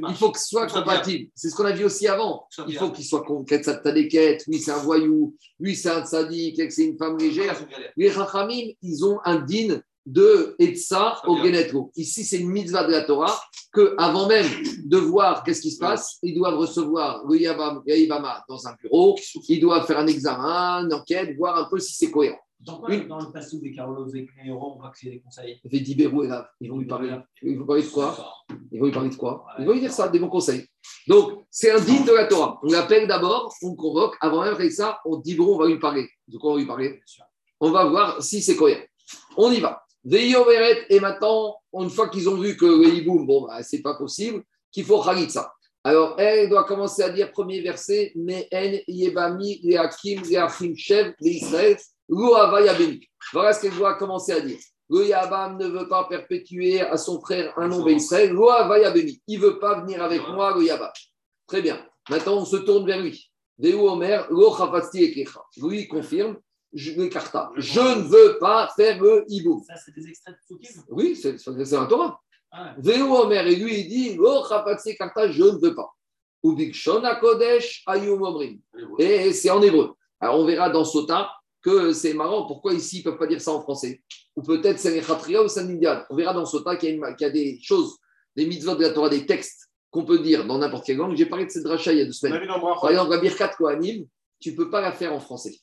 Il 0.09 0.15
faut 0.17 0.33
que 0.33 0.39
ce 0.39 0.49
soit 0.49 0.67
compatible. 0.67 1.31
C'est 1.35 1.51
ce 1.51 1.55
qu'on 1.55 1.65
a 1.65 1.73
dit 1.73 1.85
aussi 1.85 2.09
avant. 2.09 2.47
Il 2.67 2.77
faut 2.77 2.91
qu'il 2.91 3.05
soit 3.05 3.23
concret, 3.23 3.63
ça 3.63 3.77
quête. 3.77 4.45
Oui, 4.49 4.59
c'est 4.59 4.73
un 4.73 4.79
voyou. 4.79 5.37
Oui, 5.61 5.77
c'est 5.77 5.91
un 5.91 6.05
sadique, 6.05 6.61
c'est 6.71 6.85
une 6.85 6.99
femme 6.99 7.17
légère. 7.17 7.57
Les 7.97 8.11
Rachamim, 8.11 8.73
ils 8.83 9.05
ont 9.05 9.21
un 9.25 9.37
din 9.37 9.81
de 10.05 10.57
Etsa 10.59 11.23
au 11.29 11.37
Genetro. 11.37 11.93
Ici, 11.95 12.25
c'est 12.25 12.39
une 12.39 12.51
mitzvah 12.51 12.83
de 12.85 12.91
la 12.91 13.03
Torah 13.03 13.41
que 13.73 13.95
avant 13.99 14.27
même 14.27 14.49
de 14.85 14.97
voir 14.97 15.45
qu'est-ce 15.45 15.63
qui 15.63 15.71
se 15.71 15.79
passe, 15.79 16.19
ils 16.25 16.35
doivent 16.35 16.59
recevoir 16.59 17.25
le 17.25 17.39
Yabama 17.39 18.45
dans 18.49 18.67
un 18.67 18.75
bureau. 18.83 19.17
Ils 19.49 19.61
doivent 19.61 19.87
faire 19.87 20.01
un 20.01 20.09
examen, 20.09 20.85
une 20.85 20.93
enquête, 20.93 21.37
voir 21.37 21.57
un 21.57 21.69
peu 21.71 21.79
si 21.79 21.95
c'est 21.95 22.11
cohérent. 22.11 22.41
Dans, 22.65 22.79
quoi, 22.79 22.97
dans 22.97 23.21
le 23.21 23.33
passage 23.33 23.61
des 23.61 23.73
Carlos 23.73 24.09
et 24.15 24.27
on 24.51 24.77
voit 24.77 24.91
que 24.91 24.99
c'est 24.99 25.11
des 25.11 25.21
conseils 25.21 25.61
Védibérou 25.65 26.23
est 26.25 26.29
là. 26.29 26.49
Ils 26.61 26.71
vont 26.71 26.79
lui 26.79 26.87
parler. 26.87 27.17
Ils 27.43 27.59
vont 27.59 27.67
parler 27.67 27.83
de 27.83 27.89
quoi 27.89 28.17
Ils 28.71 28.79
vont 28.79 28.87
lui 28.87 28.93
parler 28.93 29.11
de 29.11 29.17
quoi 29.17 29.45
Ils 29.59 29.67
vont 29.67 29.73
lui 29.73 29.81
dire 29.81 29.93
ça, 29.93 30.09
des 30.09 30.21
bons 30.21 30.29
conseils. 30.29 30.67
Donc, 31.09 31.45
c'est 31.51 31.73
un 31.73 31.81
digne 31.81 32.05
de 32.05 32.13
la 32.13 32.27
Torah. 32.27 32.61
On 32.63 32.71
l'appelle 32.71 33.09
d'abord, 33.09 33.53
on 33.63 33.75
convoque. 33.75 34.15
Avant 34.21 34.45
même 34.45 34.55
avec 34.55 34.71
ça, 34.71 35.01
on 35.05 35.17
dit 35.17 35.35
bon, 35.35 35.55
on 35.55 35.59
va 35.59 35.67
lui 35.67 35.79
parler. 35.79 36.09
De 36.29 36.39
quoi 36.39 36.53
on 36.53 36.55
va 36.55 36.61
lui 36.61 36.67
parler 36.67 37.01
On 37.61 37.71
va 37.71 37.85
voir 37.85 38.23
si 38.23 38.41
c'est 38.41 38.57
cohérent. 38.57 38.85
On 39.37 39.51
y 39.51 39.61
va. 39.61 39.83
Et 40.11 41.01
maintenant, 41.01 41.57
une 41.73 41.91
fois 41.91 42.09
qu'ils 42.09 42.29
ont 42.29 42.37
vu 42.37 42.57
que 42.57 42.67
le 42.67 42.95
hiboum, 42.95 43.27
bon, 43.27 43.47
bah, 43.47 43.63
c'est 43.63 43.83
pas 43.83 43.95
possible, 43.95 44.43
qu'il 44.71 44.85
faut 44.85 45.03
ça. 45.29 45.53
Alors, 45.85 46.15
elle 46.19 46.49
doit 46.49 46.65
commencer 46.65 47.03
à 47.03 47.11
dire, 47.11 47.33
premier 47.33 47.61
verset, 47.61 48.13
Mais 48.15 48.49
en 48.53 48.79
yebami 48.87 49.61
leakim 49.65 50.23
leachim 50.23 50.75
shev 50.77 51.13
Israël 51.21 51.77
voilà 52.15 53.53
ce 53.53 53.63
qu'elle 53.63 53.77
doit 53.77 53.95
commencer 53.95 54.33
à 54.33 54.41
dire. 54.41 54.59
Le 54.91 55.07
Yabam 55.07 55.57
ne 55.57 55.67
veut 55.69 55.89
pas 55.89 56.05
perpétuer 56.05 56.81
à 56.83 56.97
son 56.99 57.21
frère 57.21 57.53
un 57.57 57.69
nom 57.69 57.85
d'Israël. 57.85 58.31
Il 58.31 58.35
ne 58.35 59.45
veut 59.45 59.59
pas 59.59 59.81
venir 59.81 60.03
avec 60.03 60.21
moi, 60.29 60.55
le 60.57 60.65
Yabam. 60.65 60.91
Très 61.47 61.63
bien. 61.63 61.83
Maintenant, 62.11 62.39
on 62.39 62.45
se 62.45 62.57
tourne 62.57 62.87
vers 62.87 63.01
lui. 63.01 63.31
Omer, 63.65 64.29
Lui 65.57 65.89
confirme 65.89 66.37
je. 66.73 66.93
Je 66.93 67.81
ne 67.81 68.03
veux 68.09 68.39
pas 68.39 68.71
faire 68.75 69.01
le 69.01 69.25
hibou. 69.29 69.63
Ça, 69.67 69.75
c'est 69.77 69.95
des 69.95 70.09
extraits 70.09 70.35
de 70.35 70.41
Soukim 70.47 70.83
Oui, 70.89 71.17
c'est 71.17 71.75
un 71.75 71.87
Torah. 71.87 72.21
Ah. 72.51 72.75
Omer, 72.87 73.47
et 73.47 73.57
lui, 73.57 73.81
il 73.81 73.89
dit 73.89 74.19
karta, 74.99 75.31
je 75.31 75.45
ne 75.45 75.59
veux 75.59 75.75
pas. 75.75 75.91
Kodesh 77.21 77.83
Ayum 77.87 78.23
Et 78.99 79.33
c'est 79.33 79.51
en 79.51 79.63
hébreu. 79.63 79.95
Alors, 80.21 80.41
on 80.41 80.45
verra 80.45 80.71
dans 80.71 80.85
Sota 80.85 81.31
que 81.63 81.93
c'est 81.93 82.15
marrant, 82.15 82.47
pourquoi 82.47 82.75
ici 82.75 82.99
ils 82.99 83.07
ne 83.07 83.11
peuvent 83.11 83.19
pas 83.19 83.27
dire 83.27 83.41
ça 83.41 83.53
en 83.53 83.63
français 83.63 84.03
Ou 84.37 84.43
peut-être 84.43 84.79
c'est 84.79 85.01
Khatria 85.01 85.43
ou 85.43 85.49
c'est 85.49 85.61
Indian. 85.61 86.03
On 86.11 86.17
verra 86.17 86.35
dans 86.35 86.45
Sota 86.45 86.77
qu'il 86.77 86.99
y, 86.99 87.25
a 87.25 87.31
des 87.31 87.59
choses, 87.63 87.97
des 88.37 88.47
mitzvot 88.47 88.75
de 88.75 88.83
la 88.83 88.91
Torah, 88.91 89.09
des 89.09 89.27
textes 89.27 89.69
qu'on 89.91 90.05
peut 90.05 90.19
dire 90.19 90.47
dans 90.47 90.59
n'importe 90.59 90.87
quelle 90.87 90.97
langue. 90.97 91.17
J'ai 91.17 91.27
parlé 91.27 91.45
de 91.47 91.51
cette 91.51 91.65
dracha 91.65 91.93
il 91.93 91.99
y 91.99 92.03
a 92.03 92.05
deux 92.05 92.13
semaines. 92.13 92.47
Par 92.81 92.91
exemple, 92.91 93.11
la 93.11 93.19
Birkat 93.19 93.49
Kohanim, 93.57 94.07
tu 94.41 94.53
ne 94.53 94.57
peux 94.57 94.71
pas 94.71 94.81
la 94.81 94.93
faire 94.93 95.13
en 95.13 95.21
français. 95.21 95.55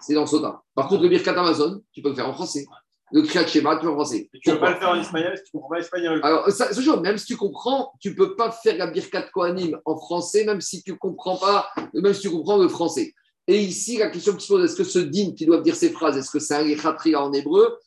C'est 0.00 0.14
dans 0.14 0.26
Sota. 0.26 0.62
Par 0.74 0.88
contre, 0.88 1.02
le 1.02 1.08
Birkat 1.08 1.32
Amazon, 1.32 1.80
tu 1.92 2.02
peux 2.02 2.10
le 2.10 2.14
faire 2.14 2.28
en 2.28 2.34
français. 2.34 2.66
Le 3.10 3.22
Kriyat 3.22 3.46
Shema, 3.46 3.76
tu 3.76 3.82
peux 3.82 3.88
en 3.88 3.94
français. 3.94 4.28
Tu 4.42 4.50
ne 4.50 4.54
peux 4.54 4.60
pas 4.60 4.70
le 4.72 4.76
faire 4.76 4.90
en 4.90 5.00
espagnol 5.00 5.34
si 5.36 5.44
tu 5.44 5.48
ne 5.48 5.60
comprends 5.60 5.68
pas 5.70 5.78
l'espagnol. 5.78 6.20
Alors, 6.22 6.50
ça, 6.50 6.96
même 7.00 7.16
si 7.16 7.24
tu 7.24 7.36
comprends, 7.36 7.92
tu 8.00 8.10
ne 8.10 8.14
peux 8.14 8.36
pas 8.36 8.50
faire 8.50 8.76
la 8.76 8.88
Birkat 8.88 9.28
Kohanim 9.32 9.78
en 9.84 9.96
français, 9.96 10.44
même 10.44 10.60
si 10.60 10.82
tu 10.82 10.96
comprends 10.96 11.36
pas, 11.36 11.70
même 11.94 12.12
si 12.12 12.22
tu 12.22 12.30
comprends 12.30 12.58
le 12.58 12.68
français. 12.68 13.14
Et 13.50 13.62
ici, 13.62 13.96
la 13.96 14.10
question 14.10 14.34
qui 14.34 14.44
se 14.44 14.52
pose, 14.52 14.62
est-ce 14.62 14.76
que 14.76 14.84
ce 14.84 14.98
din 14.98 15.32
qui 15.32 15.46
doit 15.46 15.62
dire 15.62 15.74
ces 15.74 15.88
phrases, 15.88 16.18
est-ce 16.18 16.30
que 16.30 16.38
c'est 16.38 16.54
un 16.54 16.62
lichatria 16.62 17.22
en 17.22 17.32
hébreu, 17.32 17.78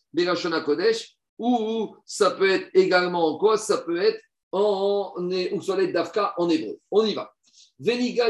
Kodesh, 0.66 1.16
ou 1.38 1.96
ça 2.04 2.32
peut 2.32 2.50
être 2.50 2.68
également 2.74 3.28
en 3.28 3.38
quoi 3.38 3.58
Ça 3.58 3.78
peut 3.78 4.02
être 4.02 4.20
en, 4.52 5.14
ou 5.18 5.62
sur 5.62 5.78
d'Afka 5.78 6.34
en 6.38 6.50
hébreu. 6.50 6.80
On 6.90 7.06
y 7.06 7.14
va. 7.14 7.32
Veniga 7.80 8.30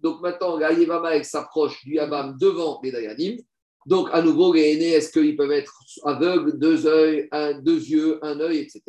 Donc 0.00 0.20
maintenant, 0.20 0.56
la 0.56 0.72
Yevama 0.72 1.22
s'approche 1.24 1.84
du 1.84 1.94
Yabam 1.94 2.36
devant 2.40 2.80
les 2.82 2.92
Dayanim. 2.92 3.38
Donc 3.84 4.10
à 4.12 4.22
nouveau, 4.22 4.52
les 4.52 4.74
aînés, 4.74 4.92
est-ce 4.92 5.10
qu'ils 5.10 5.36
peuvent 5.36 5.50
être 5.50 5.72
aveugles, 6.04 6.56
deux 6.56 6.84
yeux, 6.84 7.28
un, 7.32 7.60
deux 7.60 7.80
yeux, 7.80 8.18
un 8.22 8.38
œil, 8.38 8.58
etc. 8.58 8.82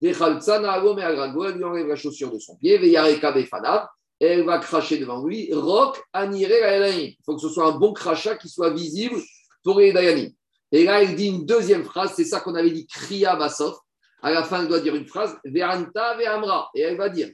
Des 0.00 0.14
Chaltzana, 0.14 0.80
lui 0.80 1.64
enlève 1.64 1.86
la 1.88 1.96
chaussure 1.96 2.30
de 2.30 2.38
son 2.38 2.54
pied, 2.56 2.78
Veyareka 2.78 3.32
Befanav 3.32 3.86
elle 4.20 4.44
va 4.44 4.58
cracher 4.58 4.98
devant 4.98 5.24
lui. 5.24 5.52
Rock 5.52 6.02
aniré 6.12 7.16
Il 7.18 7.24
faut 7.24 7.34
que 7.34 7.42
ce 7.42 7.48
soit 7.48 7.66
un 7.66 7.78
bon 7.78 7.92
crachat 7.92 8.36
qui 8.36 8.48
soit 8.48 8.70
visible 8.70 9.20
pour 9.62 9.80
les 9.80 9.92
Dayanim. 9.92 10.30
Et 10.72 10.84
là, 10.84 11.02
il 11.02 11.14
dit 11.14 11.28
une 11.28 11.46
deuxième 11.46 11.84
phrase, 11.84 12.12
c'est 12.16 12.24
ça 12.24 12.40
qu'on 12.40 12.54
avait 12.54 12.70
dit 12.70 12.86
Kriya 12.86 13.36
Basov. 13.36 13.76
À 14.22 14.30
la 14.30 14.42
fin, 14.42 14.62
elle 14.62 14.68
doit 14.68 14.80
dire 14.80 14.94
une 14.96 15.06
phrase 15.06 15.36
Ve'anta 15.44 16.16
ve'amra. 16.16 16.70
Et 16.74 16.80
elle 16.80 16.96
va 16.96 17.08
dire 17.08 17.28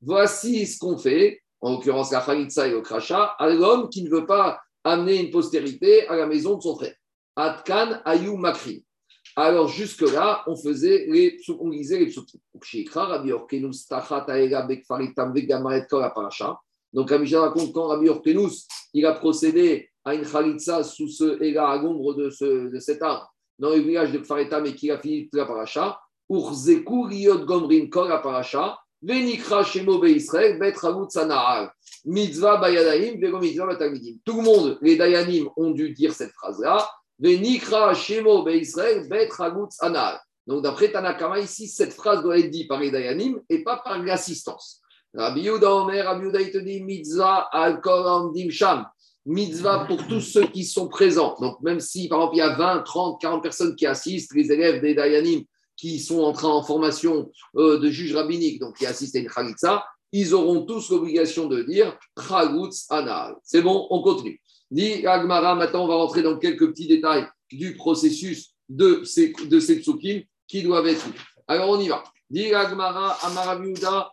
Voici 0.00 0.66
ce 0.66 0.78
qu'on 0.78 0.98
fait, 0.98 1.40
en 1.60 1.72
l'occurrence 1.72 2.12
la 2.12 2.20
Khalitsa 2.20 2.68
et 2.68 2.70
le 2.70 2.80
crachat, 2.80 3.34
à 3.38 3.48
l'homme 3.48 3.88
qui 3.88 4.02
ne 4.02 4.10
veut 4.10 4.26
pas 4.26 4.60
amener 4.84 5.16
une 5.16 5.30
postérité 5.30 6.06
à 6.06 6.16
la 6.16 6.26
maison 6.26 6.56
de 6.56 6.62
son 6.62 6.76
frère. 6.76 6.94
Atkan 7.34 8.00
Ayu 8.04 8.36
Makri. 8.36 8.84
Alors, 9.40 9.68
jusque-là, 9.68 10.42
on 10.48 10.56
faisait 10.56 11.06
les, 11.08 11.38
on 11.60 11.68
lisait 11.68 12.00
les 12.00 12.06
psukim. 12.06 12.40
Donc, 16.92 17.12
Amisha 17.12 17.40
raconte 17.42 17.72
quand 17.72 17.86
Rabbi 17.86 18.08
Orkenus, 18.08 18.66
il 18.92 19.06
a 19.06 19.12
procédé 19.12 19.90
à 20.04 20.14
une 20.14 20.26
khalitsa 20.26 20.82
sous 20.82 21.06
ce 21.06 21.40
éga 21.40 21.68
à 21.68 21.76
l'ombre 21.80 22.14
de, 22.14 22.30
ce, 22.30 22.68
de 22.68 22.80
cet 22.80 23.00
arbre 23.00 23.32
dans 23.60 23.70
le 23.70 23.78
village 23.78 24.10
de 24.10 24.18
Kfaretam 24.18 24.66
et 24.66 24.74
qu'il 24.74 24.90
a 24.90 24.98
fini 24.98 25.28
la 25.32 25.46
paracha. 25.46 26.00
Urzeku 26.28 27.02
riot 27.02 27.44
gomrin 27.44 27.86
kol 27.88 28.08
la. 28.08 28.78
Venikra 29.00 29.62
shemo 29.62 30.04
Israël, 30.04 30.58
bet 30.58 30.74
ragout 30.82 31.10
sana'al. 31.10 31.70
Mitzvah 32.04 32.56
bayadaim, 32.56 33.20
vego 33.20 33.38
mitzvah 33.38 33.66
batagmidim. 33.66 34.18
Tout 34.24 34.38
le 34.38 34.42
monde, 34.42 34.78
les 34.82 34.96
dayanim, 34.96 35.48
ont 35.56 35.70
dû 35.70 35.90
dire 35.92 36.12
cette 36.12 36.32
phrase-là. 36.32 36.90
Shemo. 37.20 38.46
Donc 40.46 40.62
d'après 40.62 40.90
Tanakama, 40.90 41.40
ici, 41.40 41.68
cette 41.68 41.92
phrase 41.92 42.22
doit 42.22 42.38
être 42.38 42.50
dite 42.50 42.68
par 42.68 42.80
les 42.80 42.90
Dayanim 42.90 43.40
et 43.50 43.62
pas 43.62 43.76
par 43.84 43.98
l'assistance. 44.02 44.80
Rabbi 45.14 45.42
Yuda 45.42 45.72
Omer, 45.72 46.04
Rabbi 46.04 46.26
Yuda, 46.26 46.40
il 46.40 46.50
te 46.50 46.58
dit 46.58 46.82
Mitzvah 46.82 47.48
al 47.52 47.80
Korandim 47.80 48.50
Sham. 48.50 48.86
Mitzvah 49.26 49.84
pour 49.86 50.06
tous 50.06 50.22
ceux 50.22 50.46
qui 50.46 50.64
sont 50.64 50.88
présents. 50.88 51.36
Donc 51.40 51.60
même 51.60 51.80
si, 51.80 52.08
par 52.08 52.20
exemple, 52.20 52.36
il 52.36 52.38
y 52.38 52.42
a 52.42 52.56
20, 52.56 52.82
30, 52.82 53.20
40 53.20 53.42
personnes 53.42 53.76
qui 53.76 53.86
assistent, 53.86 54.34
les 54.34 54.50
élèves 54.50 54.80
des 54.80 54.94
Dayanim 54.94 55.44
qui 55.76 56.00
sont 56.00 56.22
en 56.22 56.32
train 56.32 56.48
en 56.48 56.62
formation 56.62 57.30
euh, 57.56 57.78
de 57.78 57.88
juge 57.90 58.14
rabbinique, 58.14 58.58
donc 58.58 58.76
qui 58.76 58.86
assistent 58.86 59.16
à 59.16 59.20
une 59.20 59.28
Khalitsa, 59.28 59.84
ils 60.12 60.34
auront 60.34 60.62
tous 60.64 60.90
l'obligation 60.90 61.46
de 61.46 61.62
dire 61.62 61.96
Chagutz 62.18 62.86
Anal. 62.90 63.36
C'est 63.44 63.62
bon, 63.62 63.86
on 63.90 64.02
continue. 64.02 64.40
Dit 64.70 65.06
Agmara, 65.06 65.54
maintenant 65.54 65.84
on 65.84 65.88
va 65.88 65.94
rentrer 65.94 66.22
dans 66.22 66.38
quelques 66.38 66.68
petits 66.68 66.88
détails 66.88 67.26
du 67.50 67.74
processus 67.74 68.54
de 68.68 69.02
ces, 69.04 69.32
de 69.32 69.60
ces 69.60 69.80
tsukim 69.80 70.22
qui 70.46 70.62
doivent 70.62 70.86
être 70.86 71.06
Alors 71.46 71.70
on 71.70 71.80
y 71.80 71.88
va. 71.88 72.04
Dit 72.28 72.52
Agmara, 72.52 73.16
Amara 73.22 73.56
Viuda, 73.56 74.10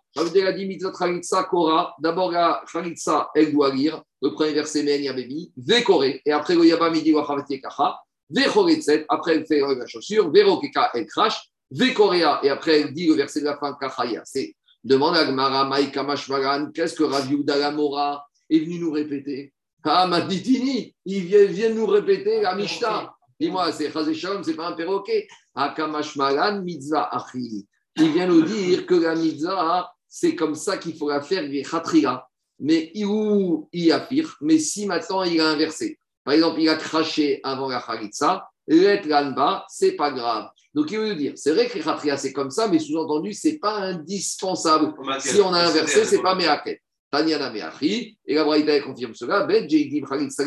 Kora. 1.49 1.95
D'abord 1.99 2.31
la 2.31 2.63
Khalitsa, 2.71 3.29
elle 3.35 3.51
doit 3.51 3.73
lire 3.73 4.01
le 4.21 4.31
premier 4.31 4.53
verset 4.53 4.83
Men 4.83 5.03
Yabebi, 5.03 5.51
Vekore, 5.57 6.05
et 6.05 6.31
après 6.31 6.55
le 6.55 7.01
dit 7.01 7.13
Wachavati 7.13 7.59
Kacha. 7.59 7.99
Vechoretzet, 8.29 9.05
après 9.09 9.35
elle 9.35 9.45
fait 9.45 9.59
la 9.59 9.85
chaussure, 9.85 10.31
Verokeka, 10.31 10.91
elle 10.93 11.05
crache, 11.05 11.51
Vekorea, 11.69 12.39
et 12.43 12.49
après 12.49 12.81
elle 12.81 12.93
dit 12.93 13.07
le 13.07 13.13
verset 13.13 13.41
de 13.41 13.45
la 13.45 13.57
fin, 13.57 13.77
Kachaya, 13.79 14.21
c'est 14.25 14.55
demande 14.83 15.15
à 15.15 15.25
Gmara, 15.25 15.65
Maïka 15.65 16.03
Mashvaran, 16.03 16.71
qu'est-ce 16.71 16.95
que 16.95 17.03
Rav 17.03 17.27
Dalamora 17.43 18.25
est 18.49 18.59
venu 18.59 18.79
nous 18.79 18.91
répéter? 18.91 19.53
Ah, 19.87 20.07
Maditini, 20.07 20.95
il 21.05 21.25
vient, 21.25 21.45
vient 21.45 21.69
nous 21.69 21.85
répéter 21.85 22.41
la 22.41 22.55
Mishnah. 22.55 23.13
Dis-moi, 23.39 23.71
c'est 23.71 23.91
Chazé 23.91 24.15
c'est 24.43 24.55
pas 24.55 24.69
un 24.69 24.71
perroquet. 24.71 25.27
Akamashmalan 25.53 26.63
mitzvah 26.63 27.09
achi. 27.11 27.67
Il 27.97 28.11
vient 28.11 28.27
nous 28.27 28.41
dire 28.41 28.87
que 28.87 28.95
la 28.95 29.13
mitzvah, 29.13 29.93
c'est 30.07 30.35
comme 30.35 30.55
ça 30.55 30.77
qu'il 30.77 30.97
faut 30.97 31.09
la 31.09 31.21
faire, 31.21 31.43
khatriya. 31.69 32.25
Mais 32.59 32.91
où 33.05 33.69
il 33.71 33.91
affirme, 33.91 34.31
mais 34.41 34.57
si 34.57 34.87
maintenant 34.87 35.23
il 35.23 35.39
a 35.39 35.49
inversé. 35.49 35.99
Par 36.23 36.33
exemple, 36.33 36.61
il 36.61 36.69
a 36.69 36.75
craché 36.75 37.39
avant 37.43 37.69
la 37.69 37.79
Khalitsa, 37.79 38.49
l'et 38.67 39.03
l'anba, 39.05 39.65
c'est 39.69 39.91
pas 39.91 40.11
grave. 40.11 40.49
Donc 40.73 40.89
il 40.91 40.97
veut 40.97 41.15
dire, 41.15 41.33
c'est 41.35 41.51
vrai 41.51 41.67
que 41.67 41.77
les 41.77 42.17
c'est 42.17 42.33
comme 42.33 42.49
ça, 42.49 42.67
mais 42.67 42.79
sous-entendu, 42.79 43.33
c'est 43.33 43.59
pas 43.59 43.75
indispensable. 43.75 44.93
Si 45.19 45.39
on 45.41 45.53
a 45.53 45.67
inversé, 45.67 46.05
c'est 46.05 46.21
pas 46.21 46.33
meaket. 46.33 46.81
Tanyana 47.15 47.49
meachi, 47.49 48.17
et 48.25 48.35
la 48.35 48.43
Braïda 48.43 48.79
confirme 48.81 49.15
cela, 49.15 49.45
ben 49.45 49.69
jeidim 49.69 50.05
Khalitsa 50.05 50.43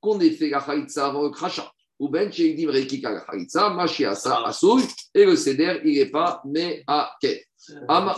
qu'on 0.00 0.20
ait 0.20 0.30
fait 0.30 0.50
la 0.50 0.60
Khalitsa 0.60 1.06
avant 1.06 1.24
le 1.24 1.30
crachat. 1.30 1.70
Ou 1.98 2.08
ben 2.08 2.30
jeidim 2.32 2.70
reikika 2.70 3.10
la 3.10 3.20
Khalitsa, 3.20 3.70
machiasa 3.70 4.46
asouy, 4.46 4.84
et 5.14 5.24
le 5.24 5.34
seder, 5.34 5.80
il 5.84 5.98
n'est 5.98 6.06
pas. 6.06 6.42
Ama... 7.88 8.16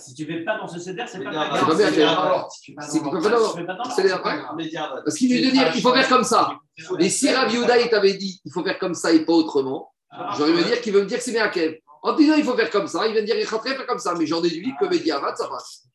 Si 0.00 0.14
tu 0.14 0.22
ne 0.22 0.26
fais 0.26 0.44
pas 0.44 0.58
dans 0.58 0.66
ce 0.66 0.78
CDR, 0.80 1.06
c'est 1.06 1.22
pas 1.22 1.30
pas 1.30 2.48
Si 2.50 2.98
tu 2.98 3.10
peux 3.10 3.20
pas 3.20 3.30
dans 3.30 3.84
CDR. 3.84 4.22
Parce 4.22 5.16
qu'il 5.16 5.44
veut 5.44 5.50
dire 5.52 5.72
il 5.74 5.80
faut 5.80 5.92
faire 5.92 6.08
comme 6.08 6.24
ça. 6.24 6.56
Mais 6.98 7.08
si 7.08 7.32
Rav 7.32 7.52
il 7.52 7.90
t'avait 7.90 8.14
dit 8.14 8.40
il 8.44 8.52
faut 8.52 8.64
faire 8.64 8.78
comme 8.78 8.94
ça 8.94 9.12
et 9.12 9.24
pas 9.24 9.32
autrement, 9.32 9.92
ah, 10.10 10.34
j'aurais 10.36 10.52
me 10.52 10.64
dire 10.64 10.80
qu'il 10.80 10.92
veut 10.92 11.02
me 11.02 11.06
dire 11.06 11.18
que 11.18 11.24
c'est. 11.24 11.82
En 12.02 12.14
disant 12.14 12.34
il 12.34 12.44
faut 12.44 12.56
faire 12.56 12.70
comme 12.70 12.88
ça, 12.88 13.06
il 13.06 13.12
vient 13.12 13.22
me 13.22 13.26
dire 13.26 13.38
il 13.38 13.46
faut 13.46 13.60
faire 13.60 13.86
comme 13.86 13.98
ça. 13.98 14.14
Mais 14.18 14.26
j'en 14.26 14.40
déduis 14.40 14.74
que 14.78 14.86
Mediavat, 14.86 15.36
ça 15.36 15.48
passe. 15.48 15.86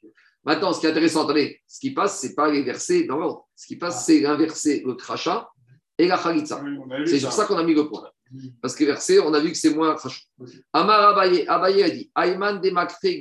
Maintenant, 0.43 0.71
ce 0.71 0.79
qui 0.79 0.85
est 0.85 0.91
intéressant, 0.91 1.25
attendez, 1.25 1.61
ce 1.67 1.79
qui 1.79 1.91
passe, 1.91 2.21
ce 2.21 2.27
n'est 2.27 2.33
pas 2.33 2.49
les 2.49 2.63
versets 2.63 3.03
dans 3.03 3.17
l'ordre. 3.17 3.47
Ce 3.55 3.67
qui 3.67 3.75
passe, 3.75 4.05
c'est 4.05 4.21
l'inversé, 4.21 4.81
le 4.85 4.93
crachat 4.93 5.49
et 5.97 6.07
la 6.07 6.17
chalitza. 6.17 6.63
C'est 7.05 7.19
sur 7.19 7.33
ça 7.33 7.45
qu'on 7.45 7.57
a 7.57 7.63
mis 7.63 7.73
le 7.73 7.89
point. 7.89 8.09
Parce 8.61 8.75
que 8.75 8.85
verset, 8.85 9.19
on 9.19 9.33
a 9.33 9.39
vu 9.39 9.51
que 9.51 9.57
c'est 9.57 9.73
moins 9.73 9.95
Amar 10.73 11.17
Abaye, 11.17 11.45
Abaye 11.47 11.83
a 11.83 11.89
dit 11.89 12.11
Ayman 12.15 12.59
de 12.61 12.69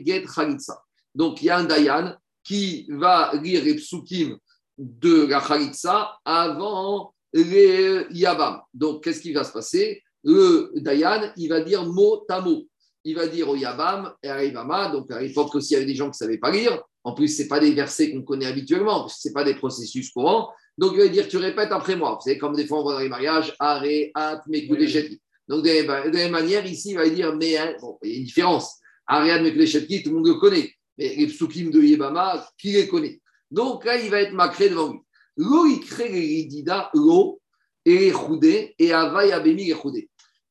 get 0.04 0.24
Khalitsa. 0.24 0.82
Donc 1.14 1.42
il 1.42 1.46
y 1.46 1.50
a 1.50 1.58
un 1.58 1.64
Dayan 1.64 2.16
qui 2.44 2.86
va 2.90 3.32
lire 3.34 3.64
les 3.64 3.74
psukim 3.74 4.36
de 4.78 5.26
la 5.26 5.40
Khalitsa 5.40 6.18
avant 6.24 7.14
les 7.32 8.06
Yabam. 8.10 8.60
Donc 8.74 9.04
qu'est-ce 9.04 9.20
qui 9.20 9.32
va 9.32 9.44
se 9.44 9.52
passer? 9.52 10.02
Le 10.22 10.72
Dayan, 10.76 11.32
il 11.36 11.48
va 11.48 11.60
dire 11.60 11.84
mot 11.84 12.24
tamo. 12.28 12.66
Il 13.08 13.14
va 13.14 13.28
dire 13.28 13.48
au 13.48 13.54
Yabam 13.54 14.12
et 14.20 14.28
à 14.28 14.42
Ibama. 14.42 14.88
Donc 14.88 15.10
à 15.12 15.20
l'époque 15.20 15.54
aussi, 15.54 15.72
il 15.72 15.74
y 15.74 15.76
avait 15.76 15.86
des 15.86 15.94
gens 15.94 16.06
qui 16.06 16.22
ne 16.22 16.26
savaient 16.26 16.38
pas 16.38 16.50
lire. 16.50 16.82
En 17.04 17.12
plus, 17.14 17.28
ce 17.28 17.44
pas 17.44 17.60
des 17.60 17.70
versets 17.70 18.10
qu'on 18.10 18.22
connaît 18.22 18.46
habituellement, 18.46 19.06
ce 19.08 19.28
n'est 19.28 19.32
pas 19.32 19.44
des 19.44 19.54
processus 19.54 20.10
courants. 20.10 20.50
Donc, 20.76 20.94
il 20.94 20.98
va 20.98 21.08
dire, 21.08 21.28
tu 21.28 21.36
répètes 21.36 21.70
après 21.70 21.94
moi. 21.94 22.14
Vous 22.16 22.20
savez, 22.20 22.36
comme 22.36 22.56
des 22.56 22.66
fois, 22.66 22.80
on 22.80 22.82
voit 22.82 22.94
dans 22.94 22.98
les 22.98 23.08
mariages, 23.08 23.54
arrêt, 23.60 24.10
at, 24.14 24.42
mekudeshetki. 24.48 25.20
Donc, 25.46 25.62
de 25.64 25.86
la 25.86 26.10
même 26.10 26.32
manière, 26.32 26.66
ici, 26.66 26.90
il 26.90 26.96
va 26.96 27.08
dire, 27.08 27.34
mais 27.36 27.56
hein, 27.56 27.74
bon, 27.80 27.96
il 28.02 28.10
y 28.10 28.14
a 28.14 28.18
une 28.18 28.24
différence. 28.24 28.80
Arrêt, 29.06 29.40
mekudeshetki, 29.40 30.02
tout 30.02 30.10
le 30.10 30.16
monde 30.16 30.26
le 30.26 30.34
connaît. 30.34 30.70
Mais 30.98 31.14
les 31.14 31.28
psukim 31.28 31.70
de 31.70 31.80
Yebama, 31.80 32.44
qui 32.58 32.72
les 32.72 32.88
connaît? 32.88 33.20
Donc, 33.52 33.84
là, 33.84 33.96
il 33.96 34.10
va 34.10 34.20
être 34.20 34.32
macré 34.32 34.68
devant 34.68 34.92
lui. 34.92 34.98
L'eau, 35.36 35.66
il 35.66 35.78
crée 35.80 36.08
les 36.08 36.20
ridida, 36.20 36.90
l'eau, 36.92 37.40
et 37.84 38.10
les 38.10 38.74
et 38.80 38.92
avay 38.92 39.30
abemi 39.30 39.66
les 39.66 39.76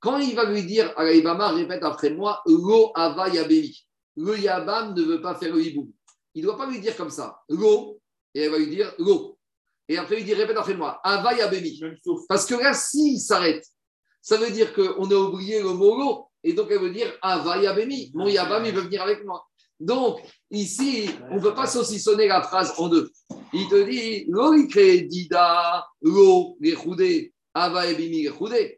Quand 0.06 0.20
il 0.20 0.36
va 0.36 0.44
lui 0.46 0.62
dire 0.62 0.94
à 0.98 1.12
Yebama, 1.12 1.50
répète 1.50 1.82
après 1.82 2.12
moi, 2.12 2.40
l'eau, 2.46 2.92
avay 2.94 3.40
abemi. 3.40 3.76
Le 4.16 4.38
Yabam 4.38 4.94
ne 4.94 5.02
veut 5.02 5.20
pas 5.20 5.34
faire 5.34 5.52
le 5.52 5.60
hiboum. 5.60 5.92
Il 6.36 6.44
ne 6.44 6.46
doit 6.48 6.58
pas 6.58 6.68
lui 6.68 6.80
dire 6.80 6.96
comme 6.96 7.10
ça, 7.10 7.40
l'eau, 7.50 8.00
et 8.36 8.42
elle 8.42 8.52
va 8.52 8.60
lui 8.60 8.68
dire 8.68 8.94
l'eau. 9.00 9.40
Et 9.90 9.98
après, 9.98 10.20
il 10.20 10.26
dit 10.26 10.36
répète 10.36 10.58
après 10.58 10.76
moi, 10.76 11.02
Ava 11.04 11.34
Yabemi. 11.34 11.82
Parce 12.30 12.46
que 12.46 12.54
là, 12.54 12.76
s'il 12.76 13.20
s'arrête, 13.20 13.66
ça 14.22 14.38
veut 14.38 14.52
dire 14.52 14.76
qu'on 14.76 15.10
a 15.10 15.16
oublié 15.16 15.64
le 15.64 15.74
mot 15.74 15.98
lo. 15.98 16.28
Et 16.44 16.54
donc, 16.54 16.68
elle 16.70 16.82
veut 16.82 16.92
dire 16.92 17.12
Ava 17.24 17.58
Yabemi. 17.58 18.12
Mon 18.14 18.28
Yabam, 18.28 18.64
il 18.64 18.76
veut 18.76 18.82
venir 18.82 19.02
avec 19.02 19.26
moi. 19.26 19.44
Donc, 19.80 20.20
ici, 20.52 21.10
on 21.32 21.38
ne 21.38 21.42
peut 21.42 21.56
pas 21.56 21.66
saucissonner 21.66 22.28
la 22.28 22.44
phrase 22.44 22.76
en 22.78 22.90
deux. 22.90 23.10
Il 23.54 23.68
te 23.70 23.90
dit 23.90 24.26
Lo 24.30 24.54
dida, 24.54 25.84
lo, 26.04 26.58
Ava 27.56 27.88
Yabemi, 27.88 28.22
les 28.22 28.30
Ava 28.30 28.68
Yabemi. 28.68 28.78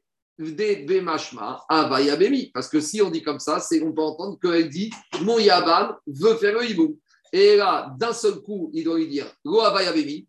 Parce 2.53 2.69
que 2.69 2.79
si 2.79 3.01
on 3.01 3.09
dit 3.09 3.23
comme 3.23 3.39
ça, 3.39 3.59
qu'on 3.79 3.93
peut 3.93 4.01
entendre 4.01 4.39
qu'elle 4.39 4.69
dit 4.69 4.91
Mon 5.21 5.39
Yabam 5.39 5.95
veut 6.05 6.35
faire 6.35 6.53
le 6.53 6.69
hibou. 6.69 6.99
Et 7.33 7.57
là, 7.57 7.93
d'un 7.99 8.13
seul 8.13 8.35
coup, 8.35 8.69
il 8.73 8.83
doit 8.83 8.97
lui 8.97 9.07
dire 9.07 9.31
Lo 9.43 9.61
Ava 9.61 9.83
Yabemi. 9.83 10.27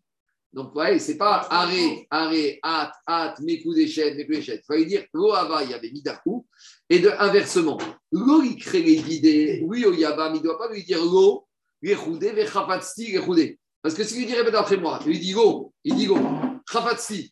Donc, 0.51 0.75
ouais, 0.75 0.97
c'est 0.97 1.17
pas 1.17 1.47
arrêt, 1.51 2.07
arrêt, 2.09 2.59
hâte, 2.63 2.93
hâte, 3.07 3.39
mes 3.41 3.61
coups 3.61 3.75
d'échelle, 3.75 4.15
mes 4.15 4.25
coups 4.25 4.39
d'échelle. 4.39 4.61
Il 4.63 4.65
fallait 4.65 4.85
dire 4.85 5.05
lo 5.13 5.31
ava, 5.33 5.63
il 5.63 5.69
y 5.69 5.73
avait 5.75 5.91
midaku. 5.91 6.43
Et 6.89 7.05
inversement, 7.19 7.77
lo, 8.11 8.41
il 8.41 8.55
crée 8.55 8.81
les 8.81 9.13
idées. 9.13 9.61
Oui, 9.63 9.85
au 9.85 9.93
yabam, 9.93 10.33
il 10.33 10.39
ne 10.39 10.43
doit 10.43 10.57
pas 10.57 10.71
lui 10.71 10.83
dire 10.83 11.03
lo, 11.05 11.45
yechoudé, 11.83 12.31
vechafatsti, 12.31 13.11
yechoudé. 13.11 13.59
Parce 13.81 13.93
que 13.93 14.03
si 14.03 14.17
lui 14.17 14.25
dit 14.25 14.33
répète 14.33 14.55
après 14.55 14.77
moi, 14.77 14.99
il 15.05 15.11
lui 15.11 15.19
dit 15.19 15.33
go, 15.33 15.71
il 15.83 15.95
dit 15.95 16.07
go, 16.07 16.17
chafatsti. 16.69 17.31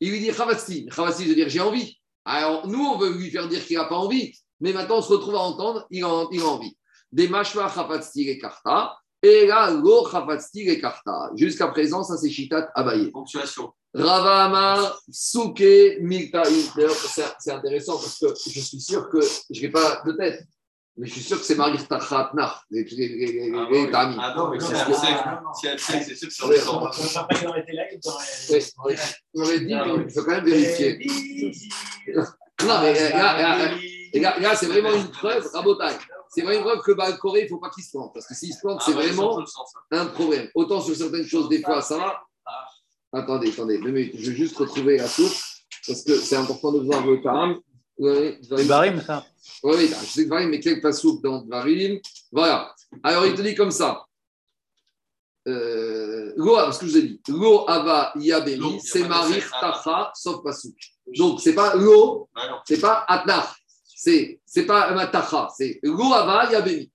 Il 0.00 0.10
lui 0.10 0.20
dit 0.20 0.32
chafatsti. 0.32 0.88
Chafatsti, 0.90 1.26
veut 1.26 1.34
dire 1.36 1.48
j'ai 1.48 1.60
envie. 1.60 1.97
Alors, 2.30 2.66
nous, 2.66 2.84
on 2.84 2.98
veut 2.98 3.10
lui 3.10 3.30
faire 3.30 3.48
dire 3.48 3.64
qu'il 3.64 3.78
n'a 3.78 3.86
pas 3.86 3.96
envie. 3.96 4.34
Mais 4.60 4.74
maintenant, 4.74 4.98
on 4.98 5.02
se 5.02 5.12
retrouve 5.12 5.34
à 5.34 5.38
entendre, 5.38 5.86
il 5.90 6.04
a, 6.04 6.26
il 6.30 6.42
a 6.42 6.44
envie. 6.44 6.76
Des 7.10 7.26
mashma 7.26 7.70
chafatsti 7.70 8.28
et 8.28 8.38
karta. 8.38 8.98
Et 9.22 9.46
là, 9.46 9.70
lo 9.70 10.06
et 10.54 10.80
karta. 10.80 11.30
Jusqu'à 11.36 11.68
présent, 11.68 12.04
ça 12.04 12.18
c'est 12.18 12.28
Shitat 12.28 12.70
Abaye. 12.74 13.10
Ponctuation. 13.10 13.72
Rava 13.94 14.44
Amar, 14.44 15.00
Souke, 15.10 15.98
Milta. 16.00 16.42
c'est 17.40 17.50
intéressant 17.50 17.96
parce 17.98 18.18
que 18.18 18.26
je 18.50 18.60
suis 18.60 18.80
sûr 18.80 19.08
que, 19.08 19.20
je 19.48 19.62
n'ai 19.62 19.70
pas 19.70 20.02
de 20.04 20.12
tête, 20.12 20.46
mais 20.98 21.06
je 21.06 21.12
suis 21.12 21.22
sûr 21.22 21.38
que 21.38 21.44
c'est 21.44 21.54
Marie 21.54 21.78
Tachat 21.78 22.32
Nar, 22.34 22.64
les 22.70 22.80
amis. 23.94 24.16
Ah 24.20 24.34
non, 24.36 24.50
mais 24.50 24.58
si 24.60 25.66
elle 25.66 25.78
sait, 25.78 26.02
c'est 26.02 26.14
sûr 26.16 26.28
que 26.28 26.34
c'est 26.34 26.42
en 26.42 26.48
décembre. 26.48 26.90
Il 27.40 27.46
aurait 27.46 27.60
été 27.60 27.72
là, 27.72 27.84
il 27.92 29.40
aurait 29.40 29.60
dit, 29.60 29.74
mais 29.74 30.04
il 30.04 30.10
faut 30.10 30.24
quand 30.24 30.32
même 30.32 30.44
vérifier. 30.44 30.98
Non, 32.64 32.80
mais 32.82 34.20
là, 34.20 34.38
là 34.40 34.56
c'est 34.56 34.66
vraiment 34.66 34.92
une 34.92 35.08
preuve, 35.08 35.48
Rabotai 35.52 35.94
c'est 36.30 36.42
vraiment 36.42 36.58
une 36.58 36.64
preuve 36.64 36.82
que 36.82 36.92
bah, 36.92 37.12
Corée, 37.12 37.40
il 37.40 37.44
ne 37.44 37.48
faut 37.48 37.58
pas 37.58 37.70
qu'il 37.70 37.82
se 37.82 37.90
plante. 37.90 38.12
Parce 38.12 38.26
que 38.26 38.34
s'il 38.34 38.52
se 38.52 38.60
plante, 38.60 38.82
c'est 38.84 38.92
ah 38.92 39.00
vraiment 39.00 39.42
un 39.90 40.06
problème. 40.06 40.48
Autant 40.54 40.80
sur 40.80 40.94
certaines 40.94 41.24
choses, 41.24 41.48
des 41.48 41.62
fois, 41.62 41.80
ça 41.80 41.96
va. 41.96 42.22
Attendez, 43.12 43.50
attendez, 43.50 43.78
mais 43.78 44.10
je 44.14 44.30
vais 44.30 44.36
juste 44.36 44.56
retrouver 44.58 44.98
la 44.98 45.08
source, 45.08 45.62
parce 45.86 46.02
que 46.02 46.14
c'est 46.16 46.36
important 46.36 46.72
de 46.72 46.80
voir 46.80 47.06
le 47.06 47.22
Taram. 47.22 47.58
Dvarim, 47.98 49.00
ça 49.00 49.24
Oui, 49.62 49.88
je 49.88 50.06
sais 50.06 50.24
Dvarim, 50.24 50.50
mais 50.50 50.60
quelques 50.60 50.82
passouk 50.82 51.22
dans 51.22 51.42
Dvarim. 51.42 51.98
Voilà. 52.32 52.74
Alors, 53.02 53.26
il 53.26 53.34
te 53.34 53.42
dit 53.42 53.54
comme 53.54 53.70
ça. 53.70 54.04
Euh, 55.46 56.34
ce 56.36 56.78
que 56.78 56.86
je 56.86 56.90
vous 56.90 56.98
ai 56.98 57.02
dit, 57.02 57.20
Lo 57.28 57.68
Ava 57.68 58.12
Yabemi, 58.16 58.80
c'est 58.82 59.06
Marir 59.08 59.50
Tacha, 59.60 60.12
sauf 60.14 60.42
Pasouk. 60.42 60.76
Donc, 61.16 61.40
ce 61.40 61.48
n'est 61.48 61.54
pas 61.54 61.74
Lo, 61.74 62.28
ah 62.34 62.62
ce 62.66 62.74
n'est 62.74 62.80
pas 62.80 63.04
Atnar 63.08 63.58
c'est 63.98 64.40
c'est 64.46 64.64
pas 64.64 64.90
un 64.90 64.94
matacha, 64.94 65.48
c'est 65.56 65.80
loava 65.82 66.50
yabemi. 66.52 66.88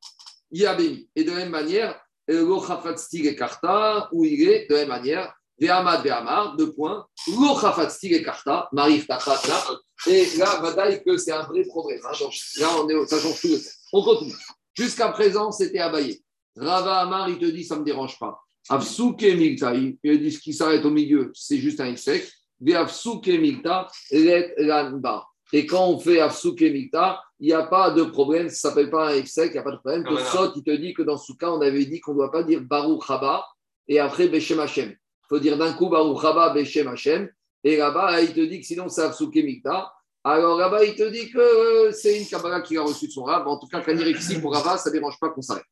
Yabemi. 0.51 1.09
Et 1.13 1.25
de 1.25 1.31
la 1.31 1.37
même 1.37 1.49
manière, 1.49 1.99
lo 2.29 2.65
chafatzti 2.65 3.35
karta, 3.35 4.07
où 4.13 4.23
il 4.23 4.41
est 4.47 4.69
de 4.69 4.73
la 4.73 4.79
même 4.81 4.89
manière, 4.89 5.35
ve'amad 5.59 6.03
ve'amar, 6.03 6.55
deux 6.55 6.73
points, 6.73 7.05
chafatzti 7.61 8.23
karta, 8.23 8.69
marif. 8.71 9.07
Et 10.07 10.25
là, 10.37 10.59
bataille 10.61 11.03
que 11.03 11.17
c'est 11.17 11.31
un 11.31 11.43
vrai 11.43 11.63
problème. 11.63 11.99
Hein. 12.03 12.11
Donc, 12.19 12.33
là, 12.59 12.69
on 12.79 12.89
est, 12.89 13.07
ça 13.07 13.19
change 13.19 13.41
tout 13.41 13.47
le 13.47 13.59
On 13.93 14.03
continue. 14.03 14.33
Jusqu'à 14.75 15.09
présent, 15.09 15.51
c'était 15.51 15.79
abayé. 15.79 16.21
Rava 16.55 17.01
Amar, 17.01 17.29
il 17.29 17.39
te 17.39 17.45
dit, 17.45 17.63
ça 17.63 17.75
ne 17.75 17.81
me 17.81 17.85
dérange 17.85 18.19
pas. 18.19 18.39
Afsuke 18.69 19.23
milta, 19.23 19.73
il 19.73 19.97
dit 20.03 20.31
ce 20.31 20.39
qui 20.39 20.53
s'arrête 20.53 20.85
au 20.85 20.89
milieu, 20.89 21.31
c'est 21.33 21.57
juste 21.57 21.79
un 21.79 21.95
sec. 21.95 22.29
Ve'afsuke 22.61 23.27
milta, 23.27 23.87
let 24.11 24.55
lanba. 24.57 25.25
Et 25.53 25.67
quand 25.67 25.87
on 25.87 25.99
fait 25.99 26.19
Afsouk 26.19 26.63
et 26.63 26.71
Mikta, 26.71 27.21
il 27.39 27.45
n'y 27.45 27.53
a 27.53 27.61
pas 27.61 27.91
de 27.91 28.03
problème, 28.03 28.49
ça 28.49 28.69
ne 28.69 28.73
s'appelle 28.73 28.89
pas 28.89 29.09
un 29.09 29.15
exec, 29.15 29.51
il 29.51 29.53
n'y 29.53 29.59
a 29.59 29.61
pas 29.61 29.71
de 29.71 29.77
problème. 29.77 30.03
Le 30.03 30.17
Sot, 30.17 30.53
il 30.55 30.63
te 30.63 30.71
dit 30.71 30.95
que 30.95 31.03
dans 31.03 31.17
ce 31.17 31.31
cas, 31.33 31.51
on 31.51 31.61
avait 31.61 31.85
dit 31.85 31.99
qu'on 31.99 32.13
ne 32.13 32.17
doit 32.17 32.31
pas 32.31 32.41
dire 32.41 32.61
Baruch 32.61 33.03
Haba 33.07 33.45
et 33.87 33.99
après 33.99 34.27
Beshem 34.29 34.59
Hashem. 34.59 34.95
Faut 35.33 35.39
dire 35.39 35.57
d'un 35.57 35.73
coup 35.73 35.89
Baruch 35.89 36.23
Haba, 36.23 36.53
Beshem 36.53 36.87
Hashem. 36.87 37.27
Et 37.63 37.77
là-bas, 37.77 38.21
il 38.21 38.33
te 38.33 38.41
dit 38.41 38.59
que 38.59 38.67
sinon 38.67 38.87
c'est 38.87 39.01
Afsouk 39.01 39.35
et 39.35 39.41
Mikta. 39.41 39.91
Alors 40.23 40.59
là-bas, 40.59 40.83
il 40.83 40.93
te 40.93 41.09
dit 41.09 41.31
que 41.31 41.89
c'est 41.91 42.19
une 42.19 42.27
Kabbalah 42.27 42.61
qui 42.61 42.77
a 42.77 42.83
reçu 42.83 43.07
de 43.07 43.11
son 43.11 43.23
rab. 43.23 43.47
En 43.47 43.57
tout 43.57 43.65
cas, 43.65 43.81
quand 43.81 43.93
il 43.93 44.15
ici 44.15 44.39
pour 44.39 44.53
Rava, 44.53 44.77
ça 44.77 44.91
ne 44.91 44.93
dérange 44.93 45.19
pas 45.19 45.29
qu'on 45.29 45.41
s'arrête. 45.41 45.63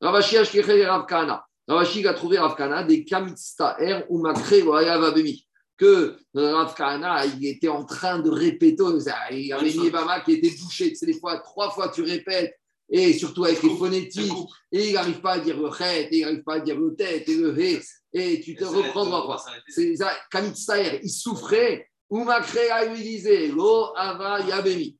Ravashi 0.00 0.38
Ashkiré 0.38 0.86
Rav 0.86 1.04
Kana. 1.04 1.44
Ravashi 1.68 2.06
a 2.06 2.14
trouvé 2.14 2.38
Ravkana 2.38 2.82
des 2.82 3.04
Kamitstaer 3.04 4.06
ou 4.08 4.22
Makre 4.22 4.64
Vabemi. 4.64 5.46
Que 5.76 6.16
Ravkana, 6.32 7.26
il 7.26 7.46
était 7.46 7.68
en 7.68 7.84
train 7.84 8.20
de 8.20 8.30
répéter, 8.30 8.84
il 9.32 9.46
y 9.48 9.52
avait 9.52 9.70
Yébama 9.70 10.20
qui 10.20 10.32
était 10.32 10.56
touché. 10.56 10.94
C'est 10.94 11.04
des 11.04 11.20
fois, 11.20 11.40
trois 11.40 11.70
fois 11.70 11.90
tu 11.90 12.00
répètes, 12.00 12.54
et 12.88 13.12
surtout 13.12 13.44
avec 13.44 13.62
les 13.62 13.76
phonétiques, 13.76 14.32
et 14.72 14.88
il 14.88 14.94
n'arrive 14.94 15.20
pas 15.20 15.32
à 15.32 15.38
dire 15.40 15.60
le 15.60 15.70
chet, 15.70 16.08
et 16.10 16.16
il 16.16 16.22
n'arrive 16.22 16.42
pas 16.42 16.54
à 16.54 16.60
dire 16.60 16.80
le 16.80 16.94
tête, 16.94 17.28
et 17.28 17.36
le 17.36 17.58
he, 17.60 17.80
et 18.12 18.40
tu 18.40 18.54
te 18.54 18.64
reprendras. 18.64 19.42
C'est 19.68 19.96
ça, 19.96 20.10
Kamitstaer, 20.30 21.00
il 21.02 21.10
souffrait, 21.10 21.88
ou 22.08 22.24
Makre 22.24 22.58
lui 22.92 23.02
disait, 23.02 23.48
Lo 23.48 23.96
Ava 23.96 24.40
Yabemi. 24.40 24.96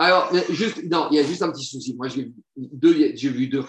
Alors, 0.00 0.32
juste, 0.50 0.84
non, 0.84 1.08
il 1.10 1.16
y 1.16 1.18
a 1.18 1.24
juste 1.24 1.42
un 1.42 1.50
petit 1.50 1.64
souci. 1.64 1.94
Moi, 1.94 2.06
j'ai 2.06 2.22
vu 2.22 2.34
deux, 2.56 2.94
j'ai 3.16 3.30
vu 3.30 3.48
deux 3.48 3.64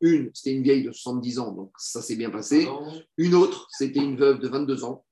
Une, 0.00 0.30
c'était 0.32 0.52
une 0.52 0.62
vieille 0.62 0.82
de 0.82 0.90
70 0.90 1.38
ans, 1.38 1.52
donc 1.52 1.70
ça 1.76 2.00
s'est 2.00 2.16
bien 2.16 2.30
passé. 2.30 2.66
Une 3.18 3.34
autre, 3.34 3.68
c'était 3.70 4.00
une 4.00 4.16
veuve 4.16 4.38
de 4.40 4.48
22 4.48 4.84
ans, 4.84 5.04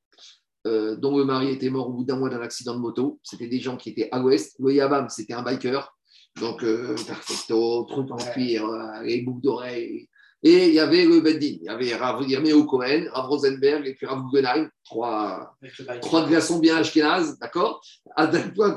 euh, 0.67 0.97
dont 0.97 1.19
le 1.19 1.25
mari 1.25 1.51
était 1.51 1.69
mort 1.69 1.91
au 1.91 1.93
bout 1.93 2.05
d'un 2.05 2.17
mois 2.17 2.31
d'un 2.31 2.41
accident 2.41 2.75
de 2.75 2.81
moto. 2.81 3.21
C'était 3.23 3.47
des 3.47 3.61
gens 3.61 3.77
qui 3.77 3.91
étaient 3.91 4.09
à 4.11 4.19
l'ouest. 4.19 4.57
Le 4.59 4.73
Yabam, 4.73 5.11
c'était 5.11 5.35
un 5.35 5.43
biker. 5.43 5.95
Donc, 6.41 6.65
euh, 6.65 6.97
perfecto, 7.07 7.85
truc 7.85 8.11
en 8.11 8.17
cuir, 8.17 8.67
euh, 8.67 9.03
les 9.03 9.21
boucles 9.21 9.43
d'oreilles, 9.43 10.09
et 10.47 10.69
il 10.69 10.75
y 10.75 10.79
avait 10.79 11.07
le 11.07 11.21
Beddin. 11.21 11.57
Il 11.63 11.65
y 11.65 11.69
avait 11.71 11.95
Rav 11.95 12.23
Yirmeo 12.23 12.65
Cohen, 12.65 13.07
Rav 13.11 13.29
Rosenberg 13.31 13.87
et 13.87 13.95
puis 13.95 14.07
Rav 14.07 14.25
Guggenheim, 14.31 14.69
trois, 14.85 15.57
trois 16.03 16.29
glaçons 16.29 16.59
bien 16.59 16.77
ashkenaz, 16.77 17.39
d'accord? 17.39 17.81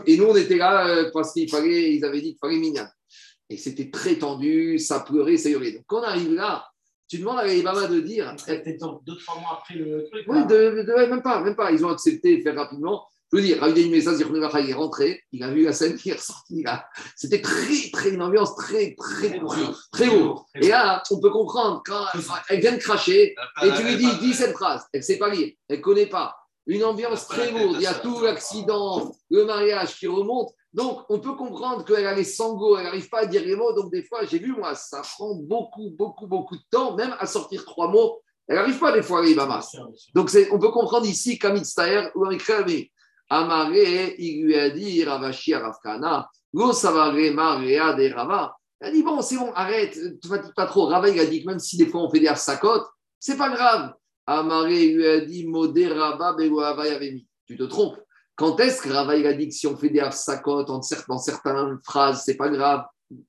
Et 0.05 0.15
nous, 0.15 0.25
on 0.25 0.35
était 0.37 0.55
là 0.55 0.87
euh, 0.87 1.11
parce 1.13 1.33
qu'ils 1.33 1.49
fallait, 1.49 1.93
ils 1.95 2.05
avaient 2.05 2.21
dit 2.21 2.29
qu'il 2.29 2.39
fallait 2.39 2.57
mignon. 2.57 2.87
Et 3.49 3.57
c'était 3.57 3.91
très 3.91 4.15
tendu, 4.15 4.79
ça 4.79 5.01
pleurait, 5.01 5.35
ça 5.35 5.49
hurlait. 5.49 5.73
Donc, 5.73 5.83
quand 5.87 5.99
on 5.99 6.03
arrive 6.03 6.33
là, 6.33 6.65
tu 7.09 7.19
demandes 7.19 7.39
à 7.39 7.47
l'Ibama 7.47 7.87
de 7.87 7.99
dire. 7.99 8.33
C'était 8.37 8.77
deux, 9.05 9.17
trois 9.17 9.39
mois 9.39 9.59
après 9.61 9.75
le 9.75 10.05
truc. 10.09 10.25
Oui, 10.25 10.37
même 11.09 11.21
pas, 11.21 11.41
même 11.41 11.55
pas. 11.55 11.71
Ils 11.71 11.85
ont 11.85 11.89
accepté 11.89 12.37
de 12.37 12.43
faire 12.43 12.55
rapidement. 12.55 13.05
Je 13.31 13.37
veux 13.37 13.43
dire, 13.43 13.59
Ravi 13.59 13.81
il 13.81 14.69
est 14.69 14.73
rentré, 14.73 15.21
il 15.33 15.43
a 15.43 15.49
vu 15.49 15.63
la 15.63 15.73
scène 15.73 15.97
qui 15.97 16.09
est 16.09 16.13
ressortie 16.13 16.63
là. 16.63 16.85
C'était 17.15 17.41
très, 17.41 17.89
très, 17.91 18.11
une 18.11 18.21
ambiance 18.21 18.55
très, 18.55 18.95
très, 18.95 19.37
très, 19.39 19.69
très 19.91 20.07
haut. 20.07 20.45
Et 20.55 20.69
là, 20.69 21.03
on 21.11 21.19
peut 21.19 21.31
comprendre, 21.31 21.83
quand 21.85 22.05
elle 22.49 22.61
vient 22.61 22.71
de 22.71 22.77
cracher, 22.77 23.35
et 23.63 23.69
tu 23.75 23.83
lui 23.83 23.97
dis, 23.97 24.07
dis 24.21 24.33
cette 24.33 24.53
phrase, 24.53 24.85
elle 24.93 25.01
ne 25.01 25.05
sait 25.05 25.17
pas 25.17 25.29
lire, 25.29 25.51
elle 25.67 25.77
ne 25.77 25.81
connaît 25.81 26.07
pas. 26.07 26.35
Une 26.67 26.83
ambiance 26.83 27.27
très 27.27 27.51
lourde, 27.51 27.75
il 27.77 27.83
y 27.83 27.87
a 27.87 27.93
tout 27.93 28.21
l'accident, 28.21 29.13
le 29.29 29.45
mariage 29.45 29.95
qui 29.97 30.07
remonte. 30.07 30.53
Donc, 30.73 31.03
on 31.09 31.19
peut 31.19 31.33
comprendre 31.33 31.83
qu'elle 31.85 32.05
a 32.05 32.13
les 32.13 32.25
sanglots, 32.25 32.77
elle 32.77 32.83
n'arrive 32.83 33.09
pas 33.09 33.21
à 33.21 33.25
dire 33.25 33.41
les 33.43 33.55
mots. 33.55 33.73
Donc, 33.73 33.91
des 33.91 34.03
fois, 34.03 34.25
j'ai 34.25 34.37
vu, 34.37 34.53
moi, 34.53 34.75
ça 34.75 35.01
prend 35.01 35.33
beaucoup, 35.33 35.89
beaucoup, 35.97 36.27
beaucoup 36.27 36.55
de 36.55 36.63
temps, 36.69 36.95
même 36.95 37.15
à 37.19 37.25
sortir 37.25 37.65
trois 37.65 37.89
mots. 37.89 38.21
Elle 38.47 38.55
n'arrive 38.55 38.79
pas 38.79 38.91
des 38.91 39.01
fois 39.01 39.19
à 39.19 39.23
à 39.23 39.61
Donc, 40.13 40.29
on 40.51 40.59
peut 40.59 40.71
comprendre 40.71 41.05
ici, 41.05 41.39
Kamit 41.39 41.65
Staher 41.65 42.09
ou 42.15 42.25
Amikravi. 42.25 42.91
Amaré, 43.29 44.15
il 44.17 44.45
lui 44.45 44.55
a 44.55 44.69
dit, 44.69 45.03
Ravashi 45.03 45.53
Ravkana, 45.53 46.29
Go 46.53 46.71
Savare 46.73 47.31
Marea 47.33 47.93
de 47.93 48.13
Rava. 48.13 48.55
Il 48.81 48.87
a 48.87 48.91
dit, 48.91 49.03
bon, 49.03 49.21
c'est 49.21 49.37
bon, 49.37 49.51
arrête, 49.53 49.97
ne 49.97 50.09
te 50.11 50.27
fatigue 50.27 50.53
pas 50.55 50.65
trop. 50.65 50.85
Rava, 50.85 51.09
il 51.09 51.19
a 51.19 51.25
dit 51.25 51.41
que 51.41 51.47
même 51.47 51.59
si 51.59 51.77
des 51.77 51.87
fois 51.87 52.01
on 52.01 52.09
fait 52.09 52.19
des 52.19 52.33
ce 52.35 52.51
c'est 53.19 53.37
pas 53.37 53.49
grave. 53.49 53.93
Amaré 54.25 54.87
lui 54.87 55.07
a 55.07 55.21
dit, 55.21 55.47
Modé 55.47 55.87
Rava 55.87 56.35
Yavemi. 56.39 57.27
Tu 57.45 57.57
te 57.57 57.63
trompes. 57.63 57.97
Quand 58.35 58.59
est-ce 58.59 58.81
que 58.83 58.89
Rava, 58.89 59.15
il 59.15 59.25
a 59.25 59.33
dit 59.33 59.49
que 59.49 59.53
si 59.55 59.65
on 59.65 59.75
fait 59.75 59.89
des 59.89 59.99
afsakot 59.99 60.63
dans 60.63 60.81
certaines 60.81 61.79
phrases, 61.83 62.21
c'est 62.23 62.37
pas 62.37 62.49
grave? 62.49 62.85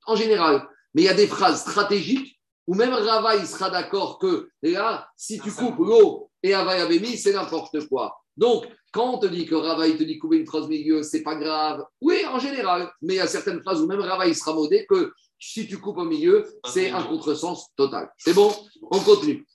En 0.06 0.14
général. 0.14 0.68
Mais 0.92 1.02
il 1.02 1.04
y 1.06 1.08
a 1.08 1.14
des 1.14 1.26
phrases 1.26 1.60
stratégiques 1.60 2.38
où 2.66 2.74
même 2.74 2.92
Rava, 2.92 3.36
il 3.36 3.46
sera 3.46 3.70
d'accord 3.70 4.18
que 4.18 4.50
là, 4.62 5.08
si 5.16 5.40
tu 5.40 5.50
coupes 5.50 5.78
l'eau 5.78 6.30
et 6.42 6.52
Avayavemi, 6.52 7.16
c'est 7.16 7.32
n'importe 7.32 7.88
quoi. 7.88 8.20
Donc, 8.38 8.66
quand 8.92 9.14
on 9.14 9.18
te 9.18 9.26
dit 9.26 9.44
que 9.44 9.54
Rava, 9.54 9.86
il 9.86 9.98
te 9.98 10.04
dit 10.04 10.18
couper 10.18 10.38
une 10.38 10.46
phrase 10.46 10.66
milieu, 10.66 11.02
c'est 11.02 11.22
pas 11.22 11.34
grave. 11.34 11.84
Oui, 12.00 12.22
en 12.26 12.38
général. 12.38 12.90
Mais 13.02 13.14
il 13.14 13.16
y 13.18 13.20
a 13.20 13.26
certaines 13.26 13.60
phrases 13.60 13.82
où 13.82 13.86
même 13.86 14.00
Rava, 14.00 14.26
il 14.26 14.34
sera 14.34 14.54
modé 14.54 14.86
que 14.88 15.12
si 15.38 15.66
tu 15.66 15.78
coupes 15.78 15.98
au 15.98 16.04
milieu, 16.04 16.46
c'est 16.66 16.90
un 16.90 17.02
contresens 17.02 17.68
total. 17.76 18.10
C'est 18.16 18.32
bon? 18.34 18.50
On 18.90 18.98
continue. 19.00 19.46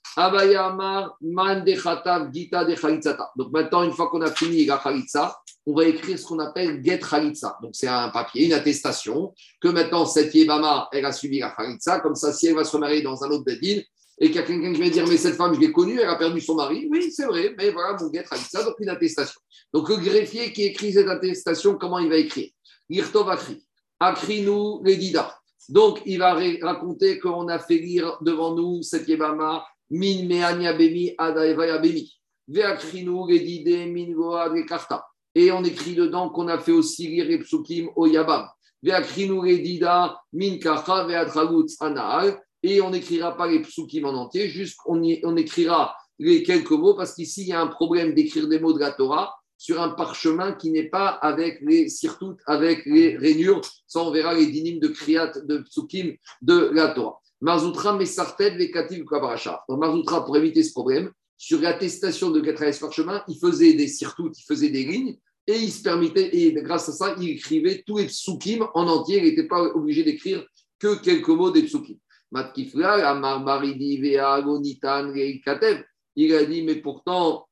Gita 2.32 2.64
de 2.64 3.36
Donc 3.36 3.52
maintenant, 3.52 3.82
une 3.82 3.92
fois 3.92 4.08
qu'on 4.08 4.20
a 4.20 4.30
fini 4.30 4.64
la 4.64 4.80
on 5.66 5.74
va 5.74 5.84
écrire 5.86 6.18
ce 6.18 6.24
qu'on 6.24 6.38
appelle 6.38 6.84
Get 6.84 7.00
Khalitsa. 7.00 7.58
Donc 7.62 7.72
c'est 7.74 7.88
un 7.88 8.10
papier, 8.10 8.46
une 8.46 8.52
attestation 8.52 9.34
que 9.60 9.68
maintenant 9.68 10.06
cette 10.06 10.34
Yébama, 10.34 10.88
elle 10.92 11.04
a 11.04 11.12
suivi 11.12 11.40
la. 11.40 12.00
Comme 12.00 12.14
ça, 12.14 12.32
si 12.32 12.46
elle 12.46 12.54
va 12.54 12.64
se 12.64 12.72
remarier 12.72 13.02
dans 13.02 13.24
un 13.24 13.30
autre 13.30 13.44
bedin, 13.44 13.80
et 14.18 14.26
qu'il 14.26 14.36
y 14.36 14.38
a 14.38 14.42
quelqu'un 14.42 14.72
qui 14.72 14.80
va 14.80 14.88
dire 14.88 15.06
Mais 15.06 15.16
cette 15.16 15.34
femme, 15.34 15.54
je 15.54 15.60
l'ai 15.60 15.72
connue, 15.72 15.98
elle 16.00 16.08
a 16.08 16.16
perdu 16.16 16.40
son 16.40 16.54
mari. 16.54 16.88
Oui, 16.90 17.10
c'est 17.10 17.26
vrai, 17.26 17.54
mais 17.58 17.70
voilà, 17.70 17.96
mon 18.00 18.08
guêtre 18.08 18.32
a 18.32 18.36
dit 18.36 18.44
ça, 18.44 18.62
donc 18.62 18.74
une 18.78 18.88
attestation. 18.88 19.40
Donc 19.72 19.88
le 19.88 19.96
greffier 19.96 20.52
qui 20.52 20.64
écrit 20.64 20.92
cette 20.92 21.08
attestation, 21.08 21.76
comment 21.76 21.98
il 21.98 22.08
va 22.08 22.16
écrire? 22.16 22.50
Irtov 22.88 23.28
Akri. 23.30 23.64
Akri-nous 23.98 24.82
les 24.84 24.96
Dida. 24.96 25.36
Donc 25.68 26.02
il 26.04 26.18
va 26.18 26.38
raconter 26.62 27.18
qu'on 27.18 27.48
a 27.48 27.58
fait 27.58 27.78
lire 27.78 28.18
devant 28.20 28.54
nous 28.54 28.82
cette 28.82 29.08
Yebama, 29.08 29.64
Min 29.90 30.26
Meania 30.26 30.72
Bemi 30.72 31.14
Adaevaya 31.16 31.78
Bemi. 31.78 32.12
Veakrinu 32.46 33.26
les 33.28 33.86
Min 33.86 34.12
Goa 34.12 34.52
Karta. 34.66 35.04
Et 35.34 35.50
on 35.50 35.64
écrit 35.64 35.94
dedans 35.94 36.30
qu'on 36.30 36.48
a 36.48 36.58
fait 36.58 36.72
aussi 36.72 37.08
lire 37.08 37.26
les 37.26 37.42
au 37.96 38.06
Yabam. 38.06 38.46
Veakrinu 38.82 39.44
les 39.44 39.58
Dida 39.58 40.20
Min 40.32 40.58
Kacha 40.58 41.06
Veatragut 41.06 41.66
Anaal 41.80 42.38
et 42.64 42.80
on 42.80 42.90
n'écrira 42.90 43.36
pas 43.36 43.46
les 43.46 43.60
psukim 43.60 44.06
en 44.06 44.14
entier, 44.14 44.48
juste 44.48 44.78
on, 44.86 45.02
écrira 45.36 45.94
les 46.18 46.42
quelques 46.42 46.70
mots, 46.70 46.94
parce 46.94 47.14
qu'ici, 47.14 47.42
il 47.42 47.48
y 47.48 47.52
a 47.52 47.60
un 47.60 47.66
problème 47.66 48.14
d'écrire 48.14 48.48
des 48.48 48.58
mots 48.58 48.72
de 48.72 48.80
la 48.80 48.90
Torah 48.90 49.34
sur 49.58 49.82
un 49.82 49.90
parchemin 49.90 50.52
qui 50.52 50.70
n'est 50.70 50.88
pas 50.88 51.08
avec 51.08 51.60
les 51.60 51.90
sirtout, 51.90 52.36
avec 52.46 52.86
les 52.86 53.18
rainures. 53.18 53.60
Ça, 53.86 54.00
on 54.00 54.10
verra 54.10 54.32
les 54.32 54.46
dynimes 54.46 54.80
de 54.80 54.88
kriat, 54.88 55.30
de 55.44 55.58
psukim 55.58 56.16
de 56.40 56.70
la 56.72 56.88
Torah. 56.88 57.20
Marzoutra, 57.42 57.98
Messarted, 57.98 58.56
Vekativ, 58.56 59.04
Kabarasha. 59.04 59.62
Donc, 59.68 59.80
Marzoutra, 59.80 60.24
pour 60.24 60.34
éviter 60.38 60.62
ce 60.62 60.72
problème, 60.72 61.12
sur 61.36 61.60
l'attestation 61.60 62.30
de 62.30 62.42
ce 62.42 62.80
parchemin, 62.80 63.22
il 63.28 63.38
faisait 63.38 63.74
des 63.74 63.88
sirtout, 63.88 64.30
il 64.34 64.42
faisait 64.42 64.70
des 64.70 64.84
lignes, 64.84 65.18
et 65.46 65.58
il 65.58 65.70
se 65.70 65.82
permettait, 65.82 66.34
et 66.34 66.52
grâce 66.54 66.88
à 66.88 66.92
ça, 66.92 67.14
il 67.20 67.28
écrivait 67.28 67.84
tous 67.86 67.98
les 67.98 68.06
psukim 68.06 68.66
en 68.72 68.86
entier. 68.86 69.18
Il 69.18 69.24
n'était 69.24 69.46
pas 69.46 69.62
obligé 69.74 70.02
d'écrire 70.02 70.46
que 70.78 70.94
quelques 71.02 71.28
mots 71.28 71.50
des 71.50 71.64
psukim. 71.64 71.96
Il 76.16 76.34
a 76.34 76.44
dit, 76.44 76.62
mais 76.62 76.76
pourtant, 76.76 77.48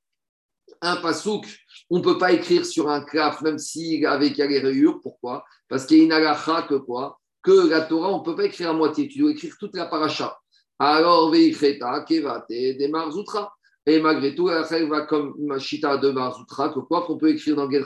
un 0.80 0.97
pasouk, 0.97 1.47
on 1.91 1.99
ne 1.99 2.03
peut 2.03 2.18
pas 2.18 2.33
écrire 2.33 2.66
sur 2.66 2.89
un 2.91 3.03
claf, 3.03 3.43
même 3.43 3.59
si 3.59 4.05
avec 4.05 4.37
les 4.37 4.59
rayures. 4.61 5.01
Pourquoi? 5.01 5.45
Parce 5.68 5.87
qu'il 5.87 5.99
y 5.99 6.01
a 6.01 6.05
une 6.05 6.12
alacha 6.12 6.62
que 6.62 6.74
quoi? 6.74 7.20
Que 7.43 7.68
la 7.68 7.83
Torah, 7.83 8.11
on 8.11 8.20
ne 8.20 8.24
peut 8.24 8.35
pas 8.35 8.47
écrire 8.47 8.70
à 8.70 8.72
moitié. 8.72 9.09
Tu 9.09 9.18
dois 9.18 9.30
écrire 9.30 9.55
toute 9.59 9.76
la 9.76 9.87
paracha. 9.87 10.37
Alors, 10.78 11.30
veicheta, 11.30 12.05
kevate, 12.09 12.49
des 12.49 12.89
marzoutra. 12.89 13.53
Et 13.87 14.01
malgré 14.01 14.35
tout, 14.35 14.49
la 14.49 14.62
va 14.62 15.03
comme 15.03 15.35
machita 15.39 15.97
de 15.97 16.11
marzoutra, 16.11 16.70
que 16.70 16.80
quoi 16.80 17.03
qu'on 17.03 17.18
peut 17.18 17.30
écrire 17.30 17.57
dans 17.57 17.70
Gel 17.70 17.85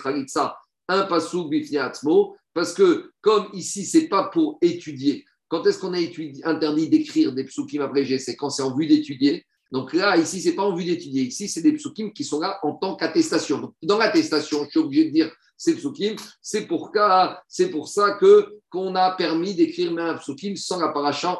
un 0.88 1.02
pasouk 1.02 1.50
bifniatzmo, 1.50 2.36
parce 2.54 2.72
que 2.72 3.10
comme 3.20 3.48
ici, 3.52 3.84
c'est 3.84 4.08
pas 4.08 4.24
pour 4.24 4.58
étudier, 4.60 5.24
quand 5.48 5.66
est-ce 5.66 5.78
qu'on 5.78 5.94
a 5.94 5.98
interdit 6.44 6.88
d'écrire 6.88 7.32
des 7.32 7.44
psukim 7.44 7.82
abrégés? 7.82 8.18
C'est 8.18 8.36
quand 8.36 8.50
c'est 8.50 8.62
en 8.62 8.76
vue 8.76 8.86
d'étudier. 8.86 9.44
Donc 9.72 9.92
là, 9.92 10.16
ici, 10.16 10.40
ce 10.40 10.48
n'est 10.48 10.54
pas 10.54 10.62
en 10.64 10.76
vue 10.76 10.84
d'étudier. 10.84 11.22
Ici, 11.22 11.48
c'est 11.48 11.62
des 11.62 11.72
psukim 11.72 12.12
qui 12.12 12.24
sont 12.24 12.40
là 12.40 12.58
en 12.62 12.74
tant 12.74 12.96
qu'attestation. 12.96 13.72
Dans 13.82 13.98
l'attestation, 13.98 14.64
je 14.64 14.70
suis 14.70 14.78
obligé 14.78 15.04
de 15.06 15.10
dire 15.10 15.32
ces 15.56 15.74
psukim. 15.74 16.16
C'est 16.40 16.66
pour, 16.66 16.92
pour 17.72 17.88
ça 17.88 18.12
que 18.20 18.58
qu'on 18.70 18.94
a 18.94 19.12
permis 19.12 19.54
d'écrire 19.54 19.92
même 19.92 20.06
un 20.06 20.18
psukim 20.18 20.56
sans 20.56 20.78
la 20.80 20.92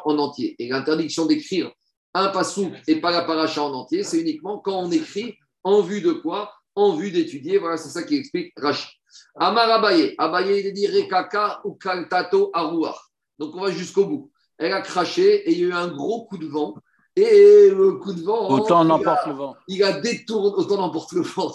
en 0.05 0.17
entier. 0.17 0.55
Et 0.59 0.69
l'interdiction 0.69 1.25
d'écrire 1.25 1.71
un 2.13 2.29
pasouk 2.29 2.73
et 2.87 2.95
pas 2.97 3.11
la 3.11 3.61
en 3.61 3.73
entier, 3.73 4.03
c'est 4.03 4.19
uniquement 4.19 4.59
quand 4.59 4.79
on 4.79 4.91
écrit 4.91 5.35
en 5.63 5.81
vue 5.81 6.01
de 6.01 6.13
quoi? 6.13 6.51
En 6.75 6.95
vue 6.95 7.11
d'étudier. 7.11 7.57
Voilà, 7.57 7.77
c'est 7.77 7.89
ça 7.89 8.03
qui 8.03 8.15
explique 8.15 8.53
Rashi. 8.57 8.87
Amar 9.35 9.69
Abaye. 9.69 10.15
Abaye, 10.17 10.65
il 10.65 10.73
dit 10.73 10.87
Rekaka 10.87 11.61
ou 11.63 11.73
Kaltato 11.73 12.49
Aruach. 12.53 13.06
Donc 13.39 13.55
on 13.55 13.61
va 13.61 13.71
jusqu'au 13.71 14.05
bout. 14.05 14.31
Elle 14.57 14.73
a 14.73 14.81
craché 14.81 15.49
et 15.49 15.51
il 15.51 15.59
y 15.59 15.63
a 15.65 15.67
eu 15.67 15.73
un 15.73 15.87
gros 15.87 16.25
coup 16.25 16.37
de 16.37 16.47
vent. 16.47 16.75
Et 17.15 17.69
le 17.69 17.93
coup 17.93 18.13
de 18.13 18.21
vent. 18.21 18.49
Autant 18.49 18.83
n'emporte 18.83 19.25
le 19.27 19.33
vent. 19.33 19.55
Il 19.67 19.83
a 19.83 19.99
détourné. 19.99 20.53
Autant 20.55 20.77
n'emporte 20.77 21.13
le 21.13 21.21
vent. 21.21 21.53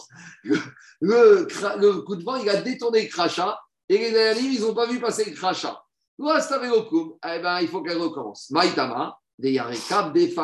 Le, 1.01 2.01
coup 2.05 2.17
de 2.17 2.25
vent, 2.25 2.37
il 2.37 2.49
a 2.49 2.61
détourné 2.61 3.03
le 3.03 3.09
crachat. 3.09 3.59
Et 3.89 3.99
les 3.99 4.11
derniers, 4.11 4.41
ils 4.41 4.61
n'ont 4.61 4.75
pas 4.75 4.87
vu 4.87 5.01
passer 5.01 5.25
le 5.25 5.37
crachat. 5.37 5.83
Eh 6.19 6.23
ben, 6.23 7.61
il 7.61 7.69
faut 7.69 7.83
qu'elle 7.83 7.99
recommence. 7.99 8.51
Maïtama, 8.51 9.19
des 9.39 9.61
des 10.15 10.35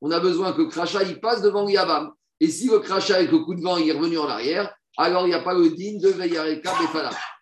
On 0.00 0.10
a 0.10 0.20
besoin 0.20 0.52
que 0.52 0.62
le 0.62 0.68
crachat 0.68 1.02
il 1.04 1.20
passe 1.20 1.42
devant 1.42 1.64
l'Yabam. 1.64 2.12
Et 2.40 2.48
si 2.48 2.68
le 2.68 2.78
crachat 2.78 3.16
avec 3.16 3.30
le 3.30 3.38
coup 3.38 3.54
de 3.54 3.60
vent 3.60 3.76
il 3.76 3.88
est 3.88 3.92
revenu 3.92 4.18
en 4.18 4.28
arrière, 4.28 4.72
alors 4.96 5.26
il 5.26 5.30
n'y 5.30 5.34
a 5.34 5.42
pas 5.42 5.54
le 5.54 5.70
digne 5.70 6.00
de 6.00 6.08
Veyarekab 6.08 6.74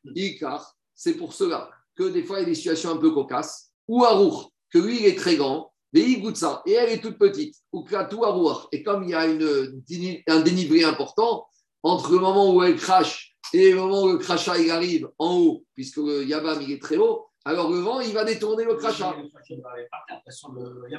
des 0.05 0.39
c'est 0.95 1.15
pour 1.15 1.33
cela 1.33 1.71
que 1.97 2.05
des 2.05 2.23
fois, 2.23 2.39
il 2.39 2.43
y 2.43 2.45
a 2.45 2.49
des 2.49 2.55
situations 2.55 2.91
un 2.91 2.97
peu 2.97 3.11
cocasses, 3.11 3.71
ou 3.89 4.05
Arour, 4.05 4.53
que 4.73 4.79
lui, 4.79 5.01
il 5.01 5.07
est 5.07 5.17
très 5.17 5.37
grand, 5.37 5.73
Mais 5.93 6.17
goûte 6.17 6.37
ça. 6.37 6.63
Et 6.67 6.73
elle 6.73 6.91
est 6.91 7.01
toute 7.01 7.19
petite. 7.19 7.57
Ou 7.73 7.83
tout 7.83 8.25
à 8.25 8.69
Et 8.73 8.83
comme 8.83 9.05
il 9.05 9.11
y 9.11 9.15
a 9.15 9.27
une, 9.27 9.83
un 10.27 10.41
dénivelé 10.41 10.85
important, 10.85 11.47
entre 11.83 12.13
le 12.13 12.19
moment 12.19 12.53
où 12.53 12.63
elle 12.63 12.77
crache 12.77 13.37
et 13.53 13.71
le 13.71 13.77
moment 13.77 14.03
où 14.03 14.09
le 14.09 14.19
crachat 14.19 14.59
il 14.59 14.71
arrive 14.71 15.09
en 15.19 15.37
haut, 15.37 15.65
puisque 15.75 15.99
le 15.99 16.25
Yabam 16.25 16.61
il 16.61 16.73
est 16.73 16.83
très 16.83 16.97
haut, 16.97 17.27
alors 17.45 17.71
le 17.71 17.79
vent 17.79 18.01
il 18.01 18.13
va 18.13 18.25
détourner 18.25 18.65
le 18.65 18.75
crachat. 18.75 19.15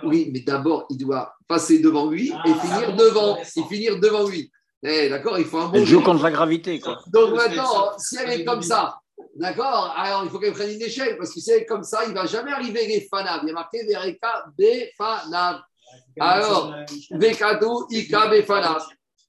Oui, 0.03 0.29
mais 0.31 0.39
d'abord 0.39 0.85
il 0.89 0.97
doit 0.97 1.33
passer 1.47 1.79
devant 1.79 2.09
lui 2.09 2.29
et 2.29 2.33
ah, 2.33 2.55
finir 2.55 2.95
devant, 2.95 3.37
et 3.37 3.63
finir 3.63 3.99
devant 3.99 4.27
lui. 4.27 4.49
Eh, 4.83 5.09
d'accord, 5.09 5.37
il 5.39 5.45
faut 5.45 5.57
un 5.57 5.67
bon. 5.67 5.73
Elle 5.73 5.85
joue 5.85 6.01
contre 6.01 6.23
la 6.23 6.31
gravité. 6.31 6.79
Quoi. 6.79 6.99
Donc 7.07 7.33
maintenant, 7.33 7.97
si 7.97 8.15
elle 8.17 8.41
est 8.41 8.45
comme 8.45 8.61
ça, 8.61 8.99
d'accord, 9.37 9.93
alors 9.95 10.23
il 10.23 10.29
faut 10.29 10.39
qu'elle 10.39 10.53
prenne 10.53 10.71
une 10.71 10.81
échelle, 10.81 11.17
parce 11.17 11.33
que 11.33 11.39
si 11.39 11.51
elle 11.51 11.61
est 11.61 11.65
comme 11.65 11.83
ça, 11.83 12.03
il 12.05 12.09
ne 12.09 12.15
va 12.15 12.25
jamais 12.25 12.51
arriver 12.51 12.85
les 12.87 13.07
fanav. 13.09 13.41
Il 13.43 13.47
y 13.47 13.51
a 13.51 13.53
marqué 13.53 13.85
Vereka 13.85 14.45
Befanav. 14.57 15.61
Alors, 16.19 16.75
Vekado 17.11 17.87
Ika 17.89 18.27
Befanav. 18.27 18.83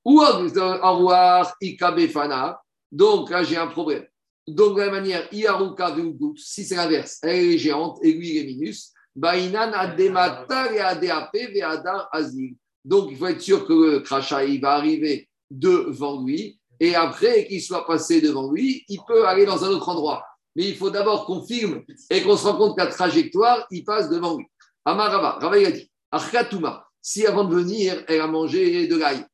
Ou 0.05 0.20
revoir 0.20 1.55
Ika 1.60 1.93
Befanav. 1.93 2.56
Donc 2.90 3.30
là, 3.30 3.43
j'ai 3.43 3.56
un 3.56 3.66
problème. 3.66 4.06
Donc, 4.47 4.76
de 4.76 4.82
la 4.82 4.90
manière, 4.90 5.28
Iaruka 5.32 5.94
si 6.36 6.64
c'est 6.64 6.76
l'inverse, 6.76 7.18
elle 7.22 7.52
est 7.52 7.59
géante 7.59 7.98
et 8.02 8.12
lui, 8.12 8.30
il 8.30 8.39
est 8.39 8.47
minus. 8.47 8.93
Bainan 9.14 9.72
Adematar 9.72 10.72
et 10.72 11.47
Veadar 11.48 12.09
Azil. 12.12 12.55
Donc, 12.85 13.09
il 13.10 13.18
faut 13.18 13.26
être 13.26 13.43
sûr 13.43 13.66
que 13.66 13.72
le 13.72 14.01
crachat, 14.01 14.44
il 14.44 14.60
va 14.60 14.72
arriver 14.72 15.28
devant 15.51 16.24
lui. 16.24 16.59
Et 16.80 16.94
après 16.94 17.46
qu'il 17.46 17.62
soit 17.62 17.86
passé 17.86 18.20
devant 18.20 18.50
lui, 18.50 18.84
il 18.88 19.00
peut 19.06 19.26
aller 19.26 19.44
dans 19.44 19.64
un 19.64 19.68
autre 19.68 19.88
endroit. 19.88 20.24
Mais 20.55 20.64
il 20.68 20.76
faut 20.76 20.90
d'abord 20.90 21.26
qu'on 21.26 21.42
filme 21.42 21.82
et 22.10 22.22
qu'on 22.22 22.36
se 22.36 22.46
rende 22.46 22.59
compte 22.59 22.76
que 22.76 22.82
la 22.82 22.88
trajectoire, 22.88 23.66
il 23.70 23.84
passe 23.84 24.09
devant 24.09 24.36
lui. 24.36 24.46
Amarava, 24.84 25.38
Rava, 25.40 25.59
il 25.59 25.66
a 25.66 25.70
dit 25.70 25.90
Arkatuma, 26.10 26.86
si 27.02 27.26
avant 27.26 27.44
de 27.44 27.55
venir, 27.55 28.05
elle 28.09 28.20
a 28.20 28.26
mangé 28.26 28.86
de 28.86 28.96
l'ail, 28.96 29.24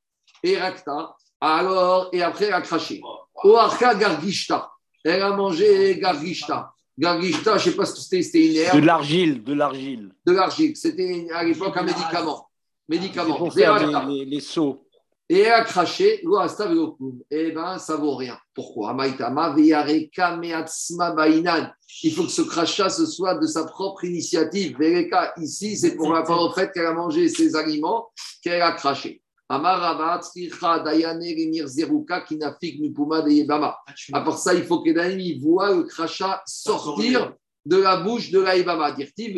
et 0.42 0.58
Rakta, 0.58 1.14
alors, 1.40 2.08
et 2.12 2.22
après, 2.22 2.46
elle 2.46 2.54
a 2.54 2.60
craché. 2.60 3.00
Oarka 3.42 3.94
Gargishta, 3.94 4.70
elle 5.04 5.22
a 5.22 5.30
mangé 5.36 5.98
Gargishta. 5.98 6.72
Gargishta, 6.96 7.58
je 7.58 7.66
ne 7.66 7.70
sais 7.70 7.76
pas 7.76 7.84
ce 7.86 7.94
que 7.94 8.00
c'était, 8.00 8.22
c'était 8.22 8.46
une 8.46 8.56
herbe. 8.56 8.80
De 8.80 8.86
l'argile, 8.86 9.42
de 9.42 9.52
l'argile. 9.52 10.12
De 10.24 10.32
l'argile, 10.32 10.76
c'était 10.76 11.26
à 11.32 11.42
l'époque 11.44 11.76
un 11.76 11.82
médicament. 11.82 12.48
Médicament. 12.88 13.36
Pour 13.36 13.52
faire 13.52 14.06
les, 14.08 14.24
les, 14.24 14.40
seaux. 14.40 14.83
Et 15.34 15.40
elle 15.40 15.52
a 15.52 15.64
craché, 15.64 16.22
eh 17.30 17.50
bien, 17.50 17.78
ça 17.78 17.96
vaut 17.96 18.14
rien. 18.14 18.38
Pourquoi? 18.54 18.96
Il 19.12 19.18
faut 22.14 22.22
que 22.22 22.30
ce 22.30 22.42
crachat, 22.42 22.88
ce 22.88 23.04
soit 23.04 23.34
de 23.34 23.48
sa 23.48 23.64
propre 23.64 24.04
initiative. 24.04 24.76
Ici, 25.38 25.76
c'est 25.76 25.96
pour 25.96 26.10
rapport 26.10 26.40
au 26.40 26.54
fait 26.54 26.70
qu'elle 26.70 26.86
a 26.86 26.92
mangé 26.92 27.28
ses 27.28 27.56
aliments 27.56 28.12
qu'elle 28.44 28.62
a 28.62 28.70
craché. 28.74 29.22
À 29.48 29.58
part 29.58 29.82
ça, 34.38 34.54
il 34.54 34.62
faut 34.62 34.82
que 34.82 34.90
les 34.90 35.40
voient 35.42 35.74
le 35.74 35.82
crachat 35.82 36.44
sortir 36.46 37.34
de 37.66 37.78
la 37.78 37.96
bouche 37.96 38.30
de 38.30 38.38
l'Aïbama. 38.38 38.92
Dire-t-il, 38.92 39.34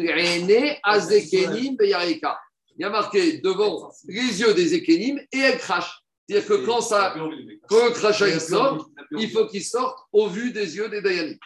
il 2.78 2.82
y 2.82 2.84
a 2.84 2.90
marqué 2.90 3.38
devant 3.38 3.90
les 4.06 4.40
yeux 4.40 4.54
des 4.54 4.74
Ékénim 4.74 5.18
et 5.32 5.38
elle 5.38 5.58
crache. 5.58 6.02
C'est-à-dire 6.28 6.48
que 6.48 6.66
quand, 6.66 6.80
ça, 6.80 7.14
quand 7.68 7.84
le 7.84 7.90
crachat 7.92 8.28
il 8.28 8.40
sort, 8.40 8.88
il 9.12 9.30
faut 9.30 9.46
qu'il 9.46 9.64
sorte 9.64 9.98
au 10.12 10.28
vu 10.28 10.50
des 10.50 10.76
yeux 10.76 10.88
des 10.88 11.00
Dayanim. 11.00 11.38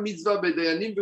Mitzvah 0.00 0.38
Bedayanim, 0.38 0.94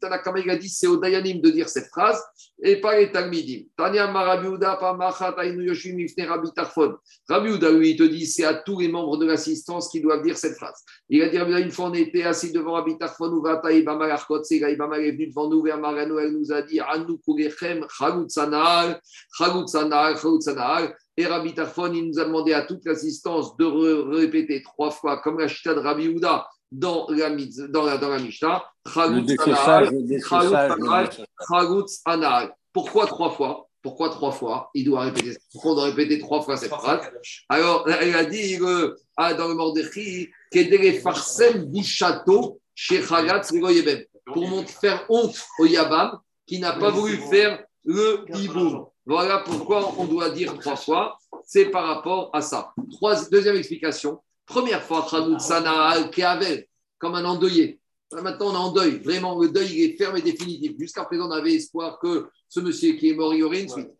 Tanakama 0.00 0.40
a 0.48 0.56
dit 0.56 0.68
c'est 0.68 0.86
au 0.86 0.96
Dayanim 0.96 1.40
de 1.40 1.50
dire 1.50 1.68
cette 1.68 1.86
phrase 1.86 2.22
et 2.62 2.80
pas 2.80 2.98
les 2.98 3.10
Talmidim. 3.10 3.66
Tanya 3.76 4.06
Marabiuda, 4.06 4.76
Pamachat, 4.76 5.34
Ainu 5.42 5.66
Yoshim, 5.66 5.98
Ifne 5.98 6.26
Rabbi 6.26 6.48
Tarfon. 6.54 6.96
Rabiuda, 7.28 7.70
lui, 7.70 7.90
il 7.90 7.96
te 7.96 8.04
dit 8.04 8.26
c'est 8.26 8.44
à 8.44 8.54
tous 8.54 8.80
les 8.80 8.88
membres 8.88 9.16
de 9.16 9.26
l'assistance 9.26 9.88
qui 9.88 10.00
doivent 10.00 10.22
dire 10.22 10.36
cette 10.36 10.56
phrase. 10.56 10.82
Il 11.08 11.22
a 11.22 11.28
dit 11.28 11.36
une 11.36 11.70
fois 11.70 11.86
on 11.86 11.94
était 11.94 12.22
assis 12.24 12.52
devant 12.52 12.72
Rabbi 12.72 12.96
Tarfon, 12.98 13.32
ou 13.32 13.42
Vata, 13.42 13.72
Ibama 13.72 14.06
Archot, 14.06 14.42
Sega, 14.44 14.70
Ibama 14.70 14.98
est 14.98 15.12
venu 15.12 15.26
devant 15.28 15.48
nous, 15.48 15.62
vers 15.62 15.78
Marano, 15.78 16.18
elle 16.18 16.32
nous 16.32 16.52
a 16.52 16.62
dit 16.62 16.80
Anu 16.80 17.18
Kurechem, 17.24 17.84
Sanal, 18.28 19.00
Chalut 19.36 19.66
Sanal. 19.66 20.96
Et 21.16 21.26
Rabbi 21.26 21.54
Tarfon, 21.54 21.92
il 21.92 22.08
nous 22.08 22.18
a 22.18 22.24
demandé 22.24 22.52
à 22.52 22.62
toute 22.62 22.84
l'assistance 22.84 23.56
de 23.56 23.64
répéter 23.64 24.62
trois 24.62 24.90
fois, 24.90 25.20
comme 25.22 25.38
la 25.38 25.48
chita 25.48 25.74
de 25.74 25.80
Rabbi 25.80 26.08
Houda 26.08 26.48
dans 26.72 27.06
la, 27.08 27.30
dans 27.68 27.84
la, 27.84 27.98
dans 27.98 28.08
la 28.08 28.18
Mishnah. 28.18 28.64
Pourquoi 32.72 33.06
trois 33.06 33.30
fois? 33.30 33.68
Pourquoi 33.80 34.08
trois 34.08 34.32
fois? 34.32 34.70
Il 34.74 34.86
doit 34.86 35.02
répéter. 35.02 35.36
Pourquoi 35.52 35.72
on 35.72 35.74
doit 35.74 35.84
répéter 35.84 36.18
trois 36.18 36.42
fois 36.42 36.56
cette 36.56 36.70
phrase. 36.70 37.02
Alors, 37.48 37.86
elle 37.88 38.16
a 38.16 38.24
dit 38.24 38.58
euh, 38.60 38.96
ah, 39.16 39.34
dans 39.34 39.46
le 39.46 39.54
Mordechai, 39.54 40.30
Kedere 40.50 41.00
Farsem 41.00 41.66
Bouchato 41.66 42.60
chez 42.74 43.02
Chagatz 43.02 43.52
pour 44.26 44.70
faire 44.70 45.04
honte 45.10 45.38
au 45.58 45.66
Yabam 45.66 46.18
qui 46.46 46.58
n'a 46.58 46.72
pas 46.72 46.90
voulu 46.90 47.18
faire 47.30 47.62
le 47.84 48.24
hiboum. 48.34 48.86
Voilà 49.06 49.38
pourquoi 49.44 49.94
on 49.98 50.06
doit 50.06 50.30
dire 50.30 50.56
trois 50.58 50.76
fois. 50.76 51.18
C'est 51.46 51.66
par 51.66 51.86
rapport 51.86 52.30
à 52.32 52.40
ça. 52.40 52.72
deuxième 53.30 53.56
explication. 53.56 54.20
Première 54.46 54.82
fois, 54.82 55.06
comme 56.98 57.14
un 57.14 57.24
endeuillé. 57.24 57.80
Maintenant, 58.12 58.50
on 58.50 58.54
est 58.54 58.56
en 58.56 58.72
deuil. 58.72 58.98
Vraiment, 58.98 59.40
le 59.40 59.48
deuil 59.48 59.82
est 59.82 59.96
ferme 59.96 60.16
et 60.16 60.22
définitif. 60.22 60.72
Jusqu'à 60.78 61.04
présent, 61.04 61.28
on 61.28 61.32
avait 61.32 61.54
espoir 61.54 61.98
que 61.98 62.28
ce 62.48 62.60
monsieur 62.60 62.92
qui 62.92 63.10
est 63.10 63.14
mort, 63.14 63.34
il 63.34 63.40
y 63.40 63.42
aurait 63.42 63.62
une 63.62 63.68
suite. 63.68 63.90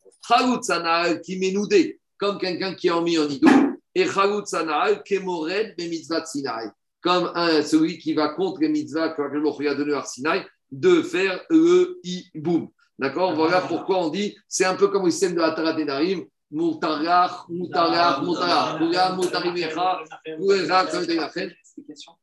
Sana 0.62 1.16
qui 1.16 1.38
m'est 1.38 1.98
comme 2.16 2.38
quelqu'un 2.38 2.74
qui 2.74 2.88
est 2.88 3.00
mis 3.02 3.18
en 3.18 3.28
idou. 3.28 3.48
Et 3.94 4.06
Sana 4.44 4.94
qui 5.04 5.14
est 5.14 5.20
mored, 5.20 5.74
mais 5.78 5.88
mitzvah 5.88 6.24
Sinai. 6.24 6.70
Comme 7.02 7.30
celui 7.62 7.98
qui 7.98 8.14
va 8.14 8.28
contre 8.28 8.60
les 8.60 8.68
mitzvahs 8.68 9.10
que 9.10 9.68
a 9.68 9.74
donné 9.74 9.94
à 9.94 10.04
Sinai, 10.04 10.46
de 10.70 11.02
faire 11.02 11.40
le 11.50 12.00
i-boum. 12.02 12.68
D'accord? 12.98 13.30
Ah. 13.32 13.34
Voilà 13.34 13.60
pourquoi 13.60 13.98
on 13.98 14.08
dit, 14.08 14.36
c'est 14.48 14.64
un 14.64 14.74
peu 14.74 14.88
comme 14.88 15.04
le 15.04 15.10
système 15.10 15.34
de 15.34 15.40
la 15.40 15.52
Tarat 15.52 15.72
Denarim, 15.72 16.24
Moutarach, 16.50 17.48
Moutarach, 17.48 18.22
Moutarach, 18.22 18.78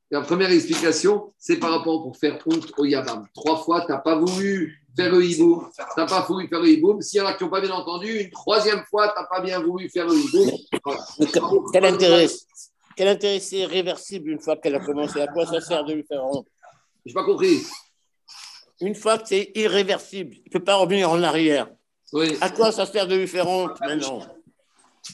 La 0.09 0.21
première 0.21 0.51
explication, 0.51 1.33
c'est 1.37 1.57
par 1.57 1.71
rapport 1.71 2.03
pour 2.03 2.15
faire 2.15 2.39
honte 2.45 2.71
au 2.77 2.85
Yabam. 2.85 3.27
Trois 3.33 3.57
fois, 3.57 3.81
tu 3.81 3.91
n'as 3.91 3.97
pas 3.97 4.15
voulu 4.15 4.77
faire 4.95 5.11
le 5.11 5.25
hibou, 5.25 5.65
tu 5.75 5.81
n'as 5.97 6.05
pas 6.05 6.21
voulu 6.21 6.47
faire 6.47 6.61
le 6.61 6.69
hibou. 6.69 7.01
S'il 7.01 7.17
y 7.19 7.21
en 7.21 7.25
a 7.25 7.33
qui 7.33 7.43
n'ont 7.43 7.49
pas 7.49 7.59
bien 7.59 7.71
entendu, 7.71 8.19
une 8.19 8.29
troisième 8.29 8.83
fois, 8.89 9.09
tu 9.09 9.19
n'as 9.19 9.27
pas 9.27 9.41
bien 9.41 9.59
voulu 9.61 9.89
faire 9.89 10.07
le 10.07 10.15
hibou. 10.15 10.49
Quel 11.73 11.85
intérêt? 11.85 12.27
Quel 12.95 13.07
intérêt 13.09 13.39
c'est 13.39 13.65
réversible 13.65 14.29
une 14.29 14.39
fois 14.39 14.55
qu'elle 14.55 14.75
a 14.75 14.79
commencé? 14.79 15.19
À 15.19 15.27
quoi 15.27 15.45
ça 15.45 15.59
sert 15.59 15.83
de 15.83 15.93
lui 15.93 16.03
faire 16.03 16.23
honte? 16.23 16.47
Je 17.05 17.09
n'ai 17.09 17.13
pas 17.13 17.25
compris. 17.25 17.61
Une 18.81 18.95
fois 18.95 19.17
que 19.17 19.27
c'est 19.27 19.51
irréversible, 19.55 20.35
il 20.37 20.43
ne 20.47 20.51
peut 20.51 20.63
pas 20.63 20.75
revenir 20.75 21.09
en 21.09 21.21
arrière. 21.21 21.67
Oui. 22.13 22.35
À 22.41 22.49
quoi 22.49 22.71
ça 22.71 22.85
sert 22.85 23.07
de 23.07 23.15
lui 23.15 23.27
faire 23.27 23.47
honte 23.47 23.79
maintenant 23.79 24.21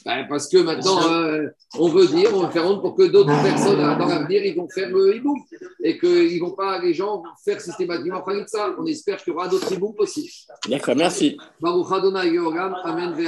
ben, 0.04 0.26
Parce 0.28 0.48
que 0.48 0.58
maintenant, 0.58 1.12
euh, 1.12 1.48
on 1.78 1.88
veut 1.88 2.06
dire, 2.06 2.30
on 2.34 2.42
veut 2.42 2.50
faire 2.50 2.66
honte 2.66 2.80
pour 2.80 2.96
que 2.96 3.04
d'autres 3.04 3.40
personnes 3.42 3.78
dans 3.78 4.06
l'avenir, 4.06 4.44
ils 4.44 4.56
vont 4.56 4.68
faire 4.68 4.90
le 4.90 5.16
hibou. 5.16 5.36
Et 5.82 5.96
que 5.96 6.06
ils 6.06 6.40
vont 6.40 6.52
pas, 6.52 6.80
les 6.80 6.94
gens, 6.94 7.22
faire 7.44 7.60
systématiquement 7.60 8.22
de 8.26 8.44
ça. 8.46 8.74
On 8.78 8.86
espère 8.86 9.22
qu'il 9.22 9.32
y 9.32 9.36
aura 9.36 9.48
d'autres 9.48 9.72
hiboux 9.72 9.92
possibles. 9.92 10.28
D'accord, 10.68 10.96
merci. 10.96 11.36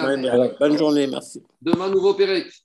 Amen. 0.04 0.52
Bonne 0.58 0.78
journée, 0.78 1.06
merci. 1.06 1.42
Demain, 1.62 1.88
nouveau 1.88 2.14
Pérec. 2.14 2.50